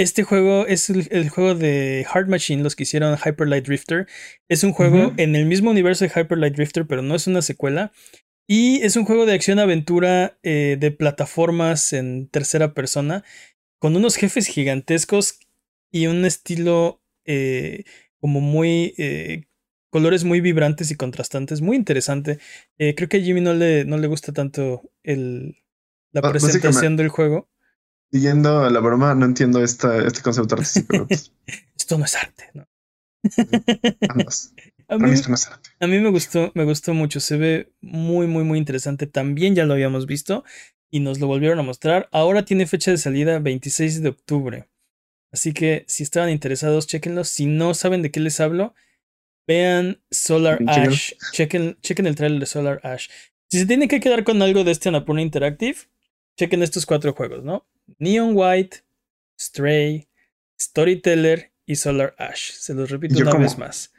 Este 0.00 0.22
juego 0.22 0.66
es 0.66 0.88
el, 0.88 1.28
juego 1.28 1.54
de 1.54 2.06
Hard 2.10 2.26
Machine, 2.26 2.62
los 2.62 2.74
que 2.74 2.84
hicieron 2.84 3.18
Hyper 3.18 3.46
Light 3.46 3.66
Drifter. 3.66 4.06
Es 4.48 4.64
un 4.64 4.72
juego 4.72 5.12
en 5.18 5.36
el 5.36 5.44
mismo 5.44 5.70
universo 5.70 6.06
de 6.06 6.10
Hyper 6.10 6.38
Light 6.38 6.54
Drifter, 6.54 6.86
pero 6.86 7.02
no 7.02 7.14
es 7.14 7.26
una 7.26 7.42
secuela. 7.42 7.92
Y 8.46 8.80
es 8.80 8.96
un 8.96 9.04
juego 9.04 9.26
de 9.26 9.34
acción-aventura 9.34 10.38
eh, 10.42 10.78
de 10.80 10.90
plataformas 10.90 11.92
en 11.92 12.28
tercera 12.28 12.72
persona, 12.72 13.24
con 13.78 13.94
unos 13.94 14.16
jefes 14.16 14.46
gigantescos 14.46 15.38
y 15.90 16.06
un 16.06 16.24
estilo 16.24 17.02
eh, 17.26 17.84
como 18.20 18.40
muy... 18.40 18.94
Eh, 18.96 19.48
colores 19.90 20.24
muy 20.24 20.40
vibrantes 20.40 20.90
y 20.90 20.94
contrastantes, 20.94 21.60
muy 21.60 21.76
interesante. 21.76 22.38
Creo 22.78 23.08
que 23.08 23.16
a 23.18 23.20
Jimmy 23.20 23.40
no 23.40 23.52
le, 23.52 23.84
no 23.84 23.98
le 23.98 24.06
gusta 24.06 24.32
tanto 24.32 24.82
el, 25.02 25.56
la 26.12 26.22
presentación 26.22 26.96
del 26.96 27.08
juego. 27.08 27.49
Siguiendo 28.12 28.68
la 28.68 28.80
broma, 28.80 29.14
no 29.14 29.24
entiendo 29.24 29.62
esta, 29.62 29.98
este 30.04 30.22
concepto 30.22 30.56
artístico. 30.56 31.06
Pues 31.06 31.32
esto 31.76 31.98
no 31.98 32.04
es 32.04 32.16
arte, 32.16 32.50
¿no? 32.54 32.66
a, 34.88 34.98
mí, 34.98 35.10
esto 35.12 35.28
no 35.28 35.34
es 35.34 35.46
arte. 35.46 35.70
a 35.78 35.86
mí 35.86 35.98
me 36.00 36.10
gustó, 36.10 36.50
me 36.54 36.64
gustó 36.64 36.94
mucho. 36.94 37.20
Se 37.20 37.36
ve 37.36 37.72
muy, 37.80 38.26
muy, 38.26 38.44
muy 38.44 38.58
interesante. 38.58 39.06
También 39.06 39.54
ya 39.54 39.64
lo 39.64 39.74
habíamos 39.74 40.06
visto 40.06 40.44
y 40.90 41.00
nos 41.00 41.20
lo 41.20 41.28
volvieron 41.28 41.58
a 41.60 41.62
mostrar. 41.62 42.08
Ahora 42.10 42.44
tiene 42.44 42.66
fecha 42.66 42.90
de 42.90 42.98
salida 42.98 43.38
26 43.38 44.02
de 44.02 44.08
octubre. 44.08 44.68
Así 45.32 45.52
que 45.52 45.84
si 45.86 46.02
estaban 46.02 46.30
interesados, 46.30 46.86
chequenlo. 46.86 47.24
Si 47.24 47.46
no 47.46 47.74
saben 47.74 48.02
de 48.02 48.10
qué 48.10 48.18
les 48.18 48.40
hablo, 48.40 48.74
vean 49.46 50.02
Solar 50.10 50.58
Ash. 50.66 51.12
Chequen, 51.32 51.78
chequen 51.80 52.06
el 52.06 52.16
trailer 52.16 52.40
de 52.40 52.46
Solar 52.46 52.80
Ash. 52.82 53.08
Si 53.48 53.58
se 53.58 53.66
tienen 53.66 53.88
que 53.88 54.00
quedar 54.00 54.24
con 54.24 54.42
algo 54.42 54.64
de 54.64 54.72
este 54.72 54.88
Annapurna 54.88 55.22
Interactive, 55.22 55.76
chequen 56.36 56.62
estos 56.62 56.86
cuatro 56.86 57.12
juegos, 57.14 57.44
¿no? 57.44 57.66
Neon 57.98 58.32
White, 58.34 58.78
Stray, 59.38 60.08
Storyteller 60.60 61.50
y 61.66 61.76
Solar 61.76 62.14
Ash. 62.18 62.52
Se 62.52 62.74
los 62.74 62.90
repito 62.90 63.18
una 63.20 63.34
vez 63.34 63.58
más. 63.58 63.92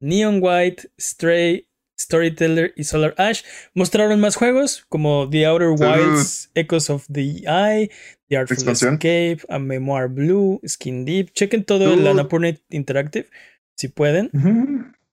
Neon 0.00 0.38
White, 0.40 0.90
Stray, 0.98 1.68
Storyteller 2.00 2.72
y 2.76 2.84
Solar 2.84 3.14
Ash. 3.18 3.42
Mostraron 3.74 4.20
más 4.20 4.36
juegos 4.36 4.84
como 4.88 5.28
The 5.28 5.46
Outer 5.46 5.70
Wilds, 5.70 6.50
Echoes 6.54 6.90
of 6.90 7.06
the 7.12 7.42
Eye, 7.46 7.90
The 8.28 8.36
Artful 8.36 8.68
Escape, 8.68 9.38
A 9.48 9.58
Memoir 9.58 10.08
Blue, 10.08 10.60
Skin 10.66 11.04
Deep. 11.04 11.32
Chequen 11.32 11.64
todo 11.64 11.92
el 11.94 12.06
Annapurna 12.06 12.56
Interactive 12.70 13.28
si 13.74 13.88
pueden. 13.88 14.30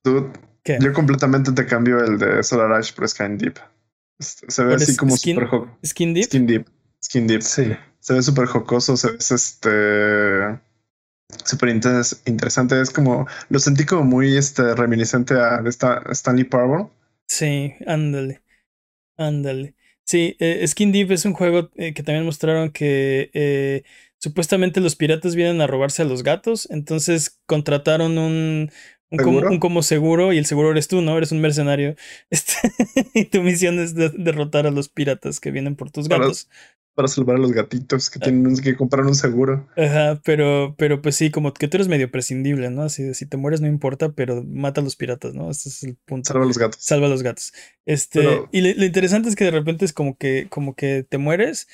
Yo 0.04 0.94
completamente 0.94 1.52
te 1.52 1.66
cambio 1.66 2.04
el 2.04 2.18
de 2.18 2.44
Solar 2.44 2.72
Ash 2.74 2.94
por 2.94 3.08
Skin 3.08 3.38
Deep. 3.38 3.60
Se 4.20 4.64
ve 4.64 4.76
así 4.76 4.96
como 4.96 5.18
super 5.18 5.50
Skin 5.86 6.14
Deep. 6.14 6.26
Skin 6.26 6.48
Deep. 6.48 6.68
Skin 7.04 7.28
Deep. 7.28 7.42
Sí. 7.42 7.76
Se 8.06 8.14
ve 8.14 8.22
súper 8.22 8.46
jocoso, 8.46 8.96
se 8.98 9.10
ve 9.10 9.18
este 9.18 10.60
súper 11.44 11.70
interesante. 11.70 12.80
Es 12.80 12.92
como, 12.92 13.26
lo 13.50 13.58
sentí 13.58 13.84
como 13.84 14.04
muy 14.04 14.38
este, 14.38 14.76
reminiscente 14.76 15.34
a 15.34 15.64
esta 15.66 16.04
Stanley 16.12 16.44
Parable. 16.44 16.86
Sí, 17.28 17.74
ándale. 17.88 18.44
Ándale. 19.18 19.74
Sí, 20.04 20.36
eh, 20.38 20.64
Skin 20.68 20.92
Deep 20.92 21.14
es 21.14 21.26
un 21.26 21.34
juego 21.34 21.72
eh, 21.78 21.96
que 21.96 22.04
también 22.04 22.26
mostraron 22.26 22.70
que 22.70 23.32
eh, 23.34 23.82
supuestamente 24.20 24.82
los 24.82 24.96
piratas 24.96 25.34
vienen 25.34 25.60
a 25.62 25.66
robarse 25.66 26.04
a 26.04 26.06
los 26.06 26.22
gatos, 26.22 26.68
entonces 26.70 27.40
contrataron 27.48 28.20
un, 28.20 28.70
un, 29.10 29.60
como, 29.60 29.82
seguro 29.82 30.32
y 30.32 30.38
el 30.38 30.46
seguro 30.46 30.70
eres 30.70 30.88
tú, 30.88 31.02
¿no? 31.02 31.18
Eres 31.18 31.32
un 31.32 31.42
mercenario. 31.42 31.96
Este, 32.30 32.54
y 33.16 33.26
tu 33.26 33.42
misión 33.42 33.80
es 33.80 33.96
derrotar 33.96 34.68
a 34.68 34.72
los 34.72 34.90
piratas 34.90 35.40
que 35.40 35.50
vienen 35.50 35.76
por 35.76 35.90
tus 35.90 36.08
gatos 36.08 36.46
para 36.46 36.75
salvar 37.08 37.36
a 37.36 37.40
los 37.40 37.52
gatitos 37.52 38.10
que 38.10 38.20
ah. 38.22 38.24
tienen 38.24 38.56
que 38.58 38.76
comprar 38.76 39.06
un 39.06 39.16
seguro. 39.16 39.68
Ajá, 39.78 40.20
pero, 40.24 40.76
pero 40.78 41.02
pues 41.02 41.16
sí, 41.16 41.30
como 41.30 41.54
que 41.54 41.68
tú 41.68 41.78
eres 41.78 41.88
medio 41.88 42.10
prescindible, 42.10 42.70
¿no? 42.70 42.84
Así 42.84 43.04
de 43.04 43.14
si 43.14 43.26
te 43.26 43.38
mueres 43.38 43.62
no 43.62 43.68
importa, 43.68 44.14
pero 44.14 44.44
mata 44.44 44.82
a 44.82 44.84
los 44.84 44.96
piratas, 44.96 45.34
¿no? 45.34 45.52
Ese 45.52 45.70
es 45.70 45.84
el 45.84 45.98
punto. 46.06 46.30
Salva 46.30 46.46
a 46.46 46.48
los 46.48 46.58
gatos. 46.58 46.84
Salva 46.84 47.08
a 47.08 47.10
los 47.10 47.24
gatos. 47.24 47.54
Este, 47.86 48.42
y 48.52 48.62
lo, 48.62 48.86
interesante 48.86 49.30
es 49.30 49.36
que 49.36 49.46
de 49.46 49.52
repente 49.52 49.86
es 49.86 49.94
como 49.94 50.18
que, 50.18 50.48
como 50.50 50.76
que 50.76 51.06
te 51.08 51.18
mueres 51.18 51.68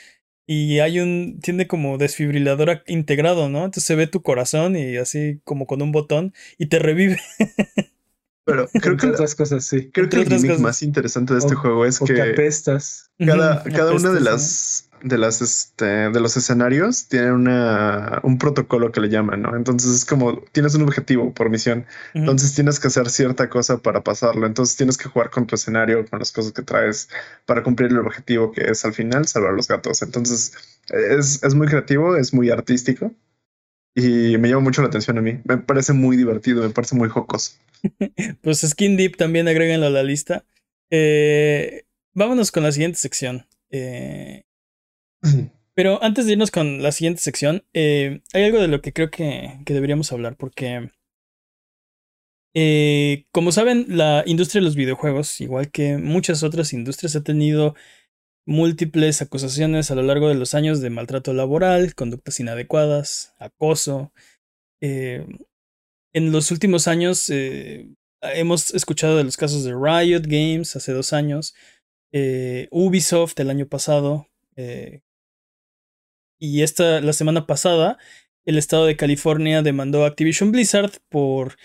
y 0.47 0.79
hay 0.79 0.99
un, 0.99 1.39
tiene 1.41 1.67
como 1.67 1.97
desfibrilador 1.97 2.83
integrado, 2.87 3.47
¿no? 3.47 3.59
Entonces 3.59 3.85
se 3.85 3.95
ve 3.95 4.07
tu 4.07 4.21
corazón 4.21 4.75
y 4.75 4.97
así 4.97 5.39
como 5.43 5.65
con 5.65 5.81
un 5.81 5.91
botón 5.91 6.33
y 6.57 6.65
te 6.65 6.79
revive. 6.79 7.19
Pero 8.43 8.67
creo 8.73 8.97
que 8.97 9.07
otras 9.07 9.35
cosas, 9.35 9.65
sí. 9.65 9.91
Creo 9.91 10.09
que 10.09 10.17
el 10.17 10.27
gimmick 10.27 10.59
más 10.59 10.81
interesante 10.81 11.33
de 11.33 11.39
este 11.39 11.55
juego 11.55 11.85
es 11.85 11.99
que, 11.99 12.21
apestas. 12.21 13.11
cada, 13.19 13.63
cada 13.63 13.93
una 13.93 14.11
de 14.11 14.21
las 14.21 14.89
de 15.03 15.17
las 15.17 15.41
este, 15.41 15.85
de 15.85 16.19
los 16.19 16.37
escenarios 16.37 17.07
tienen 17.07 17.31
una, 17.31 18.19
un 18.23 18.37
protocolo 18.37 18.91
que 18.91 19.01
le 19.01 19.09
llaman, 19.09 19.41
¿no? 19.41 19.55
Entonces 19.55 19.91
es 19.95 20.05
como 20.05 20.41
tienes 20.51 20.75
un 20.75 20.83
objetivo 20.83 21.33
por 21.33 21.49
misión, 21.49 21.85
entonces 22.13 22.53
tienes 22.53 22.79
que 22.79 22.87
hacer 22.87 23.09
cierta 23.09 23.49
cosa 23.49 23.79
para 23.79 24.03
pasarlo, 24.03 24.45
entonces 24.45 24.75
tienes 24.75 24.97
que 24.97 25.09
jugar 25.09 25.29
con 25.29 25.47
tu 25.47 25.55
escenario, 25.55 26.05
con 26.05 26.19
las 26.19 26.31
cosas 26.31 26.51
que 26.51 26.61
traes 26.61 27.09
para 27.45 27.63
cumplir 27.63 27.91
el 27.91 27.99
objetivo 27.99 28.51
que 28.51 28.69
es 28.69 28.85
al 28.85 28.93
final 28.93 29.27
salvar 29.27 29.53
a 29.53 29.55
los 29.55 29.67
gatos. 29.67 30.01
Entonces 30.01 30.53
es, 30.89 31.43
es 31.43 31.55
muy 31.55 31.67
creativo, 31.67 32.15
es 32.15 32.33
muy 32.33 32.49
artístico 32.49 33.11
y 33.95 34.37
me 34.37 34.49
llama 34.49 34.61
mucho 34.61 34.81
la 34.81 34.87
atención 34.87 35.17
a 35.17 35.21
mí. 35.21 35.39
Me 35.43 35.57
parece 35.57 35.93
muy 35.93 36.17
divertido, 36.17 36.63
me 36.63 36.69
parece 36.69 36.95
muy 36.95 37.09
jocoso. 37.09 37.53
pues 38.41 38.61
Skin 38.61 38.97
Deep 38.97 39.17
también 39.17 39.47
agréguenlo 39.47 39.87
a 39.87 39.91
la 39.91 40.03
lista. 40.03 40.45
Eh, 40.89 41.83
vámonos 42.13 42.51
con 42.51 42.63
la 42.63 42.71
siguiente 42.71 42.97
sección. 42.97 43.47
Eh, 43.69 44.43
pero 45.73 46.03
antes 46.03 46.25
de 46.25 46.33
irnos 46.33 46.51
con 46.51 46.81
la 46.81 46.91
siguiente 46.91 47.21
sección, 47.21 47.63
eh, 47.73 48.21
hay 48.33 48.43
algo 48.43 48.59
de 48.59 48.67
lo 48.67 48.81
que 48.81 48.93
creo 48.93 49.09
que, 49.09 49.59
deberíamos 49.65 50.11
hablar, 50.11 50.35
porque 50.37 50.89
eh, 52.53 53.25
como 53.31 53.51
saben, 53.51 53.85
la 53.89 54.23
industria 54.25 54.59
de 54.59 54.65
los 54.65 54.75
videojuegos, 54.75 55.39
igual 55.41 55.71
que 55.71 55.97
muchas 55.97 56.43
otras 56.43 56.73
industrias, 56.73 57.15
ha 57.15 57.23
tenido 57.23 57.75
múltiples 58.51 59.21
acusaciones 59.21 59.89
a 59.89 59.95
lo 59.95 60.03
largo 60.03 60.27
de 60.29 60.35
los 60.35 60.53
años 60.53 60.81
de 60.81 60.89
maltrato 60.89 61.33
laboral, 61.33 61.95
conductas 61.95 62.39
inadecuadas, 62.39 63.33
acoso. 63.39 64.13
Eh, 64.81 65.25
en 66.13 66.31
los 66.31 66.51
últimos 66.51 66.87
años 66.87 67.31
hemos 68.21 68.73
escuchado 68.73 69.17
de 69.17 69.23
los 69.23 69.37
casos 69.37 69.63
de 69.63 69.71
Riot 69.71 70.23
Games 70.23 70.75
hace 70.75 70.91
dos 70.91 71.13
años, 71.13 71.55
Ubisoft 72.71 73.39
el 73.39 73.49
año 73.49 73.67
pasado, 73.67 74.27
y 76.41 76.63
esta, 76.63 77.01
la 77.01 77.13
semana 77.13 77.45
pasada, 77.45 77.99
el 78.45 78.57
estado 78.57 78.87
de 78.87 78.97
California 78.97 79.61
demandó 79.61 80.03
a 80.03 80.07
Activision 80.07 80.51
Blizzard 80.51 80.91
por 81.07 81.55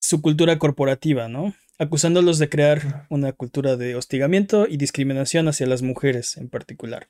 su 0.00 0.22
cultura 0.22 0.58
corporativa, 0.58 1.28
¿no? 1.28 1.54
Acusándolos 1.82 2.38
de 2.38 2.48
crear 2.48 3.08
una 3.10 3.32
cultura 3.32 3.76
de 3.76 3.96
hostigamiento 3.96 4.68
y 4.68 4.76
discriminación 4.76 5.48
hacia 5.48 5.66
las 5.66 5.82
mujeres 5.82 6.36
en 6.36 6.48
particular. 6.48 7.08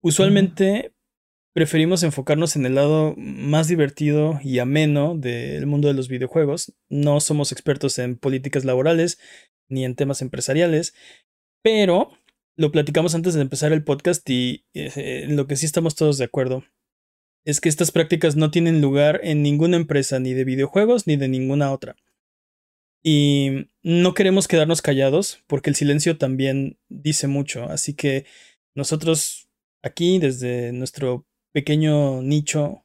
Usualmente 0.00 0.94
preferimos 1.54 2.04
enfocarnos 2.04 2.54
en 2.54 2.66
el 2.66 2.76
lado 2.76 3.14
más 3.16 3.66
divertido 3.66 4.38
y 4.44 4.60
ameno 4.60 5.16
del 5.16 5.66
mundo 5.66 5.88
de 5.88 5.94
los 5.94 6.06
videojuegos. 6.06 6.72
No 6.88 7.18
somos 7.18 7.50
expertos 7.50 7.98
en 7.98 8.16
políticas 8.16 8.64
laborales 8.64 9.18
ni 9.68 9.84
en 9.84 9.96
temas 9.96 10.22
empresariales, 10.22 10.94
pero 11.60 12.12
lo 12.54 12.70
platicamos 12.70 13.16
antes 13.16 13.34
de 13.34 13.40
empezar 13.42 13.72
el 13.72 13.82
podcast 13.82 14.30
y 14.30 14.66
eh, 14.72 15.24
en 15.24 15.34
lo 15.34 15.48
que 15.48 15.56
sí 15.56 15.66
estamos 15.66 15.96
todos 15.96 16.16
de 16.16 16.26
acuerdo 16.26 16.62
es 17.44 17.60
que 17.60 17.68
estas 17.68 17.90
prácticas 17.90 18.36
no 18.36 18.52
tienen 18.52 18.80
lugar 18.80 19.20
en 19.24 19.42
ninguna 19.42 19.76
empresa, 19.76 20.20
ni 20.20 20.32
de 20.32 20.44
videojuegos, 20.44 21.08
ni 21.08 21.16
de 21.16 21.26
ninguna 21.26 21.72
otra. 21.72 21.96
Y 23.02 23.68
no 23.82 24.14
queremos 24.14 24.46
quedarnos 24.48 24.82
callados, 24.82 25.42
porque 25.46 25.70
el 25.70 25.76
silencio 25.76 26.18
también 26.18 26.78
dice 26.88 27.26
mucho. 27.26 27.64
Así 27.64 27.94
que 27.94 28.26
nosotros 28.74 29.48
aquí, 29.82 30.18
desde 30.18 30.72
nuestro 30.72 31.26
pequeño 31.52 32.22
nicho, 32.22 32.84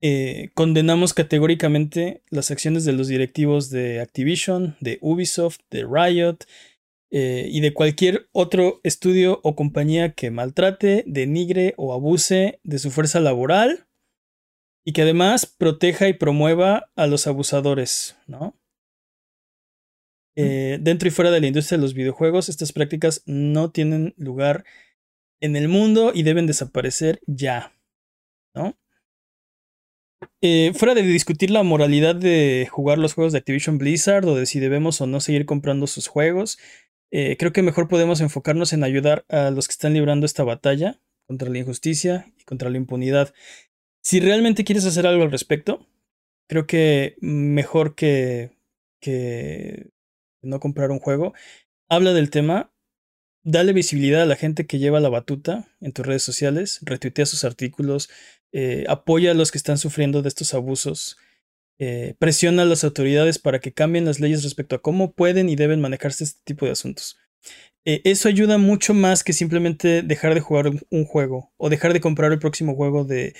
eh, 0.00 0.50
condenamos 0.54 1.14
categóricamente 1.14 2.22
las 2.30 2.50
acciones 2.50 2.84
de 2.84 2.92
los 2.92 3.08
directivos 3.08 3.70
de 3.70 4.00
Activision, 4.00 4.76
de 4.80 4.98
Ubisoft, 5.00 5.60
de 5.70 5.86
Riot, 5.86 6.38
eh, 7.10 7.48
y 7.50 7.60
de 7.60 7.72
cualquier 7.72 8.28
otro 8.32 8.80
estudio 8.82 9.40
o 9.44 9.54
compañía 9.54 10.12
que 10.12 10.30
maltrate, 10.30 11.04
denigre 11.06 11.72
o 11.76 11.94
abuse 11.94 12.58
de 12.64 12.78
su 12.78 12.90
fuerza 12.90 13.20
laboral 13.20 13.86
y 14.84 14.92
que 14.92 15.02
además 15.02 15.46
proteja 15.46 16.08
y 16.08 16.14
promueva 16.14 16.90
a 16.96 17.06
los 17.06 17.26
abusadores, 17.28 18.16
¿no? 18.26 18.56
Eh, 20.36 20.78
dentro 20.80 21.08
y 21.08 21.10
fuera 21.10 21.30
de 21.30 21.40
la 21.40 21.46
industria 21.46 21.78
de 21.78 21.82
los 21.82 21.94
videojuegos, 21.94 22.48
estas 22.48 22.72
prácticas 22.72 23.22
no 23.24 23.70
tienen 23.70 24.14
lugar 24.18 24.64
en 25.40 25.56
el 25.56 25.68
mundo 25.68 26.12
y 26.14 26.22
deben 26.22 26.46
desaparecer 26.46 27.20
ya, 27.26 27.74
¿no? 28.54 28.76
Eh, 30.40 30.72
fuera 30.74 30.94
de 30.94 31.02
discutir 31.02 31.50
la 31.50 31.62
moralidad 31.62 32.14
de 32.14 32.68
jugar 32.70 32.98
los 32.98 33.14
juegos 33.14 33.32
de 33.32 33.38
Activision 33.38 33.78
Blizzard 33.78 34.26
o 34.26 34.34
de 34.34 34.46
si 34.46 34.60
debemos 34.60 35.00
o 35.00 35.06
no 35.06 35.20
seguir 35.20 35.46
comprando 35.46 35.86
sus 35.86 36.06
juegos, 36.06 36.58
eh, 37.10 37.36
creo 37.38 37.52
que 37.52 37.62
mejor 37.62 37.88
podemos 37.88 38.20
enfocarnos 38.20 38.72
en 38.72 38.84
ayudar 38.84 39.24
a 39.28 39.50
los 39.50 39.68
que 39.68 39.72
están 39.72 39.94
librando 39.94 40.26
esta 40.26 40.44
batalla 40.44 41.00
contra 41.26 41.50
la 41.50 41.58
injusticia 41.58 42.32
y 42.38 42.44
contra 42.44 42.70
la 42.70 42.76
impunidad. 42.76 43.34
Si 44.02 44.20
realmente 44.20 44.64
quieres 44.64 44.84
hacer 44.84 45.06
algo 45.06 45.22
al 45.22 45.30
respecto, 45.30 45.86
creo 46.48 46.66
que 46.66 47.16
mejor 47.20 47.94
que, 47.94 48.50
que 49.00 49.90
no 50.46 50.60
comprar 50.60 50.90
un 50.90 51.00
juego, 51.00 51.34
habla 51.88 52.12
del 52.12 52.30
tema, 52.30 52.72
dale 53.44 53.72
visibilidad 53.72 54.22
a 54.22 54.26
la 54.26 54.36
gente 54.36 54.66
que 54.66 54.78
lleva 54.78 55.00
la 55.00 55.08
batuta 55.08 55.68
en 55.80 55.92
tus 55.92 56.06
redes 56.06 56.22
sociales, 56.22 56.80
retuitea 56.82 57.26
sus 57.26 57.44
artículos, 57.44 58.08
eh, 58.52 58.84
apoya 58.88 59.32
a 59.32 59.34
los 59.34 59.50
que 59.50 59.58
están 59.58 59.78
sufriendo 59.78 60.22
de 60.22 60.28
estos 60.28 60.54
abusos 60.54 61.18
eh, 61.78 62.14
presiona 62.18 62.62
a 62.62 62.64
las 62.64 62.84
autoridades 62.84 63.38
para 63.38 63.60
que 63.60 63.72
cambien 63.72 64.06
las 64.06 64.18
leyes 64.18 64.42
respecto 64.42 64.76
a 64.76 64.82
cómo 64.82 65.12
pueden 65.12 65.50
y 65.50 65.56
deben 65.56 65.82
manejarse 65.82 66.24
este 66.24 66.40
tipo 66.44 66.64
de 66.64 66.72
asuntos. 66.72 67.18
Eh, 67.84 68.00
eso 68.04 68.28
ayuda 68.28 68.56
mucho 68.56 68.94
más 68.94 69.22
que 69.22 69.34
simplemente 69.34 70.02
dejar 70.02 70.34
de 70.34 70.40
jugar 70.40 70.70
un 70.90 71.04
juego 71.04 71.52
o 71.58 71.68
dejar 71.68 71.92
de 71.92 72.00
comprar 72.00 72.32
el 72.32 72.38
próximo 72.38 72.74
juego 72.74 73.04
de, 73.04 73.34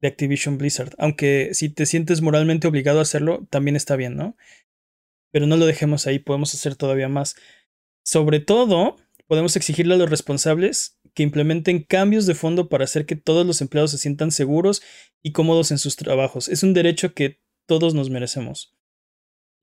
de 0.00 0.08
Activision 0.08 0.56
Blizzard. 0.56 0.94
Aunque 0.98 1.50
si 1.52 1.68
te 1.68 1.84
sientes 1.84 2.22
moralmente 2.22 2.66
obligado 2.66 2.98
a 2.98 3.02
hacerlo, 3.02 3.46
también 3.50 3.76
está 3.76 3.94
bien, 3.96 4.16
¿no? 4.16 4.36
Pero 5.32 5.46
no 5.46 5.56
lo 5.56 5.66
dejemos 5.66 6.06
ahí, 6.06 6.20
podemos 6.20 6.54
hacer 6.54 6.76
todavía 6.76 7.08
más. 7.08 7.34
Sobre 8.04 8.38
todo, 8.38 8.96
podemos 9.26 9.56
exigirle 9.56 9.94
a 9.94 9.98
los 9.98 10.10
responsables 10.10 11.00
que 11.14 11.24
implementen 11.24 11.82
cambios 11.82 12.26
de 12.26 12.34
fondo 12.34 12.68
para 12.68 12.84
hacer 12.84 13.06
que 13.06 13.16
todos 13.16 13.44
los 13.44 13.60
empleados 13.60 13.90
se 13.90 13.98
sientan 13.98 14.30
seguros 14.30 14.82
y 15.22 15.32
cómodos 15.32 15.70
en 15.70 15.78
sus 15.78 15.96
trabajos. 15.96 16.48
Es 16.48 16.62
un 16.62 16.74
derecho 16.74 17.14
que 17.14 17.40
todos 17.66 17.94
nos 17.94 18.10
merecemos. 18.10 18.74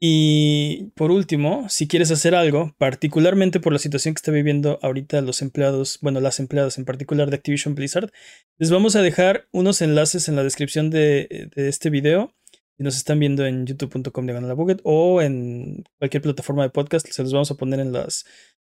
Y 0.02 0.92
por 0.96 1.12
último, 1.12 1.68
si 1.68 1.88
quieres 1.88 2.10
hacer 2.10 2.34
algo, 2.34 2.74
particularmente 2.78 3.60
por 3.60 3.74
la 3.74 3.80
situación 3.80 4.14
que 4.14 4.20
está 4.20 4.32
viviendo 4.32 4.80
ahorita 4.82 5.20
los 5.20 5.42
empleados, 5.42 6.00
bueno, 6.02 6.22
las 6.22 6.40
empleadas 6.40 6.78
en 6.78 6.86
particular 6.86 7.30
de 7.30 7.36
Activision 7.36 7.76
Blizzard, 7.76 8.10
les 8.58 8.72
vamos 8.72 8.96
a 8.96 9.02
dejar 9.02 9.50
unos 9.52 9.82
enlaces 9.82 10.30
en 10.30 10.38
la 10.38 10.44
descripción 10.44 10.90
de, 10.90 11.50
este 11.56 11.90
video 11.90 12.34
Si 12.80 12.84
nos 12.84 12.96
están 12.96 13.20
viendo 13.20 13.46
en 13.46 13.66
youtube.com 13.66 14.26
de 14.26 14.40
la 14.40 14.56
o 14.84 15.22
en 15.22 15.84
cualquier 15.98 16.24
plataforma 16.24 16.64
de 16.64 16.70
podcast, 16.70 17.06
se 17.10 17.22
los 17.24 17.34
vamos 17.34 17.52
a 17.52 17.56
poner 17.56 17.82
en, 17.82 17.92
las, 17.92 18.26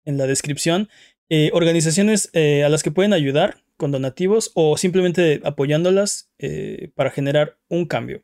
en 0.05 0.19
la 0.19 0.27
descripción. 0.27 0.91
Eh, 1.31 1.49
organizaciones 1.55 2.29
eh, 2.35 2.65
a 2.65 2.69
las 2.69 2.83
que 2.83 2.91
pueden 2.91 3.15
ayudar 3.15 3.65
con 3.79 3.93
donativos 3.93 4.53
o 4.55 4.77
simplemente 4.77 5.41
apoyándolas 5.43 6.31
eh, 6.39 6.91
para 6.95 7.11
generar 7.11 7.59
un 7.71 7.87
cambio. 7.87 8.21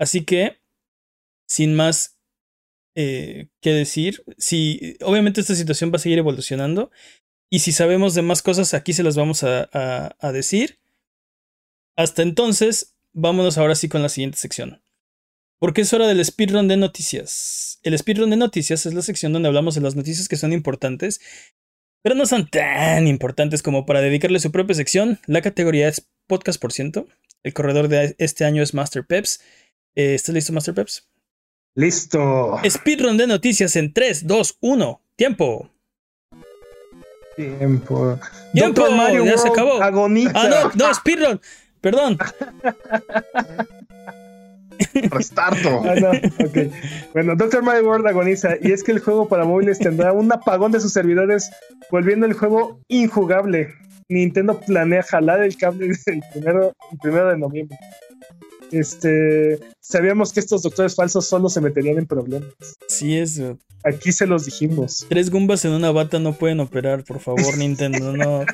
Así 0.00 0.24
que, 0.24 0.58
sin 1.46 1.76
más 1.76 2.18
que 2.96 3.48
decir, 3.62 4.24
si 4.36 4.96
obviamente 5.00 5.40
esta 5.40 5.54
situación 5.54 5.92
va 5.92 5.96
a 5.96 6.00
seguir 6.00 6.18
evolucionando 6.18 6.90
y 7.50 7.60
si 7.60 7.70
sabemos 7.70 8.14
de 8.14 8.22
más 8.22 8.42
cosas, 8.42 8.74
aquí 8.74 8.92
se 8.92 9.04
las 9.04 9.14
vamos 9.14 9.44
a, 9.44 9.68
a 10.18 10.32
decir. 10.32 10.80
Hasta 11.96 12.22
entonces, 12.22 12.96
vámonos 13.12 13.58
ahora 13.58 13.76
sí 13.76 13.88
con 13.88 14.02
la 14.02 14.08
siguiente 14.08 14.38
sección. 14.38 14.83
Porque 15.64 15.80
es 15.80 15.94
hora 15.94 16.06
del 16.06 16.22
speedrun 16.22 16.68
de 16.68 16.76
noticias. 16.76 17.80
El 17.84 17.96
speedrun 17.96 18.28
de 18.28 18.36
noticias 18.36 18.84
es 18.84 18.92
la 18.92 19.00
sección 19.00 19.32
donde 19.32 19.48
hablamos 19.48 19.74
de 19.74 19.80
las 19.80 19.96
noticias 19.96 20.28
que 20.28 20.36
son 20.36 20.52
importantes 20.52 21.22
pero 22.02 22.14
no 22.14 22.26
son 22.26 22.46
tan 22.46 23.08
importantes 23.08 23.62
como 23.62 23.86
para 23.86 24.02
dedicarle 24.02 24.38
su 24.38 24.52
propia 24.52 24.74
sección. 24.74 25.20
La 25.26 25.40
categoría 25.40 25.88
es 25.88 26.06
podcast 26.26 26.60
por 26.60 26.70
ciento. 26.70 27.06
El 27.42 27.54
corredor 27.54 27.88
de 27.88 28.14
este 28.18 28.44
año 28.44 28.62
es 28.62 28.74
Master 28.74 29.06
Peps. 29.06 29.40
Eh, 29.94 30.12
¿Estás 30.14 30.34
listo, 30.34 30.52
Master 30.52 30.74
Peps? 30.74 31.08
Listo. 31.74 32.60
Speedrun 32.68 33.16
de 33.16 33.26
noticias 33.26 33.74
en 33.76 33.94
3, 33.94 34.26
2, 34.26 34.58
1. 34.60 35.00
Tiempo. 35.16 35.70
Tiempo. 37.36 38.20
Tiempo. 38.52 38.90
Mario 38.90 39.24
ya 39.24 39.38
se 39.38 39.48
acabó. 39.48 39.82
Agoniza. 39.82 40.32
Ah, 40.34 40.70
no, 40.76 40.86
no, 40.88 40.94
speedrun. 40.94 41.40
Perdón. 41.80 42.18
Restarto. 45.10 45.82
Ah, 45.84 45.94
no. 45.94 46.10
okay. 46.46 46.70
Bueno, 47.12 47.36
Doctor 47.36 47.62
Mario 47.62 47.88
World 47.88 48.06
agoniza 48.06 48.56
y 48.60 48.72
es 48.72 48.82
que 48.82 48.92
el 48.92 49.00
juego 49.00 49.28
para 49.28 49.44
móviles 49.44 49.78
tendrá 49.78 50.12
un 50.12 50.32
apagón 50.32 50.72
de 50.72 50.80
sus 50.80 50.92
servidores, 50.92 51.50
volviendo 51.90 52.26
el 52.26 52.34
juego 52.34 52.80
injugable. 52.88 53.74
Nintendo 54.08 54.60
planea 54.60 55.02
jalar 55.02 55.42
el 55.42 55.56
cable 55.56 55.86
el 56.06 56.22
primero, 56.32 56.72
el 56.92 56.98
primero 56.98 57.28
de 57.28 57.38
noviembre. 57.38 57.78
Este, 58.70 59.60
sabíamos 59.80 60.32
que 60.32 60.40
estos 60.40 60.62
doctores 60.62 60.94
falsos 60.94 61.28
solo 61.28 61.48
se 61.48 61.60
meterían 61.60 61.98
en 61.98 62.06
problemas. 62.06 62.48
Sí, 62.88 63.16
es. 63.16 63.40
Aquí 63.84 64.12
se 64.12 64.26
los 64.26 64.46
dijimos. 64.46 65.06
Tres 65.08 65.30
Gumbas 65.30 65.64
en 65.64 65.72
una 65.72 65.92
bata 65.92 66.18
no 66.18 66.32
pueden 66.32 66.60
operar, 66.60 67.04
por 67.04 67.20
favor, 67.20 67.56
Nintendo, 67.58 68.12
no. 68.12 68.44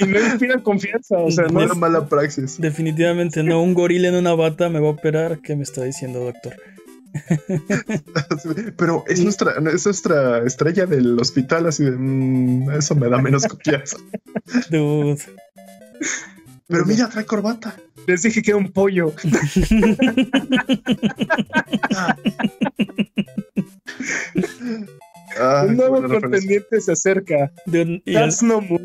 Y 0.00 0.06
no 0.06 0.20
inspiran 0.20 0.60
confianza. 0.62 1.18
O 1.18 1.30
sea, 1.30 1.46
no 1.46 1.62
es 1.62 1.76
mala 1.76 2.06
praxis. 2.06 2.60
Definitivamente 2.60 3.42
no. 3.42 3.62
Un 3.62 3.74
gorila 3.74 4.08
en 4.08 4.14
una 4.14 4.34
bata 4.34 4.68
me 4.68 4.80
va 4.80 4.88
a 4.88 4.90
operar. 4.90 5.40
¿Qué 5.40 5.56
me 5.56 5.62
está 5.62 5.84
diciendo, 5.84 6.20
doctor? 6.20 6.54
Pero 8.76 9.04
es 9.08 9.20
nuestra, 9.20 9.52
es 9.72 9.84
nuestra 9.84 10.44
estrella 10.44 10.86
del 10.86 11.18
hospital, 11.18 11.66
así 11.66 11.84
de 11.84 11.92
mm, 11.92 12.70
eso 12.70 12.94
me 12.94 13.08
da 13.08 13.18
menos 13.18 13.46
confianza. 13.46 13.96
Dude. 14.70 15.18
Pero 16.68 16.86
mira, 16.86 17.08
trae 17.08 17.24
corbata. 17.24 17.76
Les 18.06 18.22
dije 18.22 18.42
que 18.42 18.50
era 18.52 18.58
un 18.58 18.72
pollo. 18.72 19.12
Ah, 25.38 25.64
un 25.66 25.76
nuevo 25.76 26.02
contendiente 26.02 26.80
se 26.80 26.92
acerca. 26.92 27.52
Dude, 27.64 28.02
y 28.04 28.14
That's 28.14 28.42
no 28.42 28.60
More 28.60 28.84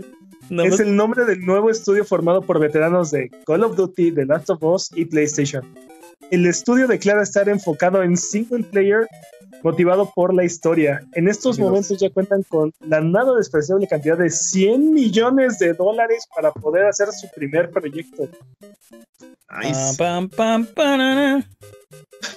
no 0.50 0.64
es 0.64 0.80
el 0.80 0.96
nombre 0.96 1.26
del 1.26 1.46
nuevo 1.46 1.70
estudio 1.70 2.06
formado 2.06 2.42
por 2.42 2.60
veteranos 2.60 3.12
de 3.12 3.30
Call 3.46 3.64
of 3.64 3.76
Duty, 3.76 4.12
The 4.12 4.26
Last 4.26 4.50
of 4.50 4.64
Us 4.64 4.90
y 4.96 5.06
PlayStation. 5.06 5.64
El 6.32 6.46
estudio 6.46 6.88
declara 6.88 7.24
estar 7.24 7.48
enfocado 7.50 8.02
en 8.02 8.18
single 8.18 8.64
player 8.64 9.08
motivado 9.64 10.12
por 10.14 10.34
la 10.34 10.44
historia. 10.44 11.04
En 11.14 11.28
estos 11.28 11.58
Dios. 11.58 11.68
momentos 11.68 12.00
ya 12.00 12.10
cuentan 12.10 12.44
con 12.44 12.74
la 12.82 13.02
nada 13.02 13.36
despreciable 13.36 13.88
cantidad 13.88 14.18
de 14.18 14.30
100 14.30 14.94
millones 14.94 15.60
de 15.60 15.74
dólares 15.74 16.28
para 16.36 16.52
poder 16.52 16.86
hacer 16.86 17.12
su 17.12 17.28
primer 17.36 17.70
proyecto. 17.72 18.30
Nice. 19.62 19.96
Pam, 19.98 20.30
pam, 20.30 20.66
panana. 20.66 21.50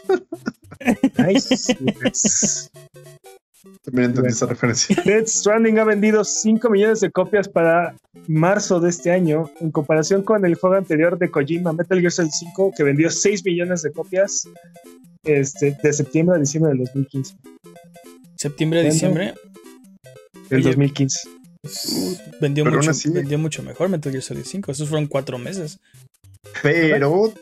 Nice. 1.18 1.74
También 3.82 4.10
entendí 4.10 4.30
esa 4.30 4.46
referencia. 4.46 4.96
Death 5.04 5.26
Stranding 5.28 5.78
ha 5.78 5.84
vendido 5.84 6.24
5 6.24 6.70
millones 6.70 7.00
de 7.00 7.10
copias 7.10 7.48
para 7.48 7.94
marzo 8.26 8.80
de 8.80 8.90
este 8.90 9.10
año, 9.10 9.50
en 9.60 9.70
comparación 9.70 10.22
con 10.22 10.44
el 10.44 10.54
juego 10.54 10.76
anterior 10.76 11.18
de 11.18 11.30
Kojima, 11.30 11.72
Metal 11.72 11.98
Gear 12.00 12.12
Solid 12.12 12.30
5, 12.30 12.72
que 12.76 12.82
vendió 12.84 13.10
6 13.10 13.44
millones 13.44 13.82
de 13.82 13.92
copias 13.92 14.48
este, 15.24 15.76
de 15.82 15.92
septiembre 15.92 16.36
a 16.36 16.38
diciembre 16.38 16.70
del 16.70 16.84
2015. 16.84 17.34
Septiembre, 18.36 18.80
Bueno. 18.80 18.92
diciembre. 18.92 19.34
Del 20.48 20.60
Oye, 20.60 20.68
2015. 20.68 21.28
pues, 21.60 22.20
vendió, 22.40 22.64
Pero 22.64 22.76
aún 22.76 22.80
mucho, 22.86 22.90
así- 22.92 23.10
vendió 23.10 23.38
mucho 23.38 23.62
mejor 23.62 23.88
Metal 23.88 24.10
Gear 24.12 24.22
Solid 24.22 24.44
5. 24.44 24.72
Esos 24.72 24.88
fueron 24.88 25.06
cuatro 25.08 25.38
meses. 25.38 25.78
Pero 26.62 27.32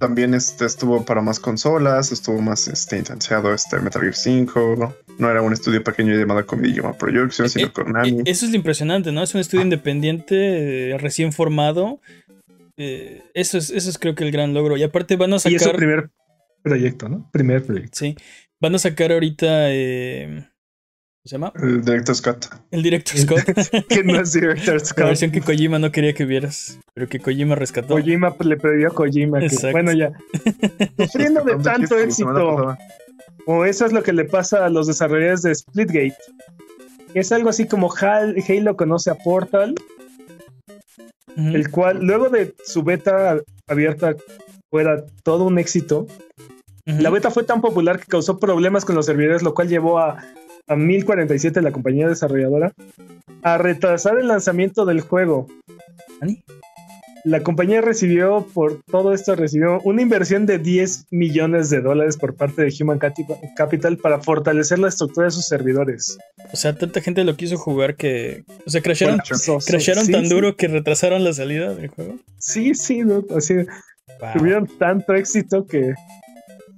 también 0.00 0.34
este, 0.34 0.64
estuvo 0.64 1.04
para 1.04 1.20
más 1.20 1.38
consolas, 1.38 2.10
estuvo 2.10 2.40
más 2.40 2.66
este, 2.66 2.96
intensiado 2.98 3.54
este 3.54 3.78
Metal 3.78 4.00
Gear 4.02 4.14
5. 4.14 4.96
No 5.18 5.30
era 5.30 5.42
un 5.42 5.52
estudio 5.52 5.84
pequeño 5.84 6.14
llamado 6.14 6.44
Kojima 6.46 6.94
Productions, 6.94 7.54
Eh, 7.54 7.60
sino 7.60 7.72
Konami. 7.72 8.20
Eh, 8.20 8.22
Eso 8.24 8.46
es 8.46 8.50
lo 8.50 8.56
impresionante, 8.56 9.12
¿no? 9.12 9.22
Es 9.22 9.34
un 9.34 9.40
estudio 9.42 9.62
independiente, 9.62 10.90
eh, 10.92 10.98
recién 10.98 11.32
formado. 11.32 12.00
Eh, 12.78 13.22
eso, 13.34 13.58
es, 13.58 13.68
eso 13.70 13.90
es 13.90 13.98
creo 13.98 14.14
que 14.14 14.24
el 14.24 14.32
gran 14.32 14.54
logro. 14.54 14.76
Y 14.78 14.82
aparte 14.82 15.16
van 15.16 15.34
a 15.34 15.36
Y 15.36 15.38
es 15.38 15.42
su 15.42 15.58
sacar. 15.58 15.76
primer 15.76 16.10
proyecto, 16.62 17.08
¿no? 17.08 17.28
Primer 17.30 17.62
proyecto. 17.64 17.98
Sí. 17.98 18.16
Van 18.58 18.74
a 18.74 18.78
sacar 18.78 19.12
ahorita. 19.12 19.68
¿Cómo 21.22 21.28
se 21.28 21.34
llama? 21.34 21.52
El 21.62 21.84
director 21.84 22.14
Scott. 22.14 22.46
El 22.70 22.82
Director 22.82 23.18
Scott. 23.18 23.86
que 23.88 24.02
no 24.02 24.20
es 24.20 24.32
Director 24.32 24.74
La 24.78 24.84
Scott. 24.84 25.04
versión 25.04 25.30
que 25.30 25.42
Kojima 25.42 25.78
no 25.78 25.92
quería 25.92 26.14
que 26.14 26.24
vieras. 26.24 26.78
Pero 26.94 27.08
que 27.08 27.18
Kojima 27.20 27.54
rescató. 27.56 27.88
Kojima 27.94 28.34
le 28.40 28.56
previó 28.56 28.88
a 28.88 28.90
Kojima. 28.94 29.38
que- 29.40 29.46
Exacto. 29.46 29.72
bueno, 29.72 29.92
ya. 29.92 30.12
Sufriendo 31.06 31.42
de 31.44 31.52
¿Dónde 31.52 31.64
tanto 31.64 31.96
la 31.96 32.02
éxito. 32.04 32.76
O 33.46 33.64
eso 33.66 33.84
es 33.84 33.92
lo 33.92 34.02
que 34.02 34.14
le 34.14 34.24
pasa 34.24 34.64
a 34.64 34.70
los 34.70 34.86
desarrolladores 34.86 35.42
de 35.42 35.54
Splitgate. 35.54 36.16
Es 37.12 37.32
algo 37.32 37.50
así 37.50 37.66
como 37.66 37.90
Hal- 37.90 38.36
Halo 38.48 38.76
conoce 38.76 39.10
a 39.10 39.14
Portal, 39.16 39.74
el 41.36 41.70
cual 41.70 41.98
luego 42.02 42.28
de 42.30 42.54
su 42.64 42.82
beta 42.82 43.38
abierta 43.66 44.14
fuera 44.70 45.04
todo 45.22 45.44
un 45.44 45.58
éxito. 45.58 46.06
La 46.86 47.10
beta 47.10 47.30
fue 47.30 47.44
tan 47.44 47.60
popular 47.60 47.98
que 48.00 48.06
causó 48.06 48.38
problemas 48.38 48.84
con 48.84 48.96
los 48.96 49.06
servidores, 49.06 49.42
lo 49.42 49.54
cual 49.54 49.68
llevó 49.68 49.98
a, 50.00 50.24
a 50.70 50.76
1047, 50.76 51.60
la 51.62 51.72
compañía 51.72 52.08
desarrolladora, 52.08 52.72
a 53.42 53.58
retrasar 53.58 54.18
el 54.18 54.28
lanzamiento 54.28 54.84
del 54.86 55.00
juego. 55.02 55.46
¿Ani? 56.20 56.42
La 57.22 57.42
compañía 57.42 57.82
recibió, 57.82 58.46
por 58.54 58.80
todo 58.90 59.12
esto, 59.12 59.34
recibió 59.36 59.78
una 59.84 60.00
inversión 60.00 60.46
de 60.46 60.58
10 60.58 61.08
millones 61.10 61.68
de 61.68 61.82
dólares 61.82 62.16
por 62.16 62.34
parte 62.34 62.62
de 62.62 62.72
Human 62.80 62.98
Capital 63.56 63.98
para 63.98 64.20
fortalecer 64.22 64.78
la 64.78 64.88
estructura 64.88 65.26
de 65.26 65.30
sus 65.32 65.44
servidores. 65.44 66.16
O 66.50 66.56
sea, 66.56 66.74
tanta 66.78 67.02
gente 67.02 67.22
lo 67.24 67.36
quiso 67.36 67.58
jugar 67.58 67.96
que. 67.96 68.44
O 68.66 68.70
sea, 68.70 68.80
crasharon, 68.80 69.18
Colapsó. 69.18 69.58
crasharon 69.66 70.06
Sí, 70.06 70.12
tan 70.12 70.24
sí. 70.24 70.30
duro 70.34 70.56
que 70.56 70.68
retrasaron 70.68 71.22
la 71.22 71.34
salida 71.34 71.74
del 71.74 71.88
juego. 71.88 72.14
Sí, 72.38 72.74
sí, 72.74 73.00
¿no? 73.00 73.22
así 73.36 73.54
Wow. 74.20 74.30
tuvieron 74.38 74.66
tanto 74.78 75.14
éxito 75.14 75.66
que 75.66 75.94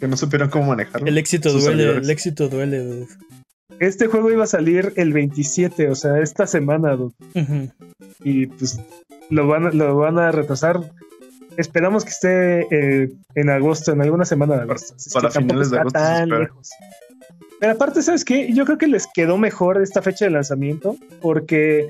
Que 0.01 0.07
no 0.09 0.17
supieron 0.17 0.49
cómo 0.51 0.67
manejarlo. 0.67 1.07
El 1.07 1.19
éxito 1.19 1.51
duele, 1.53 1.67
servidores. 1.67 2.05
el 2.05 2.11
éxito 2.11 2.49
duele, 2.49 2.79
dude. 2.79 3.07
Este 3.81 4.07
juego 4.07 4.31
iba 4.31 4.45
a 4.45 4.49
salir 4.49 4.93
el 4.97 5.13
27, 5.13 5.89
o 5.91 5.95
sea, 5.95 6.19
esta 6.21 6.47
semana, 6.47 6.97
y 8.25 8.47
pues 8.47 8.79
lo 9.31 9.47
van, 9.47 9.67
a- 9.67 9.71
lo 9.71 9.97
van 9.97 10.19
a 10.19 10.31
retrasar. 10.33 10.81
Esperamos 11.57 12.05
que 12.05 12.11
esté 12.11 12.61
eh, 12.71 13.13
en 13.35 13.51
agosto, 13.51 13.93
en 13.93 14.01
alguna 14.01 14.25
semana 14.25 14.57
de 14.57 14.63
agosto. 14.63 14.95
Para 15.13 15.31
finales 15.31 15.71
de 15.71 15.79
agosto 15.81 15.99
se 15.99 16.05
tan 16.05 16.23
espera. 16.23 16.39
lejos. 16.41 16.71
Pero 17.61 17.73
aparte, 17.73 18.03
¿sabes 18.03 18.25
qué? 18.25 18.53
Yo 18.53 18.65
creo 18.65 18.79
que 18.79 18.87
les 18.89 19.07
quedó 19.07 19.37
mejor 19.39 19.81
esta 19.83 20.01
fecha 20.03 20.25
de 20.25 20.31
lanzamiento 20.33 20.97
porque 21.21 21.89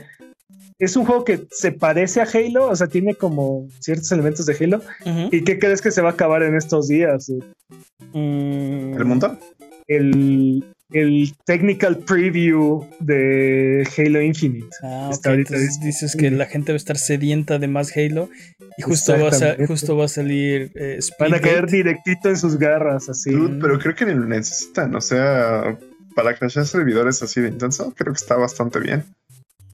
es 0.79 0.97
un 0.97 1.05
juego 1.07 1.25
que 1.25 1.47
se 1.53 1.71
parece 1.73 2.21
a 2.21 2.25
Halo, 2.25 2.69
o 2.69 2.77
sea, 2.77 2.89
tiene 2.89 3.15
como 3.15 3.69
ciertos 3.79 4.11
elementos 4.13 4.47
de 4.47 4.57
Halo. 4.61 4.83
¿Y 5.31 5.45
qué 5.45 5.59
crees 5.59 5.81
que 5.81 5.91
se 5.93 6.03
va 6.03 6.11
a 6.11 6.13
acabar 6.13 6.43
en 6.43 6.57
estos 6.57 6.89
días? 6.89 7.31
Mm, 8.13 8.95
¿El 8.99 9.05
mundo? 9.05 9.39
El, 9.87 10.65
el 10.93 11.35
technical 11.45 11.99
preview 11.99 12.87
de 13.01 13.87
Halo 13.97 14.21
Infinite. 14.23 14.69
Ah, 14.83 15.07
ok. 15.07 15.13
Está 15.13 15.31
ahorita 15.31 15.55
Entonces 15.55 15.81
dices 15.81 16.17
que 16.17 16.31
la 16.31 16.47
gente 16.47 16.73
va 16.73 16.77
a 16.77 16.79
estar 16.79 16.99
sedienta 16.99 17.59
de 17.59 17.69
más 17.69 17.97
Halo 17.97 18.29
y 18.77 18.83
justo, 18.83 19.13
va 19.13 19.29
a, 19.29 19.67
justo 19.67 19.97
va 19.97 20.07
a 20.07 20.09
salir 20.09 20.73
eh, 20.75 20.99
Van 21.19 21.35
a 21.35 21.41
caer 21.41 21.67
directito 21.67 22.29
en 22.29 22.37
sus 22.37 22.59
garras, 22.59 23.09
así. 23.09 23.31
Dude, 23.31 23.59
pero 23.61 23.79
creo 23.79 23.95
que 23.95 24.07
ni 24.07 24.15
lo 24.15 24.25
necesitan. 24.27 24.95
O 24.95 25.01
sea, 25.01 25.79
para 26.15 26.35
crashar 26.35 26.67
servidores 26.67 27.23
así 27.23 27.41
de 27.41 27.49
intenso, 27.49 27.93
creo 27.97 28.13
que 28.13 28.19
está 28.19 28.37
bastante 28.37 28.81
bien. 28.81 29.05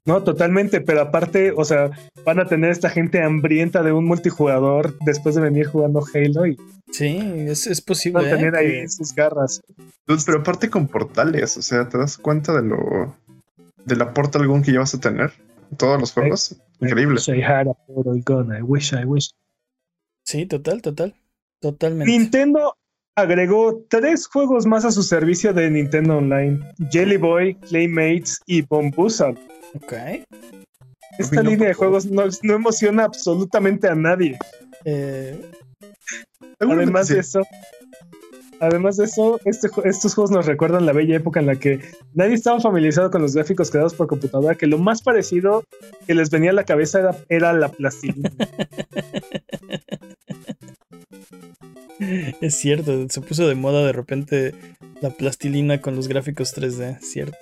No, 0.09 0.23
totalmente, 0.25 0.81
pero 0.81 1.03
aparte, 1.03 1.53
o 1.55 1.65
sea, 1.65 1.91
van 2.25 2.41
a 2.41 2.47
tener 2.47 2.71
esta 2.71 2.89
gente 2.89 3.23
hambrienta 3.23 3.83
de 3.83 3.93
un 3.93 4.07
multijugador 4.07 4.97
después 5.05 5.35
de 5.35 5.43
venir 5.43 5.67
jugando 5.67 6.03
Halo 6.15 6.47
y 6.47 6.57
Sí, 6.91 7.19
es, 7.47 7.67
es 7.67 7.83
posible. 7.83 8.23
van 8.23 8.33
a 8.33 8.37
tener 8.37 8.55
¿eh? 8.55 8.59
ahí 8.59 8.67
que- 8.83 8.89
sus 8.89 9.15
garras. 9.15 9.61
Pero 10.07 10.39
aparte 10.39 10.71
con 10.71 10.89
portales, 10.89 11.59
o 11.59 11.63
sea, 11.63 11.87
¿te 11.91 11.99
das 11.99 12.17
cuenta 12.17 12.55
de 12.55 12.67
lo 12.67 13.15
del 13.85 14.01
aporte 14.01 14.39
algún 14.39 14.63
que 14.63 14.73
ya 14.73 14.79
vas 14.79 14.95
a 14.95 15.01
tener 15.01 15.31
en 15.71 15.77
todos 15.77 16.01
los 16.01 16.13
juegos? 16.13 16.57
Increíble. 16.81 17.21
I 17.21 17.31
wish 17.31 17.39
I 17.39 17.43
had 17.43 17.69
a 17.69 17.75
portal 17.75 18.23
gun, 18.25 18.57
I 18.57 18.63
wish, 18.63 18.95
I 18.95 19.05
wish. 19.05 19.31
Sí, 20.25 20.47
total, 20.47 20.81
total. 20.81 21.15
Totalmente. 21.61 22.11
Nintendo 22.11 22.78
agregó 23.21 23.85
tres 23.89 24.27
juegos 24.27 24.67
más 24.67 24.85
a 24.85 24.91
su 24.91 25.03
servicio 25.03 25.53
de 25.53 25.71
Nintendo 25.71 26.19
Online: 26.19 26.61
Jelly 26.91 27.17
Boy, 27.17 27.55
Playmates 27.55 28.41
y 28.47 28.63
Bombusa. 28.63 29.31
Ok. 29.75 29.93
Esta 31.19 31.43
no, 31.43 31.51
línea 31.51 31.69
de 31.69 31.75
juegos 31.75 32.07
no, 32.07 32.23
no 32.43 32.55
emociona 32.55 33.05
absolutamente 33.05 33.89
a 33.89 33.95
nadie. 33.95 34.39
Eh, 34.85 35.41
Además 36.61 37.09
sí. 37.09 37.15
de 37.15 37.21
eso, 37.21 37.41
además 38.61 38.97
de 38.97 39.05
eso, 39.05 39.41
este 39.45 39.69
estos 39.85 40.15
juegos 40.15 40.31
nos 40.31 40.47
recuerdan 40.47 40.87
la 40.87 40.93
bella 40.93 41.17
época 41.17 41.41
en 41.41 41.47
la 41.47 41.57
que 41.57 41.81
nadie 42.15 42.35
estaba 42.35 42.61
familiarizado 42.61 43.11
con 43.11 43.23
los 43.23 43.35
gráficos 43.35 43.71
creados 43.71 43.95
por 43.95 44.09
computadora, 44.09 44.55
que 44.55 44.67
lo 44.67 44.79
más 44.79 45.03
parecido 45.03 45.65
que 46.07 46.15
les 46.15 46.31
venía 46.31 46.51
a 46.51 46.55
la 46.55 46.65
cabeza 46.65 47.01
era, 47.01 47.17
era 47.29 47.53
la 47.53 47.69
plastilina. 47.69 48.31
es 52.41 52.55
cierto, 52.55 53.07
se 53.09 53.21
puso 53.21 53.49
de 53.49 53.55
moda 53.55 53.85
de 53.87 53.93
repente 53.93 54.55
la 55.01 55.11
plastilina 55.11 55.81
con 55.81 55.97
los 55.97 56.09
gráficos 56.09 56.57
3D, 56.57 57.01
cierto. 57.01 57.39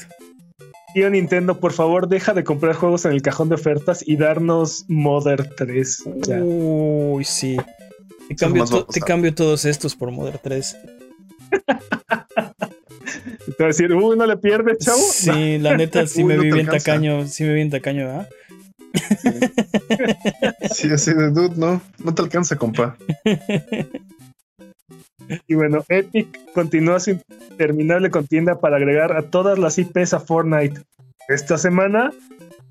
Tío 0.94 1.10
Nintendo, 1.10 1.60
por 1.60 1.72
favor, 1.72 2.08
deja 2.08 2.32
de 2.32 2.42
comprar 2.42 2.74
juegos 2.74 3.04
en 3.04 3.12
el 3.12 3.20
cajón 3.20 3.50
de 3.50 3.56
ofertas 3.56 4.02
y 4.06 4.16
darnos 4.16 4.86
Mother 4.88 5.54
3. 5.54 6.04
Ya. 6.26 6.40
Uy, 6.42 7.24
sí. 7.24 7.56
Te 8.28 8.34
cambio, 8.34 8.64
te 8.64 9.32
todos 9.32 9.64
estos 9.66 9.94
por 9.94 10.10
Modern 10.10 10.40
3. 10.42 10.76
Te 13.46 13.62
va 13.62 13.66
a 13.66 13.68
decir, 13.68 13.92
uy, 13.92 14.16
no 14.16 14.26
le 14.26 14.36
pierdes, 14.36 14.78
chavo. 14.78 14.98
Sí, 14.98 15.58
la 15.58 15.76
neta 15.78 16.06
sí 16.06 16.22
Uy, 16.22 16.28
me 16.28 16.36
no 16.36 16.42
vi 16.42 16.50
bien 16.50 16.66
alcanza. 16.66 16.86
tacaño, 16.86 17.26
sí 17.28 17.44
me 17.44 17.50
vi 17.50 17.54
bien 17.54 17.70
tacaño, 17.70 18.10
¿ah? 18.10 18.28
Sí, 20.72 20.90
así 20.90 21.14
de 21.14 21.30
dude, 21.30 21.56
no, 21.56 21.80
no 22.02 22.14
te 22.14 22.22
alcanza, 22.22 22.56
compa. 22.56 22.96
Y 25.46 25.54
bueno, 25.54 25.84
Epic 25.88 26.38
continúa 26.52 27.00
su 27.00 27.10
interminable 27.50 28.10
contienda 28.10 28.58
para 28.60 28.76
agregar 28.76 29.16
a 29.16 29.22
todas 29.22 29.58
las 29.58 29.78
IPs 29.78 30.14
a 30.14 30.20
Fortnite. 30.20 30.80
Esta 31.28 31.58
semana, 31.58 32.12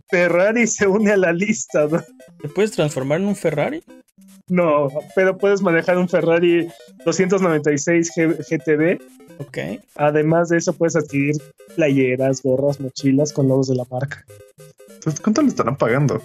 Ferrari 0.09 0.67
se 0.67 0.87
une 0.87 1.11
a 1.11 1.17
la 1.17 1.33
lista. 1.33 1.87
¿no? 1.87 2.01
¿Te 2.41 2.47
puedes 2.49 2.71
transformar 2.71 3.19
en 3.21 3.27
un 3.27 3.35
Ferrari? 3.35 3.83
No, 4.47 4.89
pero 5.15 5.37
puedes 5.37 5.61
manejar 5.61 5.97
un 5.97 6.07
Ferrari 6.07 6.67
296 7.03 8.11
G- 8.15 8.37
GTB. 8.47 9.01
Ok. 9.39 9.81
Además 9.95 10.49
de 10.49 10.57
eso, 10.57 10.71
puedes 10.73 10.95
adquirir 10.95 11.35
playeras, 11.75 12.41
gorras, 12.43 12.79
mochilas 12.79 13.33
con 13.33 13.47
logos 13.47 13.67
de 13.67 13.75
la 13.75 13.85
marca. 13.89 14.23
Entonces, 14.93 15.19
¿Cuánto 15.19 15.41
le 15.41 15.47
estarán 15.49 15.75
pagando? 15.75 16.21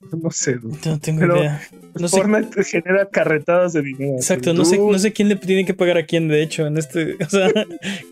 No 0.22 0.30
sé. 0.30 0.54
dude. 0.54 0.78
No 0.86 0.98
tengo 1.00 1.20
Pero- 1.20 1.38
idea. 1.38 1.60
No 1.98 2.06
sé, 2.06 2.16
Fortnite 2.18 2.62
genera 2.64 3.08
carretadas 3.08 3.72
de 3.72 3.82
dinero. 3.82 4.14
exacto, 4.14 4.54
no 4.54 4.64
sé, 4.64 4.78
no 4.78 4.96
sé 5.00 5.12
quién 5.12 5.28
le 5.28 5.34
tiene 5.36 5.64
que 5.66 5.74
pagar 5.74 5.98
a 5.98 6.06
quién, 6.06 6.28
de 6.28 6.42
hecho, 6.42 6.66
en 6.66 6.78
este. 6.78 7.16
O 7.26 7.28
sea, 7.28 7.50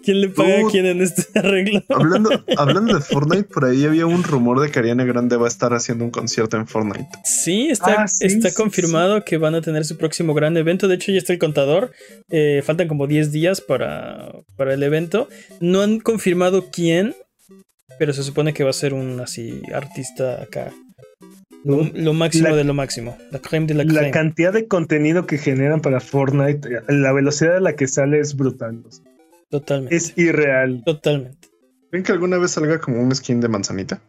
quién 0.03 0.21
le 0.21 0.29
paga 0.29 0.61
a 0.67 0.71
quién 0.71 0.87
en 0.87 1.01
este 1.03 1.23
arreglo. 1.39 1.83
Hablando, 1.89 2.31
hablando 2.57 2.95
de 2.95 3.01
Fortnite, 3.01 3.45
por 3.45 3.65
ahí 3.65 3.85
había 3.85 4.07
un 4.07 4.25
rumor 4.25 4.61
de 4.61 4.71
que 4.71 4.79
Ariana 4.81 5.05
Grande 5.05 5.37
va 5.37 5.45
a 5.45 5.49
estar 5.49 5.73
haciendo 5.75 6.05
un 6.05 6.11
concierto 6.11 6.57
en 6.57 6.67
Fortnite. 6.67 7.09
Sí, 7.25 7.69
está, 7.69 8.03
Ah, 8.03 8.09
sí, 8.09 8.27
está 8.27 8.51
sí, 8.51 8.57
confirmado 8.57 9.25
que 9.25 9.37
van 9.39 9.55
a 9.55 9.61
tener 9.63 9.85
su 9.85 9.97
próximo 9.97 10.35
gran 10.35 10.57
evento. 10.57 10.89
De 10.89 10.97
hecho, 10.97 11.13
ya 11.13 11.19
está 11.19 11.33
el 11.33 11.39
contador. 11.39 11.93
Eh, 12.29 12.63
faltan 12.65 12.89
como 12.89 13.07
10 13.07 13.31
días 13.31 13.61
para, 13.61 14.33
para 14.57 14.75
el 14.75 14.83
evento. 14.83 15.29
No 15.61 15.83
han 15.83 16.01
confirmado 16.01 16.71
quién, 16.73 17.15
pero 18.01 18.13
se 18.13 18.25
supone 18.25 18.53
que 18.53 18.65
va 18.65 18.71
a 18.71 18.75
ser 18.75 18.93
un 18.95 19.21
así 19.21 19.63
artista 19.73 20.43
acá. 20.43 20.73
Lo, 21.67 21.83
lo 21.95 22.13
máximo 22.13 22.49
La- 22.51 22.57
de 22.57 22.65
lo 22.65 22.75
máximo. 22.75 23.19
La 23.33 23.41
creme 23.41 23.67
de 23.67 23.75
la 23.75 24.11
cantidad 24.13 24.53
de 24.53 24.69
contenido 24.69 25.27
que 25.27 25.37
generan 25.37 25.81
para 25.81 26.01
Fortnite, 26.01 26.69
la 26.89 27.13
velocidad 27.13 27.57
a 27.57 27.61
la 27.61 27.75
que 27.75 27.89
sale 27.89 28.21
es 28.21 28.37
brutal. 28.37 28.83
Totalmente. 29.51 29.95
Es 29.97 30.13
irreal. 30.17 30.83
Totalmente. 30.85 31.49
¿Ven 31.91 32.03
que 32.03 32.13
alguna 32.13 32.39
vez 32.39 32.53
salga 32.53 32.79
como 32.81 33.03
un 33.03 33.15
skin 33.15 33.41
de 33.41 33.49
manzanita? 33.49 34.01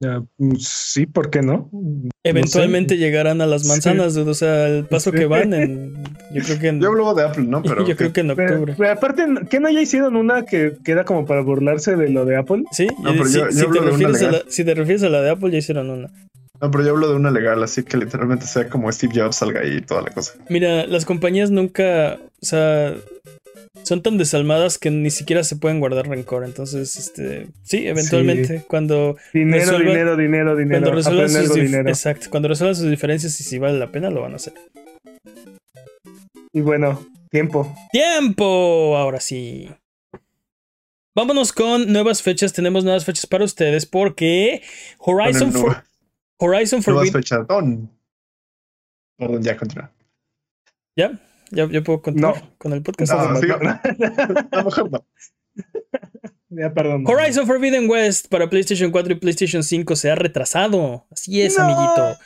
Mm, 0.00 0.56
sí, 0.58 1.06
¿por 1.06 1.30
qué 1.30 1.40
no? 1.40 1.70
No 1.72 2.10
Eventualmente 2.22 2.98
llegarán 2.98 3.40
a 3.40 3.46
las 3.46 3.64
manzanas, 3.64 4.16
o 4.16 4.34
sea, 4.34 4.68
el 4.68 4.84
paso 4.84 5.10
Sí. 5.10 5.16
que 5.18 5.26
van 5.26 5.54
en. 5.54 5.94
Yo 6.34 6.42
creo 6.42 6.58
que 6.58 6.68
en. 6.68 6.80
Yo 6.82 6.88
hablaba 6.88 7.14
de 7.14 7.22
Apple, 7.24 7.44
¿no? 7.44 7.62
Pero 7.62 7.86
yo 7.86 7.96
creo 7.96 8.12
que 8.12 8.20
en 8.20 8.30
octubre. 8.32 8.74
pero 8.76 8.92
aparte, 8.92 9.24
¿qué 9.48 9.58
no 9.60 9.70
ya 9.70 9.80
hicieron 9.80 10.16
una 10.16 10.44
que 10.44 10.74
queda 10.84 11.04
como 11.04 11.24
para 11.24 11.40
burlarse 11.40 11.96
de 11.96 12.10
lo 12.10 12.24
de 12.26 12.36
Apple? 12.36 12.64
Sí, 12.72 12.88
No, 13.02 13.12
pero 13.12 13.24
si, 13.26 13.38
yo- 13.38 13.46
yo 13.46 13.50
si 13.52 13.58
te 13.60 13.64
hablo 13.66 13.80
refieres 13.90 14.22
a 14.22 14.30
la, 14.32 14.42
si 14.48 14.64
te 14.64 14.74
refieres 14.74 15.02
a 15.04 15.08
la 15.08 15.22
de 15.22 15.30
Apple, 15.30 15.50
ya 15.50 15.58
hicieron 15.58 15.88
una. 15.90 16.08
No, 16.60 16.70
pero 16.70 16.84
yo 16.84 16.90
hablo 16.90 17.08
de 17.08 17.14
una 17.16 17.30
legal, 17.30 17.62
así 17.62 17.82
que 17.82 17.96
literalmente 17.96 18.46
sea 18.46 18.68
como 18.68 18.90
Steve 18.92 19.12
Jobs 19.14 19.36
salga 19.36 19.60
ahí 19.60 19.76
y 19.76 19.80
toda 19.82 20.02
la 20.02 20.10
cosa. 20.10 20.32
Mira, 20.48 20.86
las 20.86 21.04
compañías 21.04 21.50
nunca, 21.50 22.18
o 22.42 22.44
sea, 22.46 22.94
son 23.82 24.02
tan 24.02 24.18
desalmadas 24.18 24.78
que 24.78 24.90
ni 24.90 25.10
siquiera 25.10 25.44
se 25.44 25.56
pueden 25.56 25.80
guardar 25.80 26.08
rencor. 26.08 26.44
Entonces, 26.44 26.96
este, 26.96 27.48
sí, 27.62 27.86
eventualmente, 27.86 28.64
cuando, 28.68 29.16
Dinero, 29.32 29.64
Resuelva- 29.64 29.90
dinero, 29.90 30.16
dinero, 30.16 30.56
dinero. 30.56 30.80
cuando 30.82 30.92
resuelvan 30.96 31.30
sus 31.30 31.54
dinero. 31.54 31.88
exacto, 31.88 32.26
cuando 32.30 32.48
resuelvan 32.48 32.74
sus 32.76 32.90
diferencias 32.90 33.38
y 33.40 33.44
si 33.44 33.58
vale 33.58 33.78
la 33.78 33.90
pena, 33.92 34.10
lo 34.10 34.22
van 34.22 34.32
a 34.32 34.36
hacer. 34.36 34.54
Y 36.52 36.60
bueno, 36.60 37.06
tiempo. 37.30 37.74
¡Tiempo! 37.92 38.96
Ahora 38.96 39.20
sí. 39.20 39.70
Vámonos 41.14 41.52
con 41.52 41.90
nuevas 41.92 42.22
fechas. 42.22 42.52
Tenemos 42.52 42.84
nuevas 42.84 43.04
fechas 43.04 43.26
para 43.26 43.44
ustedes 43.44 43.86
porque 43.86 44.62
Horizon, 44.98 45.52
Ponen 45.52 45.66
for, 45.66 45.84
Horizon 46.38 46.82
nuevas 46.86 47.10
Forbidden. 47.10 47.12
fechas. 47.12 47.46
Oh, 47.48 47.62
Perdón, 49.18 49.42
ya 49.42 49.56
continúa. 49.56 49.90
¿Ya? 50.98 51.18
¿Ya, 51.50 51.68
ya 51.70 51.80
puedo 51.82 52.02
continuar 52.02 52.42
No. 52.42 52.54
con 52.58 52.72
el 52.72 52.82
podcast? 52.82 53.12
No, 53.12 53.40
sí. 53.40 53.46
no, 53.48 53.58
no. 53.58 53.70
A 54.50 54.56
lo 54.58 54.64
mejor 54.64 54.90
no. 54.90 55.06
ya, 56.50 56.72
perdón. 56.74 57.04
Horizon 57.06 57.46
Forbidden 57.46 57.88
West 57.88 58.28
para 58.28 58.48
PlayStation 58.50 58.90
4 58.90 59.12
y 59.12 59.16
PlayStation 59.16 59.62
5 59.62 59.96
se 59.96 60.10
ha 60.10 60.14
retrasado. 60.14 61.06
Así 61.10 61.42
es, 61.42 61.58
amiguito. 61.58 62.16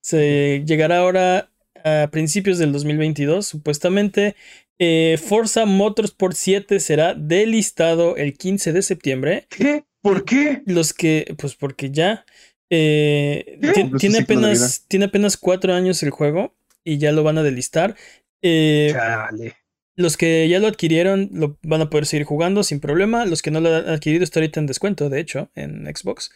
Se 0.00 0.62
llegará 0.66 0.98
ahora 0.98 1.50
a 1.84 2.08
principios 2.10 2.58
del 2.58 2.72
2022, 2.72 3.46
supuestamente. 3.46 4.36
Eh, 4.78 5.18
Forza 5.22 5.64
Motorsport 5.64 6.34
7 6.36 6.78
será 6.80 7.14
delistado 7.14 8.16
el 8.16 8.34
15 8.36 8.72
de 8.72 8.82
septiembre. 8.82 9.46
¿Qué? 9.50 9.84
¿Por 10.02 10.24
qué? 10.24 10.62
Los 10.66 10.92
que, 10.94 11.34
pues 11.38 11.54
porque 11.56 11.90
ya. 11.90 12.24
eh, 12.70 13.58
su 13.90 13.96
tiene, 13.98 14.18
apenas, 14.20 14.84
tiene 14.88 15.06
apenas 15.06 15.36
cuatro 15.36 15.74
años 15.74 16.02
el 16.02 16.10
juego 16.10 16.54
y 16.84 16.98
ya 16.98 17.10
lo 17.12 17.22
van 17.24 17.38
a 17.38 17.42
delistar. 17.42 17.96
Eh, 18.42 18.90
Chale. 18.92 19.56
los 19.96 20.16
que 20.16 20.48
ya 20.48 20.58
lo 20.60 20.68
adquirieron 20.68 21.28
lo 21.32 21.58
van 21.62 21.80
a 21.82 21.90
poder 21.90 22.06
seguir 22.06 22.24
jugando 22.26 22.62
sin 22.62 22.80
problema. 22.80 23.24
Los 23.26 23.42
que 23.42 23.50
no 23.50 23.60
lo 23.60 23.74
han 23.74 23.88
adquirido 23.88 24.24
está 24.24 24.40
ahorita 24.40 24.60
en 24.60 24.66
descuento, 24.66 25.08
de 25.08 25.20
hecho, 25.20 25.50
en 25.54 25.84
Xbox. 25.86 26.30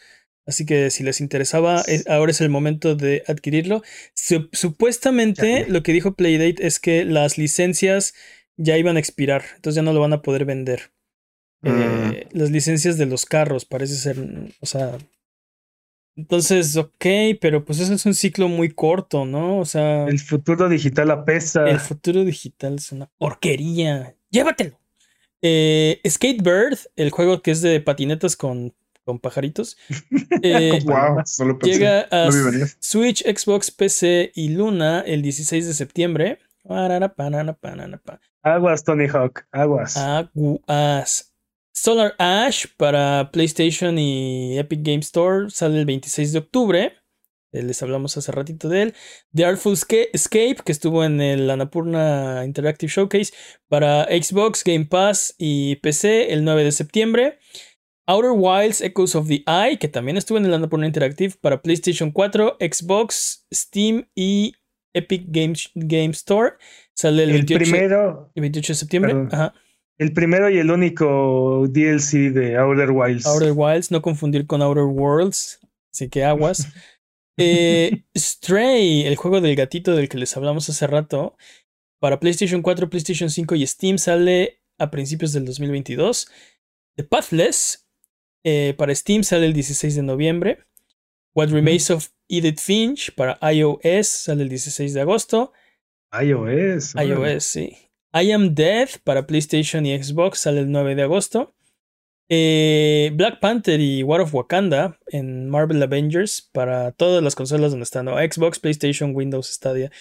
Así 0.45 0.65
que 0.65 0.89
si 0.89 1.03
les 1.03 1.21
interesaba, 1.21 1.81
es- 1.87 2.05
ahora 2.07 2.31
es 2.31 2.41
el 2.41 2.49
momento 2.49 2.95
de 2.95 3.23
adquirirlo. 3.27 3.81
Sup- 4.13 4.49
supuestamente 4.51 5.61
Chale. 5.61 5.69
lo 5.69 5.83
que 5.83 5.93
dijo 5.93 6.15
Playdate 6.15 6.67
es 6.67 6.79
que 6.81 7.05
las 7.05 7.37
licencias 7.37 8.13
ya 8.57 8.77
iban 8.77 8.97
a 8.97 8.99
expirar, 8.99 9.43
entonces 9.55 9.77
ya 9.77 9.81
no 9.83 9.93
lo 9.93 10.01
van 10.01 10.13
a 10.13 10.21
poder 10.21 10.43
vender. 10.45 10.91
Eh, 11.63 12.27
las 12.33 12.51
licencias 12.51 12.97
de 12.97 13.05
los 13.05 13.25
carros, 13.25 13.63
parece 13.63 13.95
ser, 13.95 14.17
o 14.59 14.65
sea... 14.65 14.97
Entonces, 16.15 16.75
ok, 16.77 17.05
pero 17.41 17.65
pues 17.65 17.79
eso 17.79 17.93
es 17.93 18.05
un 18.05 18.13
ciclo 18.13 18.47
muy 18.47 18.69
corto, 18.69 19.25
¿no? 19.25 19.59
O 19.59 19.65
sea... 19.65 20.05
El 20.05 20.19
futuro 20.19 20.69
digital 20.69 21.09
apesta. 21.11 21.67
El 21.69 21.79
futuro 21.79 22.23
digital 22.23 22.75
es 22.75 22.91
una 22.91 23.09
porquería. 23.17 24.15
Llévatelo. 24.29 24.79
Eh, 25.41 25.99
Skatebird, 26.07 26.77
el 26.95 27.09
juego 27.09 27.41
que 27.41 27.51
es 27.51 27.61
de 27.61 27.81
patinetas 27.81 28.35
con, 28.37 28.73
con 29.03 29.19
pajaritos, 29.19 29.75
eh, 30.41 30.79
Wow, 30.85 31.21
no 31.39 31.45
lo 31.45 31.59
pensé. 31.59 31.73
llega 31.79 32.07
a 32.11 32.29
No. 32.29 32.67
Switch, 32.79 33.23
Xbox, 33.25 33.71
PC 33.71 34.31
y 34.35 34.49
Luna 34.49 35.01
el 35.01 35.21
16 35.21 35.67
de 35.67 35.73
septiembre. 35.73 36.39
Aguas, 38.41 38.83
Tony 38.83 39.07
Hawk. 39.07 39.45
Aguas. 39.51 39.97
Aguas. 39.97 41.32
Solar 41.73 42.13
Ash 42.19 42.65
para 42.77 43.29
PlayStation 43.31 43.97
y 43.97 44.57
Epic 44.59 44.81
Game 44.83 44.99
Store 44.99 45.49
sale 45.49 45.79
el 45.79 45.85
26 45.85 46.31
de 46.33 46.39
octubre. 46.39 46.93
Eh, 47.51 47.63
Les 47.63 47.81
hablamos 47.83 48.15
hace 48.15 48.31
ratito 48.31 48.69
de 48.69 48.81
él. 48.83 48.93
The 49.33 49.45
Artful 49.45 49.75
Sca- 49.75 50.07
Escape, 50.13 50.57
que 50.63 50.71
estuvo 50.71 51.03
en 51.03 51.19
el 51.19 51.49
Annapurna 51.49 52.43
Interactive 52.45 52.91
Showcase 52.91 53.33
para 53.67 54.05
Xbox, 54.05 54.63
Game 54.63 54.85
Pass 54.85 55.33
y 55.37 55.75
PC 55.77 56.31
el 56.33 56.43
9 56.43 56.63
de 56.63 56.71
septiembre. 56.71 57.39
Outer 58.05 58.31
Wilds 58.35 58.81
Echoes 58.81 59.15
of 59.15 59.27
the 59.27 59.43
Eye, 59.47 59.77
que 59.79 59.87
también 59.87 60.17
estuvo 60.17 60.37
en 60.37 60.45
el 60.45 60.53
Annapurna 60.53 60.85
Interactive 60.87 61.35
para 61.39 61.61
PlayStation 61.61 62.11
4, 62.11 62.57
Xbox, 62.59 63.47
Steam 63.53 64.07
y 64.13 64.53
Epic 64.93 65.23
Games 65.27 65.71
Game 65.73 66.11
Store. 66.11 66.53
Sale 66.93 67.23
el, 67.23 67.29
El 67.29 67.35
28, 67.37 67.59
primero, 67.71 68.31
el 68.35 68.41
28 68.41 68.73
de 68.73 68.77
septiembre. 68.77 69.13
Perdón. 69.13 69.29
Ajá. 69.31 69.53
El 70.03 70.11
primero 70.11 70.49
y 70.49 70.57
el 70.57 70.69
único 70.69 71.65
DLC 71.69 72.31
de 72.33 72.57
Outer 72.57 72.91
Wilds. 72.91 73.25
Outer 73.25 73.53
Wilds, 73.55 73.89
no 73.89 74.01
confundir 74.01 74.45
con 74.45 74.61
Outer 74.61 74.83
Worlds, 74.83 75.61
así 75.91 76.09
que 76.09 76.23
aguas. 76.23 76.67
Eh, 77.35 78.03
Stray, 78.15 79.07
el 79.07 79.15
juego 79.15 79.41
del 79.41 79.55
gatito 79.55 79.95
del 79.95 80.07
que 80.07 80.19
les 80.19 80.37
hablamos 80.37 80.69
hace 80.69 80.85
rato, 80.85 81.35
para 81.99 82.19
PlayStation 82.19 82.61
4, 82.61 82.91
PlayStation 82.91 83.31
5 83.31 83.55
y 83.55 83.65
Steam 83.65 83.97
sale 83.97 84.61
a 84.77 84.91
principios 84.91 85.33
del 85.33 85.43
2022. 85.43 86.27
The 86.95 87.03
Pathless, 87.03 87.87
eh, 88.43 88.75
para 88.77 88.93
Steam 88.93 89.23
sale 89.23 89.47
el 89.47 89.53
16 89.53 89.95
de 89.95 90.03
noviembre. 90.03 90.59
What 91.33 91.47
Remains 91.47 91.89
of 91.89 92.09
Edith 92.29 92.59
Finch 92.59 93.15
para 93.15 93.39
iOS 93.51 94.09
sale 94.09 94.43
el 94.43 94.49
16 94.49 94.93
de 94.93 95.01
agosto. 95.01 95.53
iOS. 96.11 96.93
iOS, 96.93 97.43
sí. 97.43 97.75
I 98.13 98.31
Am 98.31 98.53
Dead 98.53 98.89
para 99.03 99.25
PlayStation 99.25 99.85
y 99.85 100.01
Xbox 100.01 100.39
sale 100.39 100.61
el 100.61 100.71
9 100.71 100.95
de 100.95 101.01
agosto. 101.01 101.55
Eh, 102.29 103.11
Black 103.15 103.39
Panther 103.39 103.79
y 103.79 104.03
War 104.03 104.21
of 104.21 104.33
Wakanda 104.33 104.99
en 105.07 105.49
Marvel 105.49 105.81
Avengers 105.83 106.49
para 106.53 106.91
todas 106.91 107.23
las 107.23 107.35
consolas 107.35 107.71
donde 107.71 107.83
están. 107.83 108.07
Xbox, 108.07 108.59
PlayStation, 108.59 109.15
Windows, 109.15 109.47
Stadia. 109.47 109.91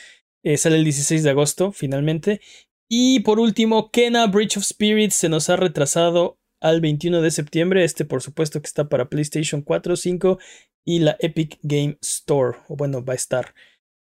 Eh, 0.42 0.56
sale 0.56 0.76
el 0.76 0.84
16 0.84 1.22
de 1.22 1.30
agosto, 1.30 1.72
finalmente. 1.72 2.40
Y 2.88 3.20
por 3.20 3.40
último, 3.40 3.90
Kena 3.90 4.26
Bridge 4.26 4.58
of 4.58 4.64
Spirits 4.64 5.14
se 5.14 5.28
nos 5.28 5.48
ha 5.48 5.56
retrasado 5.56 6.38
al 6.60 6.80
21 6.80 7.22
de 7.22 7.30
septiembre. 7.30 7.84
Este, 7.84 8.04
por 8.04 8.22
supuesto, 8.22 8.60
que 8.60 8.66
está 8.66 8.88
para 8.88 9.08
PlayStation 9.08 9.62
4, 9.62 9.96
5 9.96 10.38
y 10.84 10.98
la 10.98 11.16
Epic 11.20 11.58
Game 11.62 11.96
Store. 12.02 12.58
O 12.68 12.76
bueno, 12.76 13.04
va 13.04 13.14
a 13.14 13.16
estar. 13.16 13.54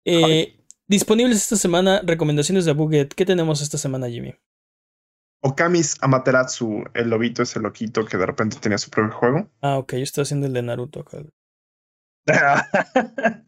Eh, 0.04 0.55
disponibles 0.88 1.36
esta 1.38 1.56
semana, 1.56 2.00
recomendaciones 2.04 2.64
de 2.64 2.72
Buget. 2.72 3.14
¿Qué 3.14 3.24
tenemos 3.24 3.60
esta 3.62 3.78
semana, 3.78 4.08
Jimmy? 4.08 4.34
Okamis 5.42 5.96
Amaterasu, 6.00 6.84
el 6.94 7.10
lobito, 7.10 7.42
ese 7.42 7.60
loquito 7.60 8.04
que 8.04 8.16
de 8.16 8.26
repente 8.26 8.56
tenía 8.60 8.78
su 8.78 8.90
propio 8.90 9.16
juego. 9.16 9.50
Ah, 9.60 9.78
ok, 9.78 9.92
yo 9.94 9.98
estoy 10.02 10.22
haciendo 10.22 10.46
el 10.46 10.52
de 10.52 10.62
Naruto 10.62 11.00
acá. 11.00 11.18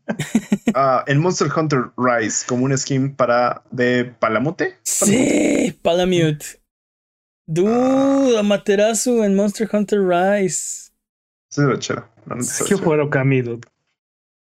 Ah, 0.75 1.03
el 1.07 1.19
Monster 1.19 1.49
Hunter 1.55 1.91
Rise, 1.97 2.47
como 2.47 2.65
un 2.65 2.77
skin 2.77 3.17
para 3.17 3.63
de 3.71 4.05
Palamute. 4.05 4.79
Sí, 4.83 5.77
Palamute. 5.83 6.61
Dude, 7.47 8.39
Amaterasu 8.39 9.25
en 9.25 9.35
Monster 9.35 9.69
Hunter 9.73 10.01
Rise. 10.01 10.93
Sí, 11.51 11.63
está 11.73 12.11
Hay 12.31 12.39
que 12.39 12.65
chido. 12.65 12.79
jugar 12.79 13.01
Okami, 13.01 13.43
dude. 13.43 13.67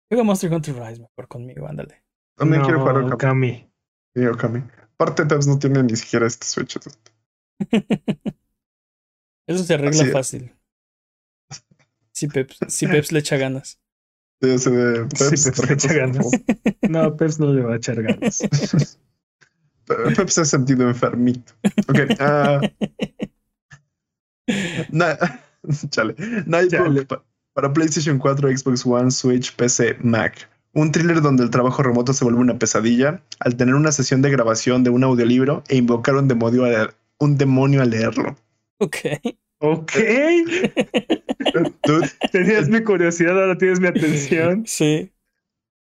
Juega 0.08 0.24
Monster 0.24 0.52
Hunter 0.52 0.74
Rise 0.74 1.00
mejor 1.02 1.28
conmigo, 1.28 1.68
ándale. 1.68 2.02
También 2.36 2.62
No, 2.62 2.66
quiero 2.66 2.80
jugar 2.80 2.96
Okami. 2.98 3.12
Okami. 3.14 3.70
Sí, 4.14 4.26
Okami. 4.26 4.62
Aparte, 4.94 5.26
Peps 5.26 5.46
no 5.46 5.58
tiene 5.58 5.82
ni 5.82 5.96
siquiera 5.96 6.26
este 6.26 6.46
Switch. 6.46 6.76
Eso 9.46 9.62
se 9.64 9.74
arregla 9.74 10.00
Así 10.00 10.06
es. 10.08 10.12
fácil. 10.12 10.52
Si 12.12 12.28
Peps, 12.28 12.58
si 12.68 12.86
Peps 12.86 13.12
le 13.12 13.18
echa 13.20 13.36
ganas. 13.36 13.80
Sí, 14.40 14.50
ese 14.50 14.70
de 14.70 15.08
Sí, 15.16 15.24
Peps, 15.30 15.44
Peps 15.44 15.68
le 15.68 15.74
echa 15.74 15.92
ganas. 15.94 16.26
No, 16.88 17.16
Peps 17.16 17.38
no 17.40 17.52
le 17.52 17.62
va 17.62 17.74
a 17.74 17.76
echar 17.76 18.00
ganas. 18.02 18.38
Pe- 19.86 20.14
Peps 20.16 20.34
se 20.34 20.40
ha 20.42 20.44
sentido 20.44 20.88
enfermito. 20.88 21.52
Ok. 21.88 21.98
na- 24.90 25.18
chale. 25.90 26.14
Nightbook 26.46 26.70
Chale. 26.70 27.04
pa- 27.06 27.24
para 27.54 27.72
PlayStation 27.72 28.18
4, 28.18 28.56
Xbox 28.56 28.84
One, 28.86 29.10
Switch, 29.10 29.54
PC, 29.56 29.96
Mac. 30.02 30.48
Un 30.74 30.90
thriller 30.92 31.22
donde 31.22 31.44
el 31.44 31.50
trabajo 31.50 31.82
remoto 31.82 32.12
se 32.12 32.24
vuelve 32.24 32.40
una 32.40 32.58
pesadilla 32.58 33.22
al 33.40 33.56
tener 33.56 33.74
una 33.74 33.92
sesión 33.92 34.22
de 34.22 34.30
grabación 34.30 34.82
de 34.84 34.90
un 34.90 35.04
audiolibro 35.04 35.62
e 35.68 35.76
invocar 35.76 36.16
un 36.16 36.26
demonio 36.28 36.64
a, 36.64 36.68
leer- 36.68 36.94
un 37.20 37.38
demonio 37.38 37.80
a 37.80 37.84
leerlo. 37.84 38.36
Ok. 38.78 38.96
Ok. 39.60 39.92
Dude, 41.86 42.10
Tenías 42.32 42.68
mi 42.68 42.82
curiosidad, 42.82 43.40
ahora 43.40 43.56
tienes 43.56 43.80
mi 43.80 43.86
atención. 43.86 44.64
Sí. 44.66 45.10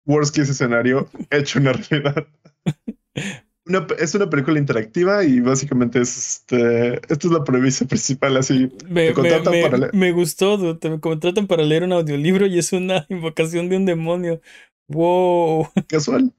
worst 0.06 0.36
case 0.36 0.52
escenario 0.52 1.08
hecho 1.30 1.58
una 1.58 1.72
realidad. 1.72 2.26
Una 3.64 3.86
es 4.00 4.12
una 4.16 4.28
película 4.28 4.58
interactiva 4.58 5.22
y 5.22 5.38
básicamente 5.38 6.00
es 6.00 6.18
este. 6.18 6.94
Esta 6.96 7.28
es 7.28 7.32
la 7.32 7.44
premisa 7.44 7.84
principal, 7.86 8.36
así. 8.36 8.68
Me, 8.88 9.06
Te 9.06 9.12
contratan 9.14 9.52
me- 9.52 9.62
para 9.62 9.72
me- 9.74 9.78
leer. 9.78 9.94
me 9.94 10.10
gustó, 10.10 10.56
dude. 10.56 10.80
Te 10.80 10.90
me 10.90 10.98
contratan 10.98 11.46
para 11.46 11.62
leer 11.62 11.84
un 11.84 11.92
audiolibro 11.92 12.46
y 12.46 12.58
es 12.58 12.72
una 12.72 13.06
invocación 13.08 13.68
de 13.68 13.76
un 13.76 13.86
demonio. 13.86 14.40
Wow. 14.88 15.68
Casual. 15.88 16.32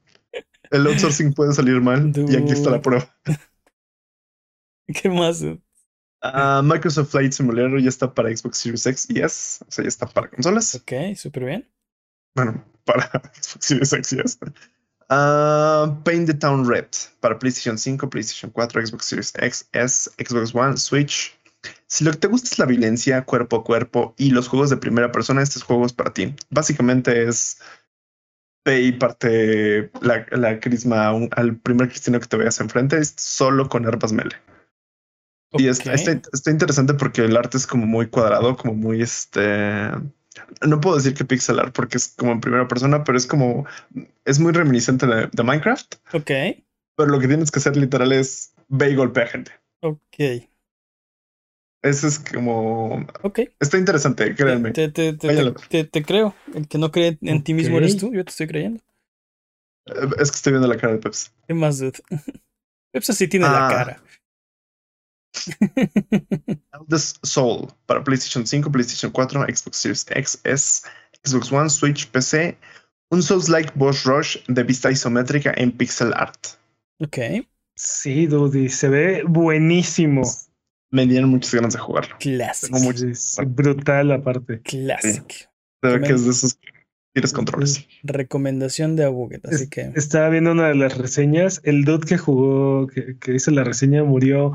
El 0.70 0.86
outsourcing 0.86 1.32
puede 1.32 1.52
salir 1.52 1.80
mal 1.80 2.12
y 2.16 2.36
aquí 2.36 2.52
está 2.52 2.70
la 2.70 2.82
prueba. 2.82 3.08
¿Qué 4.86 5.08
más? 5.08 5.44
Ah, 6.22 6.62
Microsoft 6.64 7.10
Flight 7.10 7.32
Simulator 7.32 7.80
ya 7.80 7.88
está 7.88 8.12
para 8.12 8.34
Xbox 8.34 8.58
Series 8.58 8.86
X 8.86 9.06
y 9.10 9.20
S, 9.20 9.62
o 9.66 9.70
sea, 9.70 9.84
ya 9.84 9.88
está 9.88 10.06
para 10.06 10.30
consolas. 10.30 10.74
Ok, 10.74 10.92
súper 11.16 11.44
bien. 11.44 11.70
Bueno, 12.34 12.64
para 12.84 13.10
Xbox 13.34 13.58
Series 13.60 13.92
X 13.92 14.12
y 14.14 14.20
S. 14.20 14.38
Ah, 15.10 16.00
Paint 16.04 16.26
the 16.26 16.34
Town 16.34 16.66
Red 16.66 16.88
para 17.20 17.38
PlayStation 17.38 17.76
5, 17.78 18.08
PlayStation 18.08 18.50
4, 18.50 18.86
Xbox 18.86 19.04
Series 19.04 19.32
X, 19.36 19.68
S, 19.72 20.10
Xbox 20.18 20.54
One, 20.54 20.76
Switch. 20.76 21.38
Si 21.86 22.04
lo 22.04 22.10
que 22.10 22.18
te 22.18 22.26
gusta 22.28 22.48
es 22.50 22.58
la 22.58 22.66
violencia 22.66 23.24
cuerpo 23.24 23.56
a 23.56 23.64
cuerpo 23.64 24.14
y 24.16 24.30
los 24.30 24.48
juegos 24.48 24.70
de 24.70 24.76
primera 24.76 25.12
persona, 25.12 25.42
este 25.42 25.60
juego 25.60 25.86
es 25.86 25.92
para 25.92 26.12
ti. 26.12 26.34
Básicamente 26.50 27.28
es 27.28 27.58
ve 28.64 28.80
y 28.82 28.92
parte 28.92 29.90
la, 30.00 30.26
la 30.30 30.60
crisma 30.60 31.12
un- 31.12 31.28
al 31.36 31.56
primer 31.56 31.88
cristiano 31.88 32.18
que 32.20 32.26
te 32.26 32.36
veas 32.36 32.60
enfrente, 32.60 32.98
es 32.98 33.14
solo 33.18 33.68
con 33.68 33.86
armas 33.86 34.12
melee. 34.12 34.38
Y 35.56 35.68
está, 35.68 35.94
está, 35.94 36.28
está 36.32 36.50
interesante 36.50 36.94
porque 36.94 37.24
el 37.24 37.36
arte 37.36 37.56
es 37.58 37.66
como 37.66 37.86
muy 37.86 38.08
cuadrado, 38.08 38.56
como 38.56 38.74
muy 38.74 39.02
este. 39.02 39.90
No 40.66 40.80
puedo 40.80 40.96
decir 40.96 41.14
que 41.14 41.24
pixel 41.24 41.60
art 41.60 41.72
porque 41.74 41.96
es 41.96 42.08
como 42.16 42.32
en 42.32 42.40
primera 42.40 42.66
persona, 42.66 43.04
pero 43.04 43.16
es 43.16 43.26
como. 43.26 43.64
Es 44.24 44.40
muy 44.40 44.52
reminiscente 44.52 45.06
de, 45.06 45.28
de 45.30 45.42
Minecraft. 45.44 45.94
Ok. 46.12 46.30
Pero 46.96 47.08
lo 47.10 47.20
que 47.20 47.28
tienes 47.28 47.52
que 47.52 47.60
hacer 47.60 47.76
literal 47.76 48.10
es 48.12 48.52
ve 48.68 48.90
y 48.90 48.96
golpea 48.96 49.26
gente. 49.28 49.52
Ok. 49.80 50.16
Eso 51.84 52.08
es 52.08 52.18
como. 52.18 53.06
Ok. 53.22 53.40
Está 53.60 53.76
interesante, 53.78 54.34
créanme. 54.34 54.72
Te, 54.72 54.88
te, 54.88 55.12
te, 55.12 55.26
Váyalo. 55.26 55.52
te- 55.54 55.66
te- 55.68 55.84
te 55.84 56.02
creo. 56.02 56.34
El 56.54 56.66
que 56.66 56.78
no 56.78 56.90
cree 56.90 57.18
en 57.20 57.44
ti 57.44 57.52
mismo 57.54 57.76
eres 57.78 57.96
tú. 57.98 58.12
Yo 58.12 58.24
te 58.24 58.30
estoy 58.30 58.46
creyendo. 58.48 58.80
Eh, 59.86 60.08
Es 60.18 60.30
que 60.30 60.36
estoy 60.36 60.52
viendo 60.54 60.66
la 60.68 60.78
cara 60.78 60.94
de 60.94 60.98
Peps. 60.98 61.32
¿Qué 61.46 61.52
más, 61.54 61.78
dude? 61.78 61.98
Peps 62.92 63.10
así 63.10 63.28
tiene 63.28 63.44
la 63.46 63.66
Ah. 63.66 63.70
cara. 63.70 64.02
Eldest 66.72 67.18
Soul 67.24 67.68
para 67.86 68.02
PlayStation 68.02 68.46
5, 68.46 68.70
PlayStation 68.70 69.10
4, 69.12 69.42
Xbox 69.54 69.76
Series 69.76 70.06
X, 70.10 70.40
S, 70.44 70.82
Xbox 71.24 71.52
One, 71.52 71.68
Switch, 71.68 72.06
PC. 72.10 72.56
Un 73.10 73.22
Souls-like 73.22 73.72
boss 73.74 74.04
rush 74.04 74.38
de 74.48 74.62
vista 74.62 74.90
isométrica 74.90 75.52
en 75.56 75.70
pixel 75.72 76.12
art. 76.14 76.56
ok. 77.00 77.18
Sí, 77.76 78.26
Dudy, 78.28 78.68
se 78.68 78.88
ve 78.88 79.22
buenísimo. 79.26 80.22
Me 80.94 81.06
dieron 81.06 81.30
muchas 81.30 81.52
ganas 81.54 81.72
de 81.74 81.80
jugarlo. 81.80 82.16
Es 82.20 83.38
brutal 83.46 84.12
aparte. 84.12 84.60
Classic. 84.62 85.28
Se 85.82 85.88
ve 85.88 85.96
Tomen- 85.98 86.06
que 86.06 86.12
es 86.12 86.24
de 86.24 86.30
esos 86.30 86.58
tienes 87.12 87.32
controles. 87.32 87.86
Recomendación 88.02 88.94
de 88.96 89.04
Abuget. 89.04 89.44
Así 89.46 89.64
Es- 89.64 89.70
que. 89.70 89.92
Estaba 89.96 90.28
viendo 90.28 90.52
una 90.52 90.68
de 90.68 90.76
las 90.76 90.96
reseñas. 90.96 91.60
El 91.64 91.84
dude 91.84 92.06
que 92.06 92.16
jugó, 92.18 92.86
que, 92.86 93.18
que 93.18 93.34
hizo 93.34 93.50
la 93.50 93.64
reseña, 93.64 94.04
murió 94.04 94.52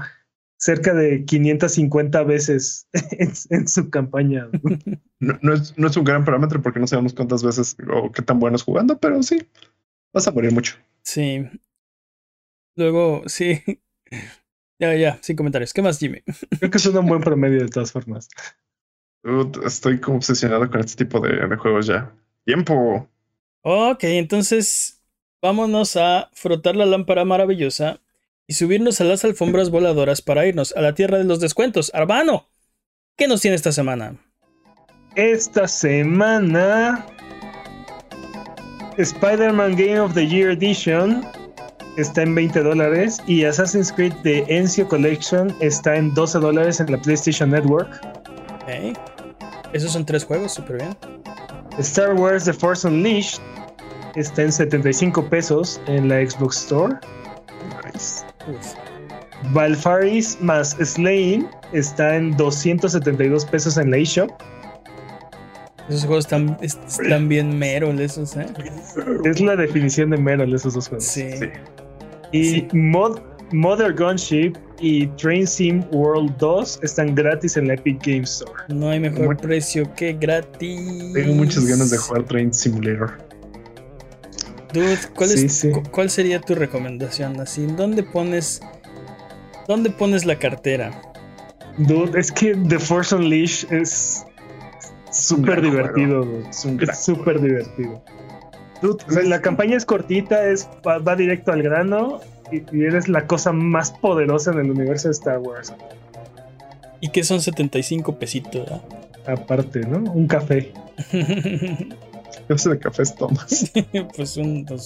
cerca 0.58 0.94
de 0.94 1.26
550 1.26 2.24
veces 2.24 2.88
en, 3.12 3.32
en 3.50 3.68
su 3.68 3.90
campaña. 3.90 4.48
No, 5.22 5.38
no 5.42 5.54
es, 5.54 5.78
no 5.78 5.88
es 5.88 5.98
un 5.98 6.06
gran 6.06 6.24
parámetro 6.24 6.62
porque 6.62 6.80
no 6.80 6.88
sabemos 6.88 7.14
cuántas 7.14 7.44
veces 7.44 7.76
o 7.94 8.10
qué 8.10 8.22
tan 8.22 8.40
bueno 8.40 8.56
es 8.56 8.64
jugando, 8.64 8.98
pero 9.00 9.22
sí, 9.22 9.46
vas 10.14 10.26
a 10.30 10.32
morir 10.32 10.54
mucho. 10.54 10.78
Sí. 11.04 11.46
Luego, 12.78 13.24
sí. 13.26 13.62
Ya, 14.80 14.96
ya, 14.96 15.20
sin 15.22 15.36
comentarios. 15.36 15.74
¿Qué 15.74 15.82
más, 15.82 16.00
Jimmy? 16.00 16.22
Creo 16.60 16.72
que 16.72 16.78
es 16.78 16.86
un 16.86 17.06
buen 17.06 17.22
promedio 17.22 17.60
de 17.60 17.68
todas 17.68 17.92
formas. 17.92 18.30
Estoy 19.66 20.00
como 20.00 20.18
obsesionado 20.18 20.70
con 20.72 20.80
este 20.80 21.04
tipo 21.04 21.20
de, 21.20 21.48
de 21.48 21.56
juegos 21.58 21.88
ya. 21.88 22.12
Tiempo. 22.46 23.08
Ok, 23.62 24.06
entonces 24.06 25.02
vámonos 25.42 25.98
a 25.98 26.30
frotar 26.34 26.78
la 26.78 26.86
lámpara 26.86 27.26
maravillosa 27.26 28.00
y 28.48 28.54
subirnos 28.54 29.02
a 29.02 29.04
las 29.04 29.26
alfombras 29.26 29.70
voladoras 29.70 30.22
para 30.22 30.46
irnos 30.46 30.74
a 30.76 30.82
la 30.82 30.96
tierra 30.96 31.18
de 31.18 31.26
los 31.26 31.42
descuentos. 31.42 31.92
Arbano, 31.94 32.48
¿qué 33.18 33.28
nos 33.28 33.42
tiene 33.42 33.56
esta 33.56 33.74
semana? 33.74 34.16
Esta 35.16 35.68
semana, 35.68 37.06
Spider-Man 38.98 39.76
Game 39.76 40.00
of 40.00 40.14
the 40.14 40.26
Year 40.26 40.52
Edition 40.52 41.26
está 42.00 42.24
en 42.24 42.36
20 42.36 42.62
dólares 42.64 43.20
y 43.28 43.44
Assassin's 43.46 43.92
Creed 43.92 44.14
The 44.24 44.46
Ezio 44.48 44.88
Collection 44.88 45.56
está 45.60 45.96
en 45.96 46.14
12 46.14 46.40
dólares 46.40 46.80
en 46.80 46.92
la 46.92 46.98
PlayStation 47.02 47.50
Network. 47.52 47.90
Ok. 48.64 48.98
Esos 49.74 49.92
son 49.92 50.06
tres 50.06 50.24
juegos, 50.26 50.54
súper 50.54 50.78
bien. 50.78 50.98
Star 51.78 52.14
Wars 52.14 52.46
The 52.46 52.54
Force 52.54 52.88
Unleashed 52.88 53.40
está 54.16 54.42
en 54.44 54.52
75 54.52 55.24
pesos 55.30 55.80
en 55.88 56.10
la 56.10 56.28
Xbox 56.28 56.58
Store. 56.64 56.96
Nice. 57.94 58.24
Uf. 58.48 58.74
Valfaris 59.54 60.38
más 60.42 60.72
Slain 60.84 61.48
está 61.72 62.16
en 62.16 62.36
272 62.36 63.46
pesos 63.46 63.78
en 63.78 63.92
la 63.92 63.98
eShop. 63.98 64.30
Esos 65.88 66.06
juegos 66.06 66.26
están, 66.26 66.56
est- 66.62 66.84
están 66.86 67.28
bien 67.30 67.58
merol, 67.58 68.00
esos, 68.00 68.36
¿eh? 68.38 68.46
Es 69.26 69.40
la 69.42 69.56
definición 69.56 70.12
de 70.12 70.18
Merol 70.18 70.54
esos 70.54 70.76
dos 70.76 70.88
juegos. 70.88 71.06
Sí. 71.06 71.32
Sí. 71.38 71.46
Y 72.32 72.44
Sí. 72.44 72.68
Mod- 72.74 73.22
Mother 73.52 73.94
Gunship 73.96 74.54
y 74.80 75.08
Train 75.18 75.48
Sim 75.48 75.84
World 75.92 76.36
2 76.38 76.80
están 76.84 77.16
gratis 77.16 77.58
en 77.58 77.68
la 77.68 77.74
Epic 77.74 78.00
Game 78.06 78.22
Store. 78.22 78.54
No 78.70 78.90
hay 78.90 79.00
mejor 79.00 79.26
Muy- 79.26 79.36
precio 79.36 79.92
que 79.96 80.14
gratis. 80.14 81.14
Tengo 81.14 81.34
muchas 81.34 81.66
ganas 81.66 81.90
de 81.90 81.98
jugar 81.98 82.24
Train 82.26 82.54
Simulator. 82.54 83.18
Dude, 84.74 84.98
¿cuál, 85.16 85.30
Sí, 85.30 85.46
es- 85.48 85.54
sí. 85.54 85.72
cu- 85.72 85.82
¿cuál 85.92 86.10
sería 86.12 86.40
tu 86.40 86.54
recomendación? 86.54 87.40
Así, 87.42 87.66
¿dónde 87.66 88.04
pones, 88.04 88.62
dónde 89.68 89.90
pones 89.90 90.26
la 90.26 90.38
cartera? 90.38 90.92
Dude, 91.80 92.20
es 92.20 92.32
que 92.32 92.54
The 92.56 92.78
Force 92.78 93.16
Unleashed 93.16 93.72
es 93.74 94.24
súper 95.12 95.62
divertido. 95.64 96.24
Es 96.52 97.04
súper 97.04 97.42
divertido. 97.42 98.04
Dude, 98.82 99.04
O 99.08 99.12
sea, 99.12 99.24
la 99.24 99.42
campaña 99.42 99.76
es 99.78 99.86
cortita, 99.86 100.46
es, 100.50 100.68
va, 100.88 100.98
va 101.00 101.16
directo 101.16 101.52
al 101.52 101.62
grano 101.64 102.22
y, 102.52 102.64
y 102.76 102.84
eres 102.86 103.08
la 103.10 103.28
cosa 103.28 103.52
más 103.52 103.92
poderosa 103.92 104.52
en 104.52 104.60
el 104.60 104.72
universo 104.72 105.08
de 105.10 105.14
Star 105.14 105.40
Wars. 105.40 105.74
¿Y 107.02 107.10
qué 107.10 107.24
son 107.24 107.42
75 107.42 108.18
pesitos? 108.18 108.70
Aparte, 109.26 109.82
¿no? 109.82 109.98
Un 110.12 110.28
café. 110.28 110.72
Ese 112.50 112.70
de 112.70 112.80
café 112.80 113.04
es 113.04 113.16
Thomas. 113.16 113.72
pues 114.16 114.38
un, 114.38 114.66
Dude, 114.66 114.82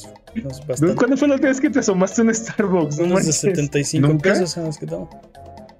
bastante. 0.68 0.96
¿Cuándo 0.96 1.16
fue 1.18 1.28
la 1.30 1.36
última 1.36 1.50
vez 1.50 1.62
que 1.62 1.70
te 1.70 1.80
asomaste 1.80 2.22
a 2.22 2.26
un 2.26 2.36
Starbucks? 2.36 2.98
No 2.98 3.06
Unos 3.06 3.20
de 3.20 3.26
manches. 3.26 3.36
75 3.38 4.08
¿Nunca? 4.08 4.32
pesos 4.32 4.52
son 4.52 4.66
los 4.66 4.78
que 4.78 4.86
tomo. 4.86 5.10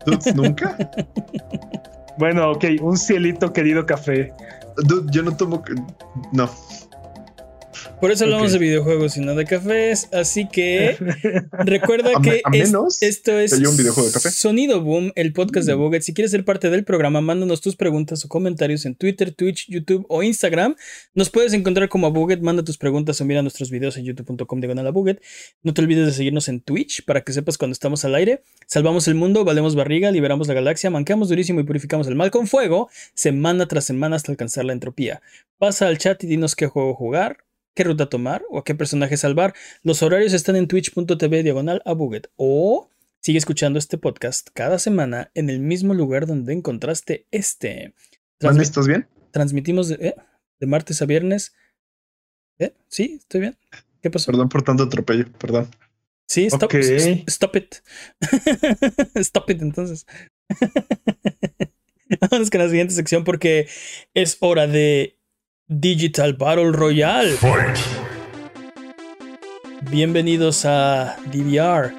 Dude, 0.06 0.34
nunca. 0.34 0.78
Bueno, 2.16 2.52
ok, 2.52 2.66
un 2.82 2.96
cielito 2.96 3.52
querido 3.54 3.88
café. 3.88 4.32
Dude, 4.86 5.12
yo 5.12 5.24
no 5.24 5.36
tomo. 5.36 5.64
No. 6.32 6.48
Por 8.04 8.12
eso 8.12 8.26
hablamos 8.26 8.52
de 8.52 8.60
videojuegos 8.60 9.16
y 9.16 9.22
no 9.22 9.34
de 9.34 9.46
cafés. 9.46 10.10
Así 10.12 10.46
que 10.50 10.98
recuerda 11.54 12.12
A 12.14 12.20
me- 12.20 12.30
que 12.30 12.42
a 12.44 12.50
es- 12.52 12.68
menos 12.68 13.02
esto 13.02 13.40
es 13.40 13.52
que 13.54 13.60
haya 13.62 13.70
un 13.70 13.78
videojuego 13.78 14.10
de 14.10 14.14
café. 14.14 14.30
Sonido 14.30 14.82
Boom, 14.82 15.14
el 15.16 15.32
podcast 15.32 15.66
de 15.66 15.74
Buget. 15.74 16.02
Si 16.02 16.14
quieres 16.14 16.32
ser 16.32 16.44
parte 16.44 16.70
del 16.70 16.84
programa, 16.84 17.22
mándanos 17.22 17.62
tus 17.62 17.78
preguntas 17.78 18.26
o 18.26 18.28
comentarios 18.28 18.86
en 18.86 18.96
Twitter, 18.96 19.32
Twitch, 19.34 19.70
YouTube 19.70 20.06
o 20.10 20.22
Instagram. 20.22 20.76
Nos 21.16 21.30
puedes 21.30 21.54
encontrar 21.54 21.88
como 21.88 22.08
a 22.08 22.10
Buget. 22.10 22.42
Manda 22.42 22.62
tus 22.66 22.78
preguntas 22.78 23.22
o 23.22 23.24
mira 23.26 23.42
nuestros 23.42 23.72
videos 23.72 23.96
en 23.96 24.04
youtube.com 24.04 24.60
diagonal 24.60 24.86
a 24.88 24.92
Buget. 24.92 25.22
No 25.62 25.74
te 25.74 25.80
olvides 25.82 26.06
de 26.06 26.12
seguirnos 26.12 26.50
en 26.50 26.60
Twitch 26.60 27.06
para 27.06 27.22
que 27.24 27.32
sepas 27.32 27.58
cuando 27.58 27.72
estamos 27.72 28.04
al 28.04 28.16
aire. 28.16 28.44
Salvamos 28.68 29.08
el 29.08 29.16
mundo, 29.16 29.46
valemos 29.46 29.76
barriga, 29.76 30.12
liberamos 30.12 30.50
la 30.50 30.56
galaxia, 30.56 30.90
manqueamos 30.90 31.30
durísimo 31.30 31.62
y 31.62 31.64
purificamos 31.64 32.06
el 32.08 32.16
mal 32.16 32.32
con 32.32 32.48
fuego, 32.48 32.90
semana 33.14 33.66
tras 33.70 33.86
semana 33.86 34.18
hasta 34.18 34.30
alcanzar 34.30 34.66
la 34.66 34.74
entropía. 34.74 35.22
Pasa 35.58 35.88
al 35.88 35.98
chat 36.00 36.22
y 36.26 36.28
dinos 36.28 36.58
qué 36.58 36.68
juego 36.68 36.94
jugar, 36.96 37.38
qué 37.74 37.84
ruta 37.84 38.10
tomar 38.10 38.44
o 38.50 38.60
a 38.60 38.64
qué 38.64 38.76
personaje 38.76 39.18
salvar. 39.18 39.54
Los 39.84 40.04
horarios 40.04 40.34
están 40.34 40.56
en 40.56 40.68
twitch.tv 40.68 41.44
diagonal 41.44 41.82
a 41.86 41.94
Buget. 41.94 42.28
O 42.36 42.90
sigue 43.20 43.38
escuchando 43.38 43.80
este 43.80 43.98
podcast 43.98 44.50
cada 44.54 44.80
semana 44.80 45.32
en 45.34 45.50
el 45.50 45.60
mismo 45.60 45.94
lugar 45.94 46.28
donde 46.28 46.54
encontraste 46.54 47.28
este. 47.32 47.94
Transmi- 48.40 48.62
¿estás 48.62 48.88
bien? 48.88 49.08
transmitimos 49.32 49.88
de, 49.88 49.96
¿eh? 49.96 50.16
de 50.60 50.68
martes 50.68 51.02
a 51.02 51.06
viernes. 51.06 51.54
¿Eh? 52.60 52.74
¿Sí? 52.88 53.16
¿Estoy 53.20 53.42
bien? 53.42 53.58
¿Qué 54.02 54.10
pasó? 54.12 54.28
Perdón 54.32 54.50
por 54.50 54.62
tanto 54.64 54.84
atropello, 54.84 55.32
perdón. 55.40 55.70
Sí, 56.28 56.46
stop, 56.46 56.64
Ok. 56.64 56.74
s- 56.76 57.24
stop 57.28 57.56
it. 57.56 57.76
stop 59.16 59.50
it, 59.50 59.62
entonces. 59.62 60.06
Vamos 62.32 62.50
con 62.50 62.60
la 62.62 62.70
siguiente 62.70 62.94
sección 62.94 63.24
porque 63.24 63.68
es 64.14 64.38
hora 64.40 64.68
de 64.68 65.18
Digital 65.70 66.34
Battle 66.34 66.74
Royale. 66.74 67.38
Bienvenidos 69.90 70.66
a 70.66 71.16
DVR, 71.32 71.94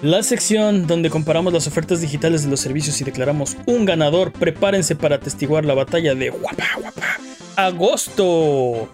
la 0.00 0.22
sección 0.22 0.86
donde 0.86 1.10
comparamos 1.10 1.52
las 1.52 1.66
ofertas 1.66 2.00
digitales 2.00 2.44
de 2.44 2.50
los 2.50 2.60
servicios 2.60 2.98
y 3.02 3.04
declaramos 3.04 3.58
un 3.66 3.84
ganador. 3.84 4.32
Prepárense 4.32 4.96
para 4.96 5.16
atestiguar 5.16 5.66
la 5.66 5.74
batalla 5.74 6.14
de 6.14 6.30
Guapa 6.30 6.64
Guapa 6.80 7.18
Agosto. 7.56 8.88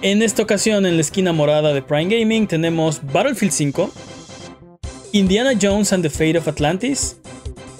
En 0.00 0.22
esta 0.22 0.42
ocasión, 0.42 0.86
en 0.86 0.94
la 0.94 1.02
esquina 1.02 1.34
morada 1.34 1.74
de 1.74 1.82
Prime 1.82 2.18
Gaming, 2.18 2.46
tenemos 2.46 3.02
Battlefield 3.12 3.52
5, 3.52 3.92
Indiana 5.12 5.52
Jones 5.60 5.92
and 5.92 6.02
the 6.02 6.08
Fate 6.08 6.38
of 6.38 6.48
Atlantis, 6.48 7.18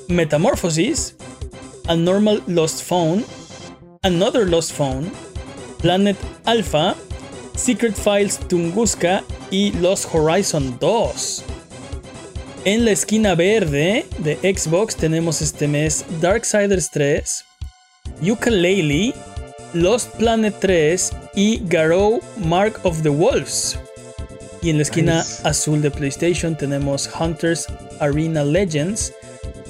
Metamorphosis, 0.09 1.17
A 1.87 1.97
Normal 1.97 2.43
Lost 2.47 2.83
Phone, 2.83 3.25
Another 4.05 4.47
Lost 4.47 4.73
Phone, 4.73 5.11
Planet 5.79 6.17
Alpha, 6.45 6.95
Secret 7.57 7.95
Files 7.97 8.39
Tunguska 8.39 9.25
y 9.51 9.73
Lost 9.81 10.07
Horizon 10.13 10.77
2. 10.79 11.43
En 12.67 12.85
la 12.85 12.91
esquina 12.91 13.35
verde 13.35 14.05
de 14.19 14.37
Xbox 14.55 14.95
tenemos 14.95 15.41
este 15.41 15.67
mes 15.67 16.05
Darksiders 16.21 16.91
3, 16.91 17.45
Yooka-Laylee, 18.21 19.15
Lost 19.73 20.11
Planet 20.19 20.55
3 20.61 21.11
y 21.35 21.63
Garou 21.67 22.21
Mark 22.37 22.81
of 22.85 23.03
the 23.03 23.09
Wolves. 23.09 23.79
Y 24.63 24.69
en 24.69 24.77
la 24.77 24.83
esquina 24.83 25.19
Nice. 25.19 25.49
azul 25.49 25.81
de 25.81 25.91
PlayStation 25.91 26.55
tenemos 26.57 27.09
Hunters 27.19 27.67
Arena 28.01 28.45
Legends, 28.45 29.15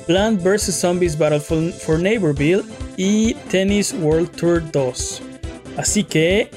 Plant 0.06 0.40
vs. 0.42 0.74
Zombies 0.80 1.16
Battle 1.16 1.40
for 1.40 1.98
Neighborville 1.98 2.64
y 2.96 3.34
Tennis 3.50 3.94
World 4.00 4.30
Tour 4.30 4.62
2. 4.72 5.22
Así 5.76 6.04
que, 6.04 6.48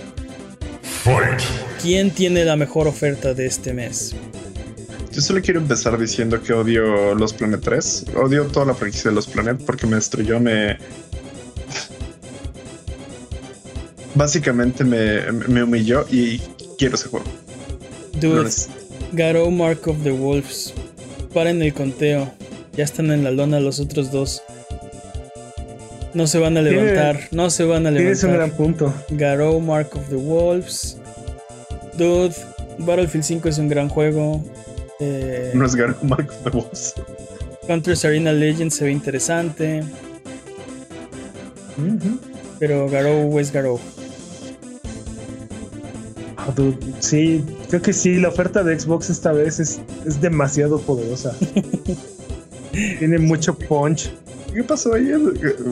¿quién 1.82 2.12
tiene 2.12 2.46
la 2.46 2.56
mejor 2.56 2.88
oferta 2.88 3.34
de 3.34 3.48
este 3.48 3.74
mes? 3.74 4.16
Yo 5.12 5.22
solo 5.22 5.42
quiero 5.42 5.60
empezar 5.60 5.98
diciendo 5.98 6.42
que 6.44 6.54
odio 6.54 7.16
los 7.16 7.34
Planet 7.34 7.60
3. 7.62 8.06
Odio 8.24 8.46
toda 8.46 8.68
la 8.68 8.76
franquicia 8.76 9.10
de 9.10 9.16
los 9.16 9.26
Planet 9.26 9.60
porque 9.66 9.88
me 9.88 9.96
destruyó, 9.96 10.40
me. 10.40 10.78
Básicamente 14.14 14.84
me, 14.84 15.32
me 15.32 15.64
humilló 15.64 16.06
y 16.12 16.40
quiero 16.78 16.96
ese 16.96 17.08
juego. 17.08 17.26
Dude, 18.20 18.44
necesito. 18.44 18.76
Garou 19.14 19.50
Mark 19.50 19.88
of 19.88 20.04
the 20.04 20.12
Wolves. 20.12 20.74
Paren 21.34 21.64
el 21.64 21.74
conteo. 21.74 22.32
Ya 22.74 22.84
están 22.84 23.10
en 23.10 23.24
la 23.24 23.32
lona 23.32 23.60
los 23.60 23.80
otros 23.80 24.12
dos. 24.12 24.44
No 26.18 26.26
se 26.26 26.40
van 26.40 26.58
a 26.58 26.62
Tiene- 26.64 26.78
levantar. 26.82 27.20
No 27.32 27.50
se 27.52 27.64
van 27.64 27.86
a 27.86 27.92
Tienes 27.92 28.24
un 28.24 28.32
gran 28.32 28.50
levantar. 28.50 28.58
punto. 28.58 28.94
Garou 29.12 29.60
Mark 29.60 29.90
of 29.96 30.10
the 30.10 30.16
Wolves. 30.16 30.98
Dude, 31.96 32.34
Battlefield 32.80 33.24
5 33.24 33.50
es 33.50 33.60
un 33.60 33.70
gran 33.70 33.88
juego. 33.88 34.44
Eh, 35.00 35.52
No 35.54 35.64
es 35.66 35.76
Garo 35.76 35.96
Mark 36.02 36.30
of 36.30 36.44
the 36.44 36.50
Wolves. 36.50 36.94
Hunters 37.70 38.04
Arena 38.04 38.32
Legends 38.34 38.76
se 38.76 38.86
ve 38.86 38.92
interesante. 38.92 39.84
Pero 42.58 42.90
Garou 42.90 43.38
es 43.38 43.52
Garou. 43.52 43.80
Ah, 46.38 46.52
dude, 46.56 46.78
Sí, 47.00 47.44
creo 47.70 47.82
que 47.84 47.94
sí, 47.94 48.16
la 48.16 48.30
oferta 48.30 48.64
de 48.64 48.80
Xbox 48.80 49.12
esta 49.12 49.32
vez 49.34 49.60
es, 49.60 49.80
es 50.06 50.20
demasiado 50.20 50.80
poderosa. 50.80 51.36
Tiene 53.00 53.20
mucho 53.20 53.56
punch. 53.56 54.10
¿Qué 54.54 54.64
pasó 54.64 54.94
ahí? 54.94 55.12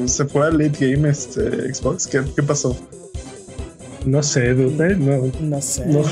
¿Se 0.05 0.26
fue 0.26 0.45
al 0.47 0.57
late 0.57 0.91
game 0.93 1.09
este 1.09 1.73
Xbox? 1.73 2.07
¿Qué, 2.07 2.21
qué 2.36 2.43
pasó? 2.43 2.78
No 4.05 4.21
sé, 4.21 4.53
dude, 4.53 4.91
eh, 4.91 4.95
no, 4.95 5.32
No 5.41 5.61
sé. 5.61 5.86
no. 5.88 6.03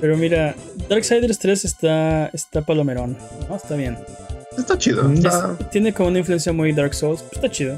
Pero 0.00 0.16
mira, 0.16 0.54
Darksiders 0.88 1.38
3 1.38 1.64
está, 1.64 2.28
está 2.28 2.62
palomerón. 2.62 3.16
¿no? 3.48 3.56
Está 3.56 3.76
bien. 3.76 3.98
Está 4.56 4.78
chido. 4.78 5.04
Mm, 5.04 5.14
está- 5.14 5.56
Es- 5.60 5.70
tiene 5.70 5.92
como 5.92 6.08
una 6.08 6.20
influencia 6.20 6.52
muy 6.52 6.72
Dark 6.72 6.94
Souls. 6.94 7.22
pero 7.22 7.34
está 7.42 7.50
chido. 7.50 7.76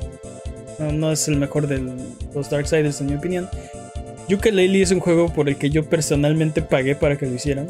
No, 0.79 0.93
no 0.93 1.13
es 1.13 1.27
el 1.29 1.37
mejor 1.37 1.67
de 1.67 1.83
los 2.35 2.49
Darksiders, 2.51 3.01
en 3.01 3.07
mi 3.09 3.15
opinión. 3.15 3.49
Yooka-Laylee 4.29 4.83
es 4.83 4.93
un 4.93 5.01
juego 5.01 5.33
por 5.33 5.49
el 5.49 5.57
que 5.57 5.71
yo 5.71 5.85
personalmente 5.85 6.63
pagué 6.63 6.95
para 6.95 7.19
que 7.19 7.27
lo 7.27 7.35
hicieran. 7.35 7.67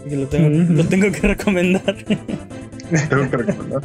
Así 0.00 0.08
que 0.08 0.16
lo 0.16 0.26
tengo, 0.28 0.48
Mm. 0.48 0.76
lo 0.76 0.84
tengo 0.86 1.12
que 1.12 1.20
recomendar. 1.28 1.94
Tengo 3.08 3.30
que 3.30 3.36
recomendar. 3.36 3.82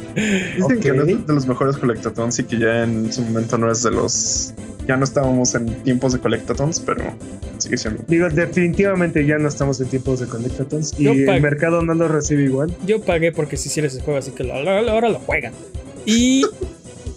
Dicen 0.56 0.80
que 0.80 0.92
no 0.92 1.02
es 1.04 1.26
de 1.26 1.34
los 1.34 1.46
mejores 1.46 1.76
colectatons 1.76 2.38
y 2.38 2.44
que 2.44 2.58
ya 2.58 2.84
en 2.84 3.12
su 3.12 3.22
momento 3.22 3.58
no 3.58 3.70
es 3.70 3.82
de 3.82 3.90
los. 3.90 4.54
Ya 4.86 4.96
no 4.96 5.04
estábamos 5.04 5.54
en 5.54 5.66
tiempos 5.82 6.12
de 6.12 6.18
colectatons, 6.18 6.80
pero 6.80 7.04
sigue 7.58 7.76
siendo. 7.76 8.02
Digo, 8.08 8.28
definitivamente 8.28 9.24
ya 9.24 9.38
no 9.38 9.48
estamos 9.48 9.80
en 9.80 9.88
tiempos 9.88 10.20
de 10.20 10.26
Connectatons 10.26 10.98
y 10.98 11.06
el 11.06 11.40
mercado 11.40 11.82
no 11.82 11.94
lo 11.94 12.08
recibe 12.08 12.44
igual. 12.44 12.74
Yo 12.86 13.00
pagué 13.00 13.30
porque 13.32 13.56
se 13.56 13.68
hiciera 13.68 13.86
ese 13.86 14.00
juego, 14.00 14.18
así 14.18 14.32
que 14.32 14.50
ahora 14.50 15.08
lo 15.08 15.18
juegan. 15.20 15.52
Y 16.04 16.44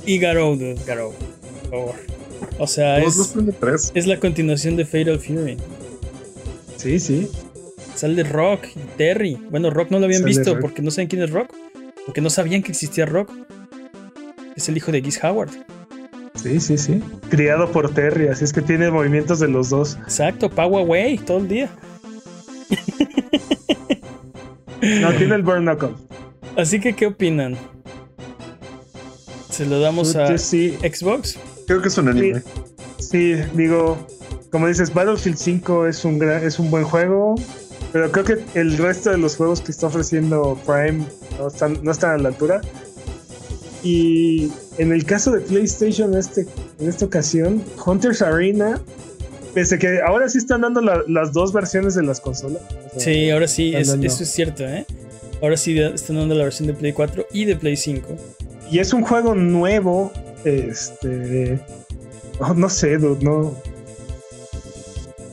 Y 0.06 0.20
Garou, 0.20 0.56
dude, 0.56 0.78
Garou. 0.86 1.14
Por 1.62 1.70
favor. 1.70 1.96
O 2.60 2.68
sea, 2.68 3.00
es, 3.00 3.34
es 3.94 4.06
la 4.08 4.20
continuación 4.20 4.76
de 4.76 4.86
Fatal 4.86 5.20
Fury. 5.20 5.58
Sí, 6.78 7.00
sí. 7.00 7.30
Sale 7.96 8.24
Rock 8.24 8.66
y 8.76 8.80
Terry. 8.98 9.38
Bueno, 9.50 9.70
Rock 9.70 9.92
no 9.92 10.00
lo 10.00 10.06
habían 10.06 10.22
Sale 10.22 10.36
visto 10.36 10.54
Rock. 10.54 10.62
porque 10.62 10.82
no 10.82 10.92
saben 10.92 11.08
quién 11.08 11.22
es 11.24 11.30
Rock. 11.32 11.54
Porque 12.06 12.22
no 12.22 12.30
sabían 12.30 12.62
que 12.64 12.72
existía 12.72 13.06
Rock. 13.06 13.32
Es 14.56 14.70
el 14.70 14.78
hijo 14.78 14.92
de 14.92 15.02
Giz 15.02 15.24
Howard. 15.24 15.50
Sí, 16.36 16.60
sí, 16.60 16.78
sí. 16.78 17.02
Criado 17.30 17.72
por 17.72 17.94
Terry, 17.94 18.28
así 18.28 18.44
es 18.44 18.52
que 18.54 18.62
tiene 18.62 18.90
movimientos 18.92 19.40
de 19.40 19.48
los 19.48 19.70
dos. 19.70 19.98
Exacto, 20.04 20.50
Power 20.50 20.86
Way 20.88 21.18
todo 21.20 21.38
el 21.40 21.48
día. 21.48 21.70
No, 25.00 25.14
tiene 25.14 25.36
el 25.36 25.44
Burn 25.44 25.64
Knuckle. 25.66 25.96
Así 26.58 26.80
que, 26.80 26.94
¿qué 26.94 27.08
opinan? 27.08 27.58
¿Se 29.50 29.66
lo 29.66 29.80
damos 29.80 30.16
a 30.16 30.38
sí, 30.38 30.78
Xbox? 30.82 31.38
Creo 31.68 31.82
que 31.82 31.88
es 31.88 31.98
un 31.98 32.10
anime. 32.10 32.42
sí, 33.00 33.36
digo, 33.54 33.98
como 34.52 34.68
dices, 34.68 34.94
Battlefield 34.94 35.38
5 35.38 35.88
es 35.88 36.04
un, 36.04 36.20
gran- 36.20 36.44
es 36.44 36.60
un 36.60 36.70
buen 36.70 36.84
juego, 36.84 37.36
pero 37.94 38.12
creo 38.12 38.26
que 38.26 38.60
el 38.60 38.78
resto 38.78 39.12
de 39.12 39.18
los 39.20 39.38
juegos 39.38 39.62
que 39.62 39.72
está 39.72 39.88
ofreciendo 39.88 40.60
Prime 40.66 41.06
no 41.40 41.48
están, 41.48 41.80
no 41.84 41.92
están 41.92 42.12
a 42.12 42.18
la 42.18 42.30
altura. 42.30 42.60
Y 43.84 44.50
en 44.78 44.92
el 44.94 45.06
caso 45.06 45.32
de 45.32 45.42
PlayStation, 45.42 46.16
este, 46.18 46.46
en 46.80 46.90
esta 46.90 47.06
ocasión, 47.06 47.64
Hunters 47.86 48.22
Arena, 48.22 48.80
pese 49.54 49.78
que 49.78 50.00
ahora 50.02 50.30
sí 50.30 50.38
están 50.38 50.62
dando 50.62 50.82
la- 50.82 51.04
las 51.08 51.34
dos 51.34 51.52
versiones 51.54 51.94
de 51.96 52.04
las 52.04 52.20
consolas. 52.22 52.62
o 52.96 53.00
sea, 53.00 53.14
Sí, 53.14 53.30
ahora 53.30 53.48
sí, 53.48 53.74
es- 53.76 53.90
eso 53.90 54.24
es 54.24 54.30
cierto, 54.30 54.64
¿eh? 54.66 54.86
Ahora 55.42 55.58
sí 55.58 55.78
están 55.78 56.16
dando 56.18 56.34
la 56.36 56.46
versión 56.46 56.68
de 56.68 56.74
Play 56.74 56.94
4 56.94 57.26
y 57.34 57.46
de 57.46 57.56
Play 57.58 57.76
5. 57.76 58.16
Y 58.72 58.80
es 58.80 58.94
un 58.94 59.04
juego 59.04 59.36
nuevo. 59.36 60.12
Este. 60.46 61.60
oh, 62.40 62.54
no 62.54 62.70
sé, 62.70 62.98
dude, 62.98 63.24
no. 63.24 63.56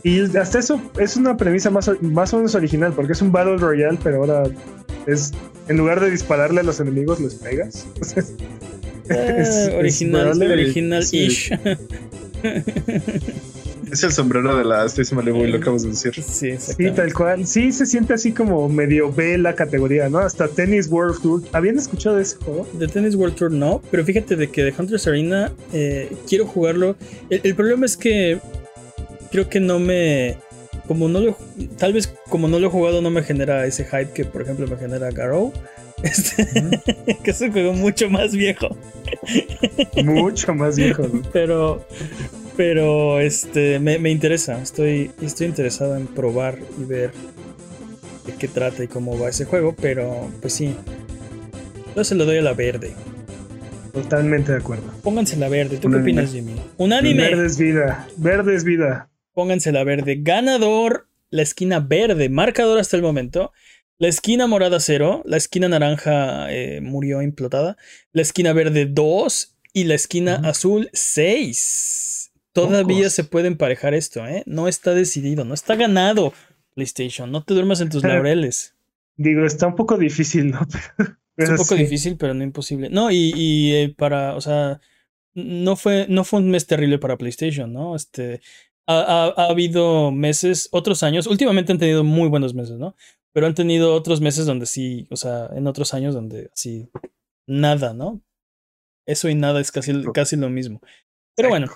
Y 0.03 0.21
hasta 0.37 0.59
eso 0.59 0.81
es 0.99 1.17
una 1.17 1.37
premisa 1.37 1.71
más, 1.71 1.91
más 2.01 2.33
o 2.33 2.39
menos 2.39 2.55
original, 2.55 2.93
porque 2.95 3.13
es 3.13 3.21
un 3.23 3.33
Battle 3.33 3.57
Royale, 3.59 3.99
pero 4.03 4.17
ahora 4.19 4.45
es. 5.07 5.33
En 5.69 5.77
lugar 5.77 6.01
de 6.01 6.11
dispararle 6.11 6.61
a 6.61 6.63
los 6.65 6.81
enemigos, 6.81 7.21
les 7.21 7.35
pegas. 7.35 7.87
Es- 9.11 9.67
es 9.67 9.75
original, 9.75 10.41
original-ish. 10.41 11.51
Es 13.91 14.05
el 14.05 14.13
sombrero 14.13 14.57
de 14.57 14.65
la 14.65 14.85
Stacy 14.87 15.17
Malibu 15.17 15.39
y 15.45 15.49
lo 15.51 15.57
acabas 15.59 15.83
de 15.83 15.89
decir. 15.89 16.15
sí, 16.23 16.53
Sí, 16.59 16.91
tal 16.93 17.13
cual. 17.13 17.45
Sí, 17.45 17.73
se 17.73 17.87
siente 17.87 18.15
así 18.15 18.31
como 18.31 18.69
medio 18.69 19.13
B 19.13 19.37
la 19.37 19.57
categoría, 19.57 20.09
¿no? 20.09 20.19
Hasta 20.21 20.47
Tennis 20.47 20.87
World 20.89 21.21
Tour. 21.21 21.43
¿Habían 21.53 21.77
escuchado 21.77 22.15
de 22.17 22.23
ese 22.23 22.37
juego? 22.37 22.69
De 22.75 22.87
Tennis 22.87 23.17
World 23.17 23.35
Tour 23.35 23.51
no, 23.51 23.83
pero 23.91 24.05
fíjate 24.05 24.37
de 24.37 24.49
que 24.49 24.63
de 24.63 24.73
Hunters 24.79 25.09
Arena 25.09 25.51
eh, 25.73 26.13
quiero 26.29 26.47
jugarlo. 26.47 26.95
El, 27.31 27.41
el 27.43 27.55
problema 27.57 27.85
es 27.85 27.97
que 27.97 28.39
creo 29.31 29.49
que 29.49 29.61
no 29.61 29.79
me. 29.79 30.37
Como 30.87 31.09
no 31.09 31.21
lo. 31.21 31.37
Tal 31.79 31.93
vez 31.93 32.13
como 32.29 32.49
no 32.49 32.59
lo 32.59 32.69
he 32.69 32.71
jugado, 32.71 33.01
no 33.01 33.11
me 33.11 33.23
genera 33.23 33.67
ese 33.67 33.85
hype 33.85 34.13
que, 34.13 34.25
por 34.25 34.43
ejemplo, 34.43 34.67
me 34.67 34.77
genera 34.77 35.11
Garou. 35.11 35.53
Este, 36.03 36.47
que 37.23 37.31
es 37.31 37.41
un 37.43 37.53
juego 37.53 37.75
mucho 37.75 38.09
más 38.09 38.33
viejo. 38.35 38.75
Mucho 40.03 40.55
más 40.55 40.77
viejo. 40.77 41.07
Pero. 41.31 41.85
Pero 42.57 43.21
este. 43.21 43.79
Me, 43.79 43.99
me 43.99 44.11
interesa. 44.11 44.63
Estoy. 44.63 45.11
Estoy 45.21 45.49
interesado 45.49 45.97
en 45.97 46.07
probar 46.07 46.59
y 46.81 46.85
ver 46.85 47.13
de 48.25 48.33
qué 48.33 48.49
trata 48.49 48.83
y 48.83 48.89
cómo 48.89 49.19
va 49.19 49.29
ese 49.29 49.45
juego. 49.45 49.75
Pero 49.79 50.31
pues 50.41 50.55
sí. 50.55 50.75
Yo 51.95 52.03
se 52.03 52.15
lo 52.15 52.25
doy 52.25 52.39
a 52.39 52.43
la 52.43 52.55
verde. 52.55 52.95
Totalmente 53.93 54.53
de 54.53 54.59
acuerdo. 54.59 54.85
Pónganse 55.03 55.37
la 55.37 55.49
verde. 55.49 55.77
¿Tú 55.77 55.91
qué 55.91 55.97
opinas, 55.97 56.33
Jimmy? 56.33 56.55
Un 56.79 56.93
anime. 56.93 57.25
Verde 57.25 57.47
es 57.47 57.59
vida. 57.59 58.09
Verde 58.17 58.55
es 58.55 58.65
vida. 58.65 59.09
Pónganse 59.33 59.73
la 59.73 59.85
verde. 59.85 60.19
Ganador, 60.21 61.09
la 61.31 61.43
esquina 61.43 61.81
verde. 61.81 62.29
Marcador 62.29 62.79
hasta 62.79 62.97
el 62.97 63.03
momento. 63.03 63.53
La 63.99 64.09
esquina 64.09 64.47
morada 64.47 64.81
0. 64.81 65.23
La 65.25 65.37
esquina 65.37 65.69
naranja 65.69 66.53
eh, 66.53 66.81
murió 66.81 67.23
implotada. 67.23 67.77
La 68.13 68.23
esquina 68.23 68.53
verde 68.53 68.87
2. 68.87 69.57
Y 69.73 69.85
la 69.85 69.95
esquina 69.95 70.37
azul 70.45 70.91
6. 70.93 72.33
Todavía 72.53 73.11
se 73.11 73.23
puede 73.25 73.47
emparejar 73.47 73.95
esto, 73.95 74.27
¿eh? 74.27 74.43
No 74.47 74.67
está 74.67 74.95
decidido. 74.95 75.45
No 75.45 75.55
está 75.55 75.77
ganado. 75.77 76.33
PlayStation. 76.75 77.31
No 77.31 77.45
te 77.45 77.55
duermas 77.55 77.81
en 77.81 77.91
tus 77.91 78.03
laureles. 78.03 78.75
Digo, 79.17 79.45
está 79.45 79.67
un 79.67 79.77
poco 79.77 79.97
difícil, 79.99 80.51
¿no? 80.51 80.61
Es 81.37 81.47
Pero 81.47 81.53
un 81.53 81.57
poco 81.59 81.77
sí. 81.77 81.83
difícil, 81.83 82.17
pero 82.19 82.35
no 82.35 82.45
imposible. 82.45 82.91
No, 82.91 83.11
y, 83.11 83.33
y, 83.35 83.75
eh, 83.75 83.95
para, 83.97 84.35
o 84.35 84.43
sea, 84.43 84.79
no 85.33 85.75
fue, 85.77 86.05
no 86.09 86.25
fue 86.25 86.41
un 86.41 86.51
mes 86.51 86.67
terrible 86.67 86.99
para 86.99 87.17
PlayStation, 87.17 87.73
¿no? 87.73 87.97
Este, 87.97 88.43
ha, 88.99 89.27
ha- 89.29 89.35
ha 89.37 89.51
habido 89.51 90.11
meses, 90.13 90.69
otros 90.73 91.03
años, 91.03 91.27
últimamente 91.27 91.73
han 91.73 91.79
tenido 91.79 92.05
muy 92.05 92.29
buenos 92.29 92.55
meses, 92.55 92.79
¿no? 92.79 92.97
Pero 93.33 93.47
han 93.47 93.55
tenido 93.55 93.95
otros 93.95 94.21
meses 94.21 94.47
donde 94.47 94.67
sí, 94.67 95.07
o 95.11 95.17
sea, 95.17 95.49
en 95.55 95.67
otros 95.67 95.95
años 95.95 96.15
donde 96.15 96.51
sí, 96.55 96.89
nada, 97.47 97.95
¿no? 97.95 98.21
Eso 99.07 99.29
y 99.29 99.35
nada 99.35 99.61
es 99.61 99.73
casi, 99.73 99.93
casi 100.13 100.37
lo 100.37 100.49
mismo. 100.51 100.81
Pero 101.37 101.49
bueno, 101.51 101.69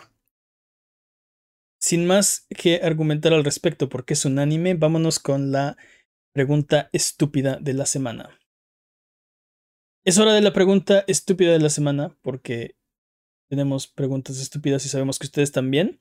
sin 1.80 2.06
más 2.06 2.46
que 2.48 2.76
argumentar 2.82 3.32
al 3.32 3.44
respecto 3.44 3.88
porque 3.88 4.14
es 4.14 4.24
un 4.24 4.38
anime, 4.38 4.74
vámonos 4.74 5.18
con 5.18 5.52
la 5.52 5.76
pregunta 6.32 6.88
estúpida 6.92 7.58
de 7.60 7.74
la 7.74 7.86
semana. 7.86 8.38
Es 10.04 10.18
hora 10.18 10.34
de 10.34 10.40
la 10.42 10.52
pregunta 10.52 11.04
estúpida 11.06 11.52
de 11.52 11.60
la 11.60 11.70
semana 11.70 12.16
porque 12.22 12.76
tenemos 13.48 13.86
preguntas 13.86 14.38
estúpidas 14.40 14.84
y 14.84 14.88
sabemos 14.88 15.18
que 15.18 15.26
ustedes 15.26 15.52
también. 15.52 16.00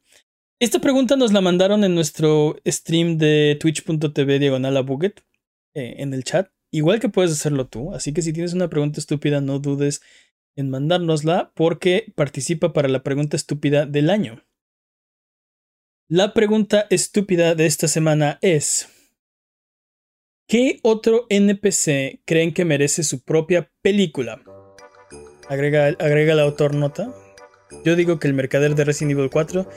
Esta 0.64 0.80
pregunta 0.80 1.18
nos 1.18 1.34
la 1.34 1.42
mandaron 1.42 1.84
en 1.84 1.94
nuestro 1.94 2.56
stream 2.66 3.18
de 3.18 3.58
twitch.tv 3.60 4.40
diagonal 4.40 4.78
a 4.78 4.82
Buget 4.82 5.20
eh, 5.74 5.96
en 5.98 6.14
el 6.14 6.24
chat. 6.24 6.52
Igual 6.72 7.02
que 7.02 7.10
puedes 7.10 7.34
hacerlo 7.34 7.68
tú. 7.68 7.94
Así 7.94 8.14
que 8.14 8.22
si 8.22 8.32
tienes 8.32 8.54
una 8.54 8.70
pregunta 8.70 9.02
estúpida, 9.02 9.42
no 9.42 9.60
dudes 9.60 10.02
en 10.56 10.70
mandárnosla 10.70 11.52
porque 11.54 12.14
participa 12.16 12.72
para 12.72 12.88
la 12.88 13.04
pregunta 13.04 13.36
estúpida 13.36 13.86
del 13.86 14.10
año. 14.10 14.42
La 16.08 16.34
pregunta 16.34 16.88
estúpida 16.90 17.56
de 17.56 17.66
esta 17.66 17.90
semana 17.90 18.40
es: 18.42 18.88
¿Qué 20.48 20.80
otro 20.82 21.26
NPC 21.28 22.22
creen 22.24 22.54
que 22.54 22.64
merece 22.64 23.04
su 23.04 23.22
propia 23.22 23.70
película? 23.82 24.42
Agrega, 25.50 25.88
agrega 25.88 26.32
el 26.32 26.40
autor 26.40 26.74
nota. 26.74 27.14
Yo 27.84 27.98
digo 27.98 28.18
que 28.18 28.30
el 28.30 28.34
mercader 28.34 28.76
de 28.76 28.86
Resident 28.86 29.20
Evil 29.20 29.30
4 29.30 29.68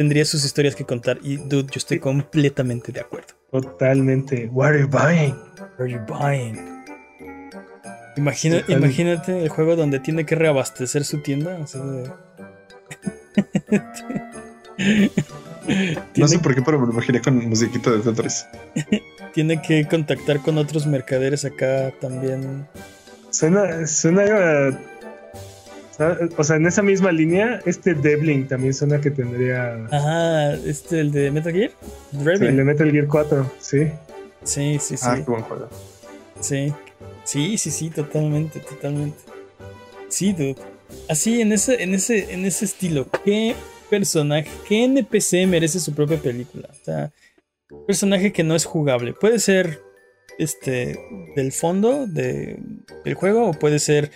tendría 0.00 0.24
sus 0.24 0.42
historias 0.46 0.74
que 0.74 0.86
contar 0.86 1.18
y 1.22 1.36
dude, 1.36 1.64
yo 1.70 1.76
estoy 1.76 1.98
completamente 1.98 2.90
de 2.90 3.00
acuerdo. 3.00 3.34
Totalmente. 3.52 4.48
What 4.50 4.68
are 4.68 4.80
you 4.80 4.88
buying? 4.88 5.34
What 5.58 5.80
are 5.80 5.90
you 5.92 5.98
buying? 6.08 6.56
Imagina- 8.16 8.64
imagínate 8.68 9.42
el 9.42 9.50
juego 9.50 9.76
donde 9.76 10.00
tiene 10.00 10.24
que 10.24 10.36
reabastecer 10.36 11.04
su 11.04 11.18
tienda. 11.20 11.58
así 11.62 11.78
de- 14.88 15.10
No 16.16 16.28
sé 16.28 16.38
por 16.38 16.54
qué, 16.54 16.62
pero 16.62 16.80
me 16.80 16.86
lo 16.86 16.92
imaginé 16.94 17.20
con 17.20 17.36
musiquita 17.46 17.90
de 17.90 17.98
Tetris. 17.98 18.46
tiene 19.34 19.60
que 19.60 19.86
contactar 19.86 20.40
con 20.40 20.56
otros 20.56 20.86
mercaderes 20.86 21.44
acá 21.44 21.92
también. 22.00 22.66
Suena, 23.28 23.86
suena. 23.86 24.80
O 26.36 26.44
sea, 26.44 26.56
en 26.56 26.66
esa 26.66 26.82
misma 26.82 27.12
línea, 27.12 27.60
este 27.66 27.94
Devling 27.94 28.48
también 28.48 28.74
suena 28.74 29.00
que 29.00 29.10
tendría. 29.10 29.86
Ah, 29.92 30.54
este, 30.64 31.00
el 31.00 31.12
de 31.12 31.30
Metal 31.30 31.52
Gear. 31.52 31.70
el 32.12 32.24
Draven. 32.24 32.56
de 32.56 32.64
Metal 32.64 32.90
Gear 32.90 33.06
4, 33.06 33.50
sí. 33.58 33.88
Sí, 34.42 34.78
sí, 34.80 34.96
sí. 34.96 35.06
Ah, 35.06 35.16
qué 35.16 35.30
buen 35.30 35.42
juego. 35.42 35.68
Sí. 36.40 36.72
Sí, 37.24 37.58
sí, 37.58 37.70
sí, 37.70 37.90
totalmente, 37.90 38.60
totalmente. 38.60 39.18
Sí, 40.08 40.32
dude. 40.32 40.56
Así, 41.08 41.40
en 41.40 41.52
ese, 41.52 41.82
en 41.82 41.94
ese, 41.94 42.32
en 42.32 42.44
ese 42.44 42.64
estilo. 42.64 43.06
¿Qué 43.24 43.54
personaje, 43.88 44.48
qué 44.68 44.84
NPC 44.84 45.46
merece 45.46 45.78
su 45.80 45.94
propia 45.94 46.18
película? 46.18 46.68
O 46.70 46.84
sea, 46.84 47.12
un 47.70 47.86
personaje 47.86 48.32
que 48.32 48.42
no 48.42 48.54
es 48.54 48.64
jugable. 48.64 49.12
Puede 49.12 49.38
ser 49.38 49.80
este 50.38 50.98
del 51.36 51.52
fondo 51.52 52.06
de, 52.06 52.58
del 53.04 53.14
juego 53.14 53.50
o 53.50 53.52
puede 53.52 53.78
ser 53.78 54.10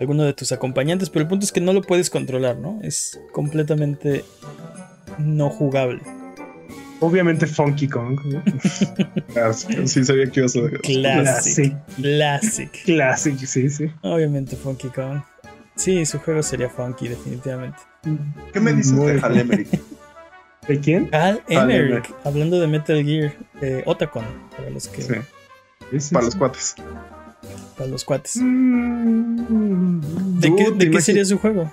alguno 0.00 0.24
de 0.24 0.32
tus 0.32 0.52
acompañantes, 0.52 1.10
pero 1.10 1.22
el 1.22 1.28
punto 1.28 1.44
es 1.44 1.52
que 1.52 1.60
no 1.60 1.72
lo 1.72 1.82
puedes 1.82 2.10
controlar, 2.10 2.56
¿no? 2.58 2.78
Es 2.82 3.20
completamente 3.32 4.24
no 5.18 5.48
jugable. 5.50 6.00
Obviamente 7.00 7.46
Funky 7.46 7.88
Kong. 7.88 8.18
¿no? 8.24 8.42
Ah, 9.36 9.52
sí, 9.52 10.04
sabía 10.04 10.30
que 10.30 10.40
ibas 10.40 10.56
a 10.56 10.60
Classic. 10.82 10.82
Classic. 10.82 11.74
Classic. 11.96 12.84
Classic, 12.84 13.38
sí, 13.38 13.68
sí. 13.68 13.90
Obviamente 14.02 14.56
Funky 14.56 14.88
Kong. 14.88 15.20
Sí, 15.74 16.06
su 16.06 16.18
juego 16.18 16.42
sería 16.42 16.70
funky, 16.70 17.08
definitivamente. 17.08 17.76
¿Qué 18.52 18.60
me 18.60 18.72
dices 18.72 18.92
Muy 18.92 19.12
de. 19.12 19.20
Hal 19.20 19.36
Emmerich? 19.36 19.68
¿De 20.66 20.80
quién? 20.80 21.14
Al 21.14 21.42
Al 21.48 21.70
Emmerich, 21.70 22.10
hablando 22.24 22.58
de 22.58 22.66
Metal 22.66 23.04
Gear, 23.04 23.34
eh, 23.60 23.82
Otacon, 23.84 24.24
para 24.56 24.70
los 24.70 24.88
que... 24.88 25.02
Sí, 25.02 25.14
Sí, 25.90 26.00
sí, 26.00 26.14
para 26.14 26.24
sí. 26.24 26.26
los 26.28 26.36
cuates. 26.36 26.74
Para 27.76 27.88
los 27.90 28.04
cuates. 28.04 28.36
Mm, 28.40 30.00
¿De 30.40 30.54
qué, 30.56 30.70
de 30.72 31.00
sería 31.00 31.24
su 31.24 31.38
juego? 31.38 31.70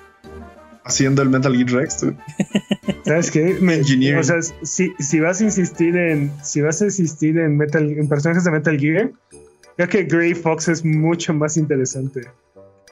Haciendo 0.85 1.21
el 1.21 1.29
Metal 1.29 1.55
Gear 1.55 1.69
Rex. 1.71 2.01
dude. 2.01 2.17
¿Sabes 3.05 3.31
qué? 3.31 3.57
Me- 3.61 3.79
o 4.17 4.23
sea, 4.23 4.41
si, 4.63 4.93
si 4.99 5.19
vas 5.19 5.39
a 5.41 5.45
insistir 5.45 5.95
en. 5.95 6.31
Si 6.43 6.61
vas 6.61 6.81
a 6.81 6.85
insistir 6.85 7.37
en 7.37 7.57
Metal, 7.57 7.83
en 7.89 8.07
personajes 8.09 8.43
de 8.43 8.51
Metal 8.51 8.77
Gear, 8.77 9.11
creo 9.77 9.87
que 9.89 10.03
Grey 10.03 10.33
Fox 10.33 10.67
es 10.67 10.83
mucho 10.83 11.33
más 11.33 11.55
interesante. 11.57 12.21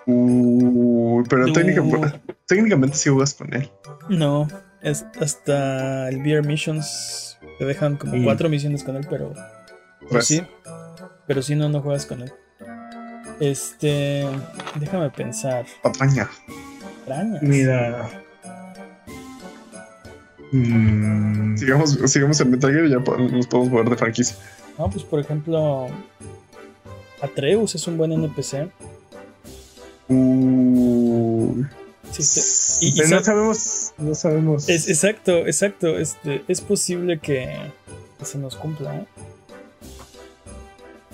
Uy, 0.06 1.24
pero 1.30 1.48
No. 1.48 1.54
técnica- 1.54 2.22
técnicamente 2.48 2.96
sí 2.98 3.10
jugas 3.10 3.34
con 3.34 3.54
él. 3.54 3.70
No, 4.10 4.48
es 4.82 5.06
hasta 5.20 6.10
el 6.10 6.24
Beer 6.24 6.46
Missions 6.46 7.38
te 7.60 7.66
dejan 7.66 7.98
como 7.98 8.16
Mm. 8.16 8.24
cuatro 8.24 8.50
misiones 8.50 8.84
con 8.84 8.96
él, 8.96 9.06
pero, 9.10 9.34
pero 10.00 10.10
Pues, 10.10 10.26
sí. 10.26 10.42
Pero 11.28 11.42
si 11.42 11.56
no, 11.56 11.70
no 11.70 11.82
juegas 11.82 12.06
con 12.06 12.22
él. 12.24 12.32
Este. 13.42 14.26
Déjame 14.80 15.10
pensar. 15.10 15.66
Patraña. 15.84 16.30
Extrañas. 17.00 17.42
Mira. 17.42 18.10
Mm, 20.52 21.58
Sigamos, 21.58 21.98
sigamos 22.12 22.40
en 22.42 22.52
Metal 22.52 22.72
Gear 22.72 22.86
y 22.86 22.90
ya 22.92 22.98
nos 22.98 23.48
podemos 23.48 23.70
mover 23.72 23.90
de 23.90 23.98
franquicia. 23.98 24.36
No, 24.78 24.90
pues 24.90 25.04
por 25.04 25.20
ejemplo. 25.20 25.88
Atreus 27.22 27.76
es 27.76 27.88
un 27.88 27.98
buen 27.98 28.12
NPC. 28.12 28.70
Uy. 30.08 31.66
Sí. 32.12 32.86
Y- 32.88 32.98
y 33.00 33.02
no 33.10 33.20
sa- 33.20 33.24
sabemos. 33.24 33.94
No 33.98 34.16
sabemos. 34.16 34.68
Es, 34.70 34.90
exacto, 34.90 35.32
exacto. 35.48 35.98
Este, 35.98 36.44
es 36.48 36.62
posible 36.62 37.20
que, 37.20 37.58
que 38.20 38.26
se 38.26 38.38
nos 38.38 38.56
cumpla. 38.56 38.96
¿eh? 38.98 39.06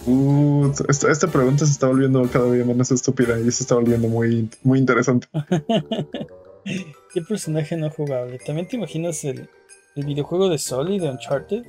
Uh, 0.07 0.71
esta, 0.87 1.11
esta 1.11 1.27
pregunta 1.27 1.65
se 1.65 1.71
está 1.73 1.87
volviendo 1.87 2.23
cada 2.31 2.45
vez 2.49 2.65
menos 2.65 2.89
estúpida 2.91 3.37
y 3.39 3.51
se 3.51 3.63
está 3.63 3.75
volviendo 3.75 4.07
muy, 4.07 4.49
muy 4.63 4.79
interesante. 4.79 5.27
¿Qué 7.13 7.21
personaje 7.27 7.75
no 7.75 7.89
jugable? 7.89 8.39
¿También 8.39 8.67
te 8.67 8.77
imaginas 8.77 9.23
el, 9.25 9.49
el 9.95 10.05
videojuego 10.05 10.49
de 10.49 10.57
Soli 10.57 10.97
de 10.99 11.09
Uncharted? 11.09 11.63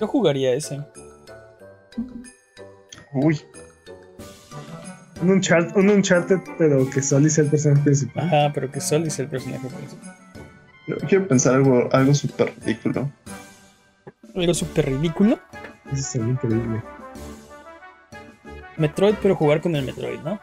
Yo 0.00 0.06
jugaría 0.06 0.52
ese. 0.54 0.80
Uy, 3.12 3.40
Un, 5.22 5.28
Unchart- 5.40 5.76
un 5.76 5.88
Uncharted, 5.90 6.38
pero 6.58 6.88
que 6.90 7.00
Sully 7.02 7.30
sea 7.30 7.44
el 7.44 7.50
personaje 7.50 7.82
principal. 7.82 8.24
Ajá, 8.26 8.52
pero 8.54 8.70
que 8.70 8.80
Soli 8.80 9.08
es 9.08 9.18
el 9.18 9.28
personaje 9.28 9.68
principal. 9.68 10.16
yo 10.88 10.96
quiero 11.08 11.28
pensar 11.28 11.54
algo, 11.54 11.88
algo 11.92 12.14
súper 12.14 12.52
ridículo. 12.64 13.10
Algo 14.34 14.54
súper 14.54 14.86
ridículo. 14.86 15.38
Eso 15.92 16.02
sería 16.02 16.28
increíble. 16.28 16.82
Metroid, 18.76 19.14
pero 19.22 19.36
jugar 19.36 19.60
con 19.60 19.74
el 19.76 19.84
Metroid, 19.84 20.20
¿no? 20.20 20.40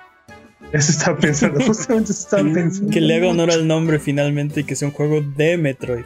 Eso 0.72 0.91
estaba 0.91 1.18
pensando. 1.18 1.60
Justamente 1.66 2.12
eso 2.12 2.22
estaba 2.24 2.44
pensando. 2.44 2.91
Que 2.91 3.02
le 3.02 3.16
haga 3.16 3.28
honor 3.30 3.52
al 3.52 3.68
nombre 3.68 3.99
finalmente 3.99 4.62
y 4.62 4.64
que 4.64 4.76
sea 4.76 4.88
un 4.88 4.94
juego 4.94 5.22
de 5.22 5.58
Metroid. 5.58 6.06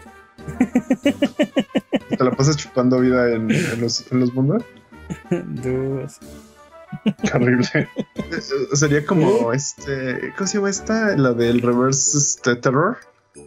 ¿Te 2.18 2.24
la 2.24 2.32
pasas 2.32 2.58
chupando 2.58 3.00
vida 3.00 3.32
en, 3.34 3.52
en 3.52 3.82
los, 3.82 4.12
en 4.12 4.20
los 4.20 4.34
mundos? 4.34 4.64
Dudas. 5.30 6.20
Horrible. 7.34 7.68
Eh, 7.74 7.88
eh, 8.16 8.76
Sería 8.76 9.06
como 9.06 9.52
este. 9.54 10.34
¿Cómo 10.38 10.48
se 10.48 10.58
llama 10.58 10.70
esta? 10.70 11.16
La 11.18 11.34
del 11.34 11.62
reverse 11.62 12.18
este, 12.18 12.56
terror. 12.56 12.98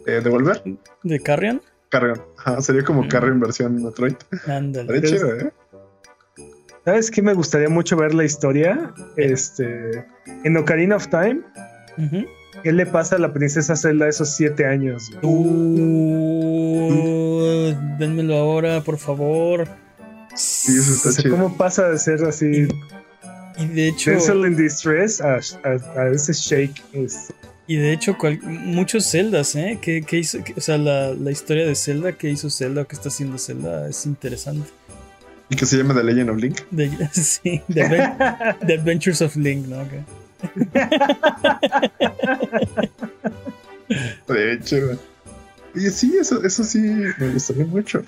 Eh, 0.05 0.21
¿Devolver? 0.23 0.61
¿De 1.03 1.19
Carrion? 1.19 1.61
Carrion. 1.89 2.21
Ajá, 2.37 2.61
sería 2.61 2.83
como 2.83 3.03
Mm. 3.03 3.07
Carrion 3.07 3.39
versión 3.39 3.83
Metroid. 3.83 4.15
Ándale. 4.47 4.95
Estaría 4.97 5.17
chido, 5.17 5.35
¿eh? 5.35 5.51
¿Sabes 6.89 7.11
qué? 7.11 7.21
Me 7.21 7.35
gustaría 7.35 7.69
mucho 7.69 7.95
ver 7.95 8.15
la 8.15 8.23
historia. 8.25 8.91
Este. 9.15 10.03
En 10.43 10.57
Ocarina 10.57 10.95
of 10.95 11.07
Time. 11.09 11.41
¿qué 12.63 12.71
le 12.71 12.85
pasa 12.87 13.17
a 13.17 13.19
la 13.19 13.31
princesa 13.31 13.75
Zelda 13.75 14.05
a 14.05 14.09
esos 14.09 14.29
siete 14.35 14.65
años? 14.65 15.11
Uh, 16.81 17.73
dénmelo 17.99 18.35
ahora, 18.37 18.81
por 18.81 18.97
favor. 18.97 19.67
Sí, 20.35 20.77
eso 20.79 20.93
O 21.09 21.11
sea, 21.11 21.21
chido. 21.23 21.35
¿Cómo 21.35 21.55
pasa 21.57 21.89
de 21.89 21.99
ser 21.99 22.23
así 22.23 22.67
Y 23.59 23.65
de 23.67 23.87
hecho, 23.89 24.09
Denzel 24.11 24.45
in 24.47 24.55
Distress 24.57 25.21
a, 25.21 25.35
a- 25.63 25.99
a 26.01 26.09
ese 26.09 26.33
Shake? 26.33 26.81
Es, 26.93 27.31
y 27.67 27.75
de 27.75 27.93
hecho 27.93 28.17
cual- 28.17 28.39
muchos 28.41 29.05
Zeldas, 29.11 29.55
¿eh? 29.55 29.77
Que, 29.79 30.01
que 30.01 30.17
hizo, 30.17 30.39
o 30.57 30.61
sea, 30.61 30.79
la, 30.79 31.13
la 31.13 31.29
historia 31.29 31.67
de 31.67 31.75
Zelda, 31.75 32.13
que 32.13 32.31
hizo 32.31 32.49
Zelda 32.49 32.81
o 32.81 32.87
que 32.87 32.95
está 32.95 33.09
haciendo 33.09 33.37
Zelda, 33.37 33.87
es 33.87 34.07
interesante. 34.07 34.67
Y 35.49 35.55
que 35.55 35.65
se 35.65 35.77
llama 35.77 35.93
The 35.95 36.03
Legend 36.03 36.29
of 36.29 36.37
Link. 36.37 36.59
De, 36.71 36.89
sí, 37.13 37.61
The, 37.73 37.83
Adven- 37.85 38.57
The 38.67 38.73
Adventures 38.75 39.21
of 39.21 39.35
Link, 39.35 39.67
¿no? 39.67 39.81
Ok. 39.81 39.93
De 44.27 44.53
hecho. 44.53 44.77
Y 45.75 45.89
sí, 45.89 46.17
eso, 46.19 46.43
eso 46.43 46.63
sí 46.63 46.79
me 46.79 47.29
gustaría 47.33 47.65
mucho. 47.65 48.03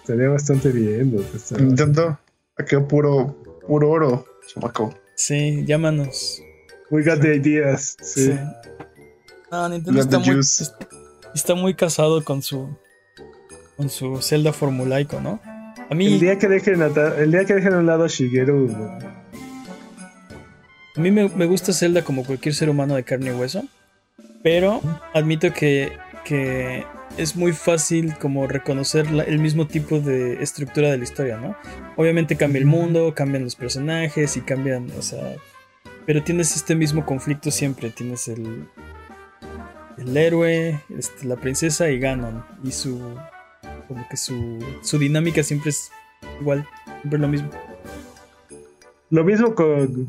estaría 0.00 0.28
bastante 0.28 0.70
bien. 0.70 1.14
estaría. 1.34 2.18
Aquí 2.56 2.76
puro, 2.88 3.36
puro 3.66 3.90
oro, 3.90 4.26
chamaco. 4.46 4.94
Sí, 5.14 5.64
llámanos. 5.66 6.42
We 6.90 7.04
got 7.04 7.20
the 7.20 7.36
ideas. 7.36 7.96
Sí. 8.02 8.32
Sí. 8.32 8.38
No, 9.50 9.68
Nintendo 9.68 9.92
Let 9.92 10.00
está 10.00 10.18
the 10.22 10.30
muy, 10.30 10.40
está 11.34 11.54
muy 11.54 11.74
casado 11.74 12.24
con 12.24 12.42
su 12.42 12.68
con 13.76 13.88
su 13.90 14.20
Zelda 14.20 14.52
formulaico, 14.52 15.20
¿no? 15.20 15.40
A 15.90 15.94
mí, 15.94 16.06
El 16.14 16.20
día 16.20 16.38
que 16.38 16.48
dejen 16.48 16.82
el 16.82 17.30
día 17.32 17.44
que 17.44 17.54
dejen 17.54 17.72
a 17.74 17.78
un 17.78 17.86
lado 17.86 18.04
a 18.04 18.08
Shigeru, 18.08 18.68
a 20.96 21.00
mí 21.00 21.10
me, 21.10 21.28
me 21.28 21.46
gusta 21.46 21.72
Zelda 21.72 22.02
como 22.02 22.24
cualquier 22.24 22.54
ser 22.54 22.68
humano 22.68 22.94
de 22.96 23.04
carne 23.04 23.30
y 23.30 23.34
hueso, 23.34 23.64
pero 24.42 24.80
admito 25.14 25.52
que, 25.52 25.92
que 26.24 26.84
es 27.16 27.36
muy 27.36 27.52
fácil 27.52 28.14
como 28.20 28.46
reconocer 28.46 29.10
la- 29.10 29.22
el 29.22 29.38
mismo 29.38 29.66
tipo 29.66 30.00
de 30.00 30.42
estructura 30.42 30.90
de 30.90 30.98
la 30.98 31.04
historia, 31.04 31.36
¿no? 31.38 31.56
Obviamente 31.96 32.36
cambia 32.36 32.58
el 32.58 32.66
mundo, 32.66 33.14
cambian 33.14 33.44
los 33.44 33.54
personajes 33.56 34.36
y 34.36 34.40
cambian, 34.42 34.88
o 34.98 35.02
sea, 35.02 35.36
pero 36.04 36.22
tienes 36.22 36.54
este 36.56 36.74
mismo 36.74 37.06
conflicto 37.06 37.50
siempre, 37.50 37.90
tienes 37.90 38.28
el 38.28 38.66
el 39.96 40.16
héroe, 40.16 40.80
este, 40.96 41.26
la 41.26 41.34
princesa 41.36 41.88
y 41.90 41.98
Ganon 41.98 42.44
y 42.62 42.70
su 42.72 43.16
como 43.88 44.06
que 44.08 44.16
su 44.16 44.58
su 44.82 44.98
dinámica 44.98 45.42
siempre 45.42 45.70
es 45.70 45.90
igual, 46.40 46.66
siempre 47.00 47.18
lo 47.18 47.28
mismo. 47.28 47.50
Lo 49.10 49.24
mismo 49.24 49.54
con. 49.54 50.08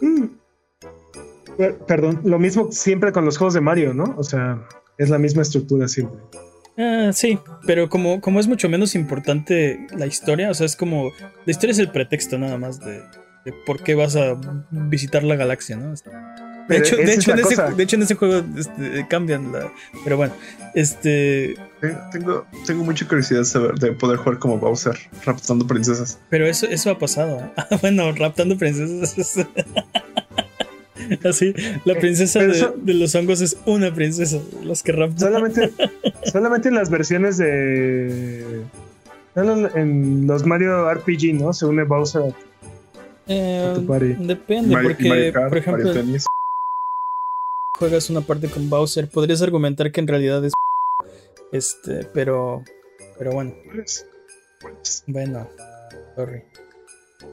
Mm. 0.00 0.24
Per- 1.56 1.78
Perdón, 1.86 2.20
lo 2.24 2.38
mismo 2.38 2.72
siempre 2.72 3.12
con 3.12 3.24
los 3.24 3.38
juegos 3.38 3.54
de 3.54 3.60
Mario, 3.60 3.94
¿no? 3.94 4.14
O 4.16 4.24
sea, 4.24 4.66
es 4.98 5.10
la 5.10 5.18
misma 5.18 5.42
estructura 5.42 5.86
siempre. 5.88 6.18
Ah, 6.76 7.10
sí, 7.12 7.38
pero 7.66 7.88
como, 7.88 8.20
como 8.20 8.40
es 8.40 8.48
mucho 8.48 8.68
menos 8.68 8.94
importante 8.96 9.86
la 9.96 10.06
historia, 10.06 10.50
o 10.50 10.54
sea, 10.54 10.66
es 10.66 10.74
como. 10.74 11.12
La 11.44 11.50
historia 11.50 11.72
es 11.72 11.78
el 11.78 11.92
pretexto 11.92 12.38
nada 12.38 12.58
más 12.58 12.80
de, 12.80 13.00
de 13.44 13.52
por 13.66 13.82
qué 13.82 13.94
vas 13.94 14.16
a 14.16 14.34
visitar 14.70 15.22
la 15.22 15.36
galaxia, 15.36 15.76
¿no? 15.76 15.92
De 16.68 16.78
hecho, 16.78 16.96
de 16.96 17.02
es 17.02 17.18
hecho, 17.18 17.32
en 17.32 17.38
ese, 17.40 17.62
de 17.76 17.82
hecho, 17.82 17.96
en 17.96 18.02
ese 18.02 18.14
juego 18.14 18.42
este, 18.56 19.06
cambian 19.08 19.52
la. 19.52 19.70
Pero 20.02 20.16
bueno, 20.16 20.32
este. 20.74 21.56
Tengo, 22.10 22.46
tengo, 22.66 22.84
mucha 22.84 23.06
curiosidad 23.06 23.40
de 23.40 23.44
saber 23.44 23.74
de 23.74 23.92
poder 23.92 24.16
jugar 24.16 24.38
como 24.38 24.56
Bowser, 24.58 24.96
raptando 25.26 25.66
princesas. 25.66 26.18
Pero 26.30 26.46
eso, 26.46 26.66
eso 26.66 26.90
ha 26.90 26.98
pasado. 26.98 27.40
¿eh? 27.40 27.50
Ah, 27.56 27.78
bueno, 27.80 28.10
raptando 28.12 28.56
princesas. 28.56 29.46
Así, 31.24 31.52
la 31.84 31.94
princesa 31.98 32.38
Pero 32.38 32.52
de, 32.52 32.58
eso- 32.58 32.74
de 32.78 32.94
los 32.94 33.14
hongos 33.14 33.42
es 33.42 33.58
una 33.66 33.92
princesa. 33.94 34.38
Los 34.62 34.82
que 34.82 34.92
raptan. 34.92 35.18
Solamente, 35.18 35.70
solamente 36.32 36.68
en 36.68 36.74
las 36.76 36.88
versiones 36.88 37.36
de. 37.36 38.62
En 39.36 40.26
los 40.26 40.46
Mario 40.46 40.88
RPG, 40.94 41.34
¿no? 41.34 41.52
Se 41.52 41.66
une 41.66 41.82
Bowser 41.84 42.22
a 42.22 42.26
Eh, 43.26 43.72
tu 43.74 43.84
party. 43.86 44.14
depende, 44.20 44.74
Mario- 44.74 44.90
porque, 44.90 45.08
Mario 45.08 45.32
Kart, 45.32 45.48
por 45.48 45.58
ejemplo, 45.58 45.84
Mario 45.84 46.00
Tennis. 46.02 46.24
Juegas 47.84 48.08
una 48.08 48.22
parte 48.22 48.48
con 48.48 48.70
Bowser, 48.70 49.08
podrías 49.08 49.42
argumentar 49.42 49.92
que 49.92 50.00
en 50.00 50.08
realidad 50.08 50.42
es 50.42 50.54
este, 51.52 52.08
pero 52.14 52.64
pero 53.18 53.32
bueno, 53.32 53.52
Pues, 53.70 54.06
pues, 54.58 55.04
bueno, 55.06 55.46
sorry. 56.16 56.44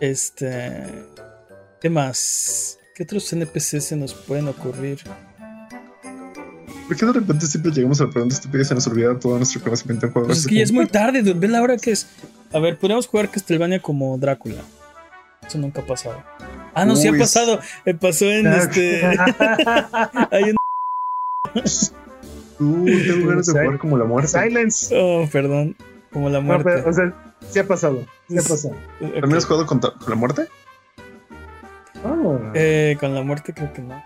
Este, 0.01 0.83
¿qué 1.79 1.89
más? 1.89 2.77
¿Qué 2.93 3.03
otros 3.03 3.31
NPCs 3.31 3.85
se 3.85 3.95
nos 3.95 4.13
pueden 4.13 4.49
ocurrir? 4.49 4.99
¿Por 6.85 6.97
qué 6.97 7.05
de 7.05 7.13
repente 7.13 7.45
siempre 7.45 7.71
llegamos 7.71 8.01
a 8.01 8.05
la 8.05 8.09
pregunta 8.09 8.35
estúpida 8.35 8.63
y 8.63 8.65
se 8.65 8.75
nos 8.75 8.87
olvida 8.87 9.17
todo 9.17 9.37
nuestro 9.37 9.61
conocimiento 9.61 10.07
en 10.07 10.11
juegos? 10.11 10.27
Pues 10.27 10.39
es 10.39 10.47
que 10.47 10.55
ya 10.55 10.63
es 10.63 10.73
muy 10.73 10.87
tarde, 10.87 11.21
dude, 11.21 11.39
ve 11.39 11.47
la 11.47 11.61
hora 11.61 11.77
que 11.77 11.91
es. 11.91 12.07
A 12.51 12.59
ver, 12.59 12.77
podríamos 12.77 13.07
jugar 13.07 13.31
Castlevania 13.31 13.81
como 13.81 14.17
Drácula. 14.17 14.61
Eso 15.47 15.57
nunca 15.57 15.79
ha 15.79 15.85
pasado. 15.87 16.21
Ah, 16.73 16.85
no, 16.85 16.95
sí 16.95 17.07
ha 17.07 17.18
pasado. 17.18 17.60
Eh, 17.85 17.93
pasó 17.93 18.26
en 18.26 18.48
este. 18.48 19.06
Hay 20.31 20.43
un- 20.52 20.56
Uh, 22.60 22.85
tengo 22.85 23.27
ganas 23.27 23.48
de 23.48 23.53
jugar 23.53 23.80
como 23.80 23.98
la 23.98 24.06
muerte. 24.06 24.27
Silence. 24.30 24.95
Oh, 24.95 25.27
perdón. 25.31 25.76
Como 26.14 26.30
la 26.30 26.39
No, 26.39 26.45
muerte. 26.45 26.64
pero, 26.76 26.89
o 26.89 26.93
sea, 26.93 27.34
sí 27.49 27.57
ha 27.60 27.68
pasado. 27.68 28.06
Sí 28.30 28.38
ha 28.38 28.41
pasado. 28.43 28.76
¿También 28.99 29.35
has 29.35 29.45
jugado 29.45 29.65
con 29.65 29.81
la 30.07 30.15
muerte? 30.15 30.48
Ah, 32.03 32.52
Eh, 32.53 32.98
con 32.99 33.15
la 33.15 33.23
muerte 33.23 33.53
creo 33.53 33.73
que 33.73 33.81
no. 33.81 34.03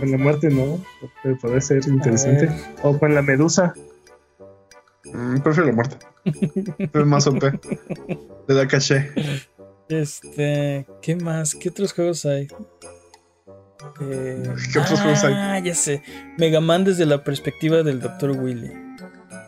con 0.00 0.10
la 0.10 0.16
muerte 0.18 0.48
no, 0.48 0.82
pero 1.22 1.36
puede 1.38 1.60
ser 1.60 1.86
interesante. 1.86 2.48
O 2.82 2.98
con 2.98 3.14
la 3.14 3.20
medusa. 3.22 3.74
Mm, 5.04 5.40
prefiero 5.40 5.66
la 5.68 5.74
muerte. 5.74 5.96
Es 6.78 7.06
más 7.06 7.26
OP. 7.26 7.42
Le 8.48 8.54
da 8.54 8.66
caché. 8.68 9.10
Este, 9.92 10.86
¿qué 11.02 11.16
más? 11.16 11.54
¿Qué 11.54 11.68
otros 11.68 11.92
juegos 11.92 12.24
hay? 12.24 12.48
Eh, 14.00 14.42
¿Qué 14.72 14.78
otros 14.78 15.00
juegos 15.00 15.24
hay? 15.24 15.34
Ah, 15.34 15.58
ya 15.58 15.74
sé. 15.74 16.02
Mega 16.38 16.60
Man 16.60 16.84
desde 16.84 17.04
la 17.06 17.22
perspectiva 17.24 17.82
del 17.82 18.00
Dr. 18.00 18.30
Willy. 18.32 18.72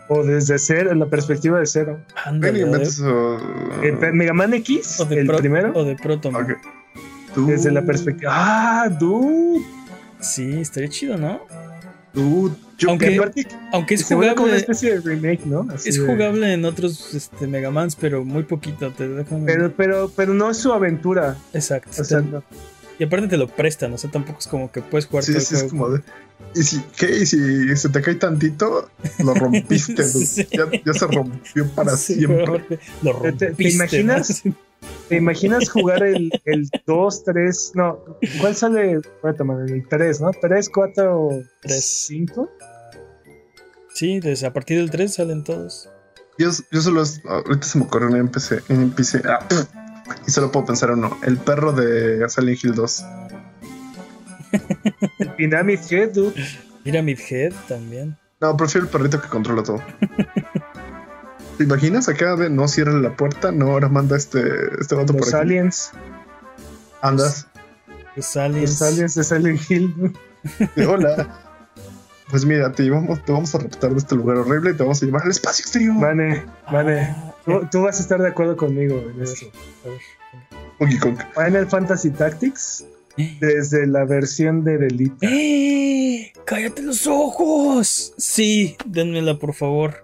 O 0.09 0.23
desde 0.23 0.59
cero, 0.59 0.91
en 0.93 0.99
la 0.99 1.07
perspectiva 1.07 1.59
de 1.59 1.67
cero. 1.67 1.99
Ándale, 2.25 2.65
o 2.65 3.39
Pe- 4.01 4.13
Mega 4.13 4.33
Man 4.35 4.53
X, 4.55 5.01
o 5.01 5.05
de 5.07 5.21
el 5.21 5.27
Pro- 5.27 5.39
primero, 5.39 5.73
O 5.75 5.85
de 5.85 5.97
Proto 5.97 6.31
Man. 6.31 6.45
Ok. 6.45 6.51
Tú- 7.35 7.47
desde 7.47 7.71
la 7.73 7.83
perspectiva. 7.83 8.31
¡Ah, 8.35 8.89
dude! 8.89 9.61
Sí, 10.21 10.61
estaría 10.61 10.89
chido, 10.89 11.17
¿no? 11.17 11.41
tú- 12.13 12.55
yo- 12.79 12.91
Aunque- 12.91 13.19
Aunque 13.73 13.95
es 13.95 14.09
vuelve 14.09 14.35
como 14.35 14.47
una 14.49 14.53
jugable, 14.53 14.57
especie 14.57 14.95
de 14.95 15.01
remake, 15.01 15.47
¿no? 15.47 15.67
Así 15.75 15.89
es 15.91 15.95
de- 16.01 16.07
jugable 16.07 16.53
en 16.53 16.65
otros 16.65 17.15
este, 17.15 17.47
Megamans, 17.47 17.97
pero 17.97 18.25
muy 18.25 18.43
poquito. 18.45 18.91
Te 18.93 19.09
dejan. 19.09 19.45
Pero, 19.45 19.73
pero, 19.73 20.11
pero 20.15 20.35
no 20.35 20.51
es 20.51 20.57
su 20.59 20.73
aventura. 20.73 21.37
Exacto. 21.53 21.91
O 22.01 22.05
sea, 22.05 22.21
Te- 22.21 22.27
no. 22.29 22.43
Y 22.99 23.05
aparte 23.05 23.27
te 23.27 23.37
lo 23.37 23.49
prestan, 23.49 23.93
o 23.93 23.99
sea, 23.99 24.09
tampoco 24.11 24.39
es 24.39 24.47
como 24.47 24.71
que 24.71 24.81
puedes 24.81 25.07
jugar 25.07 25.25
Sí, 25.25 25.33
todo 25.33 25.41
el 25.41 25.47
sí, 25.47 25.55
es 25.57 25.61
juego. 25.63 25.77
como 25.77 25.89
de. 25.97 26.03
¿Y 26.55 26.63
si, 26.63 26.81
qué? 26.97 27.19
¿Y 27.19 27.27
si 27.27 27.77
se 27.77 27.89
te 27.89 28.01
cae 28.01 28.15
tantito? 28.15 28.89
Lo 29.19 29.35
rompiste. 29.35 30.05
Sí. 30.05 30.47
ya, 30.53 30.67
ya 30.85 30.93
se 30.95 31.07
rompió 31.09 31.67
para 31.75 31.97
Sí, 31.97 32.15
siempre. 32.15 32.45
Lo 33.03 33.21
¿Te- 33.21 33.33
te 33.33 33.47
rompiste. 33.49 33.75
imaginas? 33.75 34.43
¿no? 34.45 34.55
¿Te 35.09 35.17
imaginas 35.17 35.69
jugar 35.71 36.03
el, 36.03 36.31
el 36.47 36.69
2, 36.87 37.25
3? 37.25 37.73
No, 37.75 37.99
¿cuál 38.41 38.57
sale? 38.57 38.93
Espérate, 38.95 39.45
man, 39.45 39.69
el 39.69 39.87
3, 39.87 40.21
¿no? 40.23 40.31
3, 40.41 40.69
4, 40.71 41.29
Tres. 41.63 41.85
5. 42.09 42.51
Sí, 43.95 44.19
desde 44.21 44.47
a 44.47 44.53
partir 44.53 44.79
del 44.79 44.91
3 44.91 45.13
salen 45.15 45.45
todos. 45.45 45.89
Yo, 46.39 46.51
yo 46.73 46.81
solo. 46.81 47.03
es- 47.03 47.21
Ahorita 47.27 47.67
se 47.67 47.79
me 47.79 47.85
ocurrió 47.85 48.09
en 48.09 48.17
NPC. 48.17 48.63
En 48.69 48.81
NPC 48.83 49.23
ah, 49.27 49.47
y 50.27 50.31
solo 50.31 50.51
puedo 50.51 50.67
pensar 50.67 50.91
uno. 50.91 51.17
El 51.23 51.37
perro 51.37 51.73
de 51.73 52.29
Silent 52.29 52.65
Hill 52.65 52.75
2. 52.75 53.05
El 55.19 55.31
Pyramid 55.37 55.79
Head, 55.91 56.13
dude. 56.13 56.35
Pyramid 56.83 57.19
Head 57.31 57.53
también. 57.69 58.17
No, 58.41 58.57
prefiero 58.57 58.87
el 58.87 58.91
perrito 58.91 59.21
que 59.21 59.29
controla 59.29 59.63
todo. 59.63 59.83
¿Te 61.57 61.65
imaginas 61.65 62.09
acá 62.09 62.37
de 62.37 62.51
no 62.51 62.67
cierra 62.69 62.93
la 62.93 63.17
puerta? 63.17 63.53
No, 63.53 63.71
ahora 63.73 63.89
manda 63.89 64.17
este, 64.17 64.41
este 64.81 64.95
vato 64.95 65.13
por 65.13 65.23
Los 65.23 65.35
aquí. 65.35 65.43
aliens. 65.43 65.93
Andas. 67.01 67.47
Los 68.17 68.37
aliens. 68.37 68.71
Los 68.71 68.83
aliens 68.83 69.15
de 69.15 69.25
Silent 69.25 69.71
Hill. 69.71 70.13
de, 70.77 70.87
Hola. 70.87 71.41
Pues 72.31 72.45
mira, 72.45 72.73
te, 72.73 72.83
llevamos, 72.83 73.25
te 73.25 73.33
vamos 73.33 73.55
a 73.55 73.59
raptar 73.59 73.93
de 73.93 73.99
este 73.99 74.17
lugar 74.17 74.39
horrible 74.39 74.71
y 74.71 74.75
te 74.75 74.83
vamos 74.83 75.03
a 75.03 75.07
llevar 75.07 75.23
al 75.23 75.31
espacio 75.31 75.63
exterior. 75.63 75.95
Vane, 76.01 76.45
Vane. 76.73 77.01
Ah, 77.11 77.35
Tú, 77.45 77.61
tú 77.71 77.83
vas 77.83 77.99
a 77.99 78.03
estar 78.03 78.21
de 78.21 78.29
acuerdo 78.29 78.57
conmigo 78.57 78.99
en 78.99 79.11
a 79.11 79.13
ver, 79.19 79.23
esto. 79.25 79.47
a 79.85 79.89
ver. 79.91 81.17
Final 81.47 81.69
Fantasy 81.69 82.11
Tactics, 82.11 82.85
desde 83.39 83.87
la 83.87 84.05
versión 84.07 84.65
de 84.65 84.79
Delita. 84.79 85.27
¡Eh! 85.31 86.33
¡Cállate 86.47 86.83
los 86.83 87.07
ojos! 87.07 88.15
Sí, 88.17 88.77
denmela, 88.87 89.39
por 89.39 89.53
favor. 89.55 90.04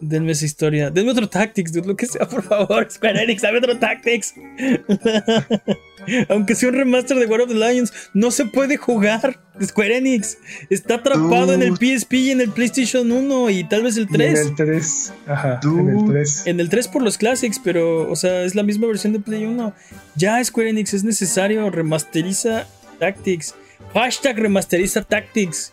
Denme 0.00 0.32
esa 0.32 0.44
historia. 0.44 0.90
Denme 0.90 1.12
otro 1.12 1.28
Tactics, 1.28 1.72
dude, 1.72 1.86
lo 1.86 1.96
que 1.96 2.06
sea, 2.06 2.28
por 2.28 2.42
favor. 2.42 2.86
Square 2.90 3.22
Enix, 3.22 3.42
dame 3.42 3.58
otro 3.58 3.78
Tactics. 3.78 4.34
Aunque 6.28 6.54
sea 6.54 6.70
un 6.70 6.74
remaster 6.74 7.16
de 7.18 7.26
War 7.26 7.42
of 7.42 7.48
the 7.48 7.54
Lions, 7.54 7.92
no 8.14 8.30
se 8.30 8.46
puede 8.46 8.76
jugar. 8.76 9.38
Square 9.62 9.98
Enix 9.98 10.38
está 10.70 10.94
atrapado 10.96 11.52
en 11.52 11.62
el 11.62 11.76
PSP 11.76 12.12
y 12.14 12.30
en 12.30 12.40
el 12.40 12.50
PlayStation 12.50 13.10
1 13.12 13.50
y 13.50 13.64
tal 13.64 13.82
vez 13.82 13.96
el 13.96 14.04
Y 14.04 14.14
En 14.14 14.18
3. 14.34 14.40
el 14.40 14.54
3. 14.56 15.12
Ajá, 15.26 15.60
en 15.62 15.88
el 15.88 15.94
Dude. 15.96 16.12
3. 16.12 16.46
En 16.46 16.60
el 16.60 16.68
3 16.70 16.88
por 16.88 17.02
los 17.02 17.18
Classics, 17.18 17.60
pero, 17.62 18.10
o 18.10 18.16
sea, 18.16 18.44
es 18.44 18.54
la 18.54 18.62
misma 18.62 18.86
versión 18.86 19.12
de 19.12 19.20
Play 19.20 19.44
1. 19.44 19.74
Ya 20.16 20.42
Square 20.42 20.70
Enix 20.70 20.94
es 20.94 21.04
necesario, 21.04 21.68
remasteriza 21.70 22.66
Tactics. 22.98 23.54
Hashtag 23.92 24.38
remasteriza 24.38 25.02
Tactics. 25.02 25.72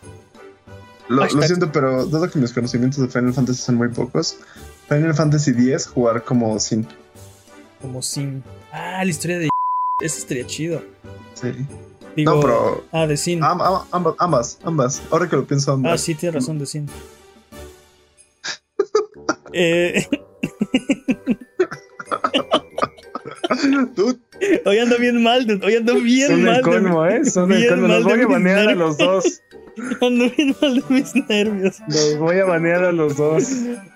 Lo, 1.08 1.28
siento, 1.28 1.72
pero 1.72 2.04
dado 2.06 2.30
que 2.30 2.38
mis 2.38 2.52
conocimientos 2.52 3.00
de 3.00 3.08
Final 3.08 3.32
Fantasy 3.32 3.62
son 3.62 3.76
muy 3.76 3.88
pocos, 3.88 4.36
Final 4.88 5.14
Fantasy 5.14 5.50
X 5.52 5.86
jugar 5.86 6.22
como 6.24 6.58
sin. 6.60 6.86
Como 7.80 8.02
Sin. 8.02 8.42
Ah, 8.72 9.02
la 9.04 9.10
historia 9.10 9.38
de. 9.38 9.48
Ese 10.02 10.18
estaría 10.20 10.46
chido. 10.46 10.82
Sí. 11.34 11.52
Digo, 12.16 12.34
no, 12.34 12.40
pero 12.40 12.84
Ah, 12.92 13.06
de 13.06 13.16
Sin. 13.16 13.42
am- 13.42 13.60
am- 13.60 13.82
ambas, 13.92 14.14
ambas, 14.18 14.58
ambas. 14.64 15.02
Ahora 15.10 15.28
que 15.28 15.36
lo 15.36 15.46
pienso, 15.46 15.70
Ah, 15.70 15.74
ambas. 15.74 16.00
sí, 16.00 16.14
tienes 16.14 16.34
razón, 16.42 16.58
de 16.58 16.66
Sin. 16.66 16.88
eh, 19.52 20.06
Dude, 23.94 24.18
hoy 24.66 24.78
ando 24.78 24.98
bien 24.98 25.22
mal, 25.22 25.46
dude, 25.46 25.64
hoy 25.66 25.76
ando 25.76 25.94
bien 26.00 26.28
Son 26.28 26.42
mal. 26.44 26.56
el 26.56 26.62
de- 26.64 26.70
colmo, 26.70 27.06
¿eh? 27.06 27.24
Son 27.24 27.52
el 27.52 27.66
colmo. 27.68 27.88
mal 27.88 28.02
Los 28.02 28.04
voy 28.12 28.22
a 28.22 28.26
banear 28.26 28.68
a 28.68 28.74
los 28.74 28.98
dos. 28.98 29.40
Ando 30.00 30.30
bien 30.36 30.56
mal 30.60 30.74
de 30.74 30.84
mis 30.88 31.14
nervios. 31.28 31.78
Los 31.88 32.18
voy 32.18 32.38
a 32.38 32.44
banear 32.44 32.84
a 32.84 32.92
los 32.92 33.16
dos. 33.16 33.44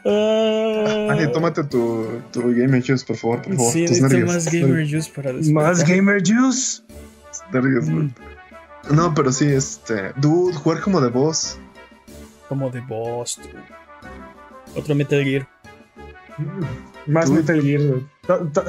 Ah, 0.04 1.08
Ani, 1.10 1.30
tómate 1.32 1.64
tu, 1.64 2.06
tu 2.32 2.40
Game 2.54 2.80
Juice, 2.82 3.04
por 3.06 3.16
favor, 3.16 3.42
por 3.42 3.54
favor. 3.56 3.72
sí, 3.72 3.86
Tus 3.86 4.00
necesito 4.00 4.08
nervios. 4.08 4.34
más 4.34 4.52
Gamer 4.52 4.90
Juice 4.90 5.10
para 5.14 5.32
despertar. 5.32 5.52
Más 5.68 5.88
Gamer 5.88 6.22
Juice. 6.26 6.82
Nervios, 7.52 7.88
Mm. 7.88 8.10
No, 8.94 9.14
pero 9.14 9.30
sí, 9.32 9.46
este. 9.46 10.12
Dude, 10.16 10.54
jugar 10.54 10.80
como 10.80 11.00
de 11.00 11.08
voz. 11.08 11.58
Como 12.48 12.68
de 12.70 12.80
boss. 12.80 13.38
dude. 13.42 13.62
Otro 14.74 14.94
Metal 14.94 15.22
Gear. 15.22 15.48
Más 17.06 17.26
Tú- 17.26 17.34
Metal 17.34 17.60
Gear. 17.62 17.82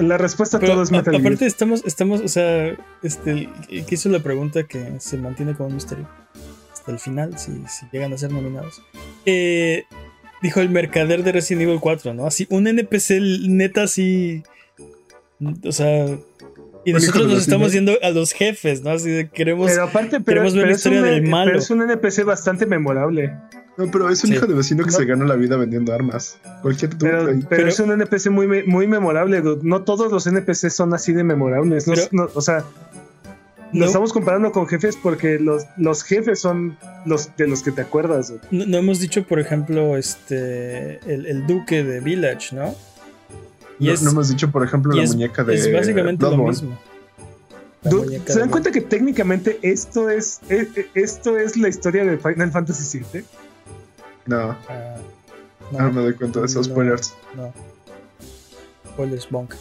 La 0.01 0.17
respuesta 0.17 0.57
a 0.57 0.59
Pero 0.59 0.73
todo 0.73 0.83
es 0.83 0.89
a- 0.91 0.97
Metal 0.97 1.13
Gear. 1.13 1.25
aparte 1.25 1.45
estamos, 1.45 1.83
estamos, 1.85 2.21
o 2.21 2.27
sea, 2.27 2.75
este, 3.01 3.49
el 3.69 3.85
que 3.85 3.95
hizo 3.95 4.09
la 4.09 4.19
pregunta 4.19 4.63
que 4.63 4.99
se 4.99 5.17
mantiene 5.17 5.55
como 5.55 5.69
un 5.69 5.75
misterio 5.75 6.07
hasta 6.83 6.91
el 6.91 6.99
final, 6.99 7.37
si, 7.39 7.51
si 7.69 7.85
llegan 7.93 8.11
a 8.11 8.17
ser 8.17 8.29
nominados. 8.31 8.81
Eh, 9.25 9.85
dijo 10.41 10.59
el 10.59 10.69
mercader 10.69 11.23
de 11.23 11.31
Resident 11.31 11.61
Evil 11.63 11.79
4, 11.79 12.13
¿no? 12.13 12.25
Así, 12.27 12.45
un 12.49 12.67
NPC 12.67 13.21
neta 13.47 13.83
así, 13.83 14.43
o 15.65 15.71
sea, 15.71 16.07
y 16.83 16.91
nosotros 16.91 17.27
nos 17.27 17.39
estamos 17.39 17.71
yendo 17.71 17.93
a 18.01 18.09
los 18.09 18.33
jefes, 18.33 18.81
¿no? 18.83 18.89
Así 18.91 19.09
de 19.09 19.29
queremos... 19.29 19.71
Pero 19.71 19.83
aparte, 19.83 20.19
pero, 20.19 20.25
queremos 20.25 20.53
ver 20.55 20.63
pero 20.63 20.67
la 20.67 20.71
es 20.73 20.77
historia 20.79 20.99
un, 20.99 21.05
del 21.05 21.23
malo. 21.23 21.45
pero 21.51 21.59
es 21.59 21.69
un 21.69 21.81
NPC 21.83 22.25
bastante 22.25 22.65
memorable. 22.65 23.33
No, 23.77 23.89
pero 23.89 24.09
es 24.09 24.21
un 24.25 24.31
Sí. 24.31 24.35
hijo 24.35 24.45
de 24.45 24.53
vecino 24.53 24.83
que 24.83 24.91
No. 24.91 24.97
se 24.97 25.05
gana 25.05 25.23
la 25.25 25.35
vida 25.35 25.55
vendiendo 25.55 25.93
armas. 25.93 26.37
Cualquier 26.61 26.91
Pero, 26.99 27.25
pero, 27.25 27.39
Pero- 27.49 27.67
es 27.69 27.79
un 27.79 27.91
NPC 27.93 28.29
muy, 28.29 28.63
muy 28.67 28.87
memorable. 28.87 29.41
No 29.61 29.83
todos 29.83 30.11
los 30.11 30.27
NPC 30.27 30.69
son 30.69 30.93
así 30.93 31.13
de 31.13 31.23
memorables. 31.23 31.87
No- 31.87 31.93
Pero- 31.95 32.07
no, 32.11 32.29
o 32.35 32.41
sea, 32.41 32.65
No. 33.73 33.79
lo 33.81 33.85
estamos 33.87 34.13
comparando 34.13 34.51
con 34.51 34.67
jefes 34.67 34.95
porque 35.01 35.39
los, 35.39 35.65
los 35.77 36.03
jefes 36.03 36.39
son 36.39 36.77
los 37.05 37.35
de 37.37 37.47
los 37.47 37.63
que 37.63 37.71
te 37.71 37.81
acuerdas. 37.81 38.31
No, 38.51 38.65
no 38.65 38.77
hemos 38.77 38.99
dicho, 38.99 39.25
por 39.25 39.39
ejemplo, 39.39 39.97
este, 39.97 40.99
el, 41.11 41.25
el 41.25 41.47
duque 41.47 41.83
de 41.83 41.99
Village, 41.99 42.55
¿no? 42.55 42.75
Y 43.79 43.87
No, 43.87 43.93
es, 43.93 44.01
no 44.03 44.11
hemos 44.11 44.29
dicho, 44.29 44.51
por 44.51 44.63
ejemplo, 44.63 44.93
la 44.93 45.03
es- 45.03 45.11
muñeca 45.11 45.43
de. 45.43 45.55
es 45.55 45.71
básicamente 45.73 46.23
lo 46.25 46.37
mismo. 46.37 46.77
Dude, 47.83 48.21
¿Se 48.25 48.39
dan 48.39 48.49
cuenta 48.49 48.71
que 48.71 48.79
técnicamente 48.79 49.59
esto 49.61 50.09
es, 50.09 50.39
e- 50.49 50.69
e- 50.75 50.87
esto 50.93 51.37
es 51.37 51.57
la 51.57 51.67
historia 51.67 52.05
de 52.05 52.17
Final 52.17 52.49
Fantasy 52.51 52.99
VII? 53.11 53.25
No, 54.27 54.55
Ah, 54.69 54.95
no 55.71 55.91
me 55.91 56.01
doy 56.01 56.13
cuenta 56.13 56.39
de 56.39 56.45
esos 56.45 56.67
No. 56.67 56.73
spoilers. 56.75 57.13
No. 57.35 57.51
Spoilers 58.93 59.29
bonk. 59.29 59.53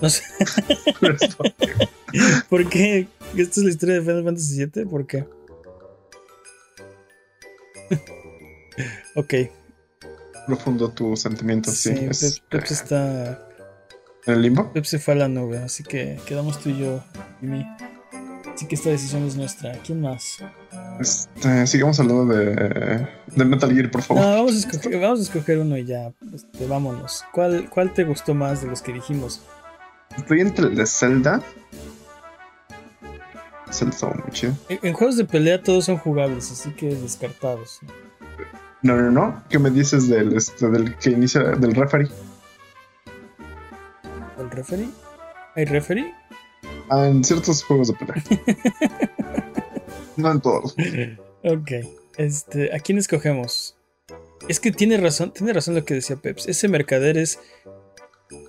No 0.00 0.10
sé. 0.10 0.22
¿Por 2.48 2.68
qué? 2.68 3.08
¿Esta 3.36 3.60
es 3.60 3.64
la 3.64 3.70
historia 3.70 3.94
de 3.96 4.00
Final 4.02 4.24
Fantasy 4.24 4.64
VII? 4.66 4.84
¿Por 4.86 5.06
qué? 5.06 5.26
ok. 9.14 9.34
Profundo 10.46 10.90
tu 10.90 11.16
sentimiento, 11.16 11.70
sí. 11.70 11.94
Sí, 11.96 12.04
es- 12.26 12.40
Pep, 12.40 12.60
Pep 12.60 12.64
se 12.66 12.74
está. 12.74 13.42
¿En 14.26 14.34
el 14.34 14.42
limbo? 14.42 14.72
Pep 14.72 14.84
se 14.84 14.98
fue 14.98 15.14
a 15.14 15.16
la 15.18 15.28
nube, 15.28 15.58
así 15.58 15.82
que 15.84 16.18
quedamos 16.26 16.60
tú 16.60 16.70
y 16.70 16.78
yo 16.80 17.02
y 17.42 17.46
mí. 17.46 17.66
Así 18.54 18.66
que 18.66 18.74
esta 18.74 18.90
decisión 18.90 19.26
es 19.26 19.36
nuestra. 19.36 19.72
¿Quién 19.84 20.00
más? 20.00 20.38
Este, 20.98 21.66
sigamos 21.66 22.00
hablando 22.00 22.24
de, 22.34 23.06
de 23.26 23.44
Metal 23.44 23.70
Gear, 23.72 23.90
por 23.90 24.00
No, 24.00 24.06
favor. 24.06 24.22
vamos 24.24 24.54
a 24.54 24.58
escoger, 24.58 24.98
vamos 25.00 25.20
a 25.20 25.22
escoger 25.24 25.58
uno 25.58 25.76
y 25.76 25.84
ya. 25.84 26.12
Este, 26.34 26.66
vámonos. 26.66 27.22
¿Cuál, 27.32 27.68
¿Cuál 27.68 27.92
te 27.92 28.04
gustó 28.04 28.34
más 28.34 28.62
de 28.62 28.68
los 28.68 28.80
que 28.82 28.92
dijimos? 28.94 29.42
Estoy 30.16 30.40
entre 30.40 30.66
el 30.66 30.74
de 30.74 30.86
Zelda. 30.86 31.42
Zelda 33.70 33.94
estaba 33.94 34.14
muy 34.14 34.30
chido. 34.32 34.54
En, 34.68 34.78
en 34.82 34.92
juegos 34.92 35.16
de 35.16 35.24
pelea 35.24 35.62
todos 35.62 35.84
son 35.84 35.98
jugables, 35.98 36.50
así 36.50 36.70
que 36.70 36.94
descartados. 36.94 37.80
No, 38.82 38.96
no, 38.96 39.10
no. 39.10 39.42
¿Qué 39.48 39.58
me 39.58 39.70
dices 39.70 40.08
del, 40.08 40.36
este, 40.36 40.68
del 40.68 40.96
que 40.96 41.10
inicia, 41.10 41.42
del 41.42 41.74
referee? 41.74 42.08
¿El 44.38 44.50
referee? 44.50 44.88
¿Hay 45.54 45.64
referee? 45.64 46.14
Ah, 46.88 47.06
en 47.06 47.24
ciertos 47.24 47.64
juegos 47.64 47.88
de 47.88 47.94
pelea. 47.94 48.14
no 50.16 50.30
en 50.30 50.40
todos. 50.40 50.76
Ok. 51.42 51.70
Este, 52.16 52.74
¿a 52.74 52.78
quién 52.78 52.98
escogemos? 52.98 53.76
Es 54.48 54.60
que 54.60 54.70
tiene 54.70 54.96
razón, 54.98 55.32
tiene 55.32 55.52
razón 55.52 55.74
lo 55.74 55.84
que 55.84 55.94
decía 55.94 56.16
Peps. 56.16 56.46
Ese 56.46 56.68
mercader 56.68 57.18
es 57.18 57.40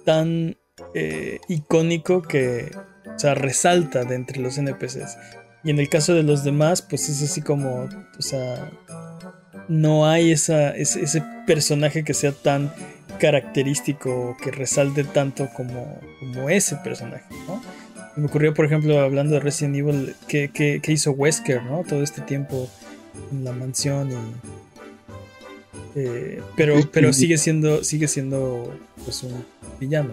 tan 0.05 0.57
eh, 0.93 1.39
icónico 1.47 2.21
que, 2.21 2.71
o 3.05 3.19
sea, 3.19 3.35
resalta 3.35 4.03
de 4.03 4.15
entre 4.15 4.39
los 4.39 4.57
NPCs. 4.57 5.17
Y 5.63 5.71
en 5.71 5.79
el 5.79 5.89
caso 5.89 6.13
de 6.13 6.23
los 6.23 6.43
demás, 6.43 6.81
pues 6.81 7.09
es 7.09 7.21
así 7.21 7.41
como, 7.41 7.89
o 8.17 8.21
sea, 8.21 8.71
no 9.67 10.07
hay 10.07 10.31
esa, 10.31 10.71
ese, 10.71 11.01
ese 11.01 11.23
personaje 11.45 12.03
que 12.03 12.13
sea 12.13 12.31
tan 12.31 12.71
característico, 13.19 14.37
que 14.41 14.51
resalte 14.51 15.03
tanto 15.03 15.49
como, 15.55 15.99
como 16.19 16.49
ese 16.49 16.75
personaje, 16.77 17.25
¿no? 17.47 17.61
Me 18.15 18.25
ocurrió, 18.25 18.53
por 18.53 18.65
ejemplo, 18.65 18.99
hablando 18.99 19.35
de 19.35 19.39
Resident 19.39 19.75
Evil, 19.75 20.15
que, 20.27 20.49
que, 20.49 20.79
que 20.81 20.91
hizo 20.91 21.11
Wesker, 21.11 21.63
¿no? 21.63 21.83
Todo 21.83 22.01
este 22.01 22.21
tiempo 22.21 22.67
en 23.31 23.43
la 23.43 23.51
mansión 23.51 24.11
y 24.11 24.15
eh, 25.99 26.41
pero, 26.55 26.75
pero 26.91 27.11
sigue 27.11 27.39
siendo, 27.39 27.83
sigue 27.83 28.07
siendo 28.07 28.71
pues 29.03 29.23
un 29.23 29.43
villano. 29.79 30.11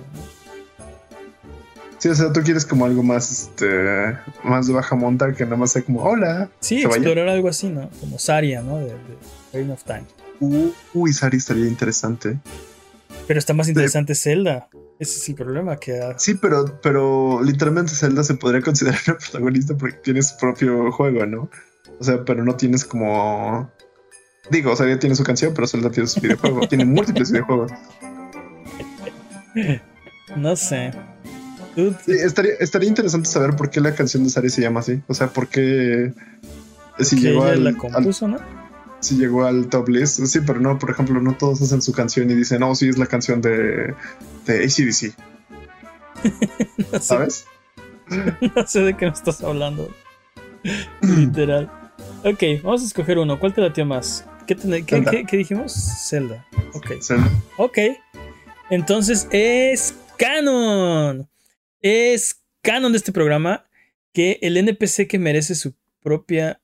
Sí, 2.04 2.10
o 2.10 2.14
sea, 2.14 2.30
tú 2.34 2.42
quieres 2.42 2.66
como 2.66 2.84
algo 2.84 3.02
más, 3.02 3.30
este, 3.32 4.14
más 4.42 4.66
de 4.66 4.74
baja 4.74 4.94
monta 4.94 5.32
que 5.32 5.42
nada 5.44 5.56
más 5.56 5.72
sea 5.72 5.80
como 5.80 6.02
hola. 6.02 6.50
Sí, 6.60 6.82
explorar 6.82 7.30
algo 7.30 7.48
así, 7.48 7.68
¿no? 7.68 7.88
Como 7.98 8.18
Saria, 8.18 8.60
¿no? 8.60 8.76
De, 8.76 8.92
Reign 9.54 9.70
of 9.70 9.82
Time. 9.84 10.04
Uh, 10.38 10.70
uy, 10.92 11.14
Saria 11.14 11.38
estaría 11.38 11.66
interesante. 11.66 12.38
Pero 13.26 13.38
está 13.38 13.54
más 13.54 13.68
interesante 13.68 14.14
Zelda. 14.14 14.68
Ese 14.98 15.16
es 15.18 15.28
el 15.30 15.34
problema 15.34 15.78
que 15.78 15.98
Sí, 16.18 16.34
pero, 16.34 16.78
pero 16.82 17.42
literalmente 17.42 17.94
Zelda 17.94 18.22
se 18.22 18.34
podría 18.34 18.60
considerar 18.60 19.00
una 19.06 19.16
protagonista 19.16 19.74
porque 19.74 19.96
tiene 19.96 20.20
su 20.20 20.36
propio 20.36 20.92
juego, 20.92 21.24
¿no? 21.24 21.48
O 21.98 22.04
sea, 22.04 22.22
pero 22.22 22.44
no 22.44 22.54
tienes 22.54 22.84
como 22.84 23.72
Digo, 24.50 24.72
o 24.72 24.76
sea, 24.76 24.86
ya 24.86 24.98
tiene 24.98 25.16
su 25.16 25.24
canción, 25.24 25.54
pero 25.54 25.66
Zelda 25.66 25.90
tiene 25.90 26.06
su 26.06 26.20
videojuego. 26.20 26.60
tiene 26.68 26.84
múltiples 26.84 27.32
videojuegos. 27.32 27.72
No 30.36 30.54
sé. 30.54 30.92
Estaría, 32.06 32.88
interesante 32.88 33.28
saber 33.28 33.56
por 33.56 33.70
qué 33.70 33.80
la 33.80 33.94
canción 33.94 34.24
de 34.24 34.30
Sari 34.30 34.50
se 34.50 34.62
llama 34.62 34.80
así. 34.80 35.00
O 35.08 35.14
sea, 35.14 35.28
por 35.28 35.48
qué. 35.48 36.12
Si 36.98 37.18
llegó 37.18 37.44
al, 37.44 37.64
la 37.64 37.74
compuso, 37.74 38.28
¿no? 38.28 38.38
Si 39.00 39.16
llegó 39.16 39.44
al 39.44 39.68
top 39.68 39.88
list. 39.88 40.24
Sí, 40.24 40.40
pero 40.46 40.60
no, 40.60 40.78
por 40.78 40.90
ejemplo, 40.90 41.20
no 41.20 41.36
todos 41.36 41.60
hacen 41.60 41.82
su 41.82 41.92
canción 41.92 42.30
y 42.30 42.34
dicen, 42.34 42.60
no, 42.60 42.74
sí, 42.74 42.88
es 42.88 42.98
la 42.98 43.06
canción 43.06 43.40
de, 43.40 43.94
de 44.46 44.64
ACDC. 44.64 45.14
¿Sabes? 47.00 47.46
no 48.56 48.66
sé 48.66 48.80
de 48.80 48.96
qué 48.96 49.06
me 49.06 49.12
estás 49.12 49.42
hablando. 49.42 49.90
Literal. 51.02 51.70
Ok, 52.24 52.42
vamos 52.62 52.82
a 52.82 52.86
escoger 52.86 53.18
uno. 53.18 53.38
¿Cuál 53.38 53.54
te 53.54 53.60
latió 53.60 53.84
más? 53.84 54.24
¿Qué, 54.46 54.56
dijimos? 55.36 55.72
Zelda. 56.08 56.46
Ok. 56.74 56.92
Ok. 57.56 57.78
Entonces 58.70 59.26
es 59.30 59.94
canon. 60.16 61.28
Es 61.84 62.42
canon 62.62 62.92
de 62.92 62.98
este 62.98 63.12
programa 63.12 63.66
que 64.14 64.38
el 64.40 64.56
NPC 64.56 65.06
que 65.06 65.18
merece 65.18 65.54
su 65.54 65.74
propia 66.02 66.62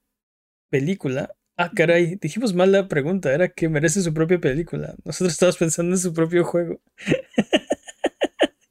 película. 0.70 1.36
Ah, 1.58 1.70
caray, 1.76 2.16
dijimos 2.16 2.54
mal 2.54 2.72
la 2.72 2.88
pregunta. 2.88 3.30
Era 3.30 3.50
que 3.50 3.68
merece 3.68 4.00
su 4.00 4.14
propia 4.14 4.40
película. 4.40 4.94
Nosotros 5.04 5.34
estábamos 5.34 5.58
pensando 5.58 5.94
en 5.94 6.00
su 6.00 6.14
propio 6.14 6.42
juego. 6.42 6.80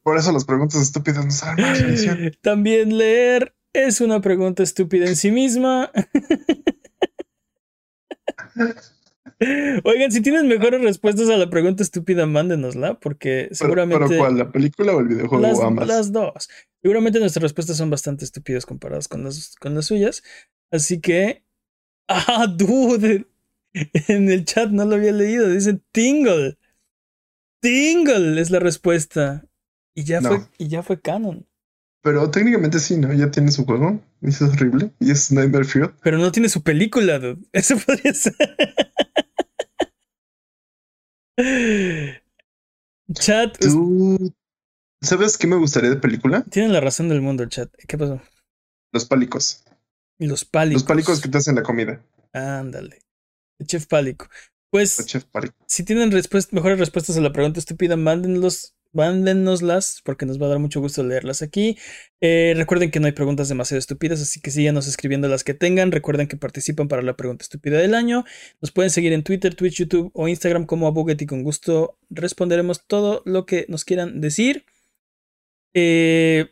Por 0.02 0.18
eso 0.18 0.32
las 0.32 0.44
preguntas 0.44 0.82
estúpidas 0.82 1.24
no 1.24 1.30
saben 1.30 1.64
más. 1.64 1.84
También 2.42 2.98
leer 2.98 3.54
es 3.72 4.02
una 4.02 4.20
pregunta 4.20 4.64
estúpida 4.64 5.06
en 5.06 5.16
sí 5.16 5.30
misma. 5.30 5.92
Oigan, 9.84 10.12
si 10.12 10.22
tienen 10.22 10.48
mejores 10.48 10.82
respuestas 10.82 11.30
a 11.30 11.38
la 11.38 11.50
pregunta 11.50 11.82
estúpida, 11.82 12.26
mándenosla, 12.26 13.00
porque 13.00 13.50
seguramente. 13.52 14.06
¿Pero, 14.08 14.20
cuál? 14.20 14.38
¿La 14.38 14.52
película 14.52 14.94
o 14.94 15.00
el 15.00 15.08
videojuego? 15.08 15.42
Las, 15.42 15.60
ambas? 15.62 15.88
las 15.88 16.12
dos. 16.12 16.50
Seguramente 16.82 17.20
nuestras 17.20 17.44
respuestas 17.44 17.78
son 17.78 17.90
bastante 17.90 18.26
estúpidas 18.26 18.66
comparadas 18.66 19.08
con 19.08 19.24
las, 19.24 19.56
con 19.56 19.76
las 19.76 19.86
suyas. 19.86 20.24
Así 20.72 21.00
que. 21.00 21.44
¡Ah, 22.10 22.48
dude! 22.48 23.28
En 23.74 24.30
el 24.30 24.46
chat 24.46 24.72
no 24.72 24.84
lo 24.84 24.96
había 24.96 25.12
leído. 25.12 25.48
Dicen 25.48 25.84
Tingle. 25.92 26.58
Tingle 27.62 28.42
es 28.42 28.50
la 28.50 28.60
respuesta. 28.60 29.46
Y 29.96 30.04
ya, 30.04 30.22
fue, 30.22 30.40
y 30.58 30.68
ya 30.70 30.82
fue 30.82 31.02
canon. 31.02 31.46
Pero 32.02 32.32
técnicamente 32.32 32.80
sí, 32.80 32.98
¿no? 32.98 33.14
Ya 33.14 33.30
tiene 33.30 33.52
su 33.52 33.66
juego. 33.66 34.02
Y 34.22 34.30
eso 34.30 34.46
es 34.46 34.54
horrible. 34.54 34.92
Y 35.00 35.12
es 35.12 35.32
Nightmare 35.32 35.66
Fuel. 35.66 35.92
Pero 36.02 36.18
no 36.18 36.32
tiene 36.32 36.50
su 36.50 36.64
película, 36.64 37.20
dude. 37.20 37.38
Eso 37.54 37.78
podría 37.78 38.14
ser. 38.14 38.36
Chat. 43.14 43.58
¿Sabes 45.02 45.38
qué 45.38 45.48
me 45.48 45.56
gustaría 45.56 45.90
de 45.90 45.96
película? 45.96 46.44
Tienen 46.50 46.74
la 46.74 46.82
razón 46.82 47.08
del 47.10 47.22
mundo, 47.22 47.46
chat. 47.46 47.74
¿Qué 47.88 47.98
pasó? 47.98 48.22
Los 48.92 49.06
pálicos. 49.06 49.64
Los 50.20 50.44
pálicos. 50.44 50.82
Los 50.82 50.88
pálicos 50.88 51.22
que 51.22 51.30
te 51.30 51.38
hacen 51.38 51.56
la 51.56 51.64
comida. 51.64 52.04
Ándale. 52.34 53.00
El 53.60 53.68
chef 53.68 53.88
pálico. 53.88 54.28
Pues, 54.70 55.04
chef 55.06 55.24
pálico. 55.26 55.56
si 55.66 55.84
tienen 55.84 56.10
mejores 56.10 56.80
respuestas 56.80 57.18
a 57.18 57.22
la 57.22 57.32
pregunta 57.32 57.60
estúpida, 57.60 57.96
mándenlos 57.96 58.76
mándennoslas 58.94 60.02
porque 60.04 60.26
nos 60.26 60.42
va 60.42 60.48
a 60.48 60.50
dar 60.50 60.60
mucho 60.60 60.82
gusto 60.82 61.04
leerlas 61.04 61.42
aquí. 61.42 61.78
Eh, 62.22 62.54
recuerden 62.56 62.92
que 62.92 63.00
no 63.00 63.06
hay 63.06 63.12
preguntas 63.12 63.50
demasiado 63.50 63.80
estúpidas, 63.80 64.22
así 64.22 64.42
que 64.42 64.52
síganos 64.52 64.88
escribiendo 64.88 65.28
las 65.28 65.44
que 65.44 65.54
tengan. 65.54 65.92
Recuerden 65.92 66.28
que 66.28 66.38
participan 66.38 66.88
para 66.88 67.02
la 67.02 67.16
pregunta 67.16 67.44
estúpida 67.44 67.78
del 67.78 67.94
año. 67.94 68.26
Nos 68.62 68.72
pueden 68.72 68.90
seguir 68.90 69.14
en 69.14 69.24
Twitter, 69.24 69.56
Twitch, 69.56 69.78
YouTube 69.78 70.12
o 70.14 70.28
Instagram 70.28 70.66
como 70.66 70.88
Abuget 70.88 71.22
y 71.22 71.26
con 71.26 71.44
gusto 71.44 71.98
responderemos 72.10 72.86
todo 72.86 73.22
lo 73.26 73.46
que 73.46 73.66
nos 73.70 73.86
quieran 73.86 74.22
decir. 74.22 74.66
Eh, 75.74 76.50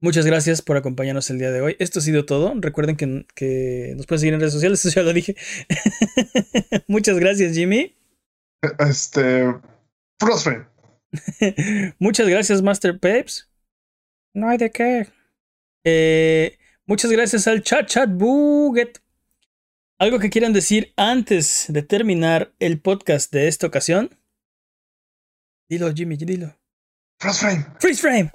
muchas 0.00 0.26
gracias 0.26 0.62
por 0.62 0.76
acompañarnos 0.76 1.28
el 1.30 1.38
día 1.38 1.50
de 1.50 1.60
hoy. 1.60 1.76
Esto 1.78 1.98
ha 1.98 2.02
sido 2.02 2.24
todo. 2.24 2.54
Recuerden 2.56 2.96
que, 2.96 3.26
que 3.34 3.94
nos 3.96 4.06
pueden 4.06 4.20
seguir 4.20 4.34
en 4.34 4.40
redes 4.40 4.54
sociales, 4.54 4.84
eso 4.84 4.94
ya 4.94 5.02
lo 5.02 5.12
dije. 5.12 5.36
muchas 6.88 7.18
gracias, 7.18 7.54
Jimmy. 7.54 7.94
Este. 8.78 9.54
Frostframe. 10.18 10.71
muchas 11.98 12.28
gracias, 12.28 12.62
Master 12.62 12.98
Peps. 12.98 13.50
No 14.34 14.48
hay 14.48 14.58
de 14.58 14.70
qué. 14.70 15.08
Eh, 15.84 16.58
muchas 16.86 17.10
gracias 17.10 17.46
al 17.46 17.62
chat 17.62 17.86
chat 17.86 18.08
buget. 18.10 19.02
¿Algo 19.98 20.18
que 20.18 20.30
quieran 20.30 20.52
decir 20.52 20.92
antes 20.96 21.66
de 21.68 21.82
terminar 21.82 22.52
el 22.58 22.80
podcast 22.80 23.32
de 23.32 23.48
esta 23.48 23.66
ocasión? 23.66 24.10
Dilo, 25.68 25.92
Jimmy, 25.94 26.16
dilo. 26.16 26.58
Freeze 27.18 27.38
frame. 27.38 27.66
Freeze 27.78 28.00
frame. 28.00 28.32